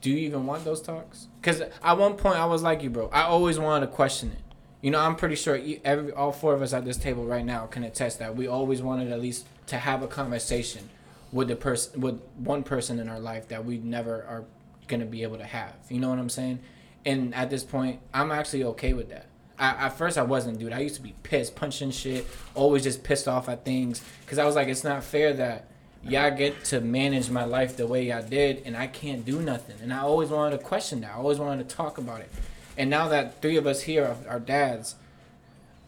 do 0.00 0.10
you 0.10 0.18
even 0.18 0.46
want 0.46 0.64
those 0.64 0.80
talks? 0.80 1.26
Because 1.40 1.60
at 1.60 1.98
one 1.98 2.14
point 2.14 2.36
I 2.36 2.46
was 2.46 2.62
like 2.62 2.82
you, 2.82 2.90
bro. 2.90 3.08
I 3.12 3.22
always 3.22 3.58
wanted 3.58 3.86
to 3.86 3.92
question 3.92 4.30
it. 4.32 4.42
You 4.80 4.90
know, 4.90 5.00
I'm 5.00 5.16
pretty 5.16 5.34
sure 5.34 5.58
every 5.84 6.12
all 6.12 6.30
four 6.30 6.54
of 6.54 6.62
us 6.62 6.72
at 6.72 6.84
this 6.84 6.96
table 6.96 7.24
right 7.24 7.44
now 7.44 7.66
can 7.66 7.82
attest 7.82 8.20
that 8.20 8.36
we 8.36 8.46
always 8.46 8.80
wanted 8.82 9.10
at 9.10 9.20
least 9.20 9.46
to 9.66 9.78
have 9.78 10.02
a 10.02 10.06
conversation 10.06 10.88
with 11.32 11.48
the 11.48 11.56
person, 11.56 12.00
with 12.00 12.20
one 12.36 12.62
person 12.62 13.00
in 13.00 13.08
our 13.08 13.18
life 13.18 13.48
that 13.48 13.64
we 13.64 13.78
never 13.78 14.24
are 14.28 14.44
gonna 14.86 15.06
be 15.06 15.24
able 15.24 15.38
to 15.38 15.44
have. 15.44 15.74
You 15.88 15.98
know 15.98 16.08
what 16.08 16.18
I'm 16.18 16.28
saying? 16.28 16.60
And 17.04 17.34
at 17.34 17.50
this 17.50 17.64
point, 17.64 18.00
I'm 18.14 18.30
actually 18.30 18.62
okay 18.64 18.92
with 18.92 19.08
that. 19.08 19.26
I, 19.58 19.86
at 19.86 19.96
first, 19.96 20.18
I 20.18 20.22
wasn't, 20.22 20.58
dude. 20.58 20.72
I 20.72 20.80
used 20.80 20.96
to 20.96 21.02
be 21.02 21.14
pissed, 21.22 21.56
punching 21.56 21.90
shit, 21.90 22.26
always 22.54 22.82
just 22.82 23.02
pissed 23.02 23.26
off 23.26 23.48
at 23.48 23.64
things, 23.64 24.02
because 24.20 24.38
I 24.38 24.44
was 24.44 24.54
like, 24.54 24.68
it's 24.68 24.84
not 24.84 25.02
fair 25.02 25.32
that 25.34 25.68
y'all 26.02 26.30
get 26.36 26.64
to 26.64 26.80
manage 26.80 27.30
my 27.30 27.44
life 27.44 27.76
the 27.76 27.86
way 27.86 28.06
y'all 28.08 28.22
did, 28.22 28.62
and 28.64 28.76
I 28.76 28.86
can't 28.86 29.24
do 29.24 29.40
nothing. 29.40 29.76
And 29.82 29.92
I 29.92 30.00
always 30.00 30.28
wanted 30.28 30.58
to 30.58 30.64
question 30.64 31.00
that. 31.00 31.12
I 31.12 31.14
always 31.14 31.38
wanted 31.38 31.68
to 31.68 31.74
talk 31.74 31.98
about 31.98 32.20
it. 32.20 32.30
And 32.76 32.90
now 32.90 33.08
that 33.08 33.40
three 33.40 33.56
of 33.56 33.66
us 33.66 33.82
here 33.82 34.04
are, 34.04 34.34
are 34.34 34.40
dads, 34.40 34.96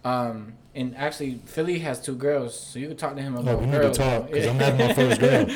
um, 0.05 0.55
and 0.75 0.97
actually 0.97 1.41
Philly 1.45 1.81
has 1.81 2.01
two 2.01 2.15
girls, 2.15 2.59
so 2.59 2.79
you 2.79 2.89
can 2.89 2.97
talk 2.97 3.17
to 3.17 3.23
him 3.23 3.37
Oh, 3.37 3.41
about 3.41 3.61
we 3.61 3.67
need 3.67 3.73
to 3.73 3.93
talk 3.93 4.27
because 4.27 4.47
I'm 4.47 4.57
having 4.59 4.87
my 4.89 4.95
first 4.95 5.21
girl. 5.21 5.47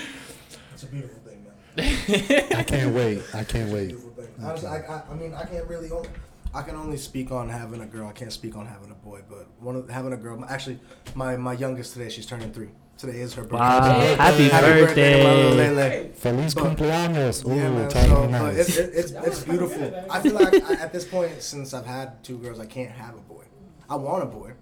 It's 0.74 0.82
a 0.82 0.86
beautiful 0.86 1.18
thing, 1.20 1.44
man. 1.76 2.56
I 2.56 2.62
can't 2.62 2.94
wait. 2.94 3.22
I 3.32 3.44
can't 3.44 3.70
wait. 3.70 3.88
Beautiful 3.88 4.10
thing. 4.10 4.28
Honestly, 4.42 4.68
I, 4.68 4.78
I, 4.78 5.02
I 5.10 5.14
mean, 5.14 5.32
I 5.32 5.44
can't 5.44 5.66
really. 5.68 5.90
Only, 5.90 6.08
I 6.54 6.62
can 6.62 6.76
only 6.76 6.96
speak 6.98 7.30
on 7.32 7.48
having 7.48 7.80
a 7.80 7.86
girl. 7.86 8.06
I 8.08 8.12
can't 8.12 8.32
speak 8.32 8.56
on 8.56 8.66
having 8.66 8.90
a 8.90 8.94
boy. 8.94 9.22
But 9.28 9.48
one 9.60 9.76
of 9.76 9.88
having 9.88 10.12
a 10.12 10.16
girl. 10.16 10.44
Actually, 10.48 10.78
my 11.14 11.36
my 11.36 11.54
youngest 11.54 11.94
today, 11.94 12.08
she's 12.10 12.26
turning 12.26 12.52
three. 12.52 12.68
Today 12.98 13.20
is 13.20 13.32
her 13.34 13.42
birthday. 13.42 13.56
Wow! 13.56 14.00
Hey, 14.00 14.14
Happy 14.16 14.48
to 14.48 14.52
my 14.54 14.60
little 14.60 14.86
birthday! 14.86 15.54
Lele. 15.56 16.12
Feliz 16.14 16.54
But- 16.54 16.64
cumpleaños. 16.76 17.44
Ooh, 17.48 17.54
Yeah, 17.56 17.70
man. 17.70 17.88
talking 17.88 18.10
So, 18.10 18.20
but 18.22 18.30
nice. 18.30 18.58
it's, 18.58 18.76
it's, 18.76 19.10
it's, 19.12 19.26
it's 19.26 19.44
beautiful. 19.44 20.04
I 20.10 20.20
feel 20.20 20.34
like 20.34 20.62
I, 20.70 20.74
at 20.74 20.92
this 20.92 21.04
point, 21.06 21.42
since 21.42 21.72
I've 21.74 21.86
had 21.86 22.22
two 22.22 22.36
girls, 22.38 22.60
I 22.60 22.66
can't 22.66 22.90
have 22.92 23.14
a 23.14 23.20
boy. 23.20 23.44
I 23.88 23.96
want 23.96 24.22
a 24.22 24.26
boy, 24.26 24.52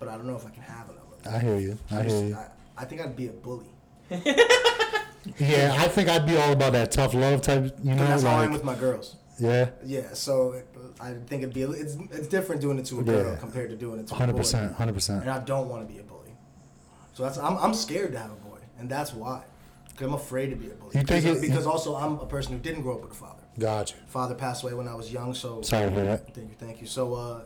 but 0.00 0.08
I 0.08 0.16
don't 0.16 0.26
know 0.26 0.36
if 0.36 0.44
I 0.44 0.50
can 0.50 0.64
have 0.64 0.90
another. 0.90 1.06
one. 1.22 1.34
I 1.34 1.38
hear 1.38 1.58
you. 1.58 1.78
I 1.90 2.02
hear 2.02 2.24
you. 2.26 2.34
I, 2.34 2.48
I 2.76 2.84
think 2.84 3.00
I'd 3.00 3.16
be 3.16 3.28
a 3.28 3.32
bully. 3.32 3.66
Yeah, 5.38 5.74
I 5.78 5.88
think 5.88 6.08
I'd 6.08 6.24
be 6.26 6.36
all 6.38 6.52
about 6.52 6.72
that 6.72 6.90
tough 6.90 7.12
love 7.12 7.42
type. 7.42 7.64
You 7.82 7.90
And 7.90 8.00
know, 8.00 8.06
that's 8.06 8.22
how 8.22 8.30
I 8.30 8.44
am 8.44 8.50
like 8.50 8.52
with 8.52 8.64
my 8.64 8.74
girls. 8.76 9.16
yeah, 9.38 9.70
Yeah, 9.84 10.14
so 10.14 10.52
it, 10.52 10.66
I 11.00 11.14
think 11.26 11.42
it'd 11.42 11.54
be 11.54 11.62
a, 11.62 11.70
it's 11.70 11.96
it's 12.10 12.26
different 12.28 12.60
doing 12.60 12.78
it 12.78 12.84
to 12.86 13.00
a 13.00 13.02
girl 13.02 13.32
Yeah. 13.32 13.36
compared 13.38 13.70
to 13.70 13.76
doing 13.76 14.00
it 14.00 14.06
to 14.08 14.14
a 14.14 14.16
boy. 14.16 14.18
hundred 14.18 14.32
boy. 14.32 14.38
percent, 14.38 14.74
hundred 14.74 14.94
percent. 14.94 15.22
And 15.22 15.30
I 15.30 15.38
don't 15.40 15.68
want 15.68 15.86
to 15.86 15.92
be 15.92 16.00
a 16.00 16.02
bully. 16.02 16.32
So 17.14 17.22
that's 17.22 17.38
I'm, 17.38 17.56
I'm 17.58 17.74
scared 17.74 18.12
to 18.12 18.18
have 18.18 18.30
a 18.32 18.34
boy, 18.36 18.58
and 18.78 18.88
that's 18.90 19.12
why. 19.12 19.42
Because 19.88 20.06
I'm 20.06 20.14
afraid 20.14 20.50
to 20.50 20.56
be 20.56 20.66
a 20.66 20.74
bully. 20.74 20.92
You 20.94 21.02
think 21.02 21.24
because, 21.24 21.38
it- 21.38 21.48
because 21.48 21.66
also 21.66 21.96
I'm 21.96 22.18
a 22.20 22.26
person 22.26 22.52
who 22.52 22.58
didn't 22.60 22.82
grow 22.82 22.94
up 22.94 23.02
with 23.02 23.12
a 23.12 23.14
father. 23.14 23.42
Gotcha. 23.58 23.96
Father 24.06 24.34
passed 24.36 24.62
away 24.62 24.74
when 24.74 24.86
I 24.86 24.94
was 24.94 25.12
young, 25.12 25.34
so 25.34 25.60
Sorry 25.62 25.90
hear 25.90 26.04
that. 26.04 26.34
Thank 26.34 26.50
you, 26.50 26.56
thank 26.58 26.80
you. 26.80 26.86
So 26.86 27.14
uh, 27.14 27.42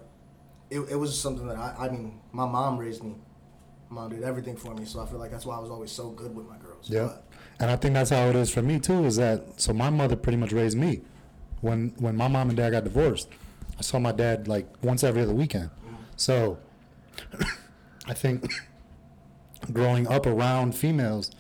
it, 0.69 0.81
it 0.91 0.97
was 0.97 1.19
something 1.19 1.47
that 1.49 1.57
I 1.57 1.87
I 1.87 1.89
mean 1.91 2.21
my 2.33 2.47
mom 2.47 2.77
raised 2.79 3.03
me. 3.03 3.15
Mom 3.89 4.09
did 4.09 4.23
everything 4.23 4.57
for 4.57 4.75
me, 4.75 4.87
so 4.87 5.01
I 5.03 5.07
feel 5.07 5.19
like 5.19 5.31
that's 5.31 5.45
why 5.45 5.55
I 5.57 5.61
was 5.61 5.71
always 5.71 5.91
so 5.93 6.09
good 6.11 6.35
with 6.35 6.47
my 6.49 6.57
girls. 6.57 6.89
Yeah, 6.89 7.03
But 7.03 7.25
and 7.61 7.71
I 7.71 7.77
think 7.77 7.93
that's 7.93 8.09
how 8.09 8.25
it 8.29 8.37
is 8.37 8.49
for 8.49 8.63
me 8.63 8.79
too. 8.81 9.05
Is 9.05 9.17
that 9.17 9.61
so? 9.61 9.75
My 9.75 9.91
mother 9.91 10.17
pretty 10.17 10.39
much 10.39 10.53
raised 10.53 10.79
me. 10.79 11.03
When 11.61 11.95
when 11.99 12.17
my 12.17 12.27
mom 12.29 12.49
and 12.49 12.57
dad 12.57 12.71
got 12.71 12.85
divorced, 12.85 13.29
I 13.83 13.85
saw 13.85 13.99
my 13.99 14.13
dad 14.13 14.47
like 14.47 14.69
once 14.81 15.03
every 15.03 15.23
other 15.23 15.35
weekend. 15.35 15.69
So 16.15 16.59
I 18.07 18.15
think 18.15 18.49
growing 19.73 20.07
up 20.07 20.25
around 20.25 20.77
females, 20.77 21.33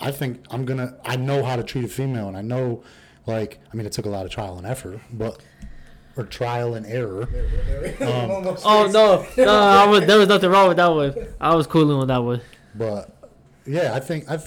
I 0.00 0.10
think 0.10 0.44
I'm 0.50 0.64
gonna. 0.64 0.96
I 1.04 1.14
know 1.14 1.44
how 1.44 1.54
to 1.54 1.62
treat 1.62 1.84
a 1.84 1.88
female, 1.88 2.26
and 2.26 2.36
I 2.36 2.42
know, 2.42 2.82
like, 3.28 3.60
I 3.72 3.76
mean, 3.76 3.86
it 3.86 3.92
took 3.92 4.06
a 4.06 4.08
lot 4.08 4.26
of 4.26 4.32
trial 4.32 4.58
and 4.58 4.66
effort, 4.66 4.98
but 5.12 5.40
or 6.16 6.24
trial 6.24 6.74
and 6.74 6.84
error. 6.84 7.28
Um, 8.00 8.56
Oh 8.64 8.90
no, 8.92 9.24
no, 9.36 9.52
I 9.52 9.86
was, 9.86 10.04
there 10.04 10.18
was 10.18 10.26
nothing 10.28 10.50
wrong 10.50 10.66
with 10.66 10.78
that 10.78 10.88
one. 10.88 11.14
I 11.40 11.54
was 11.54 11.68
cooling 11.68 11.96
with 11.98 12.08
that 12.08 12.18
one. 12.24 12.40
But 12.74 13.08
yeah, 13.66 13.94
I 13.94 14.00
think 14.00 14.28
I, 14.28 14.40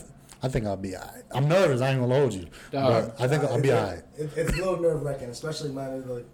I 0.44 0.50
think 0.50 0.66
I'll 0.66 0.76
be. 0.76 0.98
Alright. 0.98 1.24
I'm 1.32 1.48
nervous. 1.48 1.80
I 1.80 1.92
ain't 1.92 2.02
gonna 2.02 2.14
hold 2.14 2.34
you, 2.34 2.48
Dog. 2.72 3.16
but 3.18 3.22
I 3.24 3.28
think 3.30 3.46
I'll 3.46 3.62
be 3.62 3.70
It's- 3.70 3.82
alright. 3.88 4.04
It, 4.18 4.32
it's 4.36 4.54
a 4.54 4.58
little 4.58 4.82
nerve 4.82 5.02
wracking, 5.02 5.30
especially 5.30 5.72
man, 5.72 6.06
like 6.10 6.26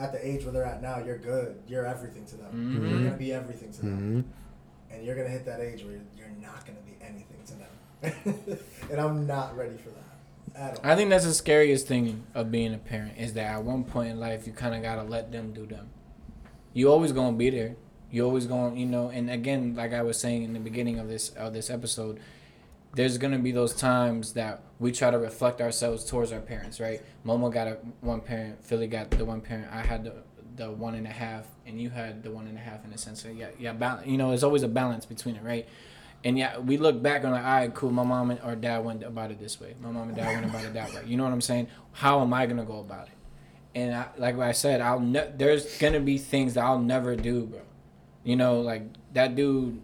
at 0.00 0.12
the 0.12 0.26
age 0.26 0.44
where 0.44 0.52
they're 0.52 0.64
at 0.64 0.82
now. 0.82 0.98
You're 0.98 1.18
good. 1.18 1.60
You're 1.68 1.86
everything 1.86 2.24
to 2.26 2.36
them. 2.36 2.46
Mm-hmm. 2.46 2.88
You're 2.88 2.98
gonna 3.04 3.16
be 3.16 3.32
everything 3.32 3.72
to 3.72 3.80
them, 3.82 3.98
hmm 3.98 4.20
and 4.92 5.04
you're 5.04 5.14
gonna 5.14 5.28
hit 5.28 5.44
that 5.44 5.60
age 5.60 5.84
where 5.84 5.92
you're, 5.92 6.02
you're 6.18 6.36
not 6.42 6.66
gonna 6.66 6.80
be 6.84 6.96
anything 7.00 7.38
to 7.46 7.54
them. 7.54 8.58
and 8.90 9.00
I'm 9.00 9.24
not 9.24 9.56
ready 9.56 9.76
for 9.76 9.90
that 9.90 10.60
at 10.60 10.78
all. 10.78 10.90
I 10.90 10.96
think 10.96 11.10
that's 11.10 11.24
the 11.24 11.32
scariest 11.34 11.86
thing 11.86 12.24
of 12.34 12.50
being 12.50 12.74
a 12.74 12.78
parent 12.78 13.16
is 13.16 13.34
that 13.34 13.46
at 13.46 13.62
one 13.62 13.84
point 13.84 14.10
in 14.10 14.18
life 14.18 14.48
you 14.48 14.52
kind 14.52 14.74
of 14.74 14.82
gotta 14.82 15.04
let 15.04 15.30
them 15.30 15.52
do 15.52 15.64
them. 15.64 15.90
You 16.72 16.90
always 16.90 17.12
gonna 17.12 17.36
be 17.36 17.50
there. 17.50 17.76
You 18.10 18.24
always 18.24 18.46
going, 18.46 18.74
to 18.74 18.80
you 18.80 18.86
know. 18.86 19.08
And 19.08 19.30
again, 19.30 19.76
like 19.76 19.92
I 19.92 20.02
was 20.02 20.18
saying 20.18 20.42
in 20.42 20.52
the 20.52 20.58
beginning 20.58 20.98
of 20.98 21.08
this 21.08 21.30
of 21.30 21.52
this 21.52 21.70
episode, 21.70 22.18
there's 22.94 23.18
gonna 23.18 23.38
be 23.38 23.52
those 23.52 23.74
times 23.74 24.32
that 24.34 24.62
we 24.78 24.92
try 24.92 25.10
to 25.10 25.18
reflect 25.18 25.60
ourselves 25.60 26.04
towards 26.04 26.32
our 26.32 26.40
parents, 26.40 26.80
right? 26.80 27.00
Momo 27.24 27.52
got 27.52 27.68
a 27.68 27.78
one 28.00 28.20
parent, 28.20 28.64
Philly 28.64 28.86
got 28.86 29.10
the 29.10 29.24
one 29.24 29.40
parent, 29.40 29.68
I 29.72 29.82
had 29.82 30.04
the 30.04 30.14
the 30.56 30.70
one 30.70 30.94
and 30.94 31.06
a 31.06 31.10
half, 31.10 31.46
and 31.66 31.80
you 31.80 31.90
had 31.90 32.22
the 32.22 32.30
one 32.30 32.46
and 32.46 32.58
a 32.58 32.60
half 32.60 32.84
in 32.84 32.92
a 32.92 32.98
sense. 32.98 33.22
So 33.22 33.28
yeah, 33.28 33.48
yeah, 33.58 33.72
balance. 33.72 34.06
You 34.06 34.18
know, 34.18 34.28
there's 34.28 34.44
always 34.44 34.62
a 34.62 34.68
balance 34.68 35.06
between 35.06 35.36
it, 35.36 35.42
right? 35.42 35.66
And 36.22 36.38
yeah, 36.38 36.58
we 36.58 36.76
look 36.76 37.02
back 37.02 37.22
and 37.22 37.32
like, 37.32 37.44
all 37.44 37.50
right, 37.50 37.74
cool. 37.74 37.90
My 37.90 38.02
mom 38.02 38.30
and 38.30 38.40
or 38.44 38.54
dad 38.54 38.84
went 38.84 39.02
about 39.02 39.30
it 39.30 39.40
this 39.40 39.58
way. 39.58 39.74
My 39.80 39.90
mom 39.90 40.08
and 40.08 40.16
dad 40.16 40.26
went 40.26 40.44
about 40.44 40.64
it 40.64 40.74
that 40.74 40.92
way. 40.92 41.02
You 41.06 41.16
know 41.16 41.24
what 41.24 41.32
I'm 41.32 41.40
saying? 41.40 41.68
How 41.92 42.20
am 42.20 42.34
I 42.34 42.46
gonna 42.46 42.64
go 42.64 42.80
about 42.80 43.06
it? 43.06 43.14
And 43.74 43.94
I, 43.94 44.08
like 44.18 44.38
I 44.38 44.52
said, 44.52 44.80
I'll 44.80 45.00
ne- 45.00 45.32
there's 45.34 45.78
gonna 45.78 46.00
be 46.00 46.18
things 46.18 46.54
that 46.54 46.64
I'll 46.64 46.78
never 46.78 47.16
do, 47.16 47.46
bro. 47.46 47.60
You 48.24 48.36
know, 48.36 48.60
like 48.60 48.82
that 49.14 49.34
dude. 49.34 49.80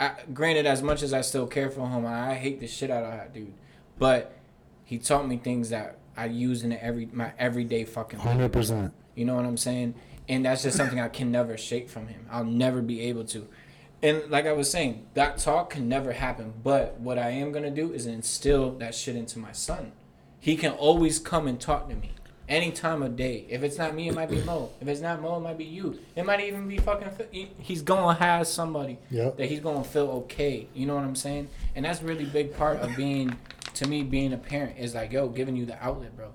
I, 0.00 0.12
granted, 0.32 0.64
as 0.64 0.82
much 0.82 1.02
as 1.02 1.12
I 1.12 1.20
still 1.20 1.46
care 1.46 1.70
for 1.70 1.86
him, 1.86 2.06
I 2.06 2.34
hate 2.34 2.58
the 2.58 2.66
shit 2.66 2.90
out 2.90 3.04
of 3.04 3.10
that 3.12 3.34
dude. 3.34 3.52
But 3.98 4.34
he 4.84 4.98
taught 4.98 5.28
me 5.28 5.36
things 5.36 5.68
that 5.70 5.98
I 6.16 6.24
use 6.24 6.64
in 6.64 6.72
every 6.72 7.06
my 7.12 7.32
everyday 7.38 7.84
fucking. 7.84 8.18
Hundred 8.18 8.52
percent. 8.52 8.94
You 9.14 9.26
know 9.26 9.36
what 9.36 9.44
I'm 9.44 9.58
saying? 9.58 9.94
And 10.26 10.46
that's 10.46 10.62
just 10.62 10.76
something 10.76 10.98
I 10.98 11.08
can 11.08 11.30
never 11.30 11.58
shake 11.58 11.90
from 11.90 12.06
him. 12.06 12.26
I'll 12.30 12.44
never 12.44 12.80
be 12.80 13.02
able 13.02 13.24
to. 13.26 13.46
And 14.02 14.30
like 14.30 14.46
I 14.46 14.52
was 14.52 14.70
saying, 14.70 15.06
that 15.12 15.36
talk 15.36 15.70
can 15.70 15.88
never 15.88 16.12
happen. 16.12 16.54
But 16.62 16.98
what 16.98 17.18
I 17.18 17.30
am 17.30 17.52
gonna 17.52 17.70
do 17.70 17.92
is 17.92 18.06
instill 18.06 18.72
that 18.78 18.94
shit 18.94 19.16
into 19.16 19.38
my 19.38 19.52
son. 19.52 19.92
He 20.38 20.56
can 20.56 20.72
always 20.72 21.18
come 21.18 21.46
and 21.46 21.60
talk 21.60 21.90
to 21.90 21.94
me 21.94 22.12
any 22.50 22.72
time 22.72 23.02
of 23.02 23.16
day. 23.16 23.46
If 23.48 23.62
it's 23.62 23.78
not 23.78 23.94
me, 23.94 24.08
it 24.08 24.14
might 24.14 24.28
be 24.28 24.42
Mo. 24.42 24.70
If 24.80 24.88
it's 24.88 25.00
not 25.00 25.22
Mo, 25.22 25.36
it 25.36 25.40
might 25.40 25.56
be 25.56 25.64
you. 25.64 25.98
It 26.16 26.26
might 26.26 26.40
even 26.40 26.68
be 26.68 26.76
fucking. 26.78 27.08
He's 27.58 27.80
gonna 27.82 28.14
have 28.18 28.46
somebody 28.46 28.98
Yep. 29.10 29.36
that 29.38 29.46
he's 29.46 29.60
gonna 29.60 29.84
feel 29.84 30.08
okay. 30.24 30.66
You 30.74 30.86
know 30.86 30.96
what 30.96 31.04
I'm 31.04 31.14
saying? 31.14 31.48
And 31.76 31.84
that's 31.84 32.02
really 32.02 32.24
big 32.26 32.54
part 32.56 32.80
of 32.80 32.94
being, 32.96 33.36
to 33.74 33.88
me, 33.88 34.02
being 34.02 34.32
a 34.32 34.36
parent 34.36 34.78
is 34.78 34.94
like, 34.94 35.12
yo, 35.12 35.28
giving 35.28 35.56
you 35.56 35.64
the 35.64 35.82
outlet, 35.82 36.16
bro. 36.16 36.32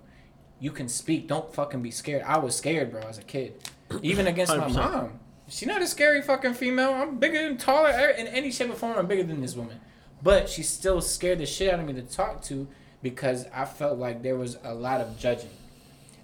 You 0.59 0.72
can 0.72 0.88
speak. 0.88 1.28
Don't 1.28 1.53
fucking 1.53 1.82
be 1.82 1.91
scared. 1.91 2.24
I 2.24 2.38
was 2.38 2.55
scared, 2.55 2.91
bro, 2.91 3.01
as 3.01 3.18
a 3.18 3.24
kid, 3.24 3.55
even 4.01 4.26
against 4.26 4.55
my 4.55 4.70
100%. 4.70 4.74
mom. 4.76 5.20
She's 5.47 5.68
not 5.68 5.82
a 5.82 5.86
scary 5.88 6.22
fucking 6.24 6.53
female. 6.55 6.91
I'm 6.93 7.18
bigger 7.20 7.38
and 7.39 7.59
taller 7.59 7.89
er, 7.91 8.07
in 8.18 8.26
any 8.28 8.51
shape 8.51 8.72
or 8.72 8.74
form. 8.74 8.97
I'm 8.97 9.05
bigger 9.05 9.24
than 9.24 9.41
this 9.41 9.55
woman, 9.55 9.80
but 10.24 10.49
she 10.49 10.63
still 10.63 11.01
scared 11.01 11.39
the 11.39 11.45
shit 11.45 11.72
out 11.72 11.80
of 11.82 11.86
me 11.86 11.93
to 11.93 12.01
talk 12.01 12.41
to 12.43 12.68
because 13.03 13.45
I 13.53 13.66
felt 13.66 13.99
like 13.99 14.24
there 14.24 14.38
was 14.38 14.57
a 14.63 14.74
lot 14.74 15.01
of 15.01 15.20
judging, 15.20 15.51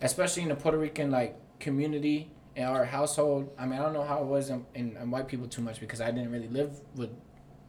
especially 0.01 0.43
in 0.43 0.49
the 0.49 0.55
Puerto 0.55 0.77
Rican 0.77 1.11
like 1.11 1.35
community 1.59 2.31
in 2.55 2.63
our 2.63 2.85
household. 2.85 3.49
I 3.57 3.65
mean, 3.65 3.79
I 3.79 3.83
don't 3.83 3.93
know 3.93 4.03
how 4.03 4.19
it 4.19 4.25
was 4.25 4.49
in, 4.49 4.65
in, 4.73 4.97
in 4.97 5.11
white 5.11 5.27
people 5.27 5.47
too 5.47 5.61
much 5.61 5.79
because 5.79 6.01
I 6.01 6.11
didn't 6.11 6.31
really 6.31 6.47
live 6.47 6.79
with 6.95 7.11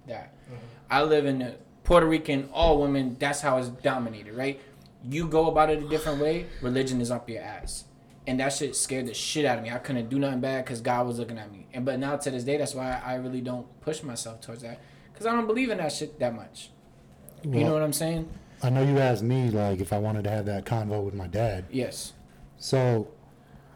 that. 0.07 0.35
Mm-hmm. 0.47 0.57
I 0.91 1.03
live 1.03 1.27
in 1.27 1.39
the 1.39 1.55
Puerto 1.85 2.07
Rican, 2.07 2.49
all 2.53 2.81
women. 2.81 3.17
That's 3.19 3.41
how 3.41 3.59
it's 3.59 3.69
dominated, 3.69 4.35
right? 4.35 4.61
You 5.05 5.27
go 5.29 5.49
about 5.49 5.71
it 5.71 5.83
a 5.83 5.89
different 5.89 6.21
way. 6.21 6.47
Religion 6.61 7.01
is 7.01 7.11
up 7.11 7.29
your 7.29 7.43
ass, 7.43 7.85
and 8.27 8.39
that 8.41 8.53
shit 8.53 8.77
scared 8.77 9.07
the 9.07 9.15
shit 9.15 9.45
out 9.45 9.59
of 9.59 9.65
me. 9.65 9.71
I 9.71 9.79
couldn't 9.79 10.09
do 10.09 10.19
nothing 10.19 10.41
bad 10.41 10.65
because 10.65 10.81
God 10.81 11.07
was 11.07 11.19
looking 11.19 11.39
at 11.39 11.51
me. 11.51 11.67
And 11.73 11.85
but 11.85 11.99
now 11.99 12.17
to 12.17 12.31
this 12.31 12.45
day, 12.45 12.57
that's 12.57 12.75
why 12.75 13.01
I 13.05 13.15
really 13.17 13.41
don't 13.41 13.67
push 13.81 14.03
myself 14.03 14.41
towards 14.41 14.63
that 14.63 14.81
because 15.13 15.27
I 15.27 15.33
don't 15.33 15.47
believe 15.47 15.71
in 15.71 15.79
that 15.79 15.93
shit 15.93 16.19
that 16.21 16.35
much. 16.35 16.71
you 17.43 17.65
know 17.65 17.73
what 17.73 17.83
I'm 17.83 17.93
saying? 17.93 18.29
I 18.63 18.71
know 18.71 18.83
you 18.83 18.99
asked 18.99 19.25
me 19.25 19.51
like 19.51 19.81
if 19.81 19.93
I 19.93 19.99
wanted 19.99 20.23
to 20.25 20.31
have 20.31 20.47
that 20.47 20.65
convo 20.65 21.03
with 21.03 21.15
my 21.15 21.27
dad. 21.27 21.65
Yes. 21.71 22.13
So, 22.63 23.09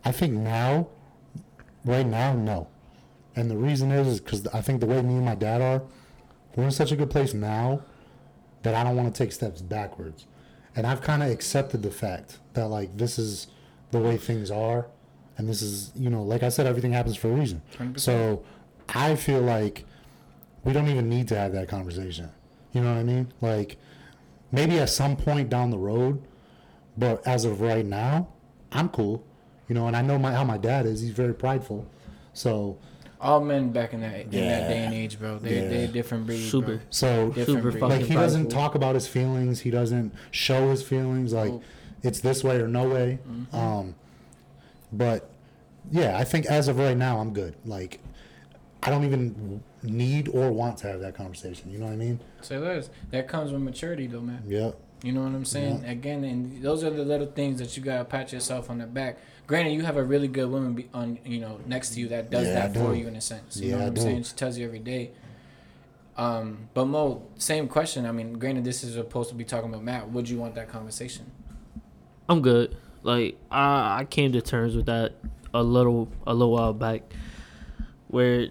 I 0.04 0.12
think 0.12 0.32
now, 0.32 0.86
right 1.84 2.06
now, 2.06 2.34
no. 2.34 2.68
And 3.34 3.50
the 3.50 3.56
reason 3.56 3.90
is, 3.90 4.06
is 4.06 4.20
because 4.20 4.46
I 4.48 4.60
think 4.60 4.80
the 4.80 4.86
way 4.86 5.02
me 5.02 5.14
and 5.14 5.24
my 5.24 5.34
dad 5.34 5.60
are, 5.60 5.82
we're 6.54 6.66
in 6.66 6.70
such 6.70 6.92
a 6.92 6.96
good 6.96 7.10
place 7.10 7.34
now 7.34 7.82
that 8.62 8.76
I 8.76 8.84
don't 8.84 8.94
want 8.94 9.12
to 9.12 9.18
take 9.24 9.32
steps 9.32 9.60
backwards. 9.60 10.26
And 10.76 10.86
I've 10.86 11.02
kind 11.02 11.24
of 11.24 11.30
accepted 11.30 11.82
the 11.82 11.90
fact 11.90 12.38
that 12.52 12.68
like 12.68 12.96
this 12.96 13.18
is 13.18 13.48
the 13.90 13.98
way 13.98 14.16
things 14.16 14.52
are, 14.52 14.86
and 15.36 15.48
this 15.48 15.62
is 15.62 15.90
you 15.96 16.08
know, 16.08 16.22
like 16.22 16.44
I 16.44 16.48
said, 16.48 16.68
everything 16.68 16.92
happens 16.92 17.16
for 17.16 17.26
a 17.26 17.34
reason. 17.34 17.62
100%. 17.78 17.98
So, 17.98 18.44
I 18.90 19.16
feel 19.16 19.40
like 19.40 19.84
we 20.62 20.72
don't 20.72 20.86
even 20.86 21.08
need 21.08 21.26
to 21.28 21.36
have 21.36 21.52
that 21.54 21.66
conversation. 21.68 22.30
You 22.72 22.82
know 22.82 22.94
what 22.94 23.00
I 23.00 23.02
mean? 23.02 23.32
Like 23.40 23.78
maybe 24.52 24.78
at 24.78 24.90
some 24.90 25.16
point 25.16 25.50
down 25.50 25.70
the 25.70 25.78
road, 25.78 26.22
but 26.96 27.26
as 27.26 27.44
of 27.44 27.60
right 27.60 27.84
now, 27.84 28.28
I'm 28.76 28.88
cool. 28.90 29.24
You 29.68 29.74
know, 29.74 29.86
and 29.88 29.96
I 29.96 30.02
know 30.02 30.18
my 30.18 30.32
how 30.32 30.44
my 30.44 30.58
dad 30.58 30.86
is. 30.86 31.00
He's 31.00 31.10
very 31.10 31.34
prideful. 31.34 31.86
So 32.34 32.78
All 33.20 33.40
men 33.40 33.72
back 33.72 33.92
in 33.94 34.00
that 34.02 34.14
in 34.20 34.30
that 34.30 34.68
day 34.68 34.78
and 34.84 34.94
age, 34.94 35.18
bro. 35.18 35.38
They 35.38 35.62
Yeah. 35.62 35.68
they 35.68 35.84
a 35.84 35.88
different 35.88 36.26
breed. 36.26 36.48
Super. 36.48 36.76
Bro. 36.76 36.80
so 36.90 37.28
Different 37.28 37.46
Super 37.48 37.70
breed. 37.72 37.80
like 37.82 38.02
he 38.02 38.14
doesn't 38.14 38.42
prideful. 38.44 38.60
talk 38.62 38.74
about 38.74 38.94
his 38.94 39.08
feelings. 39.08 39.60
He 39.60 39.70
doesn't 39.70 40.12
show 40.30 40.70
his 40.70 40.82
feelings. 40.82 41.32
Like 41.32 41.48
Cool. 41.50 41.62
it's 42.02 42.20
this 42.20 42.44
way 42.44 42.60
or 42.60 42.68
no 42.68 42.88
way. 42.88 43.18
Um, 43.52 43.94
but 44.92 45.30
yeah, 45.90 46.16
I 46.18 46.24
think 46.24 46.46
as 46.46 46.68
of 46.68 46.78
right 46.78 46.96
now, 46.96 47.18
I'm 47.18 47.32
good. 47.32 47.54
Like 47.64 48.00
I 48.82 48.90
don't 48.90 49.04
even 49.04 49.62
need 49.82 50.28
or 50.28 50.52
want 50.52 50.76
to 50.78 50.86
have 50.88 51.00
that 51.00 51.14
conversation. 51.16 51.70
You 51.72 51.78
know 51.78 51.86
what 51.86 51.92
I 51.92 51.96
mean? 51.96 52.20
Say 52.42 52.58
less. 52.58 52.88
That 53.10 53.26
comes 53.26 53.50
with 53.50 53.62
maturity, 53.62 54.06
though, 54.06 54.20
man. 54.20 54.42
Yeah. 54.46 54.72
You 55.02 55.12
know 55.12 55.22
what 55.22 55.32
I'm 55.32 55.44
saying? 55.44 55.82
Yeah. 55.84 55.90
Again, 55.90 56.24
and 56.24 56.62
those 56.62 56.82
are 56.82 56.90
the 56.90 57.04
little 57.04 57.26
things 57.26 57.58
that 57.60 57.76
you 57.76 57.82
gotta 57.82 58.04
pat 58.04 58.32
yourself 58.32 58.70
on 58.70 58.78
the 58.78 58.86
back. 58.86 59.18
Granted, 59.46 59.72
you 59.74 59.82
have 59.82 59.96
a 59.96 60.02
really 60.02 60.26
good 60.26 60.50
woman 60.50 60.74
be 60.74 60.88
on, 60.92 61.18
you 61.24 61.38
know, 61.38 61.60
next 61.66 61.90
to 61.94 62.00
you 62.00 62.08
that 62.08 62.30
does 62.30 62.46
Yeah, 62.48 62.64
I 62.64 62.68
that 62.68 62.74
for 62.74 62.94
you 62.94 63.06
in 63.06 63.14
a 63.14 63.20
sense. 63.20 63.58
You 63.58 63.70
Yeah, 63.70 63.76
know 63.76 63.82
what 63.82 63.88
I'm 63.88 63.96
saying? 63.96 64.22
She 64.24 64.34
tells 64.34 64.58
you 64.58 64.66
every 64.66 64.80
day. 64.80 65.12
Um, 66.16 66.68
but 66.72 66.86
Mo, 66.86 67.22
same 67.36 67.68
question. 67.68 68.06
I 68.06 68.12
mean, 68.12 68.38
granted, 68.38 68.64
this 68.64 68.82
is 68.82 68.94
supposed 68.94 69.28
to 69.28 69.34
be 69.34 69.44
talking 69.44 69.68
about 69.68 69.84
Matt. 69.84 70.10
Would 70.10 70.28
you 70.28 70.38
want 70.38 70.54
that 70.54 70.68
conversation? 70.68 71.30
I'm 72.28 72.40
good. 72.42 72.76
Like 73.02 73.36
I, 73.50 74.00
I 74.00 74.04
came 74.04 74.32
to 74.32 74.40
terms 74.40 74.74
with 74.74 74.86
that 74.86 75.12
a 75.54 75.62
little 75.62 76.08
a 76.26 76.32
little 76.34 76.52
while 76.52 76.72
back, 76.72 77.02
where 78.08 78.48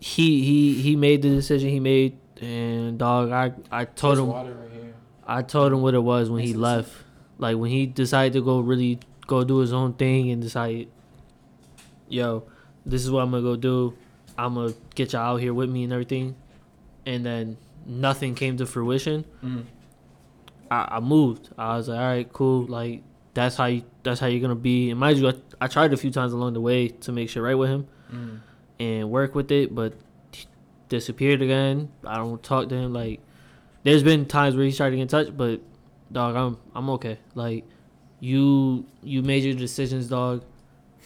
he 0.00 0.42
he 0.44 0.80
he 0.82 0.96
made 0.96 1.22
the 1.22 1.28
decision 1.28 1.68
he 1.68 1.78
made, 1.78 2.18
and 2.40 2.98
dog, 2.98 3.30
I 3.30 3.52
I 3.70 3.84
told 3.84 4.16
There's 4.16 4.24
him 4.24 4.32
water 4.32 4.52
right 4.52 4.58
here. 4.61 4.61
I 5.38 5.42
told 5.42 5.72
him 5.72 5.80
what 5.82 5.94
it 5.94 6.02
was 6.02 6.28
when 6.30 6.42
he 6.42 6.52
left. 6.54 6.92
Like 7.38 7.56
when 7.56 7.70
he 7.70 7.86
decided 7.86 8.32
to 8.34 8.42
go 8.42 8.60
really 8.60 8.98
go 9.26 9.44
do 9.44 9.58
his 9.58 9.72
own 9.72 9.94
thing 9.94 10.30
and 10.30 10.42
decide, 10.42 10.88
yo, 12.08 12.44
this 12.84 13.02
is 13.04 13.10
what 13.10 13.22
I'm 13.22 13.30
gonna 13.30 13.42
go 13.42 13.56
do. 13.56 13.94
I'm 14.36 14.54
gonna 14.54 14.74
get 14.94 15.12
y'all 15.12 15.34
out 15.34 15.40
here 15.40 15.54
with 15.54 15.70
me 15.70 15.84
and 15.84 15.92
everything, 15.92 16.34
and 17.06 17.24
then 17.24 17.56
nothing 17.86 18.34
came 18.34 18.56
to 18.58 18.66
fruition. 18.66 19.24
Mm. 19.44 19.64
I, 20.70 20.96
I 20.96 21.00
moved. 21.00 21.48
I 21.58 21.76
was 21.76 21.88
like, 21.88 21.98
all 21.98 22.04
right, 22.06 22.32
cool. 22.32 22.66
Like 22.66 23.02
that's 23.34 23.56
how 23.56 23.66
you 23.66 23.82
that's 24.02 24.20
how 24.20 24.26
you're 24.26 24.40
gonna 24.40 24.54
be. 24.54 24.90
And 24.90 25.00
mind 25.00 25.18
you, 25.18 25.28
I, 25.28 25.34
I 25.60 25.66
tried 25.66 25.92
a 25.92 25.96
few 25.96 26.10
times 26.10 26.32
along 26.32 26.52
the 26.54 26.60
way 26.60 26.88
to 26.88 27.12
make 27.12 27.28
shit 27.30 27.42
right 27.42 27.54
with 27.54 27.70
him 27.70 27.86
Mm. 28.12 28.40
and 28.78 29.10
work 29.10 29.34
with 29.34 29.50
it, 29.50 29.74
but 29.74 29.94
disappeared 30.90 31.40
again. 31.40 31.88
I 32.04 32.16
don't 32.16 32.42
talk 32.42 32.68
to 32.68 32.74
him. 32.74 32.92
Like 32.92 33.20
there's 33.84 34.02
been 34.02 34.26
times 34.26 34.54
where 34.56 34.64
he's 34.64 34.76
tried 34.76 34.90
to 34.90 34.96
get 34.96 35.02
in 35.02 35.08
touch, 35.08 35.36
but 35.36 35.60
dog, 36.10 36.36
I'm 36.36 36.56
I'm 36.74 36.90
okay. 36.90 37.18
Like 37.34 37.64
you 38.20 38.86
you 39.02 39.22
made 39.22 39.42
your 39.44 39.54
decisions, 39.54 40.08
dog. 40.08 40.44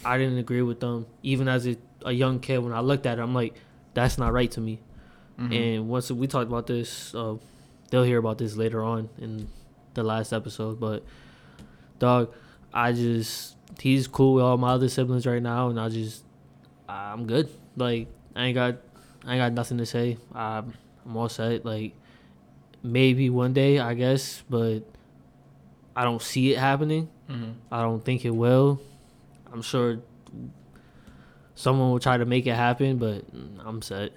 I 0.04 0.18
didn't 0.18 0.38
agree 0.38 0.62
with 0.62 0.80
them. 0.80 1.06
Even 1.22 1.48
as 1.48 1.66
a, 1.66 1.76
a 2.04 2.12
young 2.12 2.38
kid, 2.40 2.58
when 2.58 2.72
I 2.72 2.80
looked 2.80 3.06
at 3.06 3.18
it, 3.18 3.22
I'm 3.22 3.34
like, 3.34 3.54
that's 3.94 4.18
not 4.18 4.32
right 4.32 4.50
to 4.52 4.60
me. 4.60 4.80
Mhm. 5.40 5.78
And 5.78 5.88
once 5.88 6.10
we 6.10 6.26
talked 6.26 6.48
about 6.48 6.66
this, 6.66 7.14
uh, 7.14 7.36
they'll 7.90 8.04
hear 8.04 8.18
about 8.18 8.38
this 8.38 8.56
later 8.56 8.82
on 8.82 9.08
in 9.18 9.48
the 9.94 10.02
last 10.02 10.32
episode. 10.32 10.78
But 10.78 11.02
dog, 11.98 12.32
I 12.72 12.92
just 12.92 13.56
he's 13.80 14.06
cool 14.06 14.34
with 14.34 14.44
all 14.44 14.58
my 14.58 14.70
other 14.72 14.88
siblings 14.88 15.26
right 15.26 15.42
now, 15.42 15.68
and 15.70 15.80
I 15.80 15.88
just 15.88 16.22
I'm 16.88 17.26
good. 17.26 17.48
Like 17.76 18.08
I 18.34 18.44
ain't 18.46 18.54
got 18.54 18.76
I 19.24 19.32
ain't 19.34 19.40
got 19.40 19.52
nothing 19.54 19.78
to 19.78 19.86
say. 19.86 20.18
I'm 20.34 20.74
I'm 21.06 21.16
all 21.16 21.28
set. 21.28 21.64
Like 21.64 21.94
maybe 22.82 23.30
one 23.30 23.52
day, 23.52 23.78
I 23.78 23.94
guess, 23.94 24.42
but 24.48 24.80
I 25.94 26.04
don't 26.04 26.22
see 26.22 26.52
it 26.52 26.58
happening. 26.58 27.08
Mhm. 27.28 27.54
I 27.72 27.82
don't 27.82 28.04
think 28.04 28.24
it 28.24 28.30
will. 28.30 28.80
I'm 29.52 29.62
sure 29.62 29.98
someone 31.54 31.90
will 31.90 31.98
try 32.00 32.16
to 32.16 32.24
make 32.24 32.46
it 32.46 32.54
happen, 32.54 32.98
but 32.98 33.24
I'm 33.64 33.82
set. 33.82 34.12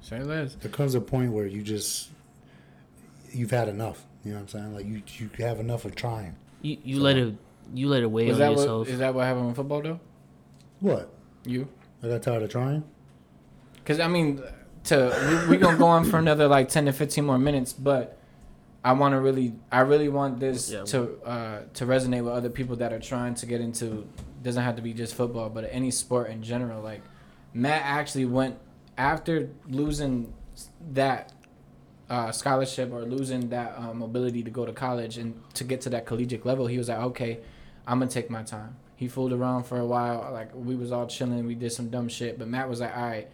Say 0.00 0.22
less. 0.22 0.54
There 0.54 0.70
comes 0.70 0.94
a 0.94 1.00
point 1.00 1.32
where 1.32 1.46
you 1.46 1.62
just 1.62 2.10
you've 3.32 3.50
had 3.50 3.68
enough. 3.68 4.04
You 4.24 4.30
know 4.32 4.36
what 4.38 4.42
I'm 4.42 4.48
saying? 4.48 4.74
Like 4.74 4.86
you 4.86 5.02
you 5.18 5.30
have 5.44 5.60
enough 5.60 5.84
of 5.84 5.94
trying. 5.94 6.36
You 6.62 6.76
you 6.84 6.96
So- 6.96 7.02
let 7.02 7.16
it 7.16 7.34
you 7.74 7.88
let 7.88 8.02
it 8.02 8.10
weigh 8.10 8.28
Is 8.28 8.34
on 8.34 8.38
that 8.40 8.50
yourself. 8.52 8.86
what 8.86 8.88
is 8.88 8.98
that 9.00 9.14
what 9.14 9.24
happened 9.26 9.46
with 9.48 9.56
football 9.56 9.82
though? 9.82 10.00
What? 10.80 11.12
You? 11.44 11.68
I 12.02 12.08
got 12.08 12.22
tired 12.22 12.42
of 12.42 12.50
trying. 12.50 12.84
Because 13.76 14.00
I 14.00 14.08
mean, 14.08 14.40
to 14.84 15.44
we 15.48 15.50
we 15.50 15.56
gonna 15.56 15.78
go 15.78 15.86
on 15.86 16.04
for 16.04 16.18
another 16.18 16.48
like 16.48 16.68
ten 16.68 16.86
to 16.86 16.92
fifteen 16.92 17.24
more 17.26 17.38
minutes, 17.38 17.72
but 17.72 18.18
I 18.84 18.92
want 18.92 19.12
to 19.12 19.20
really, 19.20 19.54
I 19.72 19.80
really 19.80 20.08
want 20.08 20.38
this 20.40 20.70
Yeah. 20.70 20.84
to 20.84 21.18
uh, 21.24 21.58
to 21.74 21.84
resonate 21.86 22.22
with 22.24 22.32
other 22.32 22.48
people 22.48 22.76
that 22.76 22.92
are 22.92 23.00
trying 23.00 23.34
to 23.36 23.46
get 23.46 23.60
into. 23.60 24.06
Doesn't 24.42 24.62
have 24.62 24.76
to 24.76 24.82
be 24.82 24.92
just 24.94 25.14
football, 25.14 25.50
but 25.50 25.68
any 25.70 25.90
sport 25.90 26.30
in 26.30 26.42
general. 26.42 26.80
Like 26.82 27.02
Matt 27.52 27.82
actually 27.84 28.24
went 28.26 28.56
after 28.96 29.50
losing 29.68 30.32
that 30.92 31.32
uh, 32.08 32.30
scholarship 32.32 32.92
or 32.92 33.02
losing 33.02 33.48
that 33.50 33.74
um, 33.76 34.00
ability 34.02 34.42
to 34.44 34.50
go 34.50 34.64
to 34.64 34.72
college 34.72 35.18
and 35.18 35.40
to 35.54 35.64
get 35.64 35.80
to 35.82 35.90
that 35.90 36.06
collegiate 36.06 36.46
level. 36.46 36.66
He 36.66 36.78
was 36.78 36.88
like, 36.88 36.98
okay, 36.98 37.40
I'm 37.86 37.98
gonna 37.98 38.10
take 38.10 38.30
my 38.30 38.42
time. 38.44 38.76
He 38.96 39.08
fooled 39.08 39.32
around 39.32 39.64
for 39.64 39.78
a 39.78 39.86
while. 39.86 40.30
Like 40.32 40.50
we 40.54 40.76
was 40.76 40.92
all 40.92 41.06
chilling, 41.06 41.46
we 41.46 41.54
did 41.54 41.72
some 41.72 41.88
dumb 41.90 42.08
shit, 42.08 42.38
but 42.38 42.48
Matt 42.48 42.68
was 42.68 42.80
like, 42.80 42.96
all 42.96 43.02
right 43.02 43.28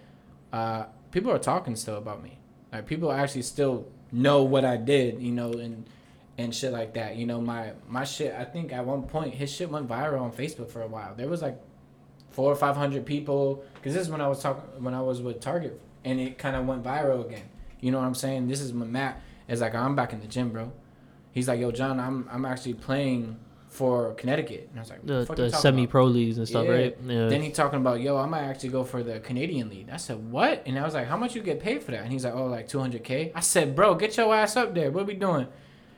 uh, 0.52 0.86
people 1.14 1.30
are 1.30 1.38
talking 1.38 1.76
still 1.76 1.96
about 1.96 2.22
me. 2.22 2.36
Like 2.72 2.86
people 2.86 3.12
actually 3.12 3.42
still 3.42 3.86
know 4.10 4.42
what 4.42 4.64
I 4.64 4.76
did, 4.76 5.22
you 5.22 5.30
know, 5.30 5.52
and 5.52 5.88
and 6.36 6.52
shit 6.52 6.72
like 6.72 6.94
that. 6.94 7.14
You 7.14 7.24
know, 7.24 7.40
my 7.40 7.72
my 7.88 8.02
shit. 8.04 8.34
I 8.34 8.44
think 8.44 8.72
at 8.72 8.84
one 8.84 9.04
point 9.04 9.32
his 9.32 9.50
shit 9.50 9.70
went 9.70 9.88
viral 9.88 10.20
on 10.20 10.32
Facebook 10.32 10.68
for 10.70 10.82
a 10.82 10.88
while. 10.88 11.14
There 11.14 11.28
was 11.28 11.40
like 11.40 11.56
four 12.30 12.50
or 12.50 12.56
five 12.56 12.76
hundred 12.76 13.06
people. 13.06 13.64
Cause 13.82 13.94
this 13.94 14.02
is 14.02 14.08
when 14.10 14.20
I 14.20 14.26
was 14.26 14.42
talking 14.42 14.82
when 14.82 14.92
I 14.92 15.00
was 15.00 15.22
with 15.22 15.40
Target, 15.40 15.80
and 16.04 16.18
it 16.20 16.36
kind 16.36 16.56
of 16.56 16.66
went 16.66 16.82
viral 16.82 17.24
again. 17.24 17.48
You 17.80 17.92
know 17.92 18.00
what 18.00 18.06
I'm 18.06 18.14
saying? 18.16 18.48
This 18.48 18.60
is 18.60 18.72
when 18.72 18.90
Matt 18.90 19.22
is 19.46 19.60
like, 19.60 19.74
I'm 19.74 19.94
back 19.94 20.12
in 20.12 20.20
the 20.20 20.26
gym, 20.26 20.50
bro. 20.50 20.72
He's 21.32 21.46
like, 21.46 21.60
yo, 21.60 21.70
John, 21.70 22.00
I'm 22.00 22.28
I'm 22.32 22.44
actually 22.44 22.74
playing 22.74 23.36
for 23.74 24.14
Connecticut, 24.14 24.68
and 24.70 24.78
I 24.78 24.82
was 24.82 24.90
like, 24.90 25.04
the 25.04 25.26
"Fuck 25.26 25.36
the 25.36 25.50
semi 25.50 25.88
pro 25.88 26.04
leagues 26.04 26.38
and 26.38 26.46
stuff, 26.46 26.64
Yeah. 26.66 26.70
right? 26.72 26.96
Yeah. 27.04 27.26
Then 27.26 27.42
he 27.42 27.50
talking 27.50 27.80
about, 27.80 28.00
yo, 28.00 28.16
I 28.16 28.24
might 28.26 28.42
actually 28.44 28.68
go 28.68 28.84
for 28.84 29.02
the 29.02 29.18
Canadian 29.18 29.68
league. 29.68 29.88
I 29.92 29.96
said, 29.96 30.30
what? 30.30 30.62
And 30.64 30.78
I 30.78 30.84
was 30.84 30.94
like, 30.94 31.08
how 31.08 31.16
much 31.16 31.34
you 31.34 31.42
get 31.42 31.58
paid 31.58 31.82
for 31.82 31.90
that? 31.90 32.02
And 32.04 32.12
he's 32.12 32.24
like, 32.24 32.34
oh, 32.34 32.46
like 32.46 32.68
200K. 32.68 33.32
I 33.34 33.40
said, 33.40 33.74
bro, 33.74 33.96
get 33.96 34.16
your 34.16 34.32
ass 34.32 34.54
up 34.56 34.74
there. 34.74 34.92
What 34.92 35.06
we 35.06 35.14
doing? 35.14 35.48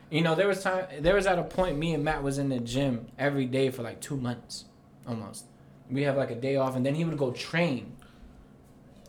You 0.09 0.21
know, 0.21 0.33
there 0.33 0.47
was 0.47 0.63
time, 0.63 0.85
there 1.01 1.13
was 1.13 1.27
at 1.27 1.37
a 1.37 1.43
point, 1.43 1.77
me 1.77 1.93
and 1.93 2.03
Matt 2.03 2.23
was 2.23 2.39
in 2.39 2.49
the 2.49 2.59
gym 2.59 3.05
every 3.19 3.45
day 3.45 3.69
for 3.69 3.83
like 3.83 4.01
two 4.01 4.17
months, 4.17 4.65
almost. 5.07 5.45
We 5.91 6.01
have 6.01 6.17
like 6.17 6.31
a 6.31 6.35
day 6.35 6.55
off, 6.55 6.75
and 6.75 6.83
then 6.83 6.95
he 6.95 7.05
would 7.05 7.17
go 7.17 7.29
train. 7.31 7.95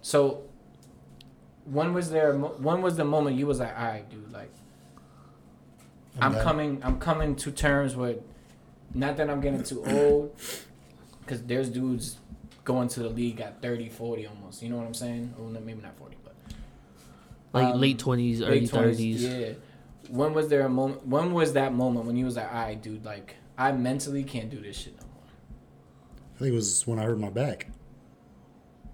So, 0.02 0.42
when 1.64 1.94
was 1.94 2.10
there, 2.10 2.34
when 2.36 2.82
was 2.82 2.96
the 2.96 3.04
moment 3.04 3.36
you 3.36 3.46
was 3.46 3.60
like, 3.60 3.74
all 3.78 3.86
right, 3.86 4.10
dude, 4.10 4.30
like, 4.30 4.50
I'm 6.20 6.32
done. 6.32 6.44
coming. 6.44 6.80
I'm 6.82 6.98
coming 6.98 7.34
to 7.36 7.50
terms 7.50 7.96
with, 7.96 8.18
not 8.94 9.16
that 9.16 9.28
I'm 9.30 9.40
getting 9.40 9.62
too 9.62 9.84
old, 9.86 10.40
because 11.20 11.42
there's 11.42 11.68
dudes 11.68 12.18
going 12.64 12.88
to 12.88 13.00
the 13.00 13.08
league 13.08 13.40
at 13.40 13.62
30, 13.62 13.88
40 13.88 14.26
almost. 14.26 14.62
You 14.62 14.68
know 14.70 14.76
what 14.76 14.86
I'm 14.86 14.94
saying? 14.94 15.34
Well, 15.38 15.48
no, 15.48 15.60
maybe 15.60 15.80
not 15.82 15.96
40, 15.96 16.16
but 16.24 16.34
like 17.52 17.74
um, 17.74 17.80
late 17.80 17.98
twenties, 17.98 18.42
early 18.42 18.60
late 18.60 18.70
20s, 18.70 18.70
thirties. 18.70 19.24
Yeah. 19.24 19.52
When 20.10 20.32
was 20.34 20.48
there 20.48 20.62
a 20.62 20.68
moment? 20.68 21.06
When 21.06 21.32
was 21.32 21.52
that 21.54 21.72
moment 21.74 22.06
when 22.06 22.16
you 22.16 22.24
was 22.24 22.36
like, 22.36 22.48
"All 22.52 22.60
right, 22.60 22.80
dude, 22.80 23.04
like 23.04 23.36
I 23.56 23.72
mentally 23.72 24.24
can't 24.24 24.50
do 24.50 24.60
this 24.60 24.76
shit 24.76 24.94
no 24.96 25.06
more." 25.14 25.22
I 26.34 26.38
think 26.38 26.52
it 26.52 26.54
was 26.54 26.86
when 26.86 26.98
I 26.98 27.02
hurt 27.04 27.18
my 27.18 27.30
back. 27.30 27.68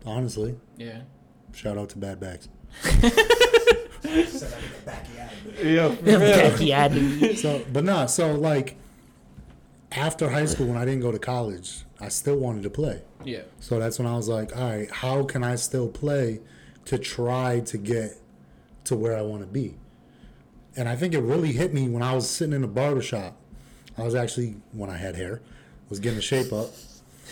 Honestly, 0.07 0.57
Yeah. 0.77 1.03
shout 1.53 1.79
out 1.79 1.89
to 1.91 1.99
bad 1.99 2.21
backs. 2.21 2.49
I 2.85 4.69
back. 4.85 5.07
So, 7.37 7.65
but 7.73 7.85
no, 7.85 8.07
so 8.07 8.35
like 8.35 8.77
after 9.97 10.29
high 10.29 10.47
school, 10.47 10.67
when 10.67 10.77
I 10.77 10.85
didn't 10.85 11.01
go 11.01 11.13
to 11.13 11.19
college, 11.19 11.85
I 12.01 12.09
still 12.09 12.37
wanted 12.37 12.63
to 12.65 12.71
play. 12.71 13.03
Yeah. 13.25 13.43
So 13.61 13.79
that's 13.79 13.99
when 13.99 14.07
I 14.07 14.17
was 14.17 14.29
like, 14.29 14.57
all 14.57 14.71
right, 14.71 14.91
how 14.91 15.25
can 15.25 15.43
I 15.43 15.57
still 15.57 15.89
play 15.89 16.41
to 16.87 16.99
try 16.99 17.61
to 17.61 17.79
get 17.79 18.19
to 18.85 18.97
where 18.97 19.17
I 19.17 19.23
want 19.23 19.43
to 19.43 19.47
be? 19.47 19.77
And 20.77 20.89
I 20.89 20.97
think 20.97 21.15
it 21.15 21.21
really 21.21 21.53
hit 21.53 21.73
me 21.73 21.89
when 21.89 22.03
I 22.03 22.15
was 22.15 22.29
sitting 22.29 22.55
in 22.55 22.65
a 22.65 22.69
barber 22.69 23.03
shop. 23.03 23.37
I 23.97 24.03
was 24.03 24.15
actually, 24.15 24.57
when 24.73 24.91
I 24.91 24.97
had 24.97 25.15
hair, 25.15 25.41
was 25.89 26.01
getting 26.01 26.19
a 26.19 26.23
shape 26.23 26.53
up. 26.53 26.71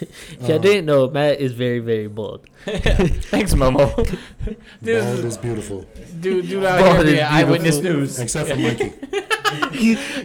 If 0.01 0.45
I 0.45 0.59
didn't 0.59 0.89
um, 0.89 0.97
know, 0.97 1.11
Matt 1.11 1.39
is 1.39 1.53
very, 1.53 1.79
very 1.79 2.09
bald. 2.09 2.47
Thanks, 2.65 3.55
Momo. 3.55 3.95
Bald 4.83 5.25
is 5.25 5.37
beautiful, 5.37 5.87
dude, 6.19 6.49
dude 6.49 6.65
out 6.65 6.81
Bald 6.81 6.93
here 6.93 7.05
is 7.05 7.13
being 7.13 7.25
eyewitness 7.25 7.79
news. 7.79 8.19
except 8.19 8.49
for 8.49 8.57
Mikey. 8.57 8.93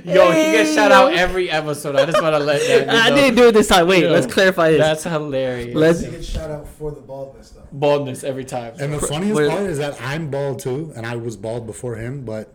Yo, 0.05 0.31
he 0.31 0.51
gets 0.51 0.73
shout 0.73 0.91
out 0.91 1.13
every 1.13 1.49
episode. 1.49 1.95
I 1.95 2.05
just 2.05 2.21
want 2.21 2.33
to 2.35 2.39
let 2.39 2.61
that. 2.67 2.89
I 2.89 3.09
know. 3.09 3.15
didn't 3.15 3.35
do 3.35 3.47
it 3.47 3.51
this 3.53 3.67
time. 3.67 3.87
Wait, 3.87 4.03
Yo, 4.03 4.11
let's 4.11 4.31
clarify 4.31 4.71
this. 4.71 4.79
That's 4.79 5.03
hilarious. 5.03 5.75
Let's- 5.75 6.01
He 6.01 6.11
gets 6.11 6.27
shout 6.27 6.49
out 6.51 6.67
for 6.67 6.91
the 6.91 7.01
baldness 7.01 7.49
though. 7.51 7.67
baldness 7.71 8.23
every 8.23 8.45
time. 8.45 8.73
And 8.79 8.93
the 8.93 8.99
funniest 8.99 9.35
Wait. 9.35 9.49
part 9.49 9.63
is 9.63 9.77
that 9.79 10.01
I'm 10.01 10.29
bald 10.29 10.59
too, 10.59 10.93
and 10.95 11.05
I 11.05 11.15
was 11.15 11.35
bald 11.37 11.65
before 11.65 11.95
him, 11.95 12.23
but 12.25 12.53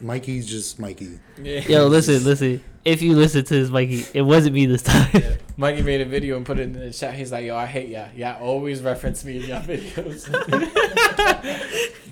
Mikey's 0.00 0.46
just 0.46 0.78
Mikey. 0.78 1.18
Yeah. 1.42 1.60
Yo, 1.60 1.86
listen, 1.86 2.22
listen. 2.24 2.62
If 2.82 3.02
you 3.02 3.14
listen 3.14 3.44
to 3.44 3.54
this, 3.54 3.68
Mikey, 3.68 4.06
it 4.14 4.22
wasn't 4.22 4.54
me 4.54 4.64
this 4.64 4.82
time. 4.82 5.10
Yeah. 5.12 5.36
Mikey 5.58 5.82
made 5.82 6.00
a 6.00 6.06
video 6.06 6.38
and 6.38 6.46
put 6.46 6.58
it 6.58 6.62
in 6.62 6.72
the 6.72 6.90
chat. 6.90 7.12
He's 7.12 7.30
like, 7.30 7.44
"Yo, 7.44 7.54
I 7.54 7.66
hate 7.66 7.90
y'all. 7.90 8.08
Y'all 8.16 8.42
always 8.42 8.80
reference 8.80 9.22
me 9.22 9.36
in 9.36 9.42
y'all 9.50 9.60
videos." 9.66 10.24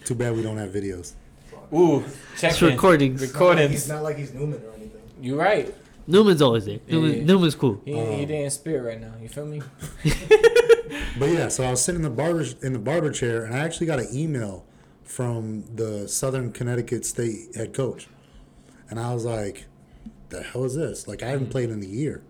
Too 0.04 0.14
bad 0.14 0.36
we 0.36 0.42
don't 0.42 0.58
have 0.58 0.70
videos. 0.70 1.14
Ooh, 1.72 2.04
check 2.38 2.52
It's 2.52 2.62
in. 2.62 2.68
recordings. 2.68 3.22
It's 3.22 3.34
not 3.34 3.42
like 3.52 3.70
he's 3.70 3.88
not 3.88 4.02
like 4.02 4.16
he's 4.16 4.32
Newman 4.34 4.62
or 4.64 4.72
anything. 4.74 5.02
You're 5.20 5.36
right. 5.38 5.74
Newman's 6.06 6.40
always 6.40 6.64
there. 6.64 6.78
Newman, 6.88 7.12
Yeah. 7.18 7.24
Newman's 7.24 7.54
cool. 7.54 7.80
He, 7.84 7.98
Um, 7.98 8.12
he 8.12 8.24
didn't 8.24 8.50
spirit 8.52 8.82
right 8.82 9.00
now. 9.00 9.12
You 9.20 9.28
feel 9.28 9.44
me? 9.44 9.60
but 11.18 11.28
yeah, 11.28 11.48
so 11.48 11.64
I 11.64 11.70
was 11.70 11.82
sitting 11.84 12.02
in 12.02 12.02
the 12.02 12.10
barber 12.16 12.44
in 12.62 12.72
the 12.72 12.78
barber 12.78 13.10
chair, 13.10 13.44
and 13.44 13.54
I 13.54 13.58
actually 13.58 13.86
got 13.86 13.98
an 13.98 14.08
email 14.12 14.64
from 15.04 15.64
the 15.74 16.08
Southern 16.08 16.52
Connecticut 16.52 17.04
State 17.04 17.54
head 17.54 17.74
coach, 17.74 18.08
and 18.88 18.98
I 18.98 19.12
was 19.12 19.24
like, 19.26 19.66
"The 20.30 20.42
hell 20.42 20.64
is 20.64 20.74
this? 20.74 21.06
Like, 21.06 21.22
I 21.22 21.28
haven't 21.28 21.50
played 21.50 21.70
in 21.70 21.82
a 21.82 21.86
year." 21.86 22.22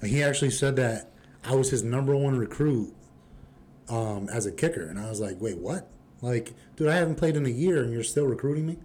And 0.00 0.10
he 0.10 0.22
actually 0.22 0.50
said 0.50 0.76
that 0.76 1.10
I 1.44 1.56
was 1.56 1.70
his 1.70 1.82
number 1.82 2.14
one 2.16 2.36
recruit 2.38 2.94
um, 3.88 4.28
as 4.32 4.46
a 4.46 4.52
kicker, 4.52 4.86
and 4.86 5.00
I 5.00 5.08
was 5.08 5.18
like, 5.20 5.40
"Wait, 5.40 5.58
what? 5.58 5.88
Like, 6.20 6.54
dude, 6.76 6.88
I 6.88 6.96
haven't 6.96 7.16
played 7.16 7.36
in 7.36 7.46
a 7.46 7.50
year, 7.50 7.82
and 7.82 7.92
you're 7.92 8.02
still 8.04 8.26
recruiting 8.26 8.66
me?" 8.66 8.78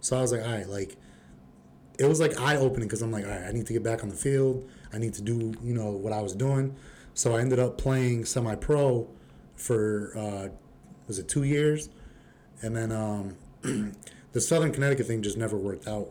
So 0.00 0.16
I 0.16 0.22
was 0.22 0.32
like, 0.32 0.42
"All 0.42 0.52
right, 0.52 0.68
like." 0.68 0.96
It 1.98 2.04
was 2.04 2.20
like 2.20 2.38
eye 2.38 2.56
opening 2.56 2.88
because 2.88 3.00
I'm 3.00 3.10
like, 3.10 3.24
all 3.24 3.30
right, 3.30 3.44
I 3.44 3.52
need 3.52 3.66
to 3.68 3.72
get 3.72 3.82
back 3.82 4.02
on 4.02 4.10
the 4.10 4.14
field. 4.14 4.68
I 4.92 4.98
need 4.98 5.14
to 5.14 5.22
do, 5.22 5.54
you 5.62 5.72
know, 5.72 5.92
what 5.92 6.12
I 6.12 6.20
was 6.20 6.34
doing. 6.34 6.76
So 7.14 7.34
I 7.34 7.40
ended 7.40 7.58
up 7.58 7.78
playing 7.78 8.26
semi 8.26 8.54
pro 8.54 9.08
for 9.54 10.12
uh, 10.14 10.48
was 11.06 11.18
it 11.18 11.28
two 11.28 11.44
years, 11.44 11.88
and 12.62 12.76
then 12.76 12.92
um, 12.92 13.36
the 14.32 14.40
Southern 14.40 14.72
Connecticut 14.72 15.06
thing 15.06 15.22
just 15.22 15.36
never 15.36 15.56
worked 15.56 15.88
out 15.88 16.10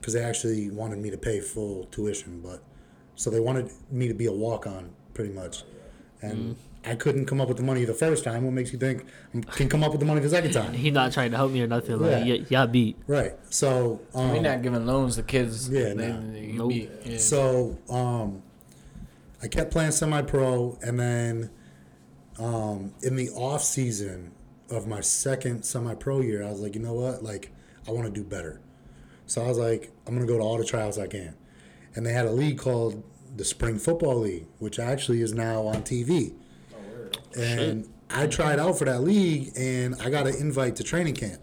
because 0.00 0.14
they 0.14 0.22
actually 0.22 0.70
wanted 0.70 0.98
me 0.98 1.10
to 1.10 1.18
pay 1.18 1.40
full 1.40 1.84
tuition, 1.86 2.40
but 2.40 2.62
so 3.16 3.30
they 3.30 3.40
wanted 3.40 3.72
me 3.90 4.06
to 4.06 4.14
be 4.14 4.26
a 4.26 4.32
walk 4.32 4.66
on 4.66 4.90
pretty 5.14 5.32
much, 5.32 5.64
and 6.22 6.56
I 6.86 6.94
couldn't 6.94 7.26
come 7.26 7.40
up 7.40 7.48
with 7.48 7.56
the 7.56 7.62
money 7.62 7.84
the 7.84 7.92
first 7.94 8.24
time. 8.24 8.44
What 8.44 8.54
makes 8.54 8.72
you 8.72 8.78
think 8.78 9.04
I 9.34 9.40
can 9.52 9.68
come 9.68 9.82
up 9.84 9.90
with 9.90 10.00
the 10.00 10.06
money 10.06 10.20
the 10.20 10.28
second 10.28 10.52
time? 10.52 10.72
He 10.84 10.90
not 10.90 11.12
trying 11.12 11.32
to 11.32 11.36
help 11.36 11.52
me 11.52 11.60
or 11.62 11.66
nothing. 11.66 11.98
Like, 11.98 12.24
Yeah. 12.24 12.34
yeah, 12.34 12.44
y'all 12.48 12.66
beat. 12.66 12.96
Right. 13.06 13.32
So 13.50 14.00
um, 14.14 14.30
We're 14.32 14.40
not 14.40 14.62
giving 14.62 14.86
loans 14.86 15.16
to 15.16 15.22
kids. 15.22 15.68
Yeah, 15.68 15.92
They- 15.94 16.08
nah. 16.08 16.20
they- 16.32 16.52
Nope. 16.52 16.68
be- 16.70 16.88
yeah. 17.04 17.18
So 17.18 17.78
um, 17.90 18.42
I 19.42 19.48
kept 19.48 19.70
playing 19.70 19.90
semi 19.90 20.22
pro, 20.22 20.78
and 20.82 20.98
then 20.98 21.50
um, 22.38 22.94
in 23.02 23.16
the 23.16 23.30
off 23.30 23.62
season 23.62 24.32
of 24.70 24.86
my 24.86 25.00
second 25.00 25.64
semi 25.64 25.94
pro 25.94 26.20
year, 26.20 26.42
I 26.44 26.50
was 26.50 26.60
like, 26.60 26.74
you 26.74 26.80
know 26.80 26.94
what? 26.94 27.22
Like, 27.22 27.50
I 27.86 27.90
want 27.90 28.06
to 28.06 28.12
do 28.12 28.22
better. 28.22 28.60
So 29.26 29.42
I 29.42 29.48
was 29.48 29.58
like, 29.58 29.90
I'm 30.06 30.14
gonna 30.14 30.26
go 30.26 30.38
to 30.38 30.42
all 30.44 30.56
the 30.58 30.64
trials 30.64 30.98
I 30.98 31.06
can, 31.06 31.34
and 31.94 32.06
they 32.06 32.12
had 32.12 32.26
a 32.26 32.32
league 32.32 32.58
called 32.58 33.02
the 33.36 33.44
Spring 33.44 33.78
Football 33.78 34.20
League, 34.20 34.46
which 34.58 34.78
actually 34.78 35.20
is 35.20 35.34
now 35.34 35.66
on 35.66 35.82
TV. 35.82 36.34
And 37.36 37.88
I 38.10 38.26
tried 38.26 38.58
out 38.58 38.78
for 38.78 38.84
that 38.86 39.02
league, 39.02 39.52
and 39.56 39.94
I 40.00 40.10
got 40.10 40.26
an 40.26 40.34
invite 40.36 40.76
to 40.76 40.84
training 40.84 41.14
camp. 41.14 41.40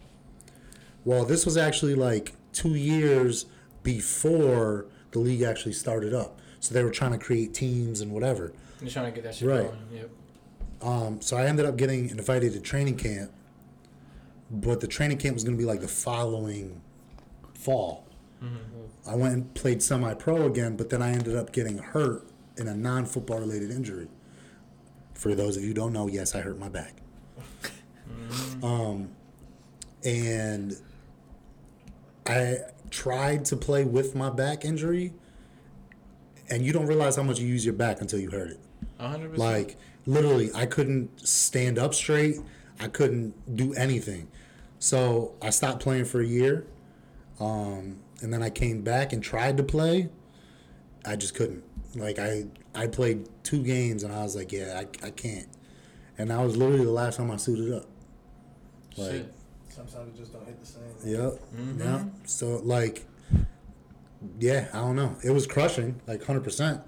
Well, 1.03 1.25
this 1.25 1.45
was 1.45 1.57
actually 1.57 1.95
like 1.95 2.33
two 2.53 2.75
years 2.75 3.45
before 3.83 4.87
the 5.11 5.19
league 5.19 5.41
actually 5.43 5.73
started 5.73 6.13
up. 6.13 6.39
So 6.59 6.73
they 6.73 6.83
were 6.83 6.89
trying 6.89 7.11
to 7.11 7.19
create 7.19 7.53
teams 7.53 8.01
and 8.01 8.11
whatever. 8.11 8.53
You're 8.81 8.89
trying 8.89 9.05
to 9.05 9.11
get 9.11 9.23
that 9.23 9.35
shit 9.35 9.47
Right. 9.47 9.63
going. 9.67 9.77
Yep. 9.93 10.09
Um, 10.81 11.21
so 11.21 11.37
I 11.37 11.45
ended 11.45 11.65
up 11.65 11.77
getting 11.77 12.09
invited 12.09 12.53
to 12.53 12.59
training 12.59 12.97
camp, 12.97 13.31
but 14.49 14.79
the 14.81 14.87
training 14.87 15.17
camp 15.17 15.35
was 15.35 15.43
going 15.43 15.55
to 15.55 15.61
be 15.61 15.65
like 15.65 15.81
the 15.81 15.87
following 15.87 16.81
fall. 17.53 18.01
I 19.07 19.15
went 19.15 19.33
and 19.33 19.53
played 19.55 19.81
semi 19.81 20.13
pro 20.13 20.45
again, 20.45 20.75
but 20.75 20.89
then 20.91 21.01
I 21.01 21.11
ended 21.11 21.35
up 21.35 21.51
getting 21.51 21.79
hurt 21.79 22.27
in 22.57 22.67
a 22.67 22.75
non 22.75 23.05
football 23.05 23.39
related 23.39 23.71
injury. 23.71 24.07
For 25.15 25.33
those 25.33 25.57
of 25.57 25.63
you 25.63 25.69
who 25.69 25.73
don't 25.73 25.93
know, 25.93 26.07
yes, 26.07 26.35
I 26.35 26.41
hurt 26.41 26.59
my 26.59 26.69
back. 26.69 26.93
Um, 28.61 29.09
and 30.03 30.75
I 32.25 32.57
tried 32.89 33.45
to 33.45 33.55
play 33.55 33.83
with 33.83 34.15
my 34.15 34.29
back 34.29 34.65
injury, 34.65 35.13
and 36.49 36.65
you 36.65 36.71
don't 36.73 36.85
realize 36.85 37.15
how 37.15 37.23
much 37.23 37.39
you 37.39 37.47
use 37.47 37.65
your 37.65 37.73
back 37.73 38.01
until 38.01 38.19
you 38.19 38.29
hurt 38.29 38.51
it. 38.51 38.59
Hundred 38.99 39.31
percent. 39.31 39.39
Like 39.39 39.77
literally, 40.05 40.51
I 40.53 40.65
couldn't 40.65 41.27
stand 41.27 41.79
up 41.79 41.93
straight. 41.93 42.37
I 42.79 42.87
couldn't 42.87 43.55
do 43.55 43.73
anything. 43.73 44.27
So 44.79 45.33
I 45.41 45.49
stopped 45.49 45.81
playing 45.81 46.05
for 46.05 46.21
a 46.21 46.25
year, 46.25 46.65
um, 47.39 47.99
and 48.21 48.33
then 48.33 48.43
I 48.43 48.49
came 48.49 48.81
back 48.81 49.13
and 49.13 49.23
tried 49.23 49.57
to 49.57 49.63
play. 49.63 50.09
I 51.05 51.15
just 51.15 51.35
couldn't. 51.35 51.63
Like 51.95 52.19
I, 52.19 52.45
I 52.75 52.87
played 52.87 53.27
two 53.43 53.63
games 53.63 54.03
and 54.03 54.13
I 54.13 54.23
was 54.23 54.35
like, 54.35 54.51
yeah, 54.51 54.81
I, 54.81 55.07
I 55.07 55.11
can't. 55.11 55.47
And 56.17 56.29
that 56.29 56.39
was 56.39 56.55
literally 56.55 56.85
the 56.85 56.91
last 56.91 57.17
time 57.17 57.31
I 57.31 57.37
suited 57.37 57.73
up. 57.73 57.85
Like, 58.97 59.11
Shit. 59.11 59.33
Sometimes 59.69 60.15
it 60.15 60.17
just 60.17 60.31
don't 60.31 60.45
hit 60.45 60.59
the 60.59 60.65
same. 60.65 60.83
Yep. 61.03 61.39
Mm-hmm. 61.55 61.81
Yeah. 61.81 62.03
So 62.25 62.61
like, 62.63 63.05
yeah, 64.39 64.67
I 64.73 64.77
don't 64.79 64.95
know. 64.95 65.17
It 65.23 65.31
was 65.31 65.45
crushing, 65.45 66.01
like 66.07 66.23
hundred 66.23 66.43
percent. 66.45 66.81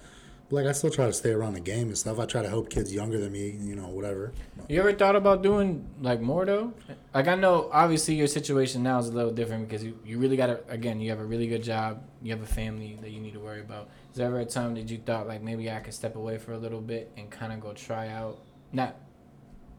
Like 0.49 0.65
I 0.65 0.71
still 0.71 0.89
try 0.89 1.07
to 1.07 1.13
stay 1.13 1.31
around 1.31 1.55
the 1.55 1.59
game 1.59 1.87
and 1.87 1.97
stuff. 1.97 2.19
I 2.19 2.25
try 2.25 2.41
to 2.41 2.47
help 2.47 2.69
kids 2.69 2.93
younger 2.93 3.19
than 3.19 3.33
me, 3.33 3.49
you 3.49 3.75
know, 3.75 3.89
whatever. 3.89 4.31
You 4.69 4.79
ever 4.79 4.93
thought 4.93 5.17
about 5.17 5.41
doing 5.43 5.85
like 5.99 6.21
more 6.21 6.45
though? 6.45 6.73
Like 7.13 7.27
I 7.27 7.35
know 7.35 7.69
obviously 7.73 8.15
your 8.15 8.27
situation 8.27 8.81
now 8.81 8.99
is 8.99 9.07
a 9.09 9.11
little 9.11 9.31
different 9.33 9.67
because 9.67 9.83
you, 9.83 9.99
you 10.05 10.19
really 10.19 10.37
got 10.37 10.47
to 10.47 10.61
again 10.69 11.01
you 11.01 11.09
have 11.09 11.19
a 11.19 11.25
really 11.25 11.47
good 11.47 11.63
job, 11.63 12.01
you 12.21 12.31
have 12.31 12.41
a 12.41 12.45
family 12.45 12.97
that 13.01 13.11
you 13.11 13.19
need 13.19 13.33
to 13.33 13.41
worry 13.41 13.59
about. 13.59 13.89
Is 14.11 14.17
there 14.17 14.27
ever 14.27 14.39
a 14.39 14.45
time 14.45 14.73
that 14.75 14.89
you 14.89 14.99
thought 14.99 15.27
like 15.27 15.41
maybe 15.41 15.69
I 15.69 15.79
could 15.79 15.93
step 15.93 16.15
away 16.15 16.37
for 16.37 16.53
a 16.53 16.57
little 16.57 16.81
bit 16.81 17.11
and 17.17 17.29
kind 17.29 17.51
of 17.51 17.59
go 17.59 17.73
try 17.73 18.07
out, 18.07 18.39
not 18.71 18.95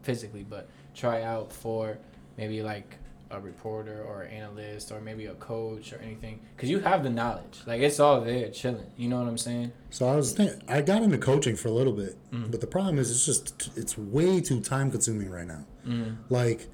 physically, 0.03 0.45
but 0.47 0.69
try 0.93 1.23
out 1.23 1.51
for 1.51 1.97
maybe 2.37 2.61
like 2.61 2.97
a 3.31 3.39
reporter 3.39 4.03
or 4.03 4.23
an 4.23 4.31
analyst 4.33 4.91
or 4.91 4.99
maybe 5.01 5.25
a 5.27 5.33
coach 5.35 5.93
or 5.93 5.97
anything? 5.97 6.39
Because 6.55 6.69
you 6.69 6.79
have 6.79 7.03
the 7.03 7.09
knowledge, 7.09 7.59
like 7.65 7.81
it's 7.81 7.99
all 7.99 8.21
there 8.21 8.49
chilling. 8.49 8.87
You 8.97 9.09
know 9.09 9.19
what 9.19 9.27
I'm 9.27 9.37
saying? 9.37 9.71
So 9.89 10.07
I 10.07 10.15
was 10.15 10.33
thinking, 10.33 10.61
I 10.67 10.81
got 10.81 11.01
into 11.03 11.17
coaching 11.17 11.55
for 11.55 11.67
a 11.67 11.71
little 11.71 11.93
bit, 11.93 12.17
Mm. 12.31 12.51
but 12.51 12.61
the 12.61 12.67
problem 12.67 12.97
is 12.99 13.11
it's 13.11 13.25
just 13.25 13.69
it's 13.77 13.97
way 13.97 14.41
too 14.41 14.59
time 14.61 14.91
consuming 14.91 15.29
right 15.29 15.47
now. 15.47 15.65
Mm. 15.85 16.17
Like, 16.29 16.67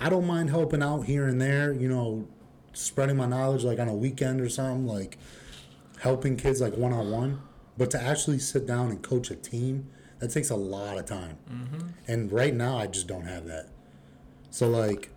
I 0.00 0.08
don't 0.08 0.26
mind 0.26 0.50
helping 0.50 0.82
out 0.82 1.02
here 1.02 1.26
and 1.28 1.40
there, 1.40 1.72
you 1.72 1.88
know, 1.88 2.26
spreading 2.72 3.16
my 3.16 3.26
knowledge 3.26 3.64
like 3.64 3.78
on 3.78 3.88
a 3.88 3.94
weekend 3.94 4.40
or 4.40 4.48
something, 4.48 4.86
like 4.86 5.18
helping 6.00 6.36
kids 6.36 6.60
like 6.60 6.76
one 6.76 6.92
on 6.92 7.10
one. 7.10 7.40
But 7.78 7.90
to 7.92 8.02
actually 8.02 8.38
sit 8.38 8.66
down 8.66 8.90
and 8.90 9.00
coach 9.02 9.30
a 9.30 9.34
team, 9.36 9.88
that 10.18 10.28
takes 10.30 10.50
a 10.50 10.56
lot 10.56 10.98
of 10.98 11.06
time. 11.06 11.36
Mm-hmm. 11.50 11.88
And 12.06 12.30
right 12.32 12.54
now, 12.54 12.76
I 12.78 12.86
just 12.86 13.06
don't 13.06 13.24
have 13.26 13.46
that. 13.46 13.68
So 14.50 14.68
like, 14.68 15.10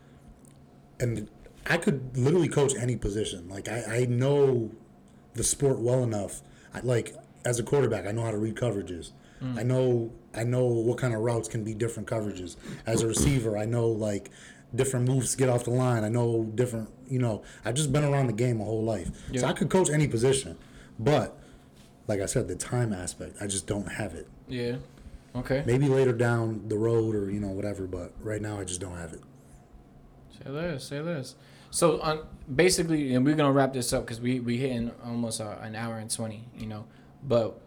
and 1.00 1.30
I 1.66 1.78
could 1.78 2.18
literally 2.18 2.48
coach 2.48 2.74
any 2.76 2.96
position. 2.96 3.50
Like 3.50 3.68
I, 3.68 4.02
I 4.02 4.06
know 4.06 4.72
the 5.34 5.44
sport 5.44 5.80
well 5.80 6.04
enough. 6.04 6.42
I, 6.74 6.80
like 6.82 7.16
as 7.44 7.60
a 7.60 7.64
quarterback, 7.64 8.06
I 8.08 8.12
know 8.12 8.24
how 8.24 8.32
to 8.32 8.38
read 8.38 8.56
coverages. 8.56 9.12
Mm. 9.42 9.60
I 9.60 9.64
know 9.64 10.12
I 10.34 10.44
know 10.44 10.66
what 10.66 10.98
kind 10.98 11.14
of 11.14 11.22
routes 11.22 11.48
can 11.48 11.64
be 11.64 11.74
different 11.74 12.08
coverages. 12.08 12.58
As 12.86 13.02
a 13.02 13.08
receiver, 13.08 13.58
I 13.58 13.66
know 13.66 13.88
like 13.88 14.30
different 14.74 15.08
moves 15.08 15.32
to 15.32 15.38
get 15.38 15.50
off 15.50 15.64
the 15.64 15.72
line. 15.72 16.04
I 16.04 16.10
know 16.10 16.44
different. 16.56 16.90
You 17.08 17.20
know, 17.20 17.44
I've 17.64 17.76
just 17.76 17.92
been 17.92 18.04
around 18.04 18.28
the 18.28 18.34
game 18.34 18.58
my 18.58 18.66
whole 18.66 18.84
life, 18.84 19.12
so 19.36 19.46
I 19.46 19.54
could 19.54 19.70
coach 19.70 19.90
any 19.90 20.08
position. 20.08 20.58
But 20.98 21.38
like 22.08 22.22
I 22.22 22.26
said, 22.26 22.48
the 22.48 22.56
time 22.56 22.94
aspect, 22.94 23.38
I 23.42 23.48
just 23.48 23.68
don't 23.68 23.92
have 23.94 24.14
it. 24.14 24.28
Yeah. 24.48 24.78
Okay. 25.36 25.64
Maybe 25.66 25.88
later 25.88 26.14
down 26.14 26.68
the 26.68 26.78
road 26.78 27.16
or 27.16 27.30
you 27.30 27.40
know 27.40 27.50
whatever, 27.50 27.88
but 27.88 28.14
right 28.22 28.42
now 28.42 28.60
I 28.60 28.64
just 28.64 28.80
don't 28.80 28.98
have 28.98 29.14
it. 29.14 29.22
Say 30.46 30.52
less, 30.52 30.84
say 30.84 31.02
less. 31.02 31.36
So 31.72 32.00
on 32.02 32.20
basically, 32.54 33.16
and 33.16 33.26
we're 33.26 33.36
gonna 33.36 33.52
wrap 33.52 33.74
this 33.74 33.92
up 33.94 34.06
because 34.06 34.22
we 34.22 34.40
we 34.40 34.58
hitting 34.58 34.92
almost 35.04 35.42
uh, 35.42 35.56
an 35.62 35.76
hour 35.76 35.98
and 35.98 36.10
twenty, 36.10 36.48
you 36.56 36.68
know. 36.68 36.86
But 37.24 37.60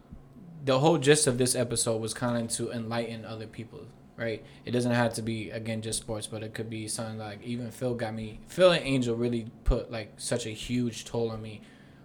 the 0.65 0.79
whole 0.79 0.99
gist 0.99 1.27
of 1.27 1.39
this 1.39 1.55
episode 1.55 2.01
was 2.01 2.15
kind 2.15 2.43
of 2.43 2.51
to 2.57 2.71
enlighten 2.71 3.25
other 3.25 3.47
people, 3.47 3.81
right? 4.17 4.45
It 4.65 4.71
doesn't 4.71 4.93
have 4.93 5.15
to 5.15 5.23
be 5.23 5.51
again 5.51 5.83
just 5.83 6.01
sports, 6.01 6.29
but 6.29 6.43
it 6.43 6.55
could 6.55 6.71
be 6.71 6.87
something 6.87 7.19
like 7.19 7.43
even 7.43 7.71
Phil 7.73 7.95
got 7.95 8.15
me. 8.15 8.41
Phil 8.47 8.71
and 8.71 8.85
Angel 8.85 9.17
really 9.17 9.51
put 9.65 9.91
like 9.91 10.13
such 10.17 10.47
a 10.47 10.51
huge 10.51 11.05
toll 11.05 11.31
on 11.31 11.43
me 11.43 11.61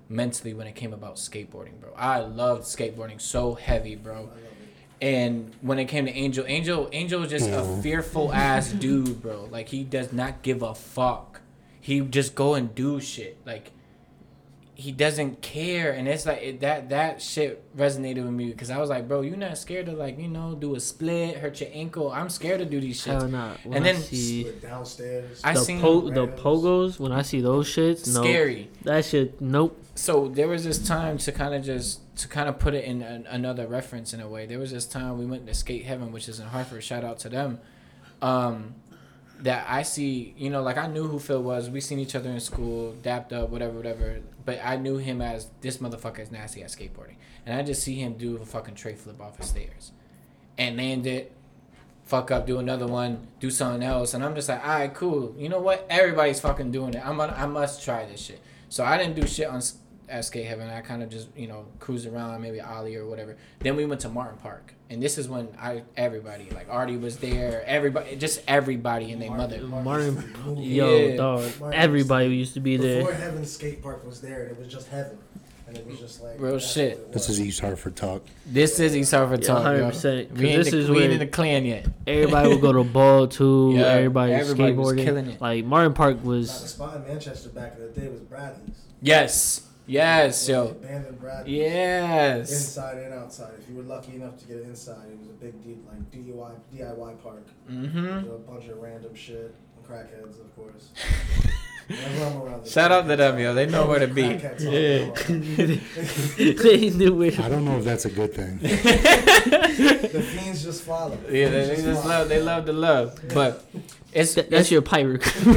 mentally 0.10 0.54
when 0.54 0.66
it 0.66 0.76
came 0.76 0.94
about 0.94 1.18
skateboarding, 1.18 1.80
bro. 1.80 1.94
I 1.96 2.20
loved 2.20 2.64
skateboarding 2.64 3.22
so 3.22 3.54
heavy, 3.54 3.96
bro. 3.96 4.30
And 5.04 5.54
when 5.60 5.80
it 5.80 5.86
came 5.90 6.06
to 6.06 6.14
Angel, 6.14 6.46
Angel, 6.48 6.88
Angel 6.94 7.24
is 7.24 7.30
just 7.30 7.50
a 7.50 7.82
fearful 7.82 8.32
ass 8.32 8.72
dude, 8.72 9.22
bro. 9.22 9.50
Like 9.52 9.68
he 9.68 9.84
does 9.84 10.14
not 10.14 10.44
give 10.44 10.62
a 10.62 10.74
fuck. 10.74 11.42
He 11.82 12.00
just 12.00 12.36
go 12.36 12.54
and 12.54 12.74
do 12.74 13.02
shit. 13.02 13.38
Like 13.46 13.72
he 14.76 14.92
doesn't 14.92 15.42
care, 15.42 15.92
and 15.92 16.08
it's 16.08 16.26
like 16.26 16.42
it, 16.42 16.60
that 16.62 16.90
that 16.90 17.22
shit 17.22 17.62
resonated 17.78 18.24
with 18.24 18.34
me 18.34 18.50
because 18.50 18.70
I 18.72 18.78
was 18.80 18.90
like, 18.90 19.08
bro, 19.08 19.22
you 19.22 19.36
not 19.36 19.58
scared 19.58 19.86
to 19.86 19.92
like 19.92 20.18
you 20.18 20.28
know 20.28 20.56
do 20.56 20.74
a 20.76 20.80
split, 20.80 21.38
hurt 21.38 21.62
your 21.62 21.70
ankle. 21.74 22.12
I'm 22.12 22.30
scared 22.30 22.60
to 22.60 22.66
do 22.66 22.80
these 22.82 23.04
Hell 23.06 23.22
shits. 23.22 23.30
nah. 23.32 23.54
When 23.64 23.78
And 23.78 23.86
I 23.88 23.92
then- 23.94 24.02
see 24.02 24.42
Split 24.42 24.62
downstairs. 24.62 25.42
I 25.44 25.54
the 25.54 25.60
seen 25.60 25.80
po- 25.82 26.10
the 26.10 26.28
pogos, 26.28 27.00
when 27.00 27.12
I 27.12 27.22
see 27.22 27.40
those 27.42 27.68
shits, 27.68 28.12
no, 28.14 28.22
Scary. 28.24 28.70
that 28.84 29.06
shit, 29.06 29.40
nope. 29.40 29.80
so 29.96 30.28
there 30.30 30.48
was 30.48 30.64
this 30.64 30.80
time 30.86 31.18
to 31.20 31.32
kind 31.32 31.54
of 31.54 31.64
just 31.64 32.00
to 32.18 32.28
kind 32.28 32.50
of 32.50 32.58
put 32.60 32.74
it 32.74 32.84
in 32.86 33.02
an, 33.02 33.26
another 33.30 33.68
reference 33.68 34.14
in 34.14 34.22
a 34.22 34.28
way. 34.28 34.46
There 34.46 34.60
was 34.60 34.72
this 34.72 34.86
time 34.86 35.18
we 35.20 35.26
went 35.26 35.46
to 35.48 35.54
Skate 35.54 35.86
Heaven, 35.86 36.12
which 36.12 36.28
is 36.28 36.40
in 36.40 36.48
Hartford. 36.48 36.84
Shout 36.84 37.04
out 37.04 37.20
to 37.20 37.30
them. 37.30 37.60
Um, 38.22 38.76
that 39.44 39.66
I 39.70 39.84
see, 39.84 40.34
you 40.38 40.50
know, 40.50 40.62
like 40.62 40.78
I 40.78 40.88
knew 40.88 41.08
who 41.08 41.20
Phil 41.20 41.44
was. 41.44 41.70
We 41.70 41.82
seen 41.82 42.00
each 42.00 42.16
other 42.16 42.30
in 42.30 42.40
school, 42.40 42.96
dapped 43.02 43.34
up, 43.34 43.50
whatever, 43.50 43.74
whatever. 43.74 44.20
But 44.46 44.60
I 44.64 44.78
knew 44.78 44.98
him 44.98 45.22
as 45.22 45.50
this 45.62 45.78
motherfucker 45.78 46.20
is 46.20 46.32
nasty 46.32 46.64
at 46.64 46.70
skateboarding, 46.70 47.16
and 47.46 47.58
I 47.58 47.62
just 47.62 47.84
see 47.84 47.96
him 47.96 48.14
do 48.14 48.38
a 48.38 48.46
fucking 48.46 48.76
tray 48.76 48.96
flip 48.96 49.22
off 49.22 49.38
the 49.38 49.46
stairs, 49.46 49.92
and 50.58 50.76
named 50.76 51.06
it. 51.06 51.34
Fuck 52.06 52.32
up, 52.32 52.46
do 52.46 52.60
another 52.60 52.86
one, 52.86 53.28
do 53.40 53.50
something 53.50 53.82
else, 53.82 54.14
and 54.14 54.26
I'm 54.26 54.36
just 54.36 54.50
like, 54.50 54.62
all 54.62 54.76
right, 54.80 54.94
cool. 54.94 55.34
You 55.38 55.48
know 55.48 55.62
what? 55.62 55.86
Everybody's 55.90 56.42
fucking 56.42 56.72
doing 56.72 56.94
it. 56.96 57.06
I'm 57.06 57.16
gonna, 57.16 57.34
I 57.34 57.46
must 57.46 57.84
try 57.84 58.06
this 58.06 58.20
shit. 58.20 58.42
So 58.68 58.84
I 58.84 58.98
didn't 58.98 59.16
do 59.16 59.26
shit 59.26 59.48
on 59.48 59.62
at 60.10 60.26
Skate 60.26 60.46
Heaven. 60.46 60.70
I 60.70 60.82
kind 60.82 61.02
of 61.02 61.10
just 61.10 61.30
you 61.36 61.48
know 61.48 61.66
cruised 61.80 62.08
around, 62.08 62.42
maybe 62.42 62.62
Ollie 62.62 62.96
or 62.96 63.08
whatever. 63.08 63.38
Then 63.60 63.76
we 63.76 63.86
went 63.86 64.02
to 64.02 64.10
Martin 64.10 64.38
Park, 64.38 64.74
and 64.94 65.02
this 65.04 65.18
is 65.18 65.28
when 65.28 65.48
I 65.60 65.82
everybody 65.98 66.48
like 66.54 66.68
Artie 66.70 66.98
was 66.98 67.18
there, 67.18 67.64
everybody, 67.66 68.16
just 68.16 68.42
everybody 68.48 69.12
and 69.12 69.22
their 69.22 69.32
mother. 69.32 69.60
Martin, 69.62 70.24
yo, 70.58 70.98
Yeah. 71.08 71.16
dog. 71.18 71.52
Martin- 71.60 71.80
Everybody 71.80 72.28
used 72.36 72.54
to 72.54 72.60
be 72.60 72.78
Before 72.78 73.12
there. 73.12 73.14
Heaven 73.22 73.46
Skate 73.46 73.82
Park 73.84 74.06
was 74.06 74.22
there, 74.22 74.44
and 74.44 74.52
it 74.52 74.60
was 74.60 74.68
just 74.72 74.88
Heaven, 74.90 75.18
and 75.68 75.76
it 75.78 75.86
was 75.88 76.00
just 76.00 76.22
like 76.24 76.40
Real 76.40 76.60
shit. 76.60 77.12
This 77.12 77.28
is 77.30 77.42
East 77.42 77.60
Hartford 77.60 77.96
talk. 77.96 78.22
This 78.46 78.80
is 78.80 78.96
East 78.96 79.12
Hartford 79.12 79.42
Yeah, 79.42 79.48
talk, 79.48 79.64
100%, 79.64 80.18
yo. 80.18 80.26
'cause 80.36 80.40
We 80.42 80.48
ain't 80.50 80.64
this 80.64 80.72
the, 80.72 80.78
is 80.78 80.90
we 80.90 81.04
ain't 81.04 81.14
in 81.14 81.20
the 81.20 81.28
clan 81.28 81.66
yet. 81.66 81.88
Everybody 82.06 82.50
would 82.50 82.62
go 82.62 82.72
to 82.74 82.84
ball 83.00 83.28
too. 83.28 83.74
Yeah, 83.76 83.88
everybody, 83.88 84.34
everybody 84.34 84.74
was 84.74 84.94
skateboarding. 84.94 85.04
killing 85.04 85.26
it. 85.28 85.42
Like 85.42 85.66
Martin 85.66 85.94
Park 85.94 86.18
Now, 86.18 86.22
the 86.24 86.28
was. 86.30 86.52
spot 86.52 86.96
in 86.98 87.04
Manchester 87.12 87.50
back 87.50 87.74
in 87.78 87.84
the 87.84 88.00
day 88.00 88.08
was 88.10 88.20
Bradlees. 88.22 88.76
Yes, 89.02 89.62
yes, 89.86 90.48
Yeah, 90.50 90.56
yo, 90.56 90.68
Abandoned 90.70 91.22
Bradlees. 91.22 91.44
yes. 91.48 92.52
Inside 92.52 92.98
and 92.98 93.14
outside. 93.14 93.54
If 93.60 93.70
you 93.70 93.76
were 93.76 93.84
lucky 93.84 94.16
enough 94.16 94.38
to 94.40 94.46
get 94.46 94.58
it 94.58 94.64
inside, 94.66 95.08
it 95.12 95.18
was 95.20 95.28
a 95.30 95.34
big 95.34 95.64
D, 95.64 95.78
like 95.88 96.12
DIY 96.12 96.52
DIY 96.76 97.24
park. 97.24 97.46
Mm-hmm. 97.70 98.30
A 98.32 98.38
bunch 98.40 98.68
of 98.70 98.78
random 98.80 99.14
shit. 99.16 99.54
Crackheads, 99.88 100.40
of 100.40 100.56
course. 100.56 100.90
Whenever 101.88 102.48
I'm 102.48 102.64
the 102.64 102.70
Shout 102.70 102.92
out 102.94 103.06
to 103.10 103.16
them, 103.18 103.38
yo. 103.38 103.54
They 103.54 103.66
know 103.66 103.86
where 103.86 104.00
to 104.00 104.08
be. 104.08 104.22
Yeah. 104.22 105.12
they 106.38 106.90
knew 106.92 107.22
it. 107.24 107.38
I 107.42 107.50
don't 107.50 107.66
know 107.66 107.78
if 107.80 107.84
that's 107.84 108.06
a 108.06 108.10
good 108.10 108.34
thing. 108.34 108.60
The 108.60 110.22
fiends 110.26 110.64
just 110.64 110.84
follow. 110.84 111.18
Yeah, 111.30 111.50
they, 111.50 111.66
they 111.68 111.76
just 111.82 112.04
follow. 112.04 112.20
love. 112.20 112.30
They 112.30 112.42
love 112.42 112.66
the 112.66 112.72
love, 112.74 113.20
but 113.34 113.66
it's 114.14 114.36
That- 114.36 114.50
that's 114.50 114.72
it's- 114.72 114.72
your 114.72 114.82
pirate 114.82 115.22
crew. 115.24 115.54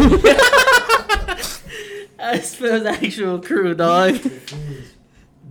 that's 2.32 2.55
Phil's 2.55 2.85
actual 2.86 3.40
crew, 3.40 3.74
dog. 3.74 4.19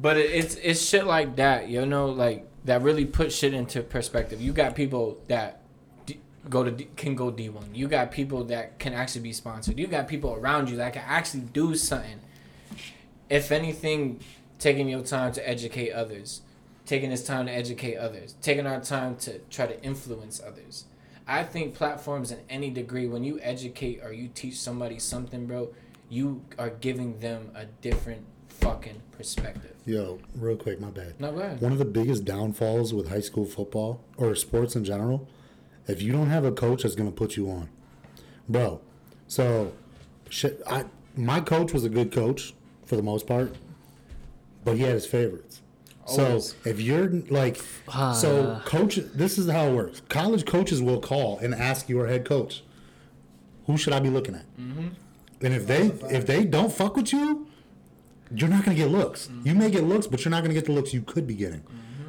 But 0.01 0.17
it, 0.17 0.29
it's 0.29 0.55
it's 0.55 0.85
shit 0.85 1.07
like 1.07 1.37
that, 1.37 1.69
you 1.69 1.83
know, 1.85 2.07
like 2.07 2.45
that 2.65 2.81
really 2.83 3.05
put 3.05 3.31
shit 3.31 3.53
into 3.53 3.81
perspective. 3.81 4.41
You 4.41 4.51
got 4.51 4.75
people 4.75 5.17
that 5.29 5.61
d- 6.05 6.19
go 6.49 6.63
to 6.63 6.69
D, 6.69 6.89
can 6.95 7.15
go 7.15 7.31
D 7.31 7.49
one. 7.49 7.73
You 7.73 7.87
got 7.87 8.11
people 8.11 8.43
that 8.45 8.77
can 8.77 8.93
actually 8.93 9.21
be 9.21 9.33
sponsored. 9.33 9.79
You 9.79 9.87
got 9.87 10.07
people 10.07 10.33
around 10.33 10.69
you 10.69 10.75
that 10.77 10.93
can 10.93 11.03
actually 11.07 11.43
do 11.53 11.75
something. 11.75 12.19
If 13.29 13.51
anything, 13.51 14.19
taking 14.59 14.89
your 14.89 15.01
time 15.01 15.31
to 15.31 15.49
educate 15.49 15.91
others, 15.91 16.41
taking 16.85 17.09
this 17.09 17.25
time 17.25 17.47
to 17.47 17.51
educate 17.51 17.95
others, 17.95 18.35
taking 18.41 18.67
our 18.67 18.81
time 18.81 19.15
to 19.19 19.39
try 19.49 19.65
to 19.65 19.81
influence 19.81 20.41
others. 20.45 20.85
I 21.27 21.43
think 21.43 21.73
platforms 21.73 22.31
in 22.31 22.39
any 22.49 22.69
degree, 22.69 23.07
when 23.07 23.23
you 23.23 23.39
educate 23.41 24.01
or 24.03 24.13
you 24.13 24.27
teach 24.27 24.59
somebody 24.59 24.99
something, 24.99 25.47
bro, 25.47 25.69
you 26.09 26.41
are 26.57 26.69
giving 26.69 27.19
them 27.19 27.51
a 27.55 27.65
different 27.65 28.25
fucking 28.47 29.01
perspective. 29.11 29.73
Yo, 29.85 30.19
real 30.35 30.55
quick, 30.55 30.79
my 30.79 30.89
bad. 30.89 31.19
No, 31.19 31.31
go 31.31 31.39
ahead. 31.39 31.61
One 31.61 31.71
of 31.71 31.77
the 31.77 31.85
biggest 31.85 32.25
downfalls 32.25 32.93
with 32.93 33.09
high 33.09 33.19
school 33.21 33.45
football 33.45 34.01
or 34.17 34.33
sports 34.35 34.75
in 34.75 34.83
general, 34.83 35.27
if 35.87 36.01
you 36.01 36.11
don't 36.11 36.29
have 36.29 36.45
a 36.45 36.51
coach 36.51 36.83
that's 36.83 36.95
gonna 36.95 37.11
put 37.11 37.35
you 37.37 37.49
on, 37.49 37.69
bro. 38.49 38.81
So, 39.27 39.73
shit. 40.29 40.61
I 40.67 40.85
my 41.15 41.39
coach 41.39 41.71
was 41.73 41.83
a 41.85 41.89
good 41.89 42.11
coach 42.11 42.53
for 42.85 42.95
the 42.95 43.03
most 43.03 43.25
part, 43.27 43.55
but 44.63 44.75
he 44.77 44.83
had 44.83 44.93
his 44.93 45.05
favorites. 45.05 45.61
Always. 46.07 46.49
So 46.63 46.69
if 46.69 46.79
you're 46.79 47.09
like, 47.29 47.57
so 47.57 47.81
Ah. 47.89 48.61
coach, 48.65 48.95
this 49.13 49.37
is 49.37 49.49
how 49.49 49.67
it 49.67 49.73
works. 49.75 50.01
College 50.09 50.45
coaches 50.45 50.81
will 50.81 50.99
call 50.99 51.39
and 51.39 51.53
ask 51.55 51.89
your 51.89 52.07
head 52.07 52.25
coach, 52.25 52.63
"Who 53.65 53.77
should 53.77 53.93
I 53.93 53.99
be 53.99 54.09
looking 54.09 54.35
at?" 54.35 54.45
Mm-hmm. 54.57 54.87
And 55.41 55.53
if 55.53 55.67
they 55.67 55.87
if 56.09 56.25
they 56.25 56.43
don't 56.45 56.71
fuck 56.71 56.95
with 56.95 57.11
you, 57.13 57.47
you're 58.33 58.49
not 58.49 58.63
gonna 58.65 58.77
get 58.77 58.89
looks. 58.89 59.27
Mm-hmm. 59.27 59.47
You 59.47 59.55
may 59.55 59.69
get 59.69 59.83
looks, 59.83 60.07
but 60.07 60.23
you're 60.23 60.31
not 60.31 60.41
gonna 60.43 60.53
get 60.53 60.65
the 60.65 60.71
looks 60.71 60.93
you 60.93 61.01
could 61.01 61.27
be 61.27 61.35
getting. 61.35 61.63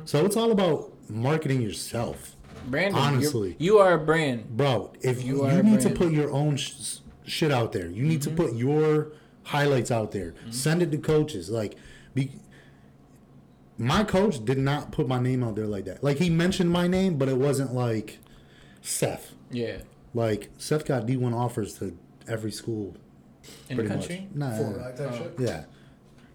So 0.04 0.24
it's 0.24 0.36
all 0.36 0.52
about 0.52 0.92
marketing 1.10 1.60
yourself, 1.62 2.36
Brandon, 2.66 3.00
honestly. 3.00 3.56
you're- 3.58 3.94
a 3.94 3.98
brand. 3.98 4.56
bro. 4.56 4.92
If 5.02 5.24
You 5.24 5.44
you, 5.46 5.56
you 5.56 5.62
need 5.62 5.80
to 5.80 5.90
put 5.90 6.12
your 6.12 6.30
own 6.30 6.56
sh- 6.56 6.98
shit 7.24 7.50
out 7.50 7.72
there, 7.72 7.88
you 7.88 8.04
need 8.04 8.20
Mm-hmm. 8.20 8.36
to 8.36 8.42
put 8.42 8.54
your 8.54 9.12
highlights 9.44 9.90
out 9.90 10.12
there. 10.12 10.34
Send 10.50 10.82
it 10.82 10.90
to 10.92 10.98
coaches. 10.98 11.50
Like, 11.50 11.74
be, 12.14 12.30
my 13.78 14.04
coach 14.04 14.44
did 14.44 14.58
not 14.58 14.90
put 14.92 15.06
my 15.06 15.18
name 15.20 15.42
out 15.44 15.54
there 15.56 15.66
like 15.66 15.84
that. 15.84 16.02
Like 16.02 16.18
he 16.18 16.30
mentioned 16.30 16.70
my 16.70 16.86
name, 16.86 17.18
but 17.18 17.28
it 17.28 17.36
wasn't 17.36 17.74
like 17.74 18.18
Seth. 18.80 19.34
Yeah, 19.50 19.78
Like 20.14 20.50
Seth 20.58 20.84
got 20.86 21.06
D 21.06 21.16
one 21.16 21.34
offers 21.34 21.74
to 21.80 21.96
every 22.28 22.50
school. 22.50 22.96
In 23.68 23.76
the 23.76 23.82
pretty 23.82 23.88
country. 23.88 24.28
Much. 24.34 24.50
Nah, 24.52 24.56
Full 24.56 24.72
type 24.74 25.00
Oh. 25.00 25.16
shit. 25.16 25.34
yeah. 25.38 25.64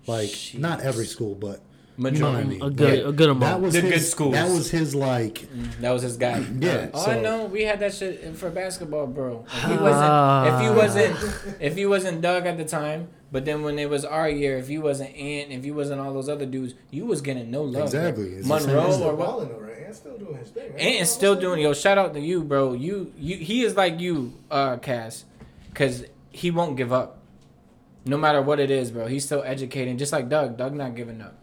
Like 0.07 0.31
not 0.55 0.81
every 0.81 1.05
school, 1.05 1.35
but 1.35 1.61
you 1.97 2.03
know 2.19 2.31
what 2.31 2.35
I 2.39 2.43
Majority. 2.43 2.49
mean. 2.49 2.61
A 2.63 2.69
good- 2.71 2.99
Like, 2.99 3.07
a 3.07 3.11
good 3.11 3.29
amount. 3.29 3.41
That 3.41 3.61
was 3.61 3.73
The 3.75 3.81
his, 3.81 3.91
good 3.91 4.01
schools. 4.07 4.33
That 4.33 4.49
was 4.49 4.71
his 4.71 4.95
like. 4.95 5.47
That 5.81 5.91
was 5.91 6.01
his 6.01 6.17
guy. 6.17 6.43
Yeah, 6.59 6.87
Oh, 6.93 7.05
so- 7.05 7.11
I 7.11 7.19
know. 7.21 7.45
We 7.45 7.63
had 7.63 7.79
that 7.81 7.93
shit 7.93 8.35
for 8.35 8.49
basketball, 8.49 9.07
bro. 9.07 9.45
If 9.47 9.63
he 9.63 9.73
Ah. 9.73 10.43
wasn't, 10.49 10.55
if 10.55 10.61
he 10.61 10.69
wasn't, 11.15 11.55
if 11.61 11.75
he 11.75 11.85
wasn't 11.85 12.21
Doug 12.21 12.45
at 12.47 12.57
the 12.57 12.65
time, 12.65 13.09
but 13.31 13.45
then 13.45 13.61
when 13.61 13.77
it 13.77 13.89
was 13.89 14.03
our 14.03 14.27
year, 14.29 14.57
if 14.57 14.67
he 14.67 14.79
wasn't 14.79 15.15
Ant, 15.15 15.51
if 15.51 15.63
he 15.63 15.71
wasn't 15.71 16.01
all 16.01 16.13
those 16.13 16.27
other 16.29 16.45
dudes, 16.47 16.73
you 16.89 17.05
was 17.05 17.21
getting 17.21 17.51
no 17.51 17.61
love. 17.63 17.73
bro. 17.73 17.83
Exactly. 17.83 18.29
It's 18.33 18.47
the 18.47 18.57
same 18.59 18.67
Monroe 18.69 18.87
as 18.87 18.95
Still 18.95 19.07
or 19.07 19.15
what? 19.15 19.27
balling 19.27 19.49
though, 19.49 19.59
right? 19.59 19.77
Ant's 19.85 19.97
still 19.99 20.17
doing 20.17 20.37
his 20.37 20.49
thing. 20.49 20.71
Right? 20.73 20.81
Ant 20.81 21.01
is 21.01 21.11
still 21.11 21.35
doing. 21.35 21.61
Yo, 21.61 21.73
shout 21.73 21.97
out 21.99 22.13
to 22.15 22.19
you, 22.19 22.43
bro. 22.43 22.73
You, 22.73 23.13
you. 23.19 23.37
He 23.37 23.63
is 23.63 23.75
like 23.77 23.99
you, 23.99 24.33
uh, 24.49 24.77
Cass, 24.77 25.25
because 25.69 26.05
he 26.31 26.51
won't 26.51 26.77
give 26.77 26.91
up. 26.93 27.17
No 28.05 28.17
matter 28.17 28.41
what 28.41 28.59
it 28.59 28.71
is, 28.71 28.89
bro. 28.91 29.05
He's 29.07 29.25
still 29.25 29.43
educating, 29.45 29.97
just 29.97 30.11
like 30.11 30.27
Doug. 30.29 30.57
Doug 30.57 30.73
not 30.73 30.95
giving 30.95 31.21
up. 31.21 31.35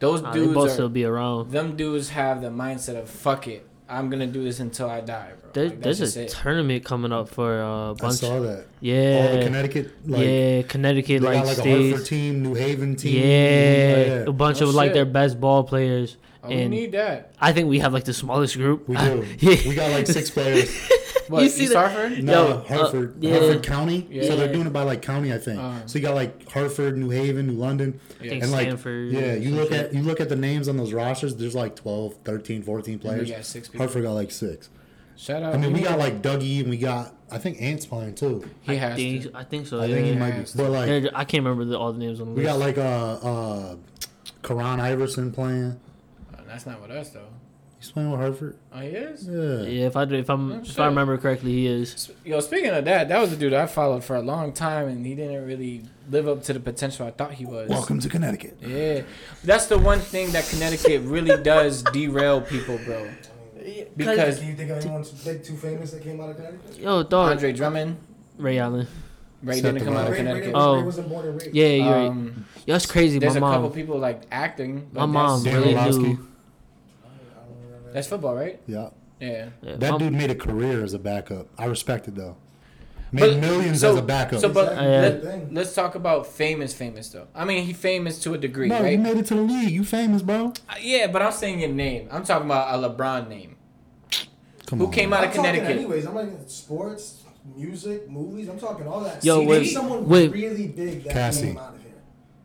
Those 0.00 0.20
Nah, 0.22 0.32
they 0.32 0.40
dudes 0.40 0.54
both 0.54 0.70
are. 0.70 0.72
still 0.72 0.88
be 0.88 1.04
around. 1.04 1.50
them 1.52 1.76
dudes 1.76 2.08
have 2.10 2.40
the 2.42 2.48
mindset 2.48 2.96
of 2.98 3.08
fuck 3.08 3.46
it. 3.46 3.68
I'm 3.88 4.08
gonna 4.10 4.26
do 4.26 4.42
this 4.42 4.58
until 4.58 4.88
I 4.90 5.00
die, 5.00 5.30
bro. 5.40 5.50
There, 5.52 5.64
Like, 5.66 5.80
there's 5.82 6.16
a 6.16 6.22
it. 6.22 6.30
tournament 6.30 6.84
coming 6.84 7.12
up 7.12 7.28
for 7.28 7.60
uh, 7.62 7.90
a 7.90 7.94
bunch. 7.94 8.14
I 8.14 8.16
saw 8.16 8.40
that. 8.40 8.64
Yeah, 8.80 8.94
All 8.94 9.28
the 9.28 9.36
Yeah, 9.38 9.42
Connecticut, 9.44 9.90
like 10.08 10.26
yeah, 10.26 10.62
Connecticut 10.62 11.20
they 11.22 11.26
like 11.28 11.44
got 11.44 11.58
like 11.58 11.66
a. 11.66 11.88
Hartford 11.90 12.06
team, 12.06 12.42
New 12.42 12.54
Haven 12.54 12.96
team. 12.96 13.22
Yeah, 13.22 14.24
a 14.26 14.32
bunch 14.32 14.60
Oh, 14.62 14.68
of 14.68 14.74
like 14.74 14.92
their 14.94 15.04
best 15.04 15.38
ball 15.40 15.62
players, 15.62 16.16
Oh, 16.42 16.48
we 16.48 16.54
and 16.62 16.70
need 16.70 16.92
that. 16.92 17.32
I 17.40 17.52
think 17.52 17.68
we 17.68 17.78
have 17.80 17.92
like 17.92 18.04
the 18.04 18.14
smallest 18.14 18.56
group. 18.56 18.88
We 18.88 18.96
do. 18.96 19.24
yeah. 19.38 19.56
We 19.68 19.74
got 19.76 19.90
like 19.92 20.06
six 20.08 20.30
players. 20.30 20.68
What? 21.28 21.40
You 21.40 21.46
East 21.46 21.56
see 21.56 21.66
that- 21.68 21.92
Hartford? 21.92 22.24
No, 22.24 22.32
Yo, 22.32 22.52
uh, 22.52 23.08
yeah. 23.20 23.38
Hartford 23.38 23.62
County. 23.62 24.06
Yeah. 24.10 24.24
So 24.24 24.36
they're 24.36 24.52
doing 24.52 24.66
it 24.66 24.72
by 24.72 24.82
like 24.82 25.02
county, 25.02 25.32
I 25.32 25.38
think. 25.38 25.60
Uh. 25.60 25.86
so 25.86 25.98
you 25.98 26.04
got 26.04 26.14
like 26.14 26.50
Hartford, 26.50 26.96
New 26.96 27.10
Haven, 27.10 27.46
New 27.46 27.54
London, 27.54 28.00
I 28.20 28.28
think 28.28 28.42
and 28.42 28.52
like 28.52 28.68
Stamford. 28.68 29.12
yeah. 29.12 29.34
You 29.34 29.50
look 29.54 29.70
shit. 29.70 29.86
at 29.86 29.94
you 29.94 30.02
look 30.02 30.20
at 30.20 30.28
the 30.28 30.36
names 30.36 30.68
on 30.68 30.76
those 30.76 30.92
rosters. 30.92 31.36
There's 31.36 31.54
like 31.54 31.76
12, 31.76 32.14
13, 32.24 32.62
14 32.62 32.98
players. 32.98 33.30
got 33.30 33.44
six 33.44 33.68
people. 33.68 33.80
Hartford 33.80 34.02
got 34.02 34.12
like 34.12 34.30
six. 34.30 34.70
Shout 35.16 35.42
out. 35.42 35.54
I 35.54 35.58
mean, 35.58 35.72
we 35.72 35.82
got 35.82 35.98
like 35.98 36.22
Dougie, 36.22 36.60
and 36.60 36.70
we 36.70 36.78
got 36.78 37.14
I 37.30 37.38
think 37.38 37.62
Ant's 37.62 37.86
playing 37.86 38.14
too. 38.14 38.48
He 38.60 38.72
I 38.72 38.76
has 38.76 38.96
think, 38.96 39.22
to. 39.22 39.30
I 39.34 39.44
think 39.44 39.66
so. 39.66 39.80
I 39.80 39.86
yeah. 39.86 39.94
think 39.94 40.06
he 40.06 40.12
yeah. 40.12 40.18
might 40.18 40.30
be. 40.32 40.36
has 40.38 40.52
But 40.52 40.70
like 40.70 41.04
I 41.14 41.24
can't 41.24 41.44
remember 41.44 41.64
the, 41.64 41.78
all 41.78 41.92
the 41.92 41.98
names 41.98 42.20
on 42.20 42.28
the 42.28 42.32
we 42.32 42.44
list. 42.44 42.58
We 42.58 42.60
got 42.60 42.66
like 42.66 42.78
uh 42.78 43.26
uh, 43.26 43.76
Karan 44.42 44.80
Iverson 44.80 45.32
playing. 45.32 45.80
Uh, 46.34 46.40
that's 46.46 46.66
not 46.66 46.82
with 46.82 46.90
us 46.90 47.10
though. 47.10 47.28
He's 47.82 47.90
playing 47.90 48.12
with 48.12 48.20
Hartford. 48.20 48.56
Oh, 48.72 48.78
he 48.78 48.86
is. 48.90 49.26
Yeah. 49.28 49.62
yeah, 49.68 49.86
if 49.88 49.96
I 49.96 50.04
do- 50.04 50.14
if 50.14 50.30
I'm 50.30 50.52
Oh, 50.52 50.58
if 50.60 50.66
shit. 50.68 50.78
I 50.78 50.86
remember 50.86 51.18
correctly, 51.18 51.50
he 51.50 51.66
is. 51.66 52.12
Yo, 52.24 52.38
speaking 52.38 52.70
of 52.70 52.84
that, 52.84 53.08
that 53.08 53.20
was 53.20 53.32
a 53.32 53.36
dude 53.36 53.52
I 53.52 53.66
followed 53.66 54.04
for 54.04 54.14
a 54.14 54.22
long 54.22 54.52
time, 54.52 54.86
and 54.86 55.04
he 55.04 55.16
didn't 55.16 55.44
really 55.44 55.82
live 56.08 56.28
up 56.28 56.44
to 56.44 56.52
the 56.52 56.60
potential 56.60 57.08
I 57.08 57.10
thought 57.10 57.32
he 57.32 57.44
was. 57.44 57.68
Welcome 57.68 57.98
to 57.98 58.08
Connecticut. 58.08 58.56
Yeah, 58.64 59.00
that's 59.42 59.66
the 59.66 59.78
one 59.78 59.98
thing 59.98 60.30
that 60.30 60.46
Connecticut 60.48 61.02
really 61.02 61.42
does 61.42 61.82
derail 61.92 62.40
people, 62.40 62.78
bro. 62.84 63.08
Because 63.96 64.38
Can 64.38 64.46
you 64.48 64.54
think 64.54 64.70
of 64.70 64.78
anyone 64.78 65.04
big 65.24 65.42
too 65.42 65.56
famous 65.56 65.90
that 65.90 66.04
came 66.04 66.20
out 66.20 66.30
of 66.30 66.36
Connecticut? 66.36 66.78
Yo, 66.78 67.02
dog. 67.02 67.32
Andre 67.32 67.52
Drummond, 67.52 67.96
Ray 68.38 68.58
Allen. 68.60 68.86
Ray 69.42 69.54
Set 69.56 69.62
didn't 69.74 69.78
the 69.80 69.84
come 69.86 69.96
out 69.96 70.06
of 70.06 70.06
vibe. 70.06 70.10
Ray, 70.12 70.18
Ray, 70.18 70.24
Connecticut. 70.24 70.54
was, 70.54 70.64
Oh. 70.64 70.76
Ray 70.76 70.82
wasn't 70.84 71.08
born 71.08 71.26
and 71.26 71.42
raised. 71.42 71.52
Yeah, 71.56 71.66
you're 71.66 71.92
right. 71.92 72.06
Um, 72.06 72.44
Yo, 72.64 72.74
that's 72.74 72.86
crazy. 72.86 73.18
there's 73.18 73.34
my 73.34 73.38
a 73.38 73.52
couple 73.54 73.62
mom. 73.70 73.72
people 73.72 73.98
like 73.98 74.22
acting. 74.30 74.86
but 74.92 75.00
My 75.00 75.06
mom 75.06 75.42
that's- 75.42 75.60
really 75.60 75.74
Orlovsky. 75.74 75.98
knew. 76.02 76.08
I 76.08 76.10
don't 76.10 76.18
remember 76.18 76.31
That's 77.92 78.08
football, 78.08 78.34
right? 78.34 78.60
Yeah. 78.66 78.88
Yeah. 79.20 79.50
Yeah, 79.62 79.76
That 79.76 79.98
dude 79.98 80.12
made 80.12 80.30
a 80.30 80.34
career 80.34 80.82
as 80.82 80.94
a 80.94 80.98
backup. 80.98 81.46
I 81.56 81.66
respect 81.66 82.08
it 82.08 82.14
though. 82.16 82.36
Made 83.12 83.20
But- 83.20 83.40
millions 83.40 83.80
so- 83.82 83.92
as 83.92 83.98
a 83.98 84.02
backup. 84.02 84.40
So, 84.40 84.48
but 84.48 84.72
Exactly. 84.72 85.28
let, 85.30 85.52
Yeah. 85.52 85.60
us 85.60 85.74
talk 85.74 85.94
about 85.94 86.26
famous, 86.26 86.72
famous 86.72 87.08
though. 87.10 87.26
I 87.34 87.44
mean, 87.44 87.64
he 87.64 87.72
famous 87.74 88.18
to 88.20 88.32
a 88.34 88.38
degree, 88.38 88.68
no, 88.68 88.82
right? 88.82 88.92
you 88.92 88.98
made 88.98 89.18
it 89.18 89.26
to 89.26 89.34
the 89.34 89.42
league. 89.42 89.70
You 89.70 89.84
famous, 89.84 90.22
bro. 90.22 90.46
Uh, 90.68 90.74
yeah, 90.80 91.06
but 91.08 91.20
I'm 91.22 91.32
saying 91.32 91.60
your 91.60 91.68
name. 91.68 92.08
I'm 92.10 92.24
talking 92.24 92.46
about 92.46 92.74
a 92.74 92.88
LeBron 92.88 93.28
name. 93.28 93.56
Come 94.66 94.78
Who 94.78 94.86
on. 94.86 94.92
came 94.92 95.12
out 95.12 95.22
I'm 95.22 95.28
of 95.28 95.34
Connecticut? 95.34 95.70
Anyways, 95.76 96.06
I'm 96.06 96.14
like 96.14 96.30
sports, 96.46 97.22
music, 97.54 98.08
movies. 98.10 98.48
I'm 98.48 98.58
talking 98.58 98.86
all 98.88 99.00
that. 99.00 99.22
Yo, 99.22 99.40
See, 99.40 99.46
wait, 99.46 99.62
name 99.62 99.70
someone 99.70 100.08
wait. 100.08 100.32
really 100.32 100.68
big 100.68 101.04
that 101.04 101.12
Cassie. 101.12 101.48
came 101.48 101.58
out 101.58 101.74
of 101.74 101.82
here. 101.82 101.92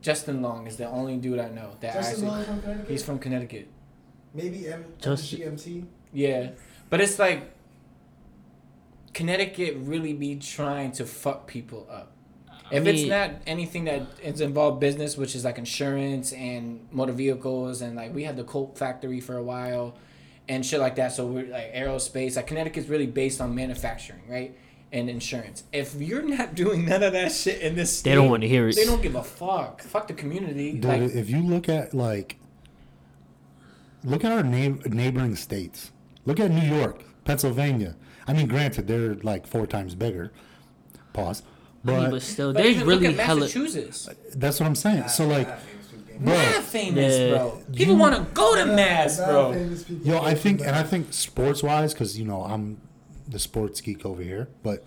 Justin 0.02 0.42
Long 0.42 0.68
is 0.68 0.76
the 0.76 0.88
only 0.90 1.16
dude 1.16 1.40
I 1.40 1.48
know 1.50 1.70
that 1.80 1.94
Justin 1.94 2.14
actually. 2.14 2.28
Long 2.28 2.44
from 2.44 2.62
Connecticut. 2.62 2.90
He's 2.92 3.04
from 3.04 3.20
Connecticut. 3.20 3.68
Maybe 4.38 4.68
M- 4.68 4.86
Justin- 5.02 5.40
MGMT. 5.58 5.86
Yeah, 6.14 6.52
but 6.90 7.02
it's 7.02 7.20
like 7.20 7.52
Connecticut 9.14 9.76
really 9.80 10.14
be 10.14 10.36
trying 10.36 10.92
to 10.94 11.06
fuck 11.06 11.48
people 11.48 11.88
up. 11.92 12.12
If 12.70 12.86
it's 12.86 13.02
mean- 13.02 13.10
not 13.10 13.32
anything 13.48 13.86
that 13.86 14.04
is 14.22 14.42
involved 14.42 14.80
business, 14.80 15.18
which 15.18 15.36
is 15.36 15.44
like 15.46 15.58
insurance 15.58 16.34
and 16.34 16.86
motor 16.92 17.14
vehicles, 17.14 17.82
and 17.82 17.96
like 17.96 18.14
we 18.14 18.24
had 18.24 18.36
the 18.38 18.44
Colt 18.44 18.78
factory 18.78 19.20
for 19.22 19.38
a 19.38 19.44
while, 19.44 19.96
and 20.50 20.66
shit 20.66 20.80
like 20.80 20.96
that. 20.98 21.14
So 21.14 21.26
we're 21.28 21.48
like 21.48 21.74
aerospace. 21.74 22.36
Like 22.36 22.48
Connecticut's 22.48 22.90
really 22.90 23.08
based 23.08 23.40
on 23.42 23.56
manufacturing, 23.56 24.22
right? 24.30 24.56
And 24.92 25.10
insurance. 25.10 25.64
If 25.74 25.96
you're 25.96 26.22
not 26.24 26.56
doing 26.62 26.86
none 26.86 27.04
of 27.04 27.14
that 27.14 27.32
shit 27.32 27.62
in 27.62 27.76
this, 27.76 27.98
state, 28.00 28.12
They 28.12 28.16
don't 28.16 28.30
wanna 28.30 28.48
hear 28.48 28.68
it. 28.68 28.76
They 28.76 28.86
don't 28.86 29.02
give 29.02 29.16
a 29.16 29.24
fuck. 29.24 29.82
Fuck 29.82 30.08
the 30.10 30.14
community. 30.14 30.74
Dude, 30.74 30.86
like 30.86 31.02
if 31.02 31.30
you 31.30 31.42
look 31.42 31.70
at 31.70 31.94
like, 31.94 32.38
look 34.04 34.24
at 34.24 34.32
our 34.32 34.44
neigh- 34.44 34.80
neighboring 34.86 35.36
states. 35.36 35.92
Look 36.26 36.40
at 36.40 36.52
New 36.52 36.62
York, 36.76 37.04
Pennsylvania. 37.26 37.96
I 38.28 38.34
mean, 38.34 38.48
granted, 38.48 38.88
they're 38.88 39.16
like 39.16 39.48
four 39.48 39.66
times 39.68 39.96
bigger. 39.96 40.32
Pause. 41.14 41.44
I 41.86 41.92
mean, 41.92 42.00
But, 42.02 42.12
but 42.12 42.22
still, 42.22 42.54
but 42.54 42.62
there's 42.64 42.76
even 42.76 42.88
really 42.88 43.08
look 43.08 43.20
at 43.20 43.26
hella. 43.26 43.40
Massachusetts. 43.42 44.10
that's 44.36 44.60
what 44.60 44.66
I'm 44.66 44.76
saying. 44.76 45.08
So 45.08 45.26
like, 45.28 45.48
bro, 46.20 46.34
Mad 46.34 46.64
famous, 46.64 47.18
Yeah. 47.18 47.30
bro. 47.38 47.62
People 47.74 47.96
want 47.96 48.16
to 48.16 48.22
go 48.34 48.56
to 48.56 48.66
Mass, 48.66 49.18
bro. 49.18 49.54
yo, 50.04 50.20
I 50.22 50.34
think, 50.34 50.60
and 50.62 50.72
I 50.76 50.84
think 50.84 51.14
sports 51.14 51.64
wise, 51.64 51.94
because 51.94 52.20
you 52.20 52.26
know 52.26 52.44
I'm 52.44 52.82
the 53.28 53.40
sports 53.40 53.80
geek 53.82 54.06
over 54.06 54.22
here, 54.22 54.50
but 54.64 54.84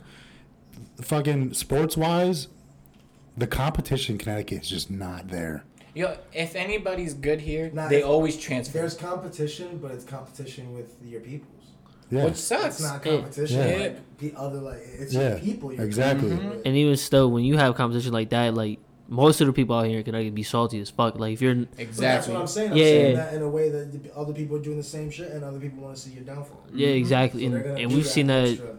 fucking 1.01 1.55
sports 1.55 1.97
wise, 1.97 2.49
the 3.37 3.47
competition 3.47 4.15
in 4.15 4.19
Connecticut 4.19 4.63
is 4.63 4.69
just 4.69 4.91
not 4.91 5.29
there. 5.29 5.65
Yo, 5.95 6.17
if 6.33 6.55
anybody's 6.55 7.15
good 7.15 7.41
here, 7.41 7.71
Nah, 7.73 7.89
they 7.89 8.01
if- 8.01 8.07
always 8.07 8.37
transfer. 8.37 8.79
There's 8.79 8.95
competition, 8.95 9.79
but 9.83 9.91
it's 9.91 10.05
competition 10.05 10.75
with 10.75 10.97
your 11.05 11.21
peoples. 11.21 11.49
Yeah, 12.11 12.25
Which 12.25 12.37
sucks. 12.37 12.81
It's 12.81 12.83
not 12.83 13.03
competition. 13.03 13.59
Yeah. 13.59 13.77
Like 13.77 14.19
the 14.19 14.35
other, 14.37 14.59
like 14.59 14.79
it's 14.85 15.15
yeah, 15.15 15.31
your 15.31 15.39
people. 15.39 15.73
You're 15.73 15.85
exactly. 15.85 16.29
Mm-hmm. 16.29 16.37
competing 16.39 16.57
with. 16.59 16.67
And 16.67 16.77
even 16.77 16.97
still, 16.97 17.31
when 17.31 17.45
you 17.45 17.57
have 17.57 17.75
competition 17.77 18.13
like 18.13 18.31
that, 18.31 18.55
like 18.55 18.79
most 19.09 19.41
of 19.41 19.47
the 19.47 19.53
people 19.53 19.77
out 19.77 19.87
here 19.87 19.99
in 19.99 20.05
Connecticut 20.05 20.35
be 20.35 20.43
salty 20.43 20.81
as 20.81 20.91
fuck. 20.91 21.19
Like 21.19 21.35
if 21.35 21.43
you're, 21.43 21.55
But 21.55 21.71
That's 21.77 21.81
exactly. 21.89 22.35
what 22.35 22.41
I'm 22.43 22.47
saying. 22.49 22.71
I'm 22.73 22.77
Yeah, 22.77 22.85
saying 22.85 23.11
yeah. 23.17 23.25
that 23.25 23.35
in 23.35 23.43
a 23.43 23.49
way 23.49 23.69
that 23.71 24.03
the 24.05 24.17
other 24.17 24.33
people 24.33 24.57
are 24.57 24.61
doing 24.63 24.77
the 24.77 24.83
same 24.83 25.11
shit, 25.11 25.31
and 25.33 25.45
other 25.45 25.61
people 25.61 25.83
want 25.85 25.97
to 25.97 26.01
see 26.03 26.11
your 26.11 26.25
downfall. 26.25 26.61
yeah, 26.75 26.89
exactly, 26.89 27.41
So 27.43 27.47
and, 27.47 27.55
they're 27.55 27.63
gonna 27.63 27.75
and 27.81 27.91
do 27.91 27.97
we've 27.97 28.07
seen 28.07 28.27
that. 28.29 28.49
extra. 28.49 28.79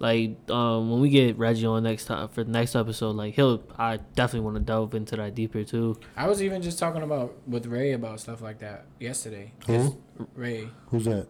Like 0.00 0.36
um, 0.50 0.90
when 0.92 1.00
we 1.00 1.08
get 1.10 1.36
Reggie 1.38 1.66
on 1.66 1.82
next 1.82 2.04
time 2.04 2.28
for 2.28 2.44
the 2.44 2.50
next 2.52 2.76
episode, 2.76 3.16
like 3.16 3.34
he'll, 3.34 3.62
I 3.76 3.96
definitely 4.14 4.44
want 4.46 4.56
to 4.56 4.62
delve 4.62 4.94
into 4.94 5.16
that 5.16 5.34
deeper 5.34 5.64
too. 5.64 5.98
I 6.16 6.28
was 6.28 6.40
even 6.42 6.62
just 6.62 6.78
talking 6.78 7.02
about 7.02 7.34
with 7.48 7.66
Ray 7.66 7.92
about 7.92 8.20
stuff 8.20 8.40
like 8.40 8.60
that 8.60 8.84
yesterday. 9.00 9.52
Who? 9.66 9.98
Ray. 10.36 10.68
Who's 10.90 11.04
that? 11.06 11.26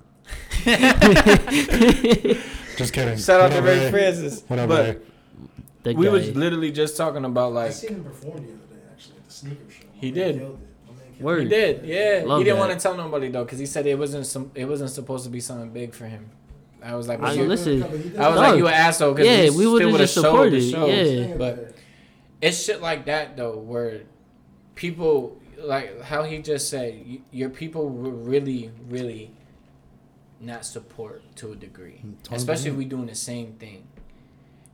Just 2.77 2.93
kidding. 2.93 3.17
Shout 3.19 3.41
out 3.41 3.49
to 3.51 3.61
Whatever, 3.61 3.67
Ray 3.67 3.91
Francis. 3.91 4.43
Whatever. 4.47 4.69
But 4.69 4.97
Ray. 5.87 5.95
We 5.95 6.07
guy, 6.07 6.13
was 6.13 6.37
literally 6.37 6.71
just 6.71 6.97
talking 6.97 7.25
about 7.25 7.53
like. 7.53 7.63
I 7.63 7.67
like 7.67 7.75
seen 7.75 7.91
him 7.95 8.05
perform 8.05 8.37
the 8.37 8.43
other 8.43 8.53
day, 8.75 8.81
actually, 8.93 9.17
at 9.17 9.25
the 9.27 9.33
sneaker 9.33 9.71
show. 9.71 9.87
He 9.95 10.11
did. 10.11 10.39
killed 10.39 10.61
it. 10.61 10.87
My 10.87 10.93
man 10.93 11.13
killed 11.13 11.23
Word. 11.25 11.43
he 11.45 11.49
did. 11.49 11.85
Yeah, 11.85 12.23
Love 12.27 12.39
he 12.39 12.45
didn't 12.45 12.59
that. 12.59 12.67
want 12.69 12.79
to 12.79 12.83
tell 12.83 12.97
nobody 12.97 13.29
though 13.31 13.45
because 13.45 13.59
he 13.59 13.67
said 13.67 13.87
it 13.87 13.99
wasn't 13.99 14.27
some. 14.27 14.51
It 14.55 14.67
wasn't 14.67 14.91
supposed 14.91 15.25
to 15.25 15.31
be 15.31 15.41
something 15.41 15.71
big 15.71 15.95
for 15.95 16.07
him. 16.07 16.31
I 16.89 16.95
was 16.97 17.07
like, 17.09 17.23
I 17.23 17.33
you- 17.33 17.45
listen, 17.45 17.81
But 17.81 17.91
he 17.91 18.09
did 18.11 18.17
I 18.19 18.29
was 18.29 18.37
it. 18.37 18.41
like, 18.41 18.49
Dog. 18.51 18.59
you 18.59 18.67
an 18.67 18.75
asshole. 18.75 19.15
'cause 19.15 19.27
Yeah, 19.27 19.43
we 19.43 19.49
still 19.51 19.73
would've 19.73 19.93
would've 19.93 20.05
just 20.05 20.15
supported, 20.15 20.53
the 20.55 20.71
shows. 20.71 21.11
yeah. 21.29 21.37
But 21.37 21.75
it's 22.41 22.63
shit 22.63 22.81
like 22.81 23.07
that 23.07 23.37
though, 23.37 23.57
where 23.59 24.03
people 24.75 25.37
like 25.61 26.01
how 26.03 26.23
he 26.23 26.39
just 26.39 26.69
said, 26.69 27.05
your 27.33 27.51
people 27.51 27.89
will 27.89 28.13
really, 28.13 28.71
really 28.89 29.33
not 30.41 30.65
support 30.65 31.21
to 31.37 31.51
a 31.53 31.57
degree, 31.57 32.01
mm, 32.07 32.15
especially 32.33 32.71
if 32.71 32.77
we 32.77 32.85
doing 32.85 33.07
the 33.07 33.15
same 33.15 33.55
thing. 33.55 33.85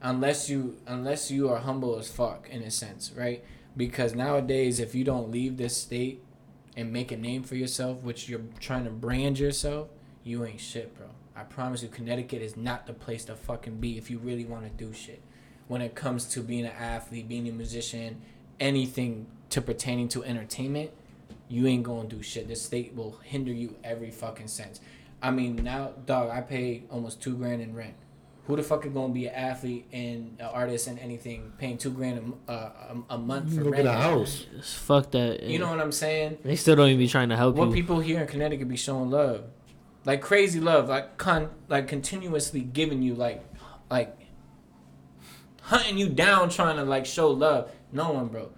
Unless 0.03 0.51
you, 0.51 0.77
unless 0.86 1.31
you 1.31 1.49
are 1.49 1.57
humble 1.61 1.99
as 1.99 2.11
fuck 2.11 2.47
in 2.51 2.61
a 2.62 2.70
sense, 2.70 3.11
right? 3.16 3.43
Because 3.74 4.15
nowadays, 4.15 4.78
if 4.78 4.95
you 4.95 5.03
don't 5.05 5.31
leave 5.31 5.57
this 5.57 5.74
state 5.74 6.23
and 6.77 6.93
make 6.93 7.11
a 7.11 7.16
name 7.16 7.43
for 7.43 7.55
yourself, 7.55 8.03
which 8.03 8.28
you're 8.28 8.43
trying 8.61 8.85
to 8.85 8.91
brand 8.91 9.39
yourself, 9.39 9.89
you 10.23 10.45
ain't 10.45 10.61
shit, 10.61 10.95
bro. 10.99 11.07
I 11.36 11.43
promise 11.43 11.82
you, 11.82 11.89
Connecticut 11.89 12.43
is 12.43 12.56
not 12.56 12.86
the 12.86 12.93
place 12.93 13.24
to 13.27 13.35
fucking 13.35 13.78
be 13.81 13.98
if 13.98 14.11
you 14.11 14.19
really 14.19 14.44
want 14.44 14.65
to 14.65 14.70
do 14.85 14.93
shit. 14.93 15.20
When 15.66 15.81
it 15.81 15.94
comes 15.94 16.27
to 16.27 16.40
being 16.40 16.65
an 16.65 16.73
athlete, 16.78 17.28
being 17.28 17.48
a 17.48 17.52
musician, 17.52 18.20
anything 18.61 19.27
to 19.51 19.61
pertaining 19.61 20.09
to 20.09 20.23
entertainment, 20.24 20.90
you 21.48 21.66
ain't 21.66 21.82
gonna 21.82 22.09
do 22.09 22.23
shit. 22.23 22.48
The 22.48 22.56
state 22.56 22.94
will 22.94 23.19
hinder 23.23 23.52
you 23.52 23.77
every 23.85 24.11
fucking 24.11 24.48
sense. 24.48 24.81
I 25.23 25.31
mean, 25.31 25.56
now, 25.56 25.93
dog, 26.06 26.31
I 26.31 26.40
pay 26.40 26.85
almost 26.90 27.23
two 27.23 27.36
grand 27.36 27.62
in 27.62 27.74
rent. 27.74 27.94
Who 28.47 28.56
the 28.56 28.62
fuck 28.62 28.85
is 28.85 28.93
gonna 28.93 29.12
be 29.12 29.27
an 29.27 29.35
athlete 29.35 29.86
and 29.90 30.36
an 30.39 30.47
artist 30.47 30.86
and 30.86 30.98
anything 30.98 31.52
paying 31.59 31.78
two 31.78 31.90
grand 31.90 32.19
a, 32.19 32.20
m- 32.23 32.35
uh, 32.47 32.52
a, 32.52 33.15
a 33.15 33.19
month 33.19 33.55
for 33.55 33.62
Go 33.65 33.70
rent? 33.70 33.85
get 33.85 33.94
a 33.94 33.98
house. 33.98 34.44
Just 34.55 34.77
fuck 34.77 35.11
that. 35.12 35.43
You 35.44 35.59
know 35.59 35.70
what 35.70 35.81
I'm 35.81 35.93
saying? 35.93 36.39
they 36.44 36.56
still 36.56 36.77
don't 36.77 36.89
even 36.89 36.98
be 36.98 37.09
trying 37.09 37.31
to 37.31 37.36
help 37.36 37.56
what 37.56 37.69
you. 37.69 37.74
people 37.74 38.01
here 38.01 38.20
in 38.20 38.27
Connecticut 38.27 38.69
be 38.69 38.77
showing 38.77 39.11
love, 39.11 39.44
like 40.05 40.20
crazy 40.20 40.60
love, 40.60 40.89
like 40.89 41.16
con, 41.16 41.51
like 41.68 41.89
continuously 41.89 42.60
giving 42.60 43.02
you 43.02 43.14
like, 43.14 43.44
like 43.90 44.16
hunting 45.62 45.98
you 45.98 46.09
down, 46.09 46.51
trying 46.51 46.76
to 46.76 46.85
like 46.85 47.06
show 47.06 47.31
love. 47.31 47.70
No 47.93 48.12
one, 48.12 48.28
bro. 48.28 48.51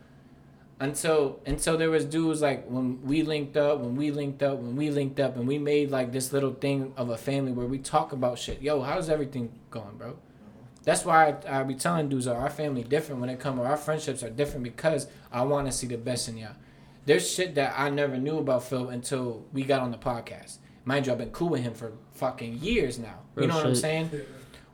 Until 0.79 1.41
until 1.47 1.79
there 1.79 1.89
was 1.89 2.05
dudes 2.05 2.43
like 2.43 2.67
when 2.67 3.03
we 3.03 3.23
linked 3.23 3.57
up, 3.57 3.81
when 3.81 3.97
we 3.97 4.11
linked 4.11 4.43
up, 4.43 4.59
when 4.59 4.77
we 4.77 4.91
linked 4.91 5.19
up, 5.19 5.37
and 5.37 5.47
we 5.47 5.59
made 5.59 5.91
like 5.91 6.13
this 6.13 6.33
little 6.33 6.53
thing 6.53 6.93
of 6.97 7.09
a 7.09 7.17
family 7.17 7.53
where 7.53 7.67
we 7.67 7.79
talk 7.79 8.13
about 8.13 8.39
shit. 8.39 8.61
Yo, 8.61 8.83
how's 8.83 9.09
everything 9.09 9.59
going, 9.71 9.97
bro? 9.97 10.19
That's 10.85 11.05
why 11.05 11.35
I, 11.49 11.61
I 11.61 11.63
be 11.63 11.75
telling 11.75 12.09
dudes 12.09 12.27
our 12.27 12.51
family 12.51 12.85
different 12.85 13.21
when 13.21 13.31
it 13.31 13.41
come 13.41 13.59
or 13.59 13.67
our 13.67 13.77
friendships 13.77 14.23
are 14.23 14.31
different 14.31 14.65
because 14.65 15.09
I 15.33 15.43
want 15.43 15.67
to 15.67 15.73
see 15.73 15.87
the 15.87 15.97
best 15.97 16.29
in 16.29 16.37
y'all. 16.37 16.53
There's 17.07 17.29
shit 17.29 17.55
that 17.55 17.75
I 17.77 17.89
never 17.89 18.19
knew 18.19 18.39
about 18.39 18.65
Phil 18.65 18.89
until 18.89 19.45
we 19.53 19.63
got 19.63 19.81
on 19.81 19.91
the 19.91 19.97
podcast. 19.97 20.59
Mind 20.87 21.05
you, 21.05 21.13
I've 21.13 21.19
been 21.19 21.33
cool 21.33 21.49
with 21.49 21.63
him 21.63 21.75
for 21.75 21.93
fucking 22.13 22.59
years 22.59 22.97
now. 22.99 23.19
You 23.35 23.43
Real 23.43 23.49
know 23.49 23.57
what 23.57 23.67
I'm 23.67 23.75
saying? 23.75 24.09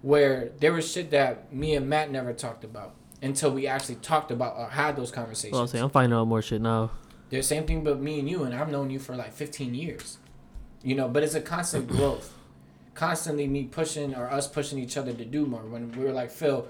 Where 0.03 0.51
there 0.61 0.75
was 0.75 0.91
shit 0.91 1.11
that 1.11 1.53
me 1.53 1.75
and 1.75 1.89
Matt 1.89 2.11
never 2.11 2.35
talked 2.35 2.65
about 2.65 2.95
until 3.23 3.51
we 3.51 3.67
actually 3.67 3.95
talked 3.97 4.31
about 4.31 4.57
or 4.59 4.69
had 4.69 4.95
those 4.95 5.11
conversations. 5.11 5.53
Well, 5.53 5.63
I'll 5.63 5.67
say 5.67 5.79
I'm 5.81 5.89
finding 5.89 6.17
out 6.17 6.27
more 6.27 6.43
shit 6.43 6.61
now. 6.61 6.91
The 7.31 7.43
same 7.43 7.65
thing 7.65 7.83
but 7.83 7.99
me 7.99 8.19
and 8.19 8.29
you, 8.29 8.43
and 8.43 8.55
I've 8.55 8.71
known 8.71 8.91
you 8.91 8.99
for 8.99 9.17
like 9.17 9.33
15 9.33 9.75
years. 9.75 10.19
You 10.83 10.95
know, 10.95 11.09
but 11.09 11.23
it's 11.23 11.35
a 11.35 11.41
constant 11.41 11.89
growth. 11.97 12.35
Constantly 12.95 13.49
me 13.49 13.65
pushing 13.65 14.15
or 14.15 14.31
us 14.31 14.47
pushing 14.47 14.79
each 14.79 14.99
other 14.99 15.15
to 15.15 15.25
do 15.25 15.47
more. 15.47 15.63
When 15.63 15.93
we 15.93 16.05
were 16.05 16.13
like, 16.13 16.31
Phil, 16.31 16.69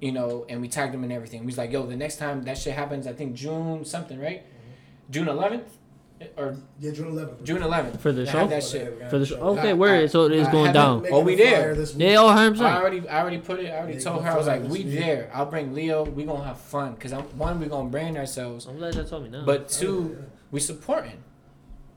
you 0.00 0.12
know, 0.12 0.46
and 0.48 0.60
we 0.60 0.68
tagged 0.68 0.94
him 0.94 1.02
and 1.02 1.12
everything. 1.12 1.40
We 1.40 1.46
was 1.46 1.58
like, 1.58 1.72
yo, 1.72 1.86
the 1.86 1.96
next 1.96 2.18
time 2.18 2.44
that 2.44 2.56
shit 2.56 2.74
happens, 2.74 3.08
I 3.08 3.14
think 3.14 3.34
June 3.34 3.84
something, 3.84 4.20
right? 4.20 4.44
Mm-hmm. 4.44 5.12
June 5.12 5.26
11th? 5.26 5.64
Or 6.36 6.54
Yeah, 6.78 6.90
June 6.92 7.12
11th. 7.14 7.42
June 7.44 7.62
11th. 7.62 7.98
For 8.00 8.12
the 8.12 8.26
show? 8.26 8.46
that 8.46 8.62
shit. 8.62 9.08
For 9.08 9.18
the 9.18 9.24
show, 9.26 9.36
okay, 9.56 9.70
I- 9.70 9.72
where 9.72 10.06
so 10.06 10.26
it 10.26 10.32
is 10.32 10.48
I 10.48 10.52
going 10.52 10.72
down. 10.72 11.06
Oh, 11.10 11.20
we 11.20 11.34
there. 11.34 11.74
Yeah, 11.96 12.16
oh, 12.18 12.28
hundred 12.28 12.46
I 12.46 12.50
percent. 12.50 12.76
already, 12.76 13.08
I 13.08 13.20
already 13.22 13.38
put 13.38 13.60
it. 13.60 13.70
I 13.70 13.78
already 13.78 13.94
Yeah, 13.94 14.00
told 14.00 14.24
her 14.24 14.30
I 14.30 14.36
was 14.36 14.46
like, 14.46 14.62
this 14.62 14.70
we 14.72 14.84
week. 14.84 14.98
there. 14.98 15.30
I'll 15.32 15.46
bring 15.46 15.74
Leo. 15.74 16.04
We 16.04 16.24
gonna 16.24 16.44
have 16.44 16.58
fun 16.60 16.92
because 16.94 17.12
I'm 17.14 17.22
one, 17.38 17.58
we 17.58 17.66
gonna 17.66 17.88
brand 17.88 18.18
ourselves, 18.18 18.66
I'm 18.66 18.76
glad 18.76 18.94
you 18.96 19.02
told 19.04 19.24
me 19.24 19.30
now. 19.30 19.44
but 19.46 19.68
two, 19.70 20.22
we 20.50 20.60
supporting. 20.60 21.22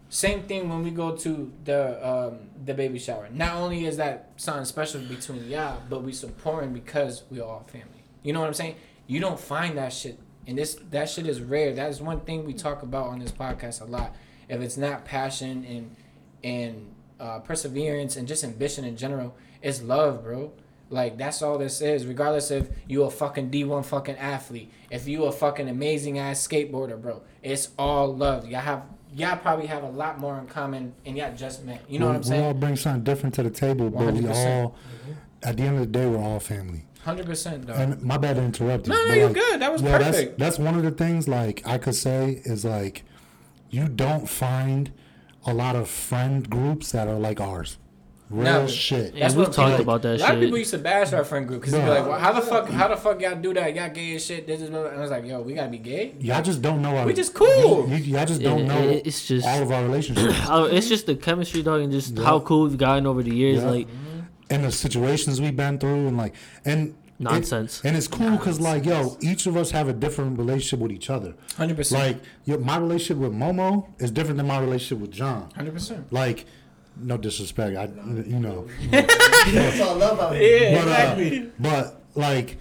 Same 0.10 0.44
thing 0.44 0.70
when 0.70 0.84
we 0.84 0.91
go 0.91 1.16
to 1.18 1.52
the 1.66 2.08
um, 2.08 2.38
the 2.64 2.74
baby 2.74 3.00
shower. 3.00 3.28
Not 3.32 3.56
only 3.56 3.86
is 3.86 3.98
that 3.98 4.30
something 4.38 4.64
special 4.66 5.02
between 5.02 5.50
y'all, 5.50 5.82
but 5.90 6.02
we 6.04 6.14
supporting 6.14 6.72
because 6.72 7.24
we 7.30 7.41
all 7.41 7.66
family. 7.68 8.04
You 8.22 8.32
know 8.32 8.40
what 8.40 8.48
I'm 8.48 8.54
saying? 8.54 8.76
You 9.08 9.20
don't 9.20 9.40
find 9.40 9.78
that 9.78 9.91
shit, 9.91 10.18
and 10.48 10.57
this 10.57 10.76
that 10.91 11.10
shit 11.10 11.28
is 11.28 11.41
rare. 11.41 11.74
That 11.74 11.90
is 11.90 12.02
one 12.02 12.22
thing 12.22 12.45
we 12.45 12.53
talk 12.53 12.84
about 12.84 13.07
on 13.07 13.20
this 13.20 13.32
podcast 13.32 13.82
a 13.82 13.86
lot. 13.86 14.15
If 14.49 14.61
it's 14.61 14.78
not 14.78 15.06
passion 15.06 15.65
and 15.65 15.95
and 16.44 16.94
uh, 17.20 17.40
perseverance 17.40 18.15
and 18.15 18.28
just 18.28 18.44
ambition 18.44 18.84
in 18.84 18.98
general, 18.98 19.36
it's 19.61 19.82
love, 19.82 20.24
bro. 20.24 20.52
Like 20.90 21.18
that's 21.18 21.41
all 21.41 21.57
this 21.57 21.82
is. 21.82 22.06
Regardless 22.06 22.52
if 22.52 22.70
you 22.88 23.03
a 23.03 23.10
fucking 23.10 23.49
D 23.49 23.64
one 23.64 23.84
fucking 23.84 24.18
athlete, 24.18 24.72
if 24.91 25.07
you 25.07 25.24
a 25.26 25.32
fucking 25.32 25.70
amazing 25.70 26.20
ass 26.20 26.45
skateboarder, 26.45 27.02
bro, 27.02 27.22
it's 27.41 27.70
all 27.80 28.14
love. 28.14 28.48
Y'all 28.48 28.61
have 28.61 28.84
y'all 29.15 29.38
probably 29.38 29.68
have 29.68 29.84
a 29.84 29.90
lot 29.90 30.20
more 30.20 30.38
in 30.38 30.48
common, 30.48 30.94
and 31.06 31.18
y'all 31.18 31.34
just 31.36 31.64
met. 31.64 31.82
You 31.88 31.99
know 31.99 32.07
what 32.07 32.15
I'm 32.18 32.24
saying? 32.24 32.41
We 32.41 32.48
all 32.48 32.53
bring 32.53 32.76
something 32.76 33.03
different 33.03 33.36
to 33.36 33.44
the 33.44 33.49
table, 33.49 33.90
but 33.90 34.14
we 34.14 34.22
100%. 34.22 34.64
all, 34.64 34.76
at 35.41 35.57
the 35.57 35.64
end 35.64 35.76
of 35.76 35.82
the 35.82 35.88
day, 35.88 36.06
we're 36.06 36.22
all 36.22 36.40
family. 36.40 36.86
Hundred 37.04 37.26
percent, 37.26 37.68
though. 37.68 37.74
And 37.74 38.02
my 38.02 38.18
bad 38.18 38.38
to 38.38 38.42
interrupt 38.44 38.88
you. 38.88 38.94
No, 38.94 39.00
no, 39.00 39.08
but, 39.10 39.18
you're 39.18 39.26
like, 39.28 39.36
good. 39.36 39.62
That 39.62 39.72
was 39.72 39.82
yeah, 39.82 39.98
perfect. 39.98 40.38
That's, 40.40 40.58
that's 40.58 40.60
one 40.60 40.76
of 40.76 40.84
the 40.84 40.92
things 40.92 41.28
like 41.28 41.62
I 41.66 41.78
could 41.78 41.96
say 41.96 42.42
is 42.46 42.64
like 42.64 43.04
you 43.70 43.88
don't 43.90 44.30
find 44.30 44.92
a 45.46 45.54
lot 45.54 45.76
of 45.76 45.90
friend 45.90 46.50
groups 46.50 46.92
that 46.94 47.08
are 47.08 47.20
like 47.20 47.42
ours. 47.42 47.78
Real 48.30 48.44
Never. 48.46 48.68
shit. 48.70 49.14
Yeah, 49.14 49.28
we've 49.36 49.52
talked 49.52 49.78
people- 49.78 49.82
about 49.82 50.02
that 50.04 50.20
A 50.20 50.24
lot 50.24 50.34
of 50.36 50.40
people 50.40 50.58
used 50.58 50.72
to 50.72 50.78
bash 50.80 51.14
our 51.14 51.24
friend 51.26 51.46
group 51.48 51.60
because 51.62 51.74
they'd 51.74 51.84
be 51.84 51.90
like, 51.90 52.08
well, 52.08 52.18
"How 52.18 52.32
the 52.32 52.42
fuck? 52.42 52.68
How 52.70 52.88
the 52.88 52.96
fuck 52.96 53.22
y'all 53.22 53.36
do 53.36 53.54
that? 53.54 53.76
Y'all 53.76 53.90
gay 53.90 54.16
as 54.16 54.26
shit." 54.26 54.48
This 54.48 54.62
is, 54.62 54.70
and 54.70 54.78
I 54.78 54.98
was 54.98 55.12
like, 55.12 55.26
"Yo, 55.26 55.42
we 55.42 55.54
gotta 55.54 55.70
be 55.70 55.78
gay." 55.78 56.16
Y'all 56.20 56.42
just 56.42 56.62
don't 56.62 56.82
know. 56.82 56.96
Our, 56.98 57.06
We 57.06 57.14
just 57.14 57.34
cool. 57.36 57.88
You, 57.90 57.98
y'all 57.98 58.26
just 58.26 58.42
don't 58.42 58.66
know 58.66 58.80
it- 58.90 59.06
it's 59.06 59.28
just- 59.28 59.46
all 59.46 59.62
of 59.62 59.72
our 59.72 59.84
relationships 59.84 60.36
Oh, 60.50 60.64
it's 60.64 60.88
just 60.88 61.06
the 61.06 61.16
chemistry, 61.16 61.62
dog, 61.62 61.82
and 61.82 61.92
just 61.92 62.16
Yeah. 62.18 62.24
how 62.24 62.40
cool 62.40 62.64
we've 62.64 62.78
gotten 62.78 63.06
over 63.06 63.22
the 63.22 63.36
years. 63.36 63.62
Yeah. 63.62 63.70
Like 63.70 63.88
and 64.54 64.64
the 64.64 64.72
situations 64.72 65.42
we've 65.42 65.56
been 65.56 65.78
through, 65.80 66.08
and 66.10 66.18
like 66.18 66.34
and 66.66 66.90
it- 66.90 66.96
Nonsense. 67.20 67.82
and 67.86 67.96
it's 67.96 68.08
cool 68.08 68.32
because 68.38 68.60
like 68.60 68.86
yo, 68.86 69.18
each 69.22 69.46
of 69.46 69.56
us 69.56 69.72
have 69.72 69.88
a 69.88 69.94
different 69.94 70.38
relationship 70.38 70.80
with 70.80 70.92
each 70.92 71.10
other. 71.10 71.36
Hundred 71.58 71.78
percent. 71.78 72.02
Like 72.04 72.18
yo, 72.46 72.58
my 72.58 72.78
relationship 72.78 73.18
with 73.18 73.32
Momo 73.34 73.88
is 74.00 74.12
different 74.12 74.38
than 74.38 74.48
my 74.48 74.60
relationship 74.60 75.00
with 75.00 75.12
John. 75.12 75.50
Hundred 75.56 75.74
percent. 75.74 76.12
Like, 76.12 76.46
no 76.98 77.16
disrespect, 77.18 77.78
I 77.78 77.86
you 78.34 78.40
know, 78.40 78.68
That's 78.92 79.80
all 79.82 79.92
I 80.02 80.06
love 80.06 80.20
out 80.20 80.36
here. 80.36 80.72
Yeah, 80.72 80.76
but, 80.84 80.88
uh, 80.88 80.92
exactly. 80.92 81.52
but 81.60 82.02
like, 82.16 82.58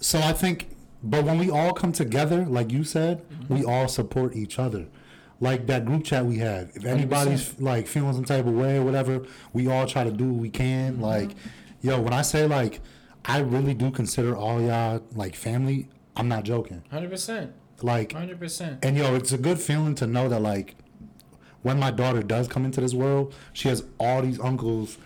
so 0.00 0.18
I 0.20 0.32
think, 0.32 0.68
but 1.02 1.24
when 1.24 1.38
we 1.38 1.50
all 1.50 1.72
come 1.72 1.92
together, 1.92 2.44
like 2.44 2.70
you 2.72 2.84
said, 2.84 3.22
Mm-hmm. 3.28 3.54
we 3.54 3.64
all 3.64 3.88
support 3.88 4.34
each 4.36 4.58
other. 4.58 4.86
Like 5.40 5.66
that 5.66 5.84
group 5.84 6.04
chat 6.04 6.24
we 6.24 6.38
had. 6.38 6.70
If 6.74 6.84
anybody's 6.84 7.58
like 7.60 7.86
feeling 7.86 8.12
some 8.14 8.24
type 8.24 8.46
of 8.46 8.54
way 8.54 8.76
or 8.78 8.82
whatever, 8.84 9.24
we 9.52 9.68
all 9.68 9.86
try 9.86 10.04
to 10.04 10.10
do 10.10 10.24
what 10.32 10.40
we 10.40 10.50
can. 10.50 10.94
Mm-hmm. 10.94 11.02
Like, 11.02 11.30
yo, 11.82 12.00
when 12.00 12.12
I 12.12 12.22
say 12.22 12.46
like, 12.46 12.80
I 13.24 13.38
really 13.40 13.74
do 13.74 13.90
consider 13.90 14.36
all 14.36 14.60
y'all 14.60 15.02
like 15.14 15.34
family. 15.34 15.88
I'm 16.16 16.28
not 16.28 16.44
joking. 16.44 16.84
Hundred 16.90 17.10
percent. 17.10 17.52
Like, 17.82 18.12
Hundred 18.12 18.38
percent. 18.38 18.84
and 18.84 18.96
yo, 18.96 19.14
it's 19.16 19.32
a 19.32 19.38
good 19.38 19.58
feeling 19.58 19.94
to 19.96 20.06
know 20.06 20.28
that 20.28 20.40
like 20.40 20.76
when 21.64 21.78
my 21.80 21.90
daughter 21.90 22.22
does 22.22 22.46
come 22.46 22.64
into 22.64 22.80
this 22.80 22.94
world, 22.94 23.34
she 23.52 23.68
has 23.68 23.82
all 23.98 24.22
these 24.22 24.38
uncles 24.38 24.96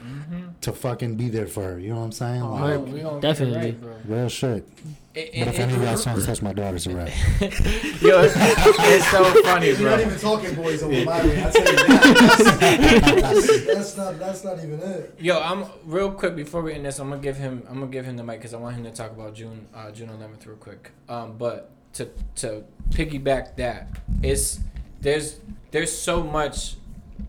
to 0.60 0.72
fucking 0.72 1.14
be 1.16 1.28
there 1.30 1.46
for 1.46 1.62
her. 1.62 1.78
You 1.78 1.90
know 1.90 1.96
what 2.00 2.04
I'm 2.04 2.12
saying? 2.12 2.42
Oh, 2.42 2.52
Like 2.54 2.86
we 2.86 3.20
definitely. 3.20 3.72
Get 3.72 3.82
it 3.82 3.86
right, 3.86 3.96
real 4.06 4.28
shit. 4.28 4.66
bro. 4.82 4.92
It- 5.14 5.32
But 5.32 5.48
it- 5.48 5.48
if 5.48 5.58
any 5.58 5.72
of 5.74 5.82
it- 5.82 5.86
y'all 5.86 5.96
sons 5.96 6.26
touch 6.26 6.42
my 6.42 6.52
daughter, 6.52 6.76
it's 6.76 6.86
a 6.86 6.94
wrap. 6.94 7.08
Yo, 7.40 8.20
it's, 8.22 8.34
it's 8.36 9.06
so 9.08 9.24
funny, 9.42 9.68
You're 9.70 9.90
not 9.90 10.00
even 10.00 10.18
talking 10.18 10.54
boys 10.54 10.82
over 10.82 10.92
my 11.04 11.24
way. 11.24 11.42
I 11.44 11.50
tell 11.50 11.64
you 11.64 11.76
that. 11.76 13.18
That's, 13.22 13.66
that's 13.66 13.96
not. 13.96 14.18
That's 14.18 14.44
not 14.44 14.58
even 14.58 14.80
it. 14.80 15.14
Yo, 15.18 15.40
I'm 15.40 15.64
real 15.84 16.10
quick 16.12 16.36
before 16.36 16.62
we 16.62 16.74
end 16.74 16.84
this. 16.86 16.98
I'm 16.98 17.08
gonna 17.10 17.20
give 17.22 17.36
him. 17.36 17.62
I'm 17.68 17.80
gonna 17.80 17.86
give 17.90 18.04
him 18.04 18.16
the 18.16 18.22
mic 18.24 18.38
because 18.38 18.54
I 18.54 18.58
want 18.58 18.76
him 18.76 18.84
to 18.84 18.90
talk 18.90 19.10
about 19.12 19.34
June, 19.34 19.66
uh, 19.74 19.90
June 19.90 20.08
11th, 20.08 20.46
real 20.46 20.56
quick. 20.56 20.90
Um, 21.08 21.36
but 21.38 21.70
to 21.94 22.08
to 22.36 22.64
piggyback 22.90 23.56
that, 23.56 23.88
it's 24.22 24.60
there's 25.00 25.40
there's 25.70 25.92
so 25.96 26.22
much, 26.22 26.74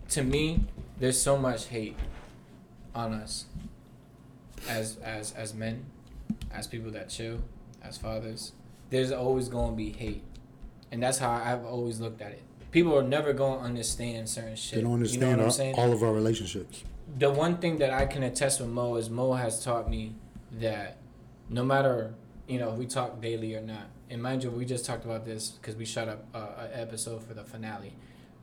to 0.10 0.24
me, 0.24 0.66
there's 1.00 1.22
so 1.22 1.38
much 1.38 1.66
hate 1.68 1.96
on 2.96 3.14
us, 3.14 3.46
as 4.68 4.98
as 5.04 5.34
as 5.34 5.54
men, 5.54 5.86
as 6.52 6.68
people 6.68 6.92
that 6.92 7.10
chill, 7.10 7.40
as 7.84 7.98
fathers. 7.98 8.54
There's 8.90 9.12
always 9.12 9.50
gonna 9.50 9.76
be 9.76 9.92
hate, 9.92 10.24
and 10.92 11.02
that's 11.04 11.20
how 11.20 11.32
I've 11.32 11.64
always 11.66 12.00
looked 12.00 12.22
at 12.22 12.32
it. 12.32 12.42
People 12.72 12.98
are 12.98 13.04
never 13.04 13.34
gonna 13.34 13.62
understand 13.62 14.30
certain 14.30 14.56
shit. 14.56 14.76
They 14.76 14.82
don't 14.82 15.04
You 15.06 15.20
know 15.20 15.32
understand 15.32 15.76
what 15.78 15.84
I'm 15.84 15.90
all 15.90 15.94
of 15.96 16.04
our 16.04 16.14
relationships. 16.14 16.84
the 17.18 17.30
one 17.32 17.58
thing 17.58 17.78
that 17.80 17.92
I 17.92 18.06
can 18.06 18.24
attest 18.24 18.60
with 18.60 18.70
Mo 18.70 18.96
is 18.96 19.10
Mo 19.10 19.34
has 19.34 19.64
taught 19.64 19.90
me 19.90 20.14
that 20.60 20.98
no 21.50 21.64
matter 21.64 22.14
you 22.48 22.60
know 22.60 22.72
if 22.74 22.78
we 22.80 22.86
talk 22.88 23.22
daily 23.22 23.56
or 23.56 23.62
not, 23.62 23.88
and 24.10 24.22
mind 24.22 24.44
you, 24.44 24.52
we 24.52 24.66
just 24.66 24.86
talked 24.86 25.06
about 25.06 25.26
this 25.26 25.50
because 25.50 25.76
we 25.76 25.86
shot 25.86 26.10
up 26.10 26.26
uh, 26.34 26.64
an 26.64 26.82
episode 26.82 27.24
for 27.24 27.34
the 27.34 27.44
finale. 27.44 27.94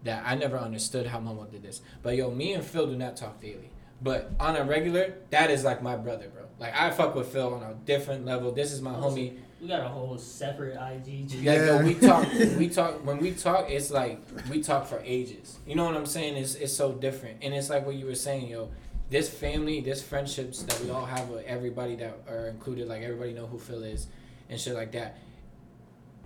That 0.05 0.23
I 0.25 0.37
never 0.37 0.59
understood 0.59 1.07
how 1.07 1.19
Momo 1.19 1.51
did 1.51 1.63
this, 1.63 1.81
but 2.03 2.17
yo, 2.17 2.31
me 2.31 2.53
and 2.53 2.65
Phil 2.65 2.87
do 2.87 2.97
not 2.97 3.17
talk 3.17 3.41
daily. 3.41 3.71
But 4.01 4.31
on 4.39 4.57
a 4.57 4.63
regular, 4.63 5.15
that 5.31 5.51
is 5.51 5.65
like 5.65 5.83
my 5.83 5.97
brother, 5.97 6.29
bro. 6.29 6.45
Like 6.59 6.75
I 6.79 6.91
fuck 6.91 7.15
with 7.15 7.29
Phil 7.29 7.55
on 7.55 7.63
a 7.63 7.75
different 7.85 8.25
level. 8.25 8.53
This 8.53 8.73
is 8.73 8.81
my 8.83 8.93
homie. 8.93 9.39
we 9.61 9.69
got 9.69 9.81
a 9.81 9.89
whole 9.89 10.19
separate 10.19 10.75
IG. 10.75 11.31
Like, 11.45 11.59
yo, 11.59 11.83
we 11.83 11.95
talk, 11.95 12.33
we 12.59 12.69
talk. 12.69 13.05
When 13.05 13.19
we 13.19 13.33
talk, 13.33 13.71
it's 13.71 13.91
like 13.91 14.21
we 14.51 14.63
talk 14.63 14.87
for 14.87 15.01
ages. 15.05 15.59
You 15.67 15.75
know 15.75 15.85
what 15.85 15.97
I'm 15.97 16.07
saying? 16.07 16.37
It's 16.37 16.55
it's 16.55 16.75
so 16.75 16.93
different, 16.93 17.39
and 17.43 17.55
it's 17.55 17.71
like 17.71 17.87
what 17.87 17.95
you 17.97 18.07
were 18.07 18.15
saying, 18.15 18.49
yo. 18.49 18.71
This 19.09 19.29
family, 19.29 19.81
this 19.81 20.03
friendships 20.03 20.63
that 20.65 20.81
we 20.81 20.91
all 20.91 21.05
have 21.05 21.29
with 21.29 21.45
everybody 21.47 21.95
that 21.97 22.19
are 22.29 22.49
included, 22.49 22.89
like 22.89 23.03
everybody 23.03 23.33
know 23.33 23.47
who 23.47 23.59
Phil 23.59 23.85
is, 23.85 24.09
and 24.51 24.61
shit 24.61 24.75
like 24.75 24.93
that. 24.93 25.17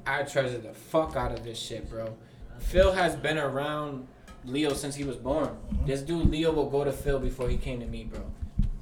I 0.06 0.22
treasure 0.22 0.58
the 0.58 0.72
fuck 0.72 1.16
out 1.16 1.32
of 1.32 1.44
this 1.44 1.58
shit, 1.58 1.88
bro. 1.90 2.16
Phil 2.58 2.92
has 2.92 3.16
been 3.16 3.38
around 3.38 4.06
Leo 4.44 4.72
since 4.72 4.94
he 4.94 5.04
was 5.04 5.16
born. 5.16 5.48
Mm-hmm. 5.48 5.86
This 5.86 6.02
dude 6.02 6.30
Leo 6.30 6.52
will 6.52 6.68
go 6.68 6.84
to 6.84 6.92
Phil 6.92 7.18
before 7.18 7.48
he 7.48 7.56
came 7.56 7.80
to 7.80 7.86
me, 7.86 8.04
bro. 8.04 8.20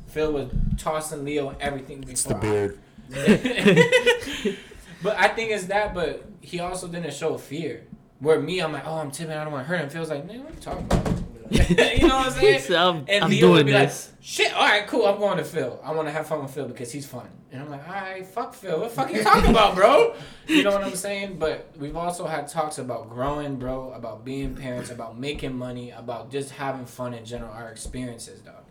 Phil 0.09 0.32
was 0.32 0.51
tossing 0.77 1.24
Leo 1.24 1.55
everything 1.61 2.01
before. 2.01 2.12
It's 2.12 2.24
the 2.24 2.36
I- 2.36 2.40
beard. 2.40 2.78
but 5.03 5.16
I 5.16 5.28
think 5.28 5.51
it's 5.51 5.65
that, 5.66 5.95
but 5.95 6.24
he 6.40 6.61
also 6.61 6.89
didn't 6.89 7.15
show 7.15 7.39
fear. 7.39 7.86
Where 8.20 8.40
me, 8.40 8.61
I'm 8.61 8.73
like, 8.73 8.86
oh, 8.86 8.97
I'm 8.97 9.11
timid, 9.11 9.36
I 9.36 9.45
don't 9.45 9.53
want 9.53 9.65
to 9.66 9.69
hurt 9.69 9.81
him. 9.81 9.89
Feels 9.89 10.11
like, 10.11 10.27
man, 10.27 10.43
what 10.43 10.51
are 10.51 10.55
you 10.55 10.61
talking 10.61 10.85
about? 10.85 11.18
you 11.99 12.07
know 12.09 12.16
what 12.16 12.27
I'm 12.27 12.33
saying? 12.33 12.75
I'm, 12.77 13.05
And 13.09 13.25
I'm 13.25 13.31
Leo 13.31 13.53
would 13.53 13.66
be 13.66 13.73
this. 13.73 14.09
like, 14.12 14.25
shit, 14.25 14.53
all 14.55 14.62
right, 14.62 14.87
cool, 14.87 15.07
I'm 15.07 15.19
going 15.19 15.39
to 15.39 15.45
Phil. 15.45 15.81
I 15.83 15.93
want 15.93 16.09
to 16.09 16.12
have 16.12 16.27
fun 16.27 16.43
with 16.43 16.53
Phil 16.53 16.66
because 16.66 16.93
he's 16.93 17.07
fun. 17.07 17.29
And 17.51 17.62
I'm 17.62 17.70
like, 17.70 17.87
all 17.89 17.95
right, 17.95 18.27
fuck 18.27 18.53
Phil. 18.55 18.79
What 18.79 18.91
the 18.91 18.95
fuck 18.95 19.12
you 19.12 19.23
talking 19.23 19.51
about, 19.51 19.75
bro? 19.75 20.15
You 20.47 20.62
know 20.62 20.70
what 20.70 20.85
I'm 20.85 20.95
saying? 20.95 21.39
But 21.39 21.70
we've 21.79 21.97
also 21.97 22.27
had 22.27 22.49
talks 22.49 22.79
about 22.79 23.09
growing, 23.09 23.57
bro, 23.57 23.93
about 23.93 24.25
being 24.25 24.55
parents, 24.55 24.91
about 24.91 25.19
making 25.19 25.57
money, 25.57 25.91
about 25.91 26.31
just 26.31 26.51
having 26.51 26.85
fun 26.85 27.15
in 27.15 27.25
general, 27.25 27.51
our 27.53 27.70
experiences, 27.70 28.41
dog. 28.41 28.65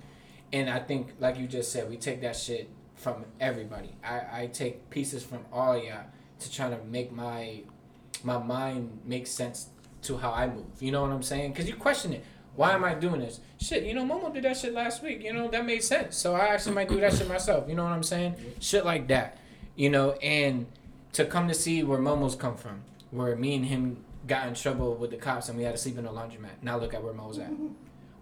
And 0.54 0.70
I 0.70 0.80
think, 0.80 1.14
like 1.20 1.38
you 1.38 1.48
just 1.48 1.72
said, 1.72 1.90
we 1.90 1.98
take 1.98 2.22
that 2.22 2.36
shit 2.36 2.70
from 2.95 3.26
everybody. 3.40 3.95
I, 4.04 4.41
I 4.44 4.49
take 4.54 4.90
pieces 4.90 5.24
from 5.24 5.40
all 5.52 5.78
y'all 5.78 6.06
to 6.40 6.52
try 6.52 6.70
to 6.70 6.78
make 6.84 7.12
my 7.12 7.62
my 8.24 8.38
mind 8.38 8.99
make 9.06 9.28
sense 9.28 9.70
to 10.04 10.18
how 10.18 10.32
I 10.32 10.48
move. 10.48 10.66
You 10.80 10.91
know 10.91 11.02
what 11.02 11.12
I'm 11.12 11.24
saying? 11.24 11.52
Because 11.52 11.68
you 11.68 11.76
question 11.76 12.14
it. 12.14 12.24
Why 12.58 12.74
am 12.74 12.84
I 12.84 12.96
doing 12.96 13.22
this? 13.22 13.40
Shit, 13.60 13.84
you 13.84 13.94
know, 13.94 14.04
Momo 14.04 14.34
did 14.34 14.44
that 14.44 14.58
shit 14.58 14.74
last 14.74 15.04
week. 15.04 15.24
You 15.24 15.32
know, 15.32 15.48
that 15.50 15.64
made 15.64 15.84
sense. 15.84 16.18
So 16.18 16.34
I 16.34 16.48
actually 16.48 16.74
might 16.74 16.90
do 16.90 17.00
that 17.00 17.14
shit 17.14 17.30
myself. 17.30 17.70
You 17.70 17.76
know 17.76 17.84
what 17.84 17.94
I'm 17.94 18.04
saying? 18.04 18.36
Shit 18.60 18.84
like 18.84 19.08
that. 19.10 19.38
You 19.76 19.92
know, 19.92 20.14
and 20.14 20.66
to 21.14 21.26
come 21.26 21.48
to 21.48 21.54
see 21.54 21.84
where 21.84 22.00
Momo's 22.00 22.34
come 22.34 22.58
from, 22.58 22.82
where 23.12 23.36
me 23.36 23.56
and 23.56 23.66
him 23.66 23.98
got 24.26 24.48
in 24.48 24.56
trouble 24.56 24.96
with 24.96 25.12
the 25.12 25.18
cops 25.18 25.50
and 25.50 25.58
we 25.58 25.64
had 25.64 25.74
to 25.74 25.78
sleep 25.78 26.00
in 26.00 26.06
a 26.08 26.10
laundromat. 26.10 26.64
Now 26.64 26.80
look 26.80 26.96
at 26.96 27.04
where 27.04 27.14
Mo's 27.14 27.38
at. 27.38 27.52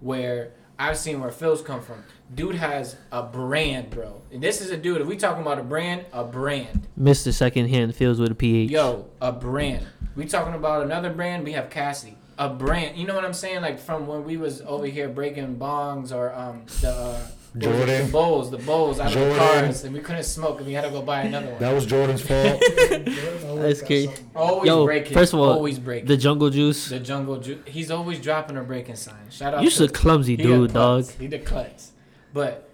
Where 0.01 0.51
I've 0.77 0.97
seen 0.97 1.21
where 1.21 1.31
Phil's 1.31 1.61
come 1.61 1.81
from. 1.81 2.03
Dude 2.33 2.55
has 2.55 2.97
a 3.13 3.23
brand, 3.23 3.89
bro. 3.89 4.21
And 4.33 4.43
this 4.43 4.59
is 4.59 4.69
a 4.69 4.77
dude. 4.77 4.99
If 4.99 5.07
we 5.07 5.15
talking 5.15 5.41
about 5.41 5.59
a 5.59 5.63
brand, 5.63 6.05
a 6.11 6.25
brand. 6.25 6.87
Mr. 6.99 7.33
Secondhand 7.33 7.95
feels 7.95 8.19
with 8.19 8.33
a 8.33 8.35
PH. 8.35 8.69
Yo, 8.69 9.07
a 9.21 9.31
brand. 9.31 9.87
We 10.15 10.25
talking 10.25 10.53
about 10.53 10.83
another 10.83 11.09
brand. 11.11 11.45
We 11.45 11.53
have 11.53 11.69
Cassie, 11.69 12.14
a 12.37 12.49
brand. 12.49 12.97
You 12.97 13.05
know 13.07 13.15
what 13.15 13.25
I'm 13.25 13.33
saying? 13.33 13.61
Like 13.61 13.79
from 13.79 14.07
when 14.07 14.23
we 14.23 14.37
was 14.37 14.61
over 14.61 14.85
here 14.85 15.07
breaking 15.09 15.57
bongs 15.57 16.13
or 16.13 16.33
um 16.33 16.63
the 16.81 16.89
uh, 16.89 17.27
what 17.53 17.69
was 17.71 17.79
it? 17.79 17.85
Jordan. 17.87 18.05
the 18.07 18.11
bowls, 18.11 18.51
the 18.51 18.57
bowls 18.57 18.99
out 18.99 19.15
of 19.15 19.19
the 19.19 19.35
cars, 19.37 19.83
and 19.85 19.93
we 19.93 20.01
couldn't 20.01 20.23
smoke, 20.25 20.57
and 20.57 20.67
we 20.67 20.73
had 20.73 20.83
to 20.83 20.89
go 20.89 21.01
buy 21.01 21.21
another 21.21 21.51
one. 21.51 21.59
That 21.59 21.73
was 21.73 21.85
Jordan's 21.85 22.21
fault. 22.27 22.61
That's 22.69 23.81
crazy. 23.81 24.11
always 24.35 24.67
Yo, 24.67 24.83
breaking. 24.83 25.13
first 25.13 25.33
of 25.33 25.39
all, 25.39 25.51
always 25.53 25.79
breaking. 25.79 26.07
The 26.07 26.17
jungle 26.17 26.49
juice. 26.49 26.89
The 26.89 26.99
jungle 26.99 27.39
ju- 27.39 27.63
He's 27.65 27.91
always 27.91 28.19
dropping 28.19 28.57
a 28.57 28.63
breaking 28.63 28.95
sign. 28.95 29.29
Shout 29.29 29.53
out. 29.53 29.63
You 29.63 29.69
to 29.69 29.85
a 29.85 29.87
clumsy 29.87 30.35
he 30.35 30.43
dude, 30.43 30.69
the 30.71 30.73
dog. 30.73 31.09
He 31.11 31.27
the 31.27 31.39
klutz. 31.39 31.93
But 32.33 32.69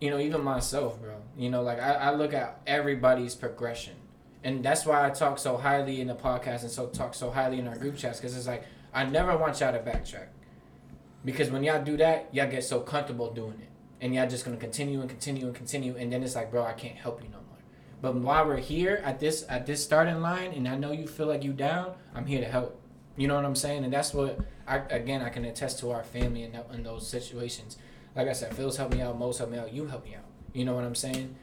you 0.00 0.08
know, 0.08 0.18
even 0.20 0.42
myself, 0.42 0.98
bro. 1.00 1.16
You 1.36 1.50
know, 1.50 1.62
like 1.62 1.78
I, 1.78 1.92
I 1.94 2.14
look 2.14 2.32
at 2.32 2.58
everybody's 2.66 3.34
progression, 3.34 3.92
and 4.46 4.64
that's 4.64 4.86
why 4.86 5.04
I 5.04 5.10
talk 5.10 5.40
so 5.40 5.56
highly 5.56 6.00
in 6.00 6.06
the 6.06 6.14
podcast 6.14 6.62
and 6.62 6.70
so 6.70 6.86
talk 6.86 7.14
so 7.14 7.32
highly 7.32 7.58
in 7.58 7.66
our 7.66 7.74
group 7.74 7.96
chats 7.96 8.20
because 8.20 8.36
it's 8.36 8.46
like 8.46 8.64
I 8.94 9.04
never 9.04 9.36
want 9.36 9.58
y'all 9.58 9.72
to 9.72 9.80
backtrack, 9.80 10.28
because 11.24 11.50
when 11.50 11.64
y'all 11.64 11.82
do 11.82 11.96
that, 11.96 12.28
y'all 12.32 12.48
get 12.48 12.62
so 12.62 12.78
comfortable 12.78 13.32
doing 13.32 13.58
it, 13.60 13.68
and 14.00 14.14
y'all 14.14 14.28
just 14.28 14.44
gonna 14.44 14.56
continue 14.56 15.00
and 15.00 15.10
continue 15.10 15.46
and 15.46 15.54
continue, 15.54 15.96
and 15.96 16.12
then 16.12 16.22
it's 16.22 16.36
like, 16.36 16.52
bro, 16.52 16.62
I 16.62 16.74
can't 16.74 16.94
help 16.94 17.20
you 17.24 17.28
no 17.28 17.38
more. 17.38 17.58
But 18.00 18.14
while 18.14 18.46
we're 18.46 18.58
here 18.58 19.02
at 19.04 19.18
this 19.18 19.44
at 19.48 19.66
this 19.66 19.82
starting 19.82 20.20
line, 20.20 20.52
and 20.52 20.68
I 20.68 20.76
know 20.76 20.92
you 20.92 21.08
feel 21.08 21.26
like 21.26 21.42
you 21.42 21.52
down, 21.52 21.94
I'm 22.14 22.26
here 22.26 22.40
to 22.40 22.48
help. 22.48 22.80
You 23.16 23.26
know 23.26 23.34
what 23.34 23.44
I'm 23.44 23.56
saying? 23.56 23.82
And 23.82 23.92
that's 23.92 24.14
what 24.14 24.38
I 24.68 24.76
again 24.90 25.22
I 25.22 25.28
can 25.28 25.44
attest 25.44 25.80
to 25.80 25.90
our 25.90 26.04
family 26.04 26.44
in, 26.44 26.56
in 26.72 26.84
those 26.84 27.04
situations. 27.08 27.78
Like 28.14 28.28
I 28.28 28.32
said, 28.32 28.54
Phil's 28.54 28.76
helped 28.76 28.94
me 28.94 29.02
out, 29.02 29.18
Mo's 29.18 29.38
helped 29.38 29.52
me 29.52 29.58
out, 29.58 29.72
you 29.72 29.86
help 29.86 30.04
me 30.04 30.14
out. 30.14 30.22
You 30.52 30.64
know 30.64 30.74
what 30.76 30.84
I'm 30.84 30.94
saying? 30.94 31.34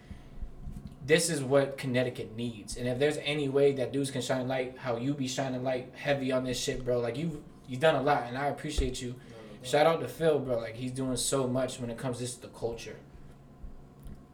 This 1.05 1.29
is 1.29 1.43
what 1.43 1.77
Connecticut 1.77 2.35
needs. 2.35 2.77
And 2.77 2.87
if 2.87 2.97
there's 2.97 3.17
any 3.23 3.49
way 3.49 3.73
that 3.73 3.91
dudes 3.91 4.09
can 4.09 4.21
shine 4.21 4.47
light, 4.47 4.75
how 4.77 4.95
you 4.95 5.13
be 5.13 5.27
shining 5.27 5.63
light 5.63 5.91
heavy 5.95 6.31
on 6.31 6.45
this 6.45 6.59
shit, 6.59 6.85
bro. 6.85 6.99
Like 6.99 7.17
you 7.17 7.43
you've 7.67 7.81
done 7.81 7.95
a 7.95 8.01
lot 8.01 8.25
and 8.27 8.37
I 8.37 8.47
appreciate 8.47 9.01
you. 9.01 9.15
Shout 9.63 9.85
out 9.85 10.01
to 10.01 10.07
Phil, 10.07 10.39
bro. 10.39 10.59
Like 10.59 10.75
he's 10.75 10.91
doing 10.91 11.15
so 11.17 11.47
much 11.47 11.79
when 11.79 11.89
it 11.89 11.97
comes 11.97 12.19
to 12.19 12.41
the 12.41 12.47
culture. 12.47 12.97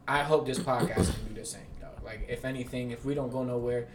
I 0.06 0.22
hope 0.22 0.46
this 0.46 0.58
podcast 0.58 1.14
can 1.14 1.28
do 1.28 1.40
the 1.40 1.46
same, 1.46 1.62
though. 1.80 2.04
Like 2.04 2.26
if 2.28 2.44
anything, 2.44 2.90
if 2.90 3.04
we 3.04 3.14
don't 3.14 3.30
go 3.30 3.44
nowhere, 3.44 3.88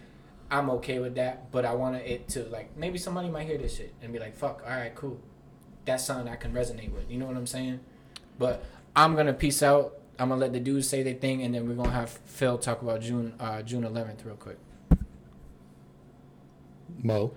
I'm 0.49 0.69
okay 0.71 0.99
with 0.99 1.15
that. 1.15 1.51
But 1.51 1.65
I 1.65 1.73
want 1.73 1.95
it 1.97 2.27
to 2.29 2.43
like 2.45 2.75
maybe 2.77 2.97
somebody 2.97 3.29
might 3.29 3.47
hear 3.47 3.57
this 3.57 3.75
shit 3.77 3.93
and 4.01 4.11
be 4.13 4.19
like, 4.19 4.35
"Fuck, 4.35 4.63
all 4.65 4.75
right, 4.75 4.93
cool." 4.95 5.19
That's 5.85 6.03
something 6.03 6.31
I 6.31 6.35
can 6.35 6.53
resonate 6.53 6.91
with. 6.91 7.09
You 7.09 7.19
know 7.19 7.25
what 7.25 7.37
I'm 7.37 7.47
saying? 7.47 7.79
But 8.39 8.63
I'm 8.95 9.15
gonna 9.15 9.33
peace 9.33 9.61
out. 9.61 9.99
I'm 10.19 10.29
gonna 10.29 10.39
let 10.41 10.53
the 10.53 10.59
dudes 10.59 10.87
say 10.87 11.03
their 11.03 11.13
thing, 11.15 11.41
and 11.43 11.53
then 11.53 11.67
we're 11.67 11.75
gonna 11.75 11.91
have 11.91 12.09
Phil 12.09 12.57
talk 12.57 12.81
about 12.81 13.01
June 13.01 13.33
uh, 13.39 13.61
June 13.61 13.83
11th 13.83 14.25
real 14.25 14.35
quick. 14.35 14.57
Mo. 17.03 17.33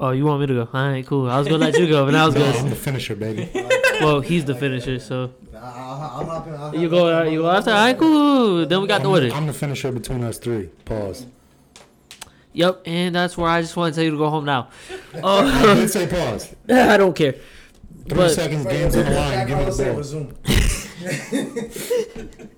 Oh, 0.00 0.10
you 0.10 0.24
want 0.24 0.40
me 0.40 0.46
to 0.46 0.54
go? 0.54 0.68
All 0.72 0.88
right, 0.88 1.06
cool. 1.06 1.30
I 1.30 1.38
was 1.38 1.46
gonna 1.46 1.58
let 1.64 1.78
you 1.78 1.86
go, 1.88 2.04
but 2.06 2.12
now 2.12 2.24
I 2.24 2.26
was 2.26 2.34
No, 2.34 2.44
I'm 2.46 2.70
the 2.70 2.76
finisher, 2.76 3.16
baby. 3.16 3.50
Well, 4.00 4.20
he's 4.20 4.44
the 4.44 4.54
finisher, 4.56 4.98
so 4.98 5.32
I, 5.54 5.58
I, 5.58 6.18
I'm 6.20 6.26
not 6.26 6.44
gonna. 6.44 6.56
I'm 6.66 6.74
you 6.74 6.88
go. 6.88 7.02
gonna- 7.04 7.28
Uh, 7.28 7.30
you 7.30 7.42
go 7.42 7.50
after. 7.50 7.70
All 7.70 7.76
right, 7.76 7.96
cool. 7.96 8.66
Then 8.66 8.80
we 8.80 8.88
got 8.88 9.02
the 9.02 9.06
I'm, 9.08 9.12
order. 9.14 9.30
I'm 9.32 9.46
the 9.46 9.52
finisher 9.52 9.92
between 9.92 10.24
us 10.24 10.38
three. 10.38 10.70
Pause. 10.86 11.26
Yep, 12.52 12.82
and 12.86 13.14
that's 13.14 13.36
where 13.36 13.48
I 13.48 13.60
just 13.60 13.76
want 13.76 13.94
to 13.94 13.96
tell 13.98 14.04
you 14.04 14.10
to 14.10 14.16
go 14.16 14.28
home 14.28 14.44
now. 14.44 14.70
I 15.14 15.20
Oh, 15.22 15.74
did 15.76 15.88
say 15.88 16.08
pause. 16.08 16.52
I 16.68 16.96
don't 16.96 17.14
care. 17.14 17.32
Three 17.34 18.16
But- 18.16 18.30
seconds, 18.30 18.64
Wait, 18.66 18.72
game's 18.78 18.96
on 18.96 19.04
the 19.04 19.10
line. 19.12 19.46
Give 19.46 19.58
I 19.58 19.64
me 19.66 20.32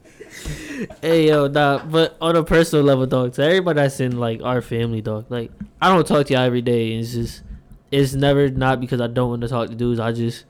Hey 1.01 1.29
yo, 1.29 1.47
nah, 1.47 1.85
but 1.85 2.17
on 2.21 2.37
a 2.37 2.43
personal 2.43 2.85
level, 2.85 3.07
dog. 3.07 3.33
To 3.35 3.43
everybody 3.43 3.77
that's 3.77 4.01
in 4.01 4.19
like 4.19 4.43
our 4.43 4.61
family, 4.61 5.01
dog. 5.01 5.27
Like 5.29 5.51
I 5.81 5.89
don't 5.89 6.07
talk 6.07 6.27
to 6.27 6.33
y'all 6.33 6.43
every 6.43 6.63
day. 6.63 6.93
It's 6.93 7.13
just, 7.13 7.43
it's 7.91 8.15
never 8.15 8.49
not 8.49 8.81
because 8.81 9.01
I 9.01 9.07
don't 9.07 9.31
want 9.31 9.43
to 9.43 9.49
talk 9.49 9.69
to 9.69 9.75
dudes. 9.75 10.01
I 10.01 10.13
just, 10.13 10.45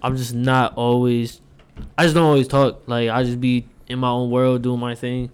I'm 0.00 0.16
just 0.16 0.34
not 0.34 0.74
always. 0.76 1.40
I 1.98 2.04
just 2.04 2.14
don't 2.14 2.24
always 2.24 2.48
talk. 2.48 2.82
Like 2.86 3.10
I 3.10 3.22
just 3.24 3.40
be 3.40 3.66
in 3.88 3.98
my 3.98 4.08
own 4.08 4.30
world 4.30 4.62
doing 4.62 4.80
my 4.80 4.94
thing, 4.94 5.30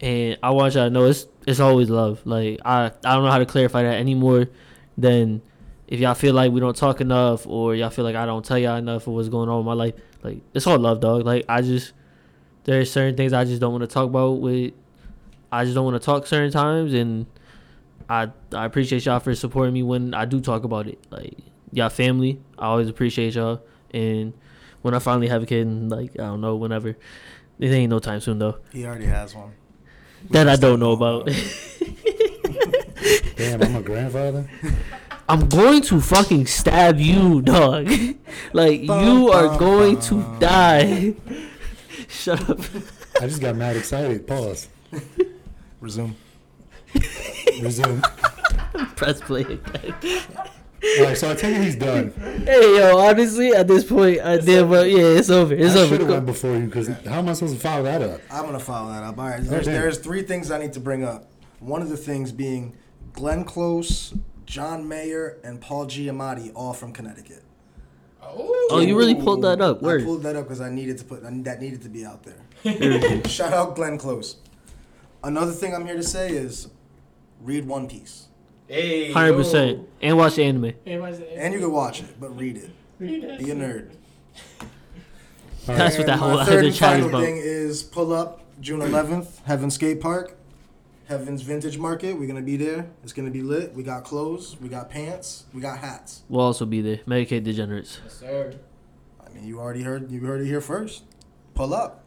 and 0.00 0.38
I 0.42 0.50
want 0.50 0.74
y'all 0.74 0.84
to 0.84 0.90
know 0.90 1.04
it's 1.04 1.26
it's 1.46 1.60
always 1.60 1.90
love. 1.90 2.24
Like 2.24 2.60
I 2.64 2.86
I 2.86 3.14
don't 3.14 3.24
know 3.24 3.30
how 3.30 3.38
to 3.38 3.46
clarify 3.46 3.82
that 3.82 3.96
anymore 3.96 4.46
than 4.96 5.42
if 5.88 6.00
y'all 6.00 6.14
feel 6.14 6.34
like 6.34 6.52
we 6.52 6.60
don't 6.60 6.76
talk 6.76 7.00
enough 7.00 7.46
or 7.46 7.74
y'all 7.74 7.90
feel 7.90 8.04
like 8.04 8.16
I 8.16 8.24
don't 8.24 8.44
tell 8.44 8.58
y'all 8.58 8.76
enough 8.76 9.06
of 9.06 9.14
what's 9.14 9.28
going 9.28 9.48
on 9.48 9.60
in 9.60 9.66
my 9.66 9.74
life. 9.74 9.94
Like 10.22 10.40
it's 10.54 10.66
all 10.66 10.78
love, 10.78 11.00
dog. 11.00 11.24
Like 11.24 11.44
I 11.48 11.62
just 11.62 11.92
there's 12.64 12.90
certain 12.90 13.16
things 13.16 13.32
I 13.32 13.44
just 13.44 13.60
don't 13.60 13.72
want 13.72 13.82
to 13.82 13.88
talk 13.88 14.06
about 14.06 14.40
with 14.40 14.72
I 15.50 15.64
just 15.64 15.74
don't 15.74 15.84
want 15.84 16.00
to 16.00 16.04
talk 16.04 16.26
certain 16.26 16.52
times 16.52 16.94
and 16.94 17.26
I 18.08 18.30
I 18.52 18.64
appreciate 18.64 19.04
y'all 19.04 19.20
for 19.20 19.34
supporting 19.34 19.74
me 19.74 19.82
when 19.82 20.14
I 20.14 20.24
do 20.24 20.40
talk 20.40 20.64
about 20.64 20.86
it. 20.86 20.98
Like 21.10 21.34
y'all 21.72 21.88
family, 21.88 22.40
I 22.58 22.66
always 22.66 22.88
appreciate 22.88 23.34
y'all 23.34 23.62
and 23.92 24.32
when 24.82 24.94
I 24.94 24.98
finally 24.98 25.28
have 25.28 25.42
a 25.42 25.46
kid 25.46 25.66
and 25.66 25.90
like 25.90 26.12
I 26.14 26.24
don't 26.24 26.40
know 26.40 26.56
whenever 26.56 26.96
it 27.58 27.68
ain't 27.70 27.90
no 27.90 27.98
time 27.98 28.20
soon 28.20 28.38
though. 28.38 28.58
He 28.72 28.86
already 28.86 29.06
has 29.06 29.34
one. 29.34 29.52
That 30.30 30.48
I 30.48 30.56
don't 30.56 30.78
know 30.78 30.92
about. 30.92 31.26
Damn, 33.36 33.62
I'm 33.62 33.76
a 33.76 33.82
grandfather. 33.82 34.48
I'm 35.28 35.48
going 35.48 35.82
to 35.82 36.00
fucking 36.00 36.46
stab 36.46 36.98
you, 36.98 37.42
dog. 37.42 37.90
like 38.52 38.82
you 38.82 39.30
are 39.30 39.56
going 39.58 40.00
to 40.00 40.36
die. 40.38 41.14
Shut 42.08 42.50
up. 42.50 42.60
I 43.20 43.26
just 43.26 43.40
got 43.40 43.56
mad 43.56 43.76
excited. 43.76 44.26
Pause. 44.26 44.68
Resume. 45.80 46.14
Resume. 47.62 48.02
Press 48.96 49.20
play 49.20 49.42
again. 49.42 49.94
All 50.98 51.04
right, 51.04 51.16
so 51.16 51.30
I 51.30 51.34
tell 51.34 51.50
you 51.50 51.62
he's 51.62 51.76
done. 51.76 52.12
Hey 52.44 52.76
yo, 52.76 52.98
honestly, 52.98 53.52
at 53.52 53.68
this 53.68 53.84
point, 53.84 54.20
I 54.20 54.38
did, 54.38 54.68
but 54.68 54.90
yeah, 54.90 54.98
it's 54.98 55.30
over. 55.30 55.54
It's 55.54 55.76
I 55.76 55.80
over. 55.80 55.88
should 55.88 56.00
have 56.00 56.10
went 56.10 56.26
before 56.26 56.56
you 56.56 56.66
because 56.66 56.88
how 56.88 57.20
am 57.20 57.28
I 57.28 57.34
supposed 57.34 57.54
to 57.54 57.60
follow 57.60 57.84
that 57.84 58.02
up? 58.02 58.20
I'm 58.30 58.44
gonna 58.44 58.58
follow 58.58 58.92
that 58.92 59.04
up. 59.04 59.16
All 59.16 59.28
right. 59.28 59.40
There's, 59.40 59.66
damn. 59.66 59.74
there's 59.74 59.98
three 59.98 60.22
things 60.22 60.50
I 60.50 60.58
need 60.58 60.72
to 60.72 60.80
bring 60.80 61.04
up. 61.04 61.30
One 61.60 61.82
of 61.82 61.88
the 61.88 61.96
things 61.96 62.32
being 62.32 62.76
Glenn 63.12 63.44
Close, 63.44 64.12
John 64.52 64.86
Mayer, 64.86 65.38
and 65.42 65.62
Paul 65.62 65.86
Giamatti, 65.86 66.52
all 66.54 66.74
from 66.74 66.92
Connecticut. 66.92 67.42
Oh, 68.22 68.68
oh 68.70 68.80
you 68.80 68.98
really 68.98 69.14
pulled 69.14 69.40
that 69.44 69.62
up. 69.62 69.82
I 69.82 70.02
pulled 70.02 70.24
that 70.24 70.36
up 70.36 70.44
because 70.44 70.60
I 70.60 70.68
needed 70.68 70.98
to 70.98 71.04
put 71.04 71.22
that 71.22 71.62
needed 71.62 71.80
to 71.80 71.88
be 71.88 72.04
out 72.04 72.22
there. 72.22 73.24
Shout 73.28 73.54
out 73.54 73.74
Glenn 73.74 73.96
Close. 73.96 74.36
Another 75.24 75.52
thing 75.52 75.74
I'm 75.74 75.86
here 75.86 75.96
to 75.96 76.02
say 76.02 76.32
is 76.32 76.68
read 77.40 77.66
One 77.66 77.88
Piece, 77.88 78.26
Hey, 78.68 79.10
Hundred 79.10 79.36
percent. 79.38 79.88
And 80.02 80.18
watch 80.18 80.34
the 80.34 80.44
anime. 80.44 80.74
and 80.84 81.54
you 81.54 81.60
can 81.60 81.72
watch 81.72 82.02
it, 82.02 82.20
but 82.20 82.38
read 82.38 82.58
it. 82.58 82.70
Be 82.98 83.50
a 83.50 83.54
nerd. 83.54 83.88
All 84.60 85.76
That's 85.76 85.96
what 85.96 86.08
that 86.08 86.18
whole 86.18 86.38
other 86.38 86.58
and 86.58 86.74
chat 86.74 86.98
is 86.98 87.04
final 87.04 87.08
about. 87.08 87.22
thing 87.22 87.38
is 87.38 87.82
pull 87.82 88.12
up 88.12 88.44
June 88.60 88.80
11th, 88.80 89.42
Heaven 89.44 89.70
Skate 89.70 90.02
Park, 90.02 90.36
Heaven's 91.06 91.42
Vintage 91.42 91.78
Market. 91.78 92.18
We're 92.18 92.28
gonna 92.28 92.42
be 92.42 92.56
there. 92.56 92.90
It's 93.02 93.12
gonna 93.12 93.30
be 93.30 93.42
lit. 93.42 93.74
We 93.74 93.82
got 93.82 94.04
clothes, 94.04 94.56
we 94.60 94.68
got 94.68 94.90
pants, 94.90 95.46
we 95.52 95.60
got 95.60 95.78
hats. 95.78 96.22
We'll 96.28 96.42
also 96.42 96.64
be 96.64 96.80
there. 96.80 96.98
Medicaid 97.06 97.44
degenerates. 97.44 98.00
Yes, 98.04 98.14
sir. 98.14 98.54
I 99.24 99.30
mean, 99.30 99.46
you 99.46 99.58
already 99.60 99.82
heard. 99.82 100.10
You 100.10 100.20
heard 100.20 100.40
it 100.40 100.46
here 100.46 100.60
first. 100.60 101.04
Pull 101.54 101.74
up. 101.74 102.04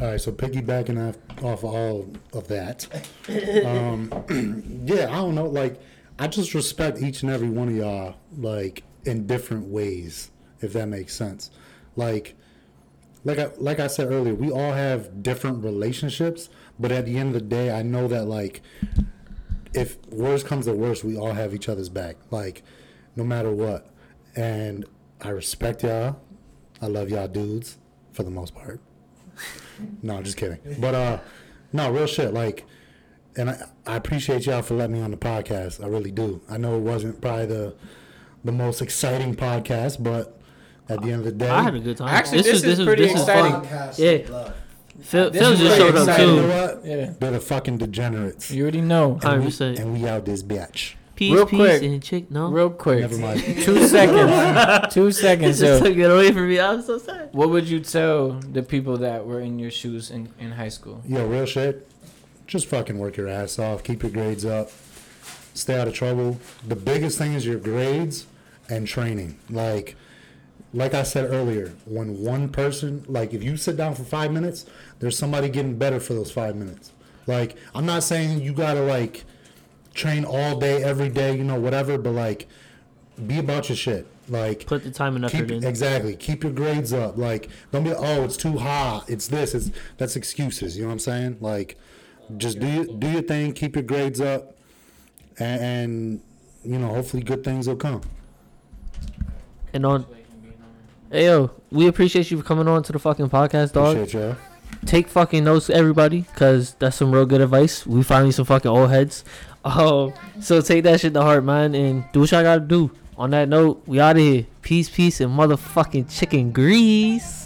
All 0.00 0.08
right, 0.08 0.20
so 0.20 0.32
piggybacking 0.32 1.08
off, 1.08 1.44
off 1.44 1.62
all 1.62 2.08
of 2.32 2.48
that, 2.48 2.88
um, 3.64 4.10
yeah, 4.84 5.04
I 5.04 5.14
don't 5.16 5.36
know. 5.36 5.46
Like, 5.46 5.80
I 6.18 6.26
just 6.26 6.52
respect 6.52 7.00
each 7.00 7.22
and 7.22 7.30
every 7.30 7.48
one 7.48 7.68
of 7.68 7.76
y'all, 7.76 8.16
like 8.36 8.82
in 9.04 9.28
different 9.28 9.66
ways, 9.66 10.32
if 10.60 10.72
that 10.72 10.88
makes 10.88 11.14
sense. 11.14 11.50
Like, 11.94 12.34
like 13.22 13.38
I 13.38 13.50
like 13.56 13.78
I 13.78 13.86
said 13.86 14.10
earlier, 14.10 14.34
we 14.34 14.50
all 14.50 14.72
have 14.72 15.22
different 15.22 15.62
relationships, 15.62 16.50
but 16.78 16.92
at 16.92 17.06
the 17.06 17.16
end 17.18 17.34
of 17.34 17.42
the 17.42 17.48
day, 17.48 17.70
I 17.70 17.82
know 17.82 18.08
that 18.08 18.26
like, 18.26 18.62
if 19.72 20.04
worst 20.08 20.46
comes 20.46 20.66
to 20.66 20.72
worst, 20.72 21.04
we 21.04 21.16
all 21.16 21.32
have 21.32 21.54
each 21.54 21.68
other's 21.68 21.88
back, 21.88 22.16
like, 22.30 22.62
no 23.16 23.24
matter 23.24 23.50
what. 23.50 23.86
And 24.36 24.84
I 25.20 25.30
respect 25.30 25.82
y'all. 25.82 26.16
I 26.82 26.86
love 26.86 27.08
y'all 27.10 27.28
dudes 27.28 27.78
for 28.12 28.22
the 28.22 28.30
most 28.30 28.54
part. 28.54 28.80
No, 30.02 30.22
just 30.22 30.36
kidding. 30.36 30.58
But 30.78 30.94
uh, 30.94 31.18
no, 31.72 31.90
real 31.90 32.06
shit. 32.06 32.32
Like, 32.32 32.64
and 33.36 33.50
I, 33.50 33.66
I 33.86 33.96
appreciate 33.96 34.46
y'all 34.46 34.62
for 34.62 34.74
letting 34.74 34.94
me 34.94 35.02
on 35.02 35.10
the 35.10 35.16
podcast. 35.16 35.82
I 35.82 35.88
really 35.88 36.12
do. 36.12 36.40
I 36.48 36.56
know 36.56 36.76
it 36.76 36.82
wasn't 36.82 37.20
probably 37.20 37.46
the 37.46 37.74
the 38.44 38.52
most 38.52 38.82
exciting 38.82 39.34
podcast, 39.34 40.02
but 40.02 40.38
at 40.88 41.00
the 41.00 41.10
end 41.10 41.20
of 41.20 41.24
the 41.24 41.32
day, 41.32 41.48
I 41.48 41.62
had 41.62 41.74
a 41.74 41.80
good 41.80 41.96
time. 41.96 42.08
Actually, 42.08 42.42
this 42.42 42.62
is 42.62 42.84
pretty 42.84 43.04
exciting. 43.04 43.68
fun. 43.68 43.92
Yeah. 43.96 44.52
Phil, 45.04 45.32
Phil 45.32 45.54
just 45.54 45.60
pretty 45.60 45.76
showed 45.76 45.96
up 45.96 46.08
exciting. 46.08 46.28
you 46.28 46.40
too. 46.40 46.46
know 46.48 46.66
what? 46.74 46.84
Yeah. 46.84 47.12
They're 47.20 47.30
the 47.32 47.40
fucking 47.40 47.78
degenerates. 47.78 48.50
You 48.50 48.62
already 48.62 48.80
know. 48.80 49.18
and, 49.22 49.44
we, 49.44 49.50
100%. 49.50 49.78
and 49.78 49.92
we 49.92 50.08
out 50.08 50.24
this 50.24 50.42
bitch. 50.42 50.94
Peace, 51.14 51.32
Real 51.32 51.46
peace, 51.46 51.58
quick. 51.60 51.82
and 51.82 52.02
chick. 52.02 52.30
No, 52.30 52.48
Real 52.50 52.70
quick. 52.70 53.00
Never 53.00 53.18
mind. 53.18 53.40
Two 53.62 53.86
seconds. 53.86 54.94
Two 54.94 55.12
seconds. 55.12 55.60
just 55.60 55.78
So, 55.78 55.84
took 55.88 55.96
it 55.96 56.10
away 56.10 56.32
from 56.32 56.48
me. 56.48 56.58
I'm 56.58 56.82
so 56.82 56.98
sad. 56.98 57.28
what 57.32 57.50
would 57.50 57.68
you 57.68 57.78
tell 57.80 58.32
the 58.32 58.62
people 58.64 58.96
that 58.98 59.24
were 59.24 59.40
in 59.40 59.58
your 59.60 59.70
shoes 59.70 60.10
in, 60.10 60.30
in 60.40 60.50
high 60.52 60.70
school? 60.70 61.02
Yo, 61.06 61.24
real 61.26 61.46
shit. 61.46 61.86
Just 62.48 62.66
fucking 62.66 62.98
work 62.98 63.16
your 63.16 63.28
ass 63.28 63.58
off. 63.60 63.84
Keep 63.84 64.02
your 64.02 64.10
grades 64.10 64.44
up. 64.44 64.70
Stay 65.54 65.78
out 65.78 65.86
of 65.86 65.94
trouble. 65.94 66.40
The 66.66 66.74
biggest 66.76 67.16
thing 67.16 67.34
is 67.34 67.46
your 67.46 67.58
grades 67.60 68.26
and 68.68 68.88
training. 68.88 69.38
Like, 69.48 69.94
like 70.74 70.92
I 70.92 71.02
said 71.04 71.30
earlier, 71.32 71.72
when 71.86 72.22
one 72.22 72.48
person, 72.50 73.04
like, 73.08 73.32
if 73.32 73.42
you 73.42 73.56
sit 73.56 73.76
down 73.76 73.94
for 73.94 74.04
five 74.04 74.32
minutes, 74.32 74.66
there's 74.98 75.16
somebody 75.16 75.48
getting 75.48 75.78
better 75.78 76.00
for 76.00 76.14
those 76.14 76.30
five 76.32 76.56
minutes. 76.56 76.92
Like, 77.26 77.56
I'm 77.74 77.86
not 77.86 78.02
saying 78.02 78.40
you 78.42 78.52
gotta 78.52 78.82
like 78.82 79.24
train 79.94 80.24
all 80.24 80.58
day, 80.58 80.82
every 80.82 81.08
day, 81.08 81.36
you 81.36 81.44
know, 81.44 81.58
whatever, 81.58 81.96
but 81.96 82.10
like, 82.12 82.48
be 83.26 83.38
about 83.38 83.68
your 83.68 83.76
shit. 83.76 84.06
Like, 84.28 84.66
Put 84.66 84.82
the 84.84 84.90
time 84.90 85.16
and 85.16 85.24
effort 85.26 85.36
keep 85.36 85.50
in. 85.50 85.64
exactly 85.64 86.16
keep 86.16 86.42
your 86.44 86.52
grades 86.52 86.94
up 86.94 87.18
like 87.18 87.50
don't 87.72 87.84
be 87.84 87.92
oh 87.92 88.24
it's 88.24 88.38
too 88.38 88.56
hot 88.56 89.04
it's 89.06 89.28
this 89.28 89.54
it's 89.54 89.70
that's 89.98 90.16
excuses 90.16 90.78
you 90.78 90.82
know 90.84 90.88
what 90.88 90.92
i'm 90.94 90.98
saying 90.98 91.36
like 91.42 91.76
just 92.38 92.58
do 92.58 92.66
your, 92.66 92.84
do 92.86 93.10
your 93.10 93.20
thing 93.20 93.52
keep 93.52 93.76
your 93.76 93.82
grades 93.84 94.22
up 94.22 94.56
and, 95.38 95.60
and 95.62 96.20
you 96.64 96.78
know 96.78 96.88
hopefully 96.88 97.22
good 97.22 97.44
things 97.44 97.68
will 97.68 97.76
come 97.76 98.00
And 99.74 99.84
on, 99.84 100.06
hey 101.14 101.26
yo, 101.26 101.48
we 101.70 101.86
appreciate 101.86 102.28
you 102.28 102.36
for 102.36 102.42
coming 102.42 102.66
on 102.66 102.82
to 102.82 102.90
the 102.90 102.98
fucking 102.98 103.30
podcast, 103.30 103.72
dog. 103.72 103.96
appreciate 103.96 104.20
y'all 104.20 104.36
Take 104.84 105.06
fucking 105.06 105.44
notes, 105.44 105.70
everybody, 105.70 106.22
cause 106.34 106.74
that's 106.80 106.96
some 106.96 107.12
real 107.12 107.24
good 107.24 107.40
advice. 107.40 107.86
We 107.86 108.02
finally 108.02 108.32
some 108.32 108.44
fucking 108.44 108.70
old 108.70 108.90
heads. 108.90 109.24
Oh, 109.66 110.12
so 110.42 110.60
take 110.60 110.84
that 110.84 111.00
shit 111.00 111.14
to 111.14 111.22
heart, 111.22 111.42
man, 111.42 111.74
and 111.74 112.04
do 112.12 112.20
what 112.20 112.32
y'all 112.32 112.42
gotta 112.42 112.60
do. 112.60 112.90
On 113.16 113.30
that 113.30 113.48
note, 113.48 113.82
we 113.86 113.98
out 113.98 114.16
of 114.16 114.20
here. 114.20 114.44
Peace, 114.60 114.90
peace, 114.90 115.22
and 115.22 115.32
motherfucking 115.32 116.14
chicken 116.14 116.52
grease. 116.52 117.43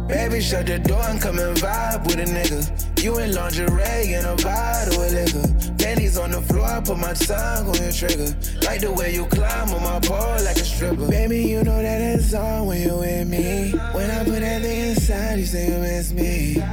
Baby, 0.07 0.41
shut 0.41 0.65
the 0.65 0.79
door 0.79 1.01
and 1.03 1.21
come 1.21 1.37
and 1.37 1.55
vibe 1.57 2.05
with 2.05 2.17
a 2.17 2.23
nigga. 2.25 3.03
You 3.03 3.19
in 3.19 3.33
lingerie 3.33 4.13
and 4.15 4.25
a 4.25 4.35
bottle 4.41 5.03
of 5.03 5.11
liquor. 5.11 5.47
Panties 5.77 6.17
on 6.17 6.31
the 6.31 6.41
floor, 6.41 6.65
I 6.65 6.81
put 6.81 6.97
my 6.97 7.13
tongue 7.13 7.67
on 7.67 7.75
your 7.75 7.91
trigger. 7.91 8.35
Like 8.63 8.81
the 8.81 8.91
way 8.91 9.13
you 9.13 9.25
climb 9.25 9.69
on 9.73 9.83
my 9.83 9.99
pole 9.99 10.43
like 10.43 10.57
a 10.57 10.65
stripper. 10.65 11.07
Baby, 11.07 11.43
you 11.43 11.63
know 11.63 11.81
that 11.81 12.01
it's 12.01 12.33
on 12.33 12.65
when 12.65 12.81
you 12.81 12.97
with 12.97 13.27
me. 13.27 13.71
When 13.93 14.09
I 14.09 14.23
put 14.23 14.39
that 14.39 14.61
thing 14.63 14.89
inside, 14.89 15.39
you 15.39 15.45
say 15.45 15.67
you 15.71 15.77
miss 15.79 16.11
me. 16.13 16.63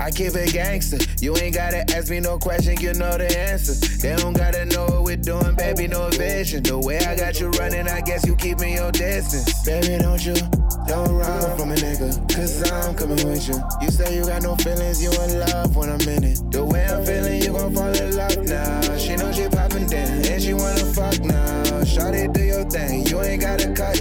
I 0.00 0.10
keep 0.10 0.34
it 0.34 0.52
gangster. 0.52 0.98
You 1.20 1.36
ain't 1.36 1.54
gotta 1.54 1.84
ask 1.94 2.10
me 2.10 2.20
no 2.20 2.38
question, 2.38 2.76
you 2.80 2.92
know 2.94 3.16
the 3.16 3.30
answer. 3.38 3.74
They 3.98 4.16
don't 4.16 4.34
gotta 4.34 4.64
know 4.66 4.86
what 4.86 5.02
we're 5.04 5.16
doing, 5.16 5.54
baby, 5.54 5.86
no 5.86 6.08
vision. 6.10 6.62
The 6.62 6.78
way 6.78 6.98
I 6.98 7.16
got 7.16 7.40
you 7.40 7.50
running, 7.50 7.88
I 7.88 8.00
guess 8.00 8.26
you 8.26 8.34
keep 8.36 8.58
me 8.58 8.74
your 8.74 8.90
distance. 8.90 9.64
Baby, 9.64 10.02
don't 10.02 10.24
you, 10.24 10.34
don't 10.86 11.14
run 11.14 11.56
from 11.56 11.70
a 11.70 11.74
nigga, 11.74 12.10
cause 12.34 12.70
I'm 12.70 12.94
coming 12.94 13.22
with 13.26 13.48
you. 13.48 13.56
You 13.80 13.90
say 13.90 14.16
you 14.16 14.26
got 14.26 14.42
no 14.42 14.56
feelings, 14.56 15.02
you 15.02 15.10
in 15.10 15.40
love 15.40 15.76
when 15.76 15.88
I'm 15.90 16.00
in 16.08 16.24
it. 16.24 16.40
The 16.50 16.64
way 16.64 16.84
I'm 16.86 17.04
feeling, 17.04 17.40
you 17.42 17.52
gon' 17.52 17.74
fall 17.74 17.94
in 17.94 18.16
love 18.16 18.36
now. 18.44 18.96
She 18.96 19.16
know 19.16 19.32
she 19.32 19.48
poppin' 19.48 19.86
down, 19.86 20.24
and 20.26 20.42
she 20.42 20.54
wanna 20.54 20.84
fuck 20.92 21.20
now. 21.20 21.62
Shawty, 21.84 22.32
do 22.32 22.42
your 22.42 22.64
thing, 22.64 23.06
you 23.06 23.20
ain't 23.22 23.40
gotta 23.40 23.72
cut 23.72 23.93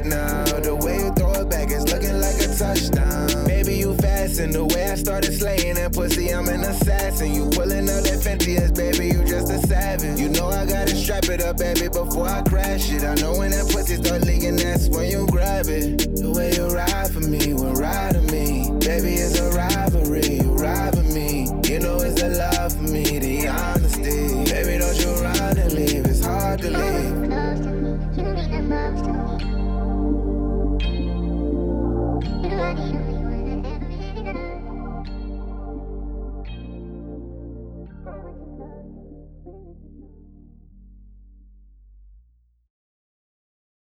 assassin. 4.44 4.52
The 4.52 4.74
way 4.74 4.92
I 4.92 4.96
started 4.96 5.34
slaying 5.34 5.76
that 5.76 5.94
pussy, 5.94 6.30
I'm 6.30 6.48
an 6.48 6.62
assassin. 6.62 7.34
You 7.34 7.50
pulling 7.50 7.90
up 7.90 8.04
that 8.04 8.20
Fenty, 8.24 8.56
yes, 8.56 8.72
baby, 8.72 9.08
you 9.08 9.24
just 9.24 9.52
a 9.52 9.60
savage. 9.68 10.20
You 10.20 10.30
know 10.30 10.50
I 10.50 10.66
gotta 10.66 10.96
strap 10.96 11.26
it 11.26 11.42
up, 11.42 11.58
baby, 11.58 11.88
before 11.88 12.28
I 12.28 12.42
crash 12.44 12.92
it. 12.92 13.04
I 13.04 13.16
know 13.16 13.38
when 13.38 13.52
that 13.52 13.70
pussy 13.72 13.96
start 14.04 14.24
leaking, 14.24 14.58
that's 14.58 14.90
when 14.90 15.10
you 15.10 15.26
grab 15.28 15.68
it. 15.68 16.16
The 16.16 16.32
way 16.32 16.54
you 16.54 16.68
ride 16.68 17.12
for 17.12 17.22
me, 17.22 17.54
when 17.54 17.74
ride 17.74 18.16
for 18.16 18.22
me, 18.32 18.72
baby, 18.80 19.16
it's 19.16 19.40
a 19.40 19.50
rivalry. 19.52 20.40
You 20.42 20.52
ride 20.56 20.96
for 20.96 21.04
me, 21.04 21.48
you 21.66 21.80
know 21.80 21.98
it's 21.98 22.22
the 22.22 22.30
love 22.30 22.74
for 22.74 22.84
me, 22.84 23.20
the 23.20 23.48
honesty. 23.48 24.52
Baby, 24.52 24.78
don't 24.80 25.00
you 25.00 25.12
run 25.24 25.58
and 25.58 25.74
leave, 25.74 26.06
it's 26.06 26.24
hard 26.26 26.62
to 26.62 26.70
leave. 26.70 27.24
You 32.44 33.13